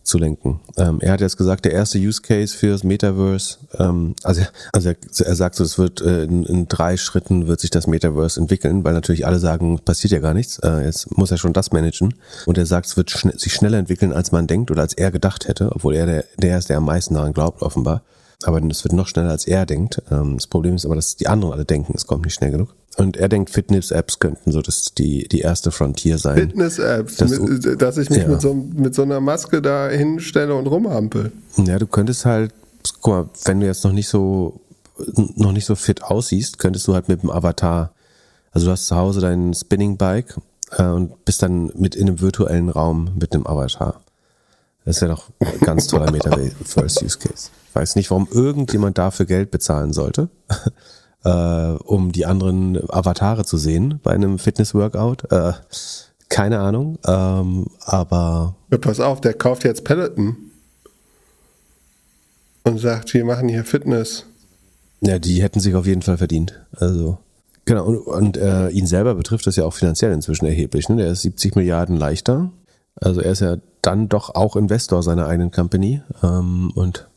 zu 0.04 0.18
lenken. 0.18 0.60
Ähm, 0.76 1.00
er 1.00 1.12
hat 1.12 1.20
jetzt 1.20 1.36
gesagt, 1.36 1.64
der 1.64 1.72
erste 1.72 1.98
Use 1.98 2.20
Case 2.20 2.56
für 2.56 2.68
das 2.68 2.84
Metaverse, 2.84 3.56
ähm, 3.78 4.14
also, 4.22 4.42
also 4.72 4.90
er, 4.90 4.96
er 5.24 5.34
sagt 5.34 5.56
so, 5.56 5.64
es 5.64 5.78
wird 5.78 6.02
äh, 6.02 6.24
in, 6.24 6.44
in, 6.44 6.68
drei 6.68 6.96
Schritten 6.96 7.46
wird 7.46 7.60
sich 7.60 7.70
das 7.70 7.86
Metaverse 7.86 8.38
entwickeln, 8.38 8.84
weil 8.84 8.92
natürlich 8.92 9.26
alle 9.26 9.38
sagen, 9.38 9.80
passiert 9.80 10.12
ja 10.12 10.18
gar 10.20 10.34
nichts. 10.34 10.58
Äh, 10.58 10.84
jetzt 10.84 11.16
muss 11.16 11.30
er 11.30 11.38
schon 11.38 11.54
das 11.54 11.72
managen. 11.72 12.14
Und 12.46 12.58
er 12.58 12.66
sagt, 12.66 12.86
es 12.86 12.96
wird 12.96 13.10
schn 13.10 13.32
sich 13.36 13.54
schneller 13.54 13.78
entwickeln, 13.78 14.12
als 14.12 14.30
man 14.30 14.46
denkt 14.46 14.70
oder 14.70 14.82
als 14.82 14.92
er 14.92 15.10
gedacht 15.10 15.48
hätte, 15.48 15.72
obwohl 15.72 15.94
er 15.94 16.06
der, 16.06 16.24
der 16.36 16.58
ist, 16.58 16.68
der 16.68 16.76
am 16.76 16.84
meisten 16.84 17.14
daran 17.14 17.32
glaubt, 17.32 17.62
offenbar. 17.62 18.02
Aber 18.44 18.62
es 18.62 18.84
wird 18.84 18.92
noch 18.92 19.08
schneller, 19.08 19.30
als 19.30 19.46
er 19.46 19.66
denkt. 19.66 20.02
Ähm, 20.10 20.36
das 20.36 20.46
Problem 20.46 20.74
ist 20.74 20.84
aber, 20.84 20.94
dass 20.94 21.16
die 21.16 21.28
anderen 21.28 21.54
alle 21.54 21.64
denken, 21.64 21.92
es 21.96 22.06
kommt 22.06 22.24
nicht 22.24 22.34
schnell 22.34 22.50
genug. 22.50 22.74
Und 22.96 23.16
er 23.16 23.28
denkt, 23.28 23.50
Fitness-Apps 23.50 24.20
könnten 24.20 24.52
so 24.52 24.62
das 24.62 24.94
die, 24.96 25.26
die 25.26 25.40
erste 25.40 25.72
Frontier 25.72 26.18
sein. 26.18 26.36
Fitness-Apps, 26.36 27.16
das, 27.16 27.40
dass 27.78 27.98
ich 27.98 28.10
mich 28.10 28.20
ja. 28.20 28.28
mit, 28.28 28.40
so, 28.40 28.54
mit 28.54 28.94
so 28.94 29.02
einer 29.02 29.20
Maske 29.20 29.60
da 29.60 29.88
hinstelle 29.88 30.54
und 30.54 30.66
rumhampel. 30.66 31.32
Ja, 31.56 31.78
du 31.78 31.86
könntest 31.86 32.24
halt, 32.24 32.52
guck 33.00 33.12
mal, 33.12 33.28
wenn 33.46 33.60
du 33.60 33.66
jetzt 33.66 33.82
noch 33.84 33.92
nicht 33.92 34.08
so 34.08 34.60
noch 35.36 35.52
nicht 35.52 35.66
so 35.66 35.74
fit 35.74 36.02
aussiehst, 36.02 36.58
könntest 36.58 36.86
du 36.86 36.94
halt 36.94 37.08
mit 37.08 37.22
dem 37.22 37.30
Avatar, 37.30 37.92
also 38.52 38.66
du 38.66 38.72
hast 38.72 38.86
zu 38.86 38.96
Hause 38.96 39.20
dein 39.20 39.54
Spinning 39.54 39.96
Bike 39.96 40.36
äh, 40.72 40.84
und 40.84 41.24
bist 41.24 41.42
dann 41.42 41.72
mit 41.74 41.94
in 41.94 42.08
einem 42.08 42.20
virtuellen 42.20 42.68
Raum 42.68 43.10
mit 43.18 43.34
einem 43.34 43.46
Avatar. 43.46 44.00
Das 44.84 44.96
ist 44.96 45.02
ja 45.02 45.08
doch 45.08 45.30
ein 45.40 45.60
ganz 45.60 45.86
toller 45.86 46.10
Metaverse 46.12 47.04
Use 47.04 47.18
Case. 47.18 47.50
Ich 47.63 47.63
weiß 47.74 47.96
nicht, 47.96 48.10
warum 48.10 48.28
irgendjemand 48.30 48.98
dafür 48.98 49.26
Geld 49.26 49.50
bezahlen 49.50 49.92
sollte. 49.92 50.28
äh, 51.24 51.30
um 51.84 52.12
die 52.12 52.26
anderen 52.26 52.78
Avatare 52.90 53.44
zu 53.44 53.56
sehen 53.56 54.00
bei 54.02 54.12
einem 54.12 54.38
Fitness-Workout. 54.38 55.32
Äh, 55.32 55.52
keine 56.28 56.60
Ahnung, 56.60 56.98
ähm, 57.06 57.66
aber. 57.80 58.56
Ja, 58.70 58.78
pass 58.78 59.00
auf, 59.00 59.20
der 59.20 59.34
kauft 59.34 59.64
jetzt 59.64 59.84
Peloton 59.84 60.36
und 62.64 62.78
sagt, 62.78 63.14
wir 63.14 63.24
machen 63.24 63.48
hier 63.48 63.64
Fitness. 63.64 64.26
Ja, 65.00 65.18
die 65.18 65.42
hätten 65.42 65.60
sich 65.60 65.74
auf 65.74 65.86
jeden 65.86 66.02
Fall 66.02 66.18
verdient. 66.18 66.60
Also. 66.76 67.18
Genau, 67.66 67.84
und, 67.84 67.98
und 67.98 68.36
äh, 68.36 68.68
ihn 68.70 68.86
selber 68.86 69.14
betrifft 69.14 69.46
das 69.46 69.56
ja 69.56 69.64
auch 69.64 69.74
finanziell 69.74 70.12
inzwischen 70.12 70.46
erheblich. 70.46 70.88
Ne? 70.88 70.96
Der 70.96 71.08
ist 71.08 71.22
70 71.22 71.56
Milliarden 71.56 71.96
leichter. 71.96 72.50
Also 73.00 73.20
er 73.20 73.32
ist 73.32 73.40
ja 73.40 73.56
dann 73.80 74.08
doch 74.08 74.34
auch 74.34 74.56
Investor 74.56 75.02
seiner 75.02 75.26
eigenen 75.26 75.50
Company. 75.50 76.02
Ähm, 76.22 76.72
und 76.74 77.08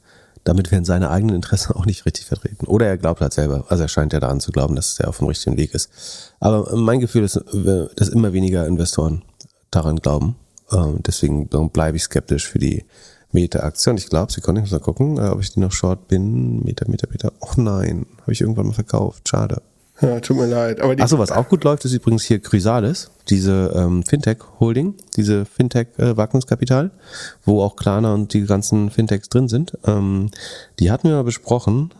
damit 0.44 0.72
werden 0.72 0.86
seine 0.86 1.10
eigenen 1.10 1.36
Interessen 1.36 1.72
auch 1.76 1.86
nicht 1.86 2.06
richtig 2.06 2.26
vertreten. 2.26 2.66
Oder 2.68 2.88
er 2.88 2.98
glaubt 2.98 3.22
halt 3.22 3.34
selber, 3.34 3.66
also 3.70 3.84
er 3.84 3.90
scheint 3.90 4.14
ja 4.14 4.20
daran 4.20 4.40
zu 4.40 4.52
glauben, 4.52 4.76
dass 4.76 5.00
er 5.00 5.10
auf 5.10 5.18
dem 5.18 5.28
richtigen 5.28 5.58
Weg 5.58 5.74
ist. 5.74 5.90
Aber 6.40 6.76
mein 6.76 7.00
Gefühl 7.00 7.24
ist, 7.24 7.40
dass 7.96 8.10
immer 8.10 8.34
weniger 8.34 8.66
Investoren 8.68 9.24
daran 9.72 9.98
glauben. 9.98 10.36
Ähm, 10.72 11.00
deswegen 11.06 11.48
bleibe 11.48 11.98
ich 11.98 12.04
skeptisch 12.04 12.48
für 12.48 12.60
die 12.60 12.86
Meta-Aktie. 13.32 13.94
ich 13.96 14.10
glaube, 14.10 14.32
Sie 14.32 14.42
können 14.42 14.62
nicht 14.62 14.72
mal 14.72 14.80
gucken, 14.80 15.18
äh, 15.18 15.30
ob 15.30 15.42
ich 15.42 15.52
die 15.52 15.60
noch 15.60 15.72
short 15.72 16.08
bin. 16.08 16.64
Meta, 16.64 16.86
Meta, 16.88 17.08
Meta. 17.10 17.32
Oh 17.40 17.54
nein, 17.58 18.06
habe 18.22 18.32
ich 18.32 18.42
irgendwann 18.42 18.68
mal 18.68 18.74
verkauft. 18.74 19.28
Schade. 19.28 19.62
Ja, 20.02 20.20
tut 20.20 20.38
mir 20.38 20.46
leid. 20.46 20.80
Aber 20.82 20.94
Achso, 21.02 21.18
was 21.18 21.32
auch 21.32 21.50
gut 21.50 21.64
läuft, 21.64 21.86
ist 21.86 21.94
übrigens 21.94 22.24
hier 22.24 22.40
Chrysalis, 22.40 23.10
diese 23.30 23.74
ähm, 23.76 24.04
Fintech-Holding, 24.04 24.96
diese 25.16 25.46
Fintech-Wagniskapital, 25.46 26.86
äh, 26.86 26.90
wo 27.46 27.62
auch 27.62 27.76
Klarna 27.76 28.14
und 28.14 28.34
die 28.34 28.46
ganzen 28.46 28.90
Fintechs 28.90 29.30
drin 29.30 29.48
sind. 29.48 29.78
Ähm, 29.86 30.30
die 30.80 30.92
hatten 30.92 31.08
wir 31.10 31.16
mal 31.16 31.24
besprochen. 31.24 31.94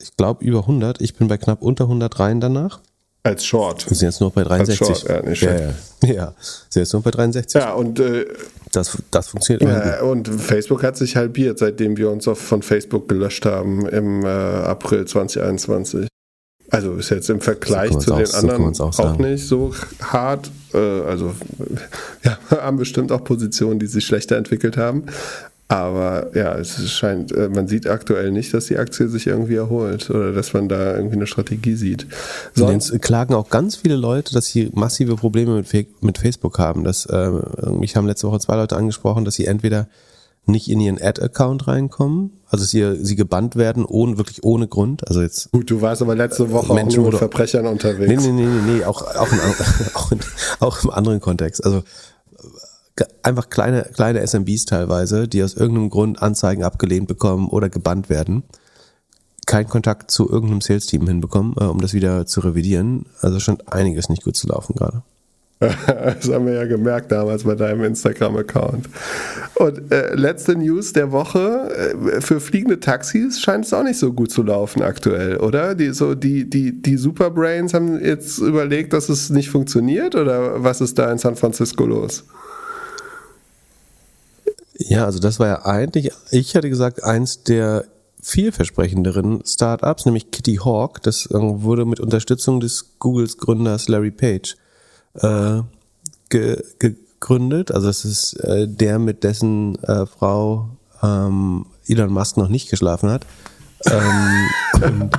Ich 0.00 0.16
glaube 0.16 0.44
über 0.44 0.60
100. 0.60 1.00
Ich 1.00 1.14
bin 1.14 1.28
bei 1.28 1.36
knapp 1.36 1.62
unter 1.62 1.84
100 1.84 2.18
rein 2.20 2.40
danach. 2.40 2.80
Als 3.24 3.44
Short. 3.44 3.88
Wir 3.90 3.96
sind 3.96 4.08
jetzt 4.08 4.20
nur 4.20 4.30
bei 4.30 4.44
63. 4.44 4.88
Als 4.88 5.00
Short, 5.00 5.10
ja, 5.10 5.28
nicht 5.28 5.42
ja, 5.42 5.52
ja. 5.52 5.74
ja, 6.02 6.34
sind 6.68 6.82
jetzt 6.82 6.92
nur 6.92 7.02
bei 7.02 7.10
63. 7.10 7.60
Ja, 7.60 7.72
und 7.72 7.98
äh, 7.98 8.26
das, 8.72 8.96
das 9.10 9.28
funktioniert 9.28 9.62
ja, 9.62 10.02
Und 10.02 10.28
Facebook 10.28 10.82
hat 10.82 10.96
sich 10.96 11.16
halbiert, 11.16 11.58
seitdem 11.58 11.96
wir 11.96 12.10
uns 12.10 12.28
von 12.32 12.62
Facebook 12.62 13.08
gelöscht 13.08 13.44
haben 13.44 13.86
im 13.88 14.24
äh, 14.24 14.28
April 14.28 15.06
2021. 15.06 16.08
Also 16.70 16.94
ist 16.94 17.10
jetzt 17.10 17.30
im 17.30 17.40
Vergleich 17.40 17.92
so 17.92 17.98
zu 17.98 18.14
den 18.14 18.34
anderen 18.34 18.74
so 18.74 18.84
auch, 18.84 18.98
auch, 18.98 19.18
nicht 19.18 19.46
so 19.46 19.72
hart. 20.02 20.50
Äh, 20.74 20.78
also 20.78 21.34
ja, 22.24 22.38
haben 22.50 22.76
bestimmt 22.76 23.10
auch 23.12 23.24
Positionen, 23.24 23.78
die 23.78 23.86
sich 23.86 24.04
schlechter 24.04 24.36
entwickelt 24.36 24.76
haben. 24.76 25.04
Aber 25.70 26.34
ja, 26.34 26.54
es 26.56 26.90
scheint, 26.90 27.30
äh, 27.32 27.50
man 27.50 27.68
sieht 27.68 27.86
aktuell 27.86 28.30
nicht, 28.30 28.54
dass 28.54 28.66
die 28.66 28.78
Aktie 28.78 29.08
sich 29.08 29.26
irgendwie 29.26 29.56
erholt 29.56 30.08
oder 30.08 30.32
dass 30.32 30.54
man 30.54 30.66
da 30.66 30.96
irgendwie 30.96 31.16
eine 31.16 31.26
Strategie 31.26 31.74
sieht. 31.74 32.06
Sonst 32.54 33.00
klagen 33.02 33.34
auch 33.34 33.50
ganz 33.50 33.76
viele 33.76 33.96
Leute, 33.96 34.32
dass 34.32 34.46
sie 34.46 34.70
massive 34.74 35.16
Probleme 35.16 35.56
mit, 35.56 36.02
mit 36.02 36.18
Facebook 36.18 36.58
haben. 36.58 36.84
Das, 36.84 37.04
äh, 37.04 37.30
mich 37.70 37.96
haben 37.96 38.06
letzte 38.06 38.28
Woche 38.28 38.40
zwei 38.40 38.56
Leute 38.56 38.76
angesprochen, 38.76 39.26
dass 39.26 39.34
sie 39.34 39.44
entweder 39.44 39.88
nicht 40.48 40.70
in 40.70 40.80
ihren 40.80 41.00
Ad-Account 41.00 41.68
reinkommen, 41.68 42.32
also 42.50 42.64
sie, 42.64 43.04
sie 43.04 43.16
gebannt 43.16 43.56
werden, 43.56 43.84
ohne, 43.84 44.16
wirklich 44.16 44.42
ohne 44.42 44.66
Grund. 44.66 45.06
Also 45.06 45.20
jetzt. 45.20 45.52
Gut, 45.52 45.70
du 45.70 45.82
warst 45.82 46.00
aber 46.00 46.14
letzte 46.14 46.50
Woche 46.50 46.72
Menschen 46.72 47.00
auch 47.00 47.02
nur 47.04 47.10
mit 47.12 47.18
Verbrechern 47.18 47.66
unterwegs. 47.66 48.08
Nee, 48.08 48.32
nee, 48.32 48.42
nee, 48.42 48.46
nee, 48.46 48.72
nee 48.78 48.84
auch, 48.84 49.02
auch, 49.02 49.32
in, 49.32 49.38
auch, 49.94 50.12
in, 50.12 50.20
auch 50.60 50.84
im 50.84 50.90
anderen 50.90 51.20
Kontext. 51.20 51.64
Also 51.64 51.82
einfach 53.22 53.50
kleine, 53.50 53.82
kleine 53.94 54.26
SMBs 54.26 54.64
teilweise, 54.64 55.28
die 55.28 55.42
aus 55.42 55.54
irgendeinem 55.54 55.90
Grund 55.90 56.22
Anzeigen 56.22 56.64
abgelehnt 56.64 57.08
bekommen 57.08 57.48
oder 57.48 57.68
gebannt 57.68 58.08
werden, 58.08 58.42
keinen 59.46 59.68
Kontakt 59.68 60.10
zu 60.10 60.28
irgendeinem 60.28 60.60
Sales-Team 60.60 61.06
hinbekommen, 61.06 61.54
äh, 61.60 61.64
um 61.64 61.80
das 61.80 61.94
wieder 61.94 62.26
zu 62.26 62.40
revidieren. 62.40 63.06
Also 63.20 63.40
scheint 63.40 63.72
einiges 63.72 64.08
nicht 64.08 64.24
gut 64.24 64.36
zu 64.36 64.48
laufen 64.48 64.74
gerade. 64.74 65.02
Das 65.86 66.28
haben 66.28 66.46
wir 66.46 66.54
ja 66.54 66.66
gemerkt 66.66 67.10
damals 67.10 67.42
bei 67.42 67.54
deinem 67.54 67.82
Instagram-Account. 67.82 68.88
Und 69.56 69.90
äh, 69.90 70.14
letzte 70.14 70.54
News 70.54 70.92
der 70.92 71.10
Woche: 71.10 71.94
äh, 72.14 72.20
Für 72.20 72.40
fliegende 72.40 72.78
Taxis 72.78 73.40
scheint 73.40 73.64
es 73.64 73.72
auch 73.72 73.82
nicht 73.82 73.98
so 73.98 74.12
gut 74.12 74.30
zu 74.30 74.42
laufen 74.42 74.82
aktuell, 74.82 75.38
oder? 75.38 75.74
Die, 75.74 75.92
so 75.92 76.14
die, 76.14 76.48
die, 76.48 76.80
die 76.80 76.96
Superbrains 76.96 77.74
haben 77.74 78.02
jetzt 78.04 78.38
überlegt, 78.38 78.92
dass 78.92 79.08
es 79.08 79.30
nicht 79.30 79.50
funktioniert, 79.50 80.14
oder 80.14 80.62
was 80.62 80.80
ist 80.80 80.98
da 80.98 81.10
in 81.10 81.18
San 81.18 81.34
Francisco 81.34 81.84
los? 81.86 82.24
Ja, 84.76 85.06
also 85.06 85.18
das 85.18 85.40
war 85.40 85.48
ja 85.48 85.64
eigentlich, 85.64 86.12
ich 86.30 86.54
hätte 86.54 86.70
gesagt, 86.70 87.02
eins 87.02 87.42
der 87.42 87.84
vielversprechenderen 88.22 89.42
Startups, 89.44 90.06
nämlich 90.06 90.30
Kitty 90.30 90.56
Hawk. 90.64 91.02
Das 91.02 91.26
äh, 91.26 91.34
wurde 91.34 91.84
mit 91.84 91.98
Unterstützung 91.98 92.60
des 92.60 92.98
Googles 93.00 93.38
Gründers 93.38 93.88
Larry 93.88 94.12
Page 94.12 94.56
äh, 95.14 95.62
ge, 96.28 96.62
gegründet. 96.78 97.70
Also 97.70 97.88
es 97.88 98.04
ist 98.04 98.34
äh, 98.34 98.68
der, 98.68 98.98
mit 98.98 99.24
dessen 99.24 99.82
äh, 99.84 100.06
Frau 100.06 100.70
ähm, 101.02 101.66
Elon 101.86 102.12
Musk 102.12 102.36
noch 102.36 102.48
nicht 102.48 102.70
geschlafen 102.70 103.10
hat. 103.10 103.26
Ähm, 103.86 104.48
und, 104.82 105.10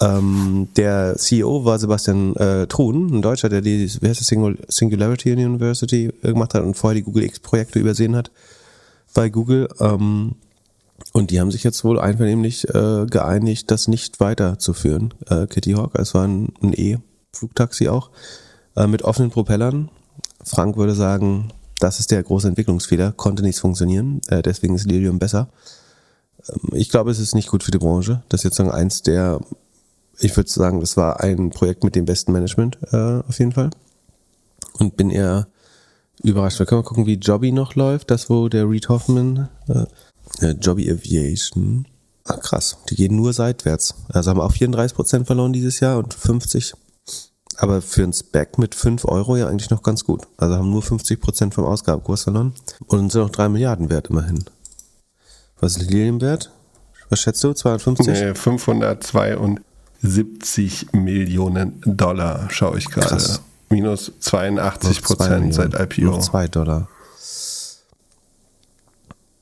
ähm, 0.00 0.68
der 0.76 1.16
CEO 1.16 1.64
war 1.64 1.78
Sebastian 1.78 2.34
äh, 2.36 2.66
Truhn, 2.66 3.14
ein 3.14 3.22
Deutscher, 3.22 3.48
der 3.48 3.60
die 3.60 3.90
wie 4.00 4.08
heißt 4.08 4.20
das, 4.20 4.28
Singularity 4.68 5.32
University 5.32 6.12
gemacht 6.22 6.54
hat 6.54 6.62
und 6.62 6.74
vorher 6.74 6.94
die 6.94 7.02
Google 7.02 7.24
X-Projekte 7.24 7.78
übersehen 7.78 8.16
hat 8.16 8.30
bei 9.14 9.28
Google. 9.28 9.68
Ähm, 9.78 10.36
und 11.12 11.30
die 11.30 11.40
haben 11.40 11.50
sich 11.50 11.64
jetzt 11.64 11.82
wohl 11.84 11.98
einvernehmlich 11.98 12.68
äh, 12.68 13.06
geeinigt, 13.06 13.70
das 13.70 13.88
nicht 13.88 14.20
weiterzuführen. 14.20 15.12
Äh, 15.28 15.46
Kitty 15.46 15.72
Hawk, 15.72 15.98
es 15.98 16.14
war 16.14 16.26
ein, 16.26 16.52
ein 16.62 16.72
E-Flugtaxi 16.72 17.88
auch 17.88 18.10
äh, 18.80 18.86
mit 18.86 19.02
offenen 19.02 19.30
Propellern. 19.30 19.90
Frank 20.42 20.76
würde 20.76 20.94
sagen, 20.94 21.52
das 21.78 22.00
ist 22.00 22.10
der 22.10 22.22
große 22.22 22.48
Entwicklungsfehler, 22.48 23.12
konnte 23.12 23.42
nichts 23.42 23.60
funktionieren, 23.60 24.20
äh, 24.28 24.42
deswegen 24.42 24.74
ist 24.74 24.86
Lilium 24.86 25.18
besser. 25.18 25.48
Ähm, 26.48 26.70
ich 26.72 26.88
glaube, 26.88 27.10
es 27.10 27.18
ist 27.18 27.34
nicht 27.34 27.48
gut 27.48 27.62
für 27.62 27.70
die 27.70 27.78
Branche. 27.78 28.22
Das 28.28 28.40
ist 28.40 28.44
jetzt 28.44 28.56
sagen, 28.56 28.70
eins 28.70 29.02
der, 29.02 29.40
ich 30.18 30.36
würde 30.36 30.50
sagen, 30.50 30.80
das 30.80 30.96
war 30.96 31.20
ein 31.20 31.50
Projekt 31.50 31.84
mit 31.84 31.94
dem 31.94 32.04
besten 32.06 32.32
Management 32.32 32.78
äh, 32.92 33.20
auf 33.26 33.38
jeden 33.38 33.52
Fall. 33.52 33.70
Und 34.78 34.96
bin 34.96 35.10
eher 35.10 35.46
überrascht. 36.22 36.58
Wir 36.58 36.66
können 36.66 36.80
mal 36.80 36.88
gucken, 36.88 37.06
wie 37.06 37.14
Jobby 37.14 37.52
noch 37.52 37.74
läuft. 37.74 38.10
Das, 38.10 38.30
wo 38.30 38.48
der 38.48 38.68
Reed 38.68 38.88
Hoffman, 38.88 39.48
äh, 39.68 40.52
Jobby 40.52 40.90
Aviation. 40.90 41.86
Ah, 42.24 42.36
krass. 42.36 42.78
Die 42.88 42.94
gehen 42.94 43.16
nur 43.16 43.32
seitwärts. 43.32 43.94
Also 44.08 44.30
haben 44.30 44.40
auch 44.40 44.52
34% 44.52 45.24
verloren 45.26 45.52
dieses 45.52 45.80
Jahr 45.80 45.98
und 45.98 46.14
50 46.14 46.74
aber 47.56 47.82
für 47.82 48.02
ein 48.02 48.12
Spec 48.12 48.58
mit 48.58 48.74
5 48.74 49.04
Euro 49.04 49.36
ja 49.36 49.46
eigentlich 49.48 49.70
noch 49.70 49.82
ganz 49.82 50.04
gut. 50.04 50.26
Also 50.36 50.56
haben 50.56 50.70
nur 50.70 50.82
50 50.82 51.20
Prozent 51.20 51.54
vom 51.54 51.64
Ausgabenkurs 51.64 52.24
verloren 52.24 52.54
und 52.86 53.12
sind 53.12 53.22
noch 53.22 53.30
3 53.30 53.48
Milliarden 53.48 53.90
wert 53.90 54.08
immerhin. 54.08 54.44
Was 55.60 55.76
ist 55.76 55.90
Lilium 55.90 56.20
wert? 56.20 56.50
Was 57.10 57.20
schätzt 57.20 57.44
du? 57.44 57.52
250? 57.52 58.06
Nee, 58.06 58.34
572 58.34 60.92
Millionen 60.92 61.80
Dollar 61.84 62.48
schaue 62.50 62.78
ich 62.78 62.86
gerade. 62.86 63.22
Minus 63.68 64.12
82 64.20 65.02
Prozent 65.02 65.54
seit 65.54 65.74
IPO. 65.74 66.06
Noch 66.06 66.20
2 66.20 66.48
Dollar. 66.48 66.88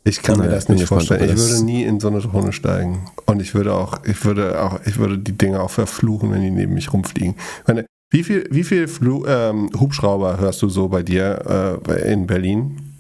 Ich 0.05 0.23
kann 0.23 0.39
naja, 0.39 0.51
mir 0.51 0.57
das 0.57 0.69
nicht 0.69 0.87
vorstellen. 0.87 1.31
Ich 1.31 1.37
würde 1.37 1.65
nie 1.65 1.85
in 1.85 2.01
so 2.01 2.09
eine 2.09 2.21
Drohne 2.21 2.53
steigen. 2.53 3.11
Und 3.27 3.41
ich 3.41 3.55
würde 3.55 3.75
auch, 3.75 4.05
ich 4.05 4.25
würde 4.25 4.63
auch, 4.63 4.81
ich 4.87 4.99
würde 4.99 5.19
die 5.19 5.37
Dinge 5.37 5.61
auch 5.61 5.71
verfluchen, 5.71 6.31
wenn 6.31 6.41
die 6.41 6.51
neben 6.51 6.75
mich 6.75 6.93
rumfliegen. 6.93 7.35
Ich 7.61 7.69
meine, 7.69 7.87
wie 8.11 8.25
viel, 8.25 8.49
wie 8.51 8.65
viel 8.65 8.89
Flu 8.89 9.27
ähm, 9.27 9.71
Hubschrauber 9.79 10.39
hörst 10.39 10.63
du 10.63 10.69
so 10.69 10.89
bei 10.89 11.03
dir 11.03 11.81
äh, 11.89 12.13
in 12.13 12.27
Berlin 12.27 12.95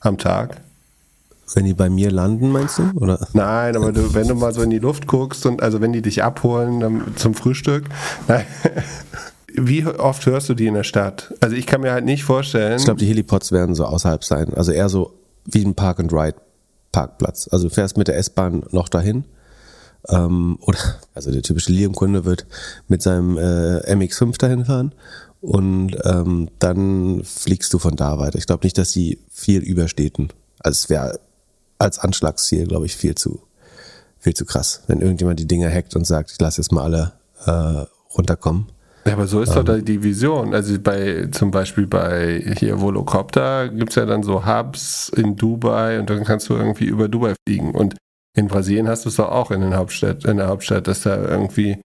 am 0.00 0.18
Tag? 0.18 0.60
Wenn 1.54 1.64
die 1.64 1.74
bei 1.74 1.90
mir 1.90 2.10
landen, 2.10 2.50
meinst 2.50 2.78
du? 2.78 2.90
Oder? 2.94 3.26
Nein, 3.32 3.76
aber 3.76 3.92
du, 3.92 4.14
wenn 4.14 4.28
du 4.28 4.34
mal 4.34 4.54
so 4.54 4.62
in 4.62 4.70
die 4.70 4.78
Luft 4.78 5.06
guckst 5.06 5.44
und 5.46 5.62
also 5.62 5.80
wenn 5.80 5.92
die 5.92 6.02
dich 6.02 6.22
abholen 6.22 6.80
dann 6.80 7.02
zum 7.16 7.34
Frühstück, 7.34 7.84
nein. 8.28 8.46
wie 9.54 9.84
oft 9.84 10.24
hörst 10.26 10.48
du 10.48 10.54
die 10.54 10.66
in 10.66 10.74
der 10.74 10.84
Stadt? 10.84 11.34
Also 11.40 11.56
ich 11.56 11.66
kann 11.66 11.82
mir 11.82 11.92
halt 11.92 12.04
nicht 12.04 12.24
vorstellen. 12.24 12.78
Ich 12.78 12.84
glaube, 12.84 13.00
die 13.00 13.06
Helipods 13.06 13.52
werden 13.52 13.74
so 13.74 13.84
außerhalb 13.84 14.24
sein. 14.24 14.54
Also 14.54 14.72
eher 14.72 14.88
so 14.88 15.12
wie 15.44 15.64
ein 15.64 15.74
Park-and-Ride-Parkplatz. 15.74 17.48
Also 17.50 17.68
du 17.68 17.74
fährst 17.74 17.96
mit 17.98 18.08
der 18.08 18.16
S-Bahn 18.16 18.64
noch 18.70 18.88
dahin. 18.88 19.24
Ähm, 20.08 20.58
oder, 20.60 20.78
also 21.14 21.30
der 21.30 21.42
typische 21.42 21.72
Lilium-Kunde 21.72 22.24
wird 22.24 22.46
mit 22.88 23.02
seinem 23.02 23.38
äh, 23.38 23.94
MX5 23.94 24.38
dahin 24.38 24.64
fahren 24.64 24.94
und 25.40 25.96
ähm, 26.04 26.48
dann 26.58 27.22
fliegst 27.24 27.72
du 27.72 27.78
von 27.78 27.96
da 27.96 28.18
weiter. 28.18 28.38
Ich 28.38 28.46
glaube 28.46 28.64
nicht, 28.64 28.78
dass 28.78 28.92
die 28.92 29.18
viel 29.30 29.62
überstädten. 29.62 30.28
Also 30.60 30.76
es 30.76 30.90
wäre 30.90 31.20
als 31.78 31.98
Anschlagsziel, 31.98 32.66
glaube 32.66 32.86
ich, 32.86 32.96
viel 32.96 33.14
zu, 33.16 33.42
viel 34.18 34.34
zu 34.34 34.44
krass. 34.44 34.82
Wenn 34.86 35.00
irgendjemand 35.00 35.40
die 35.40 35.48
Dinger 35.48 35.70
hackt 35.70 35.96
und 35.96 36.06
sagt, 36.06 36.30
ich 36.30 36.40
lasse 36.40 36.60
jetzt 36.60 36.72
mal 36.72 36.84
alle 36.84 37.12
äh, 37.44 37.86
runterkommen. 38.16 38.66
Ja, 39.04 39.14
aber 39.14 39.26
so 39.26 39.40
ist 39.40 39.56
ähm, 39.56 39.64
doch 39.64 39.80
die 39.80 40.02
Vision. 40.02 40.54
Also 40.54 40.78
bei 40.80 41.26
zum 41.32 41.50
Beispiel 41.50 41.88
bei 41.88 42.54
hier 42.56 42.80
Volocopter 42.80 43.68
gibt 43.68 43.90
es 43.90 43.96
ja 43.96 44.06
dann 44.06 44.22
so 44.22 44.46
Hubs 44.46 45.08
in 45.08 45.34
Dubai 45.34 45.98
und 45.98 46.08
dann 46.08 46.22
kannst 46.22 46.48
du 46.48 46.54
irgendwie 46.54 46.84
über 46.84 47.08
Dubai 47.08 47.34
fliegen. 47.48 47.74
Und 47.74 47.96
in 48.34 48.48
Brasilien 48.48 48.88
hast 48.88 49.04
du 49.04 49.08
es 49.08 49.16
doch 49.16 49.30
auch 49.30 49.50
in, 49.50 49.60
den 49.60 49.76
Hauptstadt, 49.76 50.24
in 50.24 50.38
der 50.38 50.48
Hauptstadt, 50.48 50.86
dass 50.86 51.02
da 51.02 51.16
irgendwie 51.16 51.78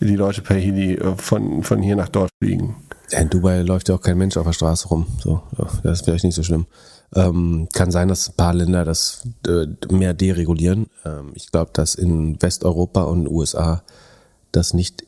die 0.00 0.16
Leute 0.16 0.42
per 0.42 0.56
Heli 0.56 0.94
äh, 0.94 1.16
von, 1.16 1.62
von 1.62 1.82
hier 1.82 1.96
nach 1.96 2.08
dort 2.08 2.30
fliegen. 2.42 2.76
In 3.10 3.30
Dubai 3.30 3.62
läuft 3.62 3.88
ja 3.88 3.94
auch 3.94 4.00
kein 4.00 4.18
Mensch 4.18 4.36
auf 4.36 4.46
der 4.46 4.52
Straße 4.52 4.88
rum. 4.88 5.06
So, 5.22 5.42
das 5.82 6.00
ist 6.00 6.04
vielleicht 6.04 6.24
nicht 6.24 6.34
so 6.34 6.42
schlimm. 6.42 6.66
Ähm, 7.14 7.68
kann 7.72 7.90
sein, 7.90 8.08
dass 8.08 8.28
ein 8.28 8.36
paar 8.36 8.54
Länder 8.54 8.84
das 8.84 9.28
äh, 9.46 9.66
mehr 9.92 10.14
deregulieren. 10.14 10.88
Ähm, 11.04 11.32
ich 11.34 11.50
glaube, 11.52 11.70
dass 11.74 11.94
in 11.94 12.40
Westeuropa 12.42 13.02
und 13.04 13.28
USA 13.28 13.82
das 14.52 14.74
nicht 14.74 15.04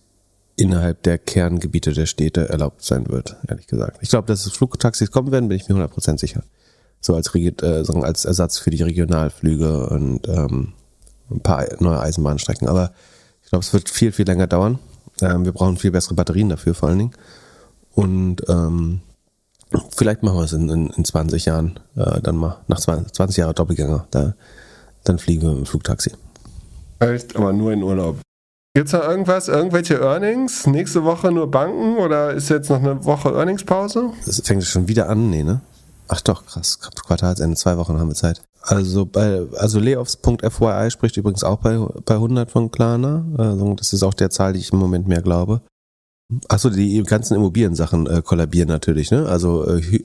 innerhalb 0.57 1.03
der 1.03 1.19
Kerngebiete 1.19 1.93
der 1.93 2.07
Städte 2.07 2.49
erlaubt 2.49 2.83
sein 2.83 3.09
wird, 3.09 3.37
ehrlich 3.49 3.67
gesagt. 3.67 3.99
Ich 4.01 4.09
glaube, 4.09 4.27
dass 4.27 4.49
Flugtaxis 4.51 5.11
kommen 5.11 5.33
werden, 5.33 5.49
bin 5.49 5.57
ich 5.57 5.69
mir 5.69 5.75
100% 5.75 6.19
sicher. 6.19 6.43
So 7.01 7.15
als, 7.15 7.35
äh, 7.35 7.53
als 8.03 8.25
Ersatz 8.25 8.59
für 8.59 8.71
die 8.71 8.83
Regionalflüge 8.83 9.89
und 9.89 10.29
ähm, 10.29 10.73
ein 11.31 11.41
paar 11.41 11.67
neue 11.81 12.01
Eisenbahnstrecken. 12.01 12.69
Aber 12.69 12.93
ich 13.43 13.51
glaube, 13.51 13.65
es 13.65 13.73
wird 13.73 13.89
viel, 13.89 14.13
viel 14.13 14.27
länger 14.27 14.47
dauern. 14.47 14.79
Ähm, 15.21 15.45
wir 15.45 15.53
brauchen 15.53 15.77
viel 15.77 15.91
bessere 15.91 16.15
Batterien 16.15 16.49
dafür 16.49 16.75
vor 16.75 16.89
allen 16.89 16.99
Dingen. 16.99 17.15
Und 17.95 18.43
ähm, 18.49 19.01
vielleicht 19.97 20.23
machen 20.23 20.39
wir 20.39 20.45
es 20.45 20.53
in, 20.53 20.69
in, 20.69 20.91
in 20.91 21.05
20 21.05 21.47
Jahren, 21.47 21.81
äh, 21.97 22.21
dann 22.21 22.37
mal 22.37 22.59
nach 22.69 22.79
20, 22.79 23.13
20 23.13 23.37
Jahren 23.39 23.55
Doppelgänger. 23.55 24.07
Da, 24.11 24.35
dann 25.05 25.19
fliegen 25.19 25.43
wir 25.43 25.51
mit 25.51 25.59
dem 25.59 25.67
Flugtaxi. 25.67 26.13
Echt? 26.99 27.37
Aber 27.37 27.53
nur 27.53 27.73
in 27.73 27.83
Urlaub. 27.83 28.19
Gibt 28.75 28.89
es 28.89 28.93
da 28.93 29.11
irgendwas, 29.11 29.49
irgendwelche 29.49 30.01
Earnings? 30.01 30.67
Nächste 30.67 31.03
Woche 31.05 31.33
nur 31.33 31.51
Banken 31.51 31.97
oder 31.97 32.33
ist 32.35 32.51
jetzt 32.51 32.69
noch 32.69 32.79
eine 32.79 33.05
Woche 33.07 33.31
Earningspause? 33.31 34.11
Das 34.27 34.41
fängt 34.41 34.65
schon 34.65 34.87
wieder 34.87 35.09
an, 35.09 35.31
nee, 35.31 35.43
ne? 35.43 35.63
Ach 36.09 36.21
doch, 36.21 36.47
krass. 36.47 36.79
Quartalsende, 36.79 37.57
zwei 37.57 37.77
Wochen 37.79 37.99
haben 37.99 38.09
wir 38.09 38.15
Zeit. 38.15 38.43
Also 38.63 39.07
bei, 39.07 39.43
also 39.57 39.79
Layoffs.fyi 39.79 40.91
spricht 40.91 41.17
übrigens 41.17 41.45
auch 41.45 41.59
bei, 41.59 41.79
bei 42.05 42.15
100 42.15 42.51
von 42.51 42.71
Klarna. 42.71 43.25
Also 43.37 43.75
das 43.75 43.93
ist 43.93 44.03
auch 44.03 44.15
der 44.15 44.31
Zahl, 44.31 44.53
die 44.55 44.61
ich 44.61 44.73
im 44.73 44.79
Moment 44.79 45.07
mehr 45.07 45.23
glaube. 45.23 45.63
Achso, 46.49 46.71
die 46.71 47.01
ganzen 47.05 47.37
Immobiliensachen 47.37 48.09
äh, 48.09 48.21
kollabieren 48.21 48.69
natürlich, 48.69 49.13
ne? 49.13 49.27
Also 49.27 49.65
äh, 49.65 49.81
Hy 49.81 50.05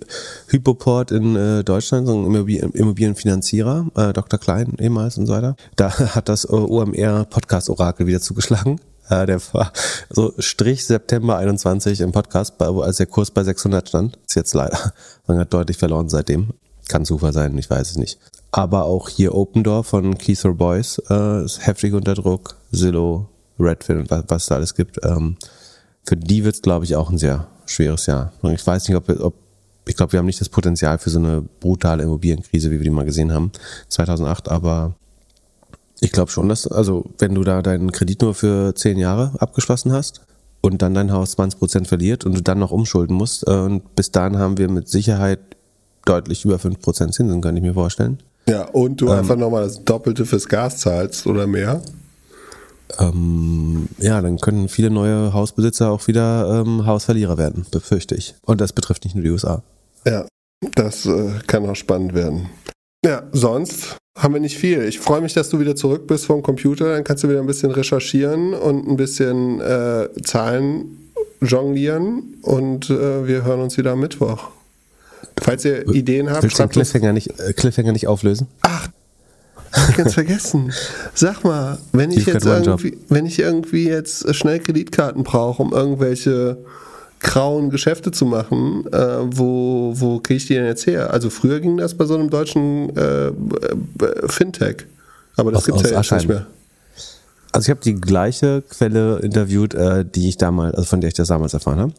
Hypoport 0.50 1.10
in 1.10 1.36
äh, 1.36 1.64
Deutschland, 1.64 2.06
so 2.06 2.14
ein 2.14 2.28
Immobilien 2.28 2.72
Immobilienfinanzierer, 2.74 3.88
äh, 3.96 4.14
Dr. 4.14 4.40
Klein 4.40 4.76
ehemals 4.80 5.18
und 5.18 5.26
so 5.26 5.34
weiter. 5.34 5.56
Da 5.76 5.90
hat 6.16 6.30
das 6.30 6.46
äh, 6.46 6.50
OMR 6.50 7.26
Podcast 7.26 7.72
Orakel 7.72 8.06
wieder 8.06 8.22
zugeschlagen. 8.22 8.80
Äh, 9.10 9.26
der 9.26 9.42
war 9.54 9.72
so 10.10 10.34
Strich 10.38 10.86
September 10.86 11.38
21 11.38 12.02
im 12.02 12.12
Podcast, 12.12 12.62
als 12.62 12.98
der 12.98 13.06
Kurs 13.06 13.32
bei 13.32 13.44
600 13.44 13.90
stand. 13.90 14.20
Ist 14.28 14.36
jetzt 14.36 14.54
leider, 14.54 14.94
man 15.28 15.38
hat 15.40 15.54
deutlich 15.54 15.78
verloren 15.78 16.10
seitdem. 16.10 16.54
Kann 16.88 17.06
Zufall 17.06 17.34
sein, 17.34 17.58
ich 17.58 17.70
weiß 17.70 17.92
es 17.92 17.98
nicht. 17.98 18.20
Aber 18.52 18.84
auch 18.84 19.08
hier 19.08 19.34
Open 19.34 19.64
Door 19.64 19.86
von 19.86 20.18
Keith 20.18 20.42
Boys 20.58 21.02
äh, 21.10 21.46
ist 21.46 21.66
heftig 21.66 21.94
unter 21.94 22.16
Druck. 22.16 22.58
Zillow, 22.74 23.28
Redfin 23.60 24.00
und 24.00 24.12
was, 24.12 24.24
was 24.28 24.46
da 24.48 24.56
alles 24.56 24.76
gibt. 24.76 25.00
Ähm, 25.06 25.38
für 26.06 26.18
die 26.18 26.44
wird 26.44 26.56
es, 26.56 26.62
glaube 26.62 26.86
ich, 26.86 26.96
auch 26.96 27.10
ein 27.10 27.18
sehr 27.18 27.48
schweres 27.66 28.08
Jahr. 28.08 28.34
Ich 28.44 28.66
weiß 28.66 28.88
nicht, 28.88 28.98
ob, 28.98 29.10
ob 29.22 29.36
ich 29.88 29.96
glaube, 29.96 30.12
wir 30.14 30.20
haben 30.20 30.26
nicht 30.26 30.42
das 30.42 30.50
Potenzial 30.50 30.98
für 30.98 31.10
so 31.10 31.20
eine 31.20 31.42
brutale 31.42 32.04
Immobilienkrise, 32.04 32.70
wie 32.72 32.78
wir 32.78 32.84
die 32.84 32.90
mal 32.90 33.06
gesehen 33.06 33.32
haben, 33.32 33.52
2008, 33.90 34.50
aber 34.50 34.96
ich 36.02 36.12
glaube 36.12 36.32
schon, 36.32 36.50
dass, 36.50 36.68
also 36.68 37.06
wenn 37.20 37.36
du 37.36 37.44
da 37.44 37.62
deinen 37.62 37.92
Kredit 37.92 38.22
nur 38.22 38.34
für 38.34 38.74
zehn 38.76 38.98
Jahre 38.98 39.34
abgeschlossen 39.38 39.94
hast 39.94 40.22
und 40.60 40.82
dann 40.82 40.96
dein 40.96 41.12
Haus 41.14 41.32
20 41.34 41.60
Prozent 41.60 41.88
verliert 41.88 42.26
und 42.26 42.36
du 42.36 42.42
dann 42.42 42.60
noch 42.60 42.72
umschulden 42.72 43.16
musst, 43.16 43.48
äh, 43.48 43.52
und 43.52 43.96
bis 43.96 44.12
dahin 44.12 44.38
haben 44.38 44.58
wir 44.58 44.70
mit 44.70 44.90
Sicherheit 44.90 45.40
deutlich 46.06 46.44
über 46.44 46.58
5 46.58 46.82
Prozent 46.82 47.14
Zinsen, 47.14 47.40
kann 47.42 47.56
ich 47.56 47.62
mir 47.62 47.76
vorstellen. 47.76 48.20
Ja, 48.48 48.68
und 48.70 49.00
du 49.00 49.08
ähm, 49.08 49.20
einfach 49.20 49.36
nochmal 49.36 49.64
das 49.64 49.86
Doppelte 49.86 50.26
fürs 50.26 50.48
Gas 50.48 50.80
zahlst 50.80 51.28
oder 51.28 51.46
mehr. 51.46 51.82
Ähm, 53.00 53.88
ja, 54.00 54.20
dann 54.22 54.40
können 54.40 54.68
viele 54.68 54.90
neue 54.90 55.34
Hausbesitzer 55.34 55.92
auch 55.92 56.08
wieder 56.08 56.64
ähm, 56.66 56.86
Hausverlierer 56.86 57.38
werden, 57.38 57.68
befürchte 57.70 58.16
ich. 58.16 58.34
Und 58.44 58.60
das 58.60 58.74
betrifft 58.74 59.06
nicht 59.06 59.16
nur 59.16 59.24
die 59.24 59.30
USA. 59.30 59.62
Ja, 60.06 60.26
das 60.74 61.06
äh, 61.06 61.40
kann 61.46 61.70
auch 61.70 61.76
spannend 61.76 62.16
werden. 62.16 62.50
Ja, 63.06 63.24
sonst 63.32 63.98
haben 64.16 64.34
wir 64.34 64.42
nicht 64.42 64.58
viel. 64.58 64.84
Ich 64.84 65.00
freue 65.00 65.22
mich, 65.22 65.34
dass 65.34 65.50
du 65.50 65.60
wieder 65.60 65.76
zurück 65.76 66.08
bist 66.08 66.26
vom 66.26 66.44
Computer. 66.44 66.94
Dann 66.94 67.04
kannst 67.04 67.24
du 67.24 67.30
wieder 67.30 67.40
ein 67.40 67.48
bisschen 67.48 67.72
recherchieren 67.72 68.54
und 68.54 68.88
ein 68.88 68.98
bisschen 68.98 69.62
äh, 69.62 70.10
Zahlen 70.24 71.10
jonglieren. 71.42 72.36
Und 72.42 72.90
äh, 72.90 73.28
wir 73.28 73.44
hören 73.46 73.62
uns 73.62 73.78
wieder 73.78 73.92
am 73.92 74.02
Mittwoch. 74.02 74.50
Falls 75.42 75.66
ihr 75.66 75.88
Ideen 75.88 76.30
habt, 76.30 76.44
Willst 76.44 76.60
du 76.60 76.64
den 76.64 76.70
Cliffhanger 76.70 77.14
nicht, 77.14 77.40
äh, 77.40 77.54
Cliffhanger 77.54 77.94
nicht 77.94 78.08
auflösen? 78.08 78.48
Ach, 78.62 78.90
hab 79.72 79.90
ich 79.90 79.96
ganz 79.96 80.14
vergessen. 80.14 80.74
Sag 81.14 81.44
mal, 81.44 81.78
wenn 81.94 82.12
ich 82.12 82.26
jetzt 82.26 82.46
irgendwie, 82.46 82.98
wenn 83.08 83.26
ich 83.26 83.40
irgendwie 83.40 83.88
jetzt 83.88 84.36
schnell 84.36 84.60
Kreditkarten 84.60 85.24
brauche, 85.24 85.64
um 85.64 85.72
irgendwelche 85.72 86.58
grauen 87.22 87.70
Geschäfte 87.70 88.12
zu 88.12 88.26
machen, 88.26 88.86
äh, 88.92 89.18
wo, 89.26 89.94
wo 89.96 90.20
kriege 90.20 90.38
ich 90.38 90.48
die 90.48 90.56
denn 90.56 90.66
jetzt 90.66 90.86
her? 90.88 91.12
Also 91.14 91.30
früher 91.30 91.60
ging 91.60 91.78
das 91.78 91.96
bei 91.96 92.06
so 92.06 92.16
einem 92.16 92.30
deutschen 92.30 92.96
äh, 92.96 93.28
äh 93.28 93.32
Fintech, 94.28 94.88
aber 95.38 95.52
das 95.52 95.66
gibt 95.66 95.82
es 95.82 95.92
ja 95.92 95.98
jetzt 95.98 96.12
nicht 96.12 96.28
mehr. 96.28 96.48
Also 97.52 97.66
ich 97.66 97.70
habe 97.70 97.82
die 97.82 97.96
gleiche 97.96 98.64
Quelle 98.70 99.20
interviewt, 99.20 99.74
äh, 99.74 100.06
die 100.06 100.30
ich 100.30 100.38
damals, 100.38 100.76
also 100.76 100.86
von 100.86 101.02
der 101.02 101.10
ich 101.10 101.14
das 101.14 101.28
damals 101.28 101.54
erfahren 101.54 101.80
habe. 101.80 101.94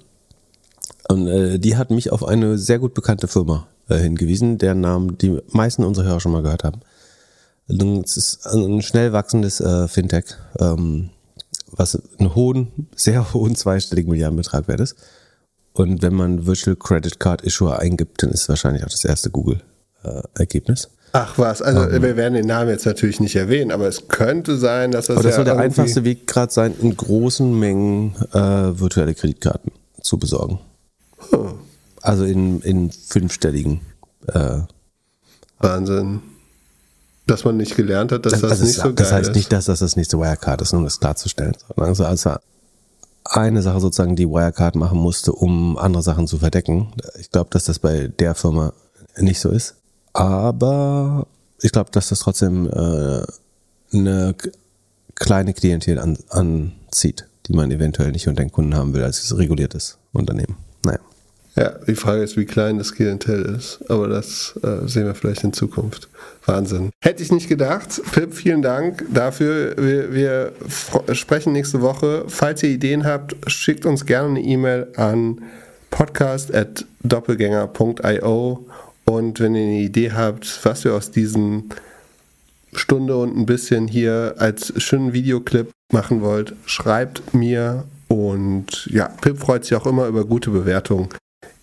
Und 1.09 1.29
äh, 1.29 1.59
die 1.59 1.77
hat 1.77 1.91
mich 1.91 2.11
auf 2.11 2.25
eine 2.25 2.59
sehr 2.59 2.79
gut 2.79 2.95
bekannte 2.95 3.29
Firma 3.29 3.67
äh, 3.89 3.99
hingewiesen, 3.99 4.59
deren 4.59 4.81
Namen 4.81 5.19
die 5.19 5.39
meisten 5.51 5.85
unserer 5.85 6.07
Hörer 6.07 6.21
schon 6.21 6.33
mal 6.33 6.43
gehört 6.43 6.65
haben. 6.65 6.81
Es 7.69 8.17
ist 8.17 8.47
ein 8.47 8.83
schnell 8.83 9.13
wachsendes 9.13 9.61
äh, 9.61 9.89
Fintech, 9.89 10.25
ähm, 10.59 11.11
was 11.73 12.01
einen 12.19 12.35
hohen, 12.35 12.89
sehr 12.95 13.33
hohen 13.35 13.57
zweistelligen 13.57 14.11
Milliardenbetrag 14.11 14.69
wert 14.69 14.81
ist. 14.81 14.97
Und 15.73 16.03
wenn 16.03 16.15
man 16.15 16.47
Virtual 16.47 16.77
Credit 16.77 17.19
Card 17.19 17.43
Issuer 17.43 17.79
eingibt, 17.79 18.23
dann 18.23 18.31
ist 18.31 18.43
es 18.43 18.49
wahrscheinlich 18.49 18.85
auch 18.85 18.91
das 18.91 19.05
erste 19.05 19.31
Google-Ergebnis. 19.31 20.85
Äh, 20.85 20.89
Ach 21.15 21.39
was, 21.39 21.61
also 21.61 21.81
um, 21.81 21.91
ähm. 21.91 22.03
wir 22.03 22.17
werden 22.17 22.35
den 22.35 22.47
Namen 22.47 22.71
jetzt 22.71 22.87
natürlich 22.87 23.21
nicht 23.21 23.37
erwähnen, 23.37 23.71
aber 23.71 23.87
es 23.87 24.09
könnte 24.09 24.57
sein, 24.57 24.91
dass 24.91 25.07
das. 25.07 25.17
Aber 25.17 25.25
das 25.25 25.33
ja 25.33 25.37
soll 25.37 25.45
der 25.45 25.59
einfachste 25.59 26.05
Weg 26.05 26.27
gerade 26.27 26.53
sein, 26.53 26.75
in 26.81 26.97
großen 26.97 27.59
Mengen 27.59 28.15
äh, 28.33 28.39
virtuelle 28.39 29.15
Kreditkarten 29.15 29.73
zu 30.01 30.19
besorgen. 30.19 30.59
Hm. 31.31 31.55
Also 32.01 32.25
in, 32.25 32.61
in 32.63 32.91
fünfstelligen. 32.91 33.81
Äh, 34.27 34.61
Wahnsinn 35.59 36.23
dass 37.27 37.45
man 37.45 37.57
nicht 37.57 37.77
gelernt 37.77 38.13
hat, 38.13 38.27
dass 38.27 38.33
das, 38.33 38.41
das 38.43 38.61
nicht 38.61 38.71
ist, 38.71 38.77
so 38.77 38.83
geil 38.83 38.91
ist. 38.91 39.01
Das 39.01 39.13
heißt 39.13 39.31
ist. 39.31 39.37
nicht, 39.37 39.53
dass 39.53 39.67
das 39.67 39.79
das 39.79 39.97
nächste 39.97 40.19
Wirecard 40.19 40.61
ist, 40.63 40.73
um 40.73 40.85
das 40.85 40.99
klarzustellen. 40.99 41.57
Also, 41.77 42.05
also 42.05 42.35
eine 43.25 43.63
Sache 43.63 43.81
sozusagen, 43.81 44.17
die 44.17 44.29
Wirecard 44.29 44.75
machen 44.75 44.99
musste, 44.99 45.33
um 45.33 45.79
andere 45.79 46.03
Sachen 46.03 46.27
zu 46.27 46.39
verdecken. 46.39 46.93
Ich 47.19 47.31
glaube, 47.31 47.51
dass 47.51 47.65
das 47.65 47.79
bei 47.79 48.09
der 48.09 48.35
Firma 48.35 48.73
nicht 49.17 49.41
so 49.41 49.51
ist. 49.51 49.77
Aber 50.13 51.27
ich 51.61 51.73
glaube, 51.73 51.91
dass 51.93 52.09
das 52.09 52.19
trotzdem 52.19 52.69
äh, 52.69 53.23
eine 53.93 54.35
kleine 55.15 55.55
Klientel 55.55 55.99
an, 55.99 56.19
anzieht, 56.29 57.29
die 57.47 57.53
man 57.53 57.71
eventuell 57.71 58.11
nicht 58.11 58.29
unter 58.29 58.43
den 58.43 58.51
Kunden 58.51 58.75
haben 58.75 58.93
will 58.95 59.05
als 59.05 59.37
reguliertes 59.37 59.99
Unternehmen. 60.13 60.57
Ja, 61.55 61.75
die 61.87 61.97
Frage 61.97 62.23
ist, 62.23 62.39
wie 62.39 62.47
klein 62.47 62.79
das 62.79 62.95
Klientel 62.95 63.43
ist. 63.43 63.81
Aber 63.89 64.09
das 64.09 64.59
äh, 64.63 64.89
sehen 64.89 65.05
wir 65.05 65.15
vielleicht 65.15 65.45
in 65.45 65.53
Zukunft. 65.53 66.09
Wahnsinn. 66.47 66.89
Hätte 67.03 67.23
ich 67.23 67.31
nicht 67.31 67.47
gedacht. 67.49 68.01
Pip, 68.13 68.33
vielen 68.33 68.63
Dank 68.63 69.05
dafür. 69.13 69.77
Wir, 69.77 70.15
wir 70.15 70.53
sprechen 71.15 71.53
nächste 71.53 71.83
Woche. 71.83 72.25
Falls 72.29 72.63
ihr 72.63 72.71
Ideen 72.71 73.05
habt, 73.05 73.37
schickt 73.51 73.85
uns 73.85 74.07
gerne 74.07 74.31
eine 74.31 74.41
E-Mail 74.41 74.87
an 74.97 75.43
podcast.doppelgänger.io 75.91 78.67
und 79.05 79.41
wenn 79.41 79.55
ihr 79.55 79.63
eine 79.63 79.81
Idee 79.81 80.13
habt, 80.13 80.65
was 80.65 80.85
wir 80.85 80.95
aus 80.95 81.11
diesem 81.11 81.65
Stunde 82.73 83.19
und 83.19 83.37
ein 83.37 83.45
bisschen 83.45 83.89
hier 83.89 84.37
als 84.39 84.73
schönen 84.79 85.13
Videoclip 85.13 85.71
machen 85.93 86.23
wollt, 86.23 86.55
schreibt 86.65 87.35
mir. 87.35 87.85
Und 88.09 88.89
ja, 88.91 89.09
Pip 89.21 89.39
freut 89.39 89.67
sich 89.67 89.77
auch 89.77 89.85
immer 89.87 90.07
über 90.07 90.25
gute 90.25 90.49
Bewertungen 90.51 91.11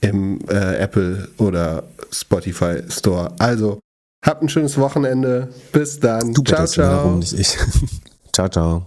im 0.02 0.40
äh, 0.50 0.78
Apple 0.78 1.30
oder 1.38 1.84
Spotify 2.12 2.84
Store. 2.90 3.32
Also, 3.40 3.80
habt 4.26 4.42
ein 4.42 4.50
schönes 4.50 4.78
Wochenende. 4.78 5.50
Bis 5.72 6.00
dann. 6.00 6.34
Du 6.34 6.44
ciao, 6.44 6.66
ciao. 6.66 6.98
Warum 6.98 7.20
nicht 7.20 7.34
ich? 7.34 7.58
ciao, 8.34 8.50
ciao. 8.50 8.86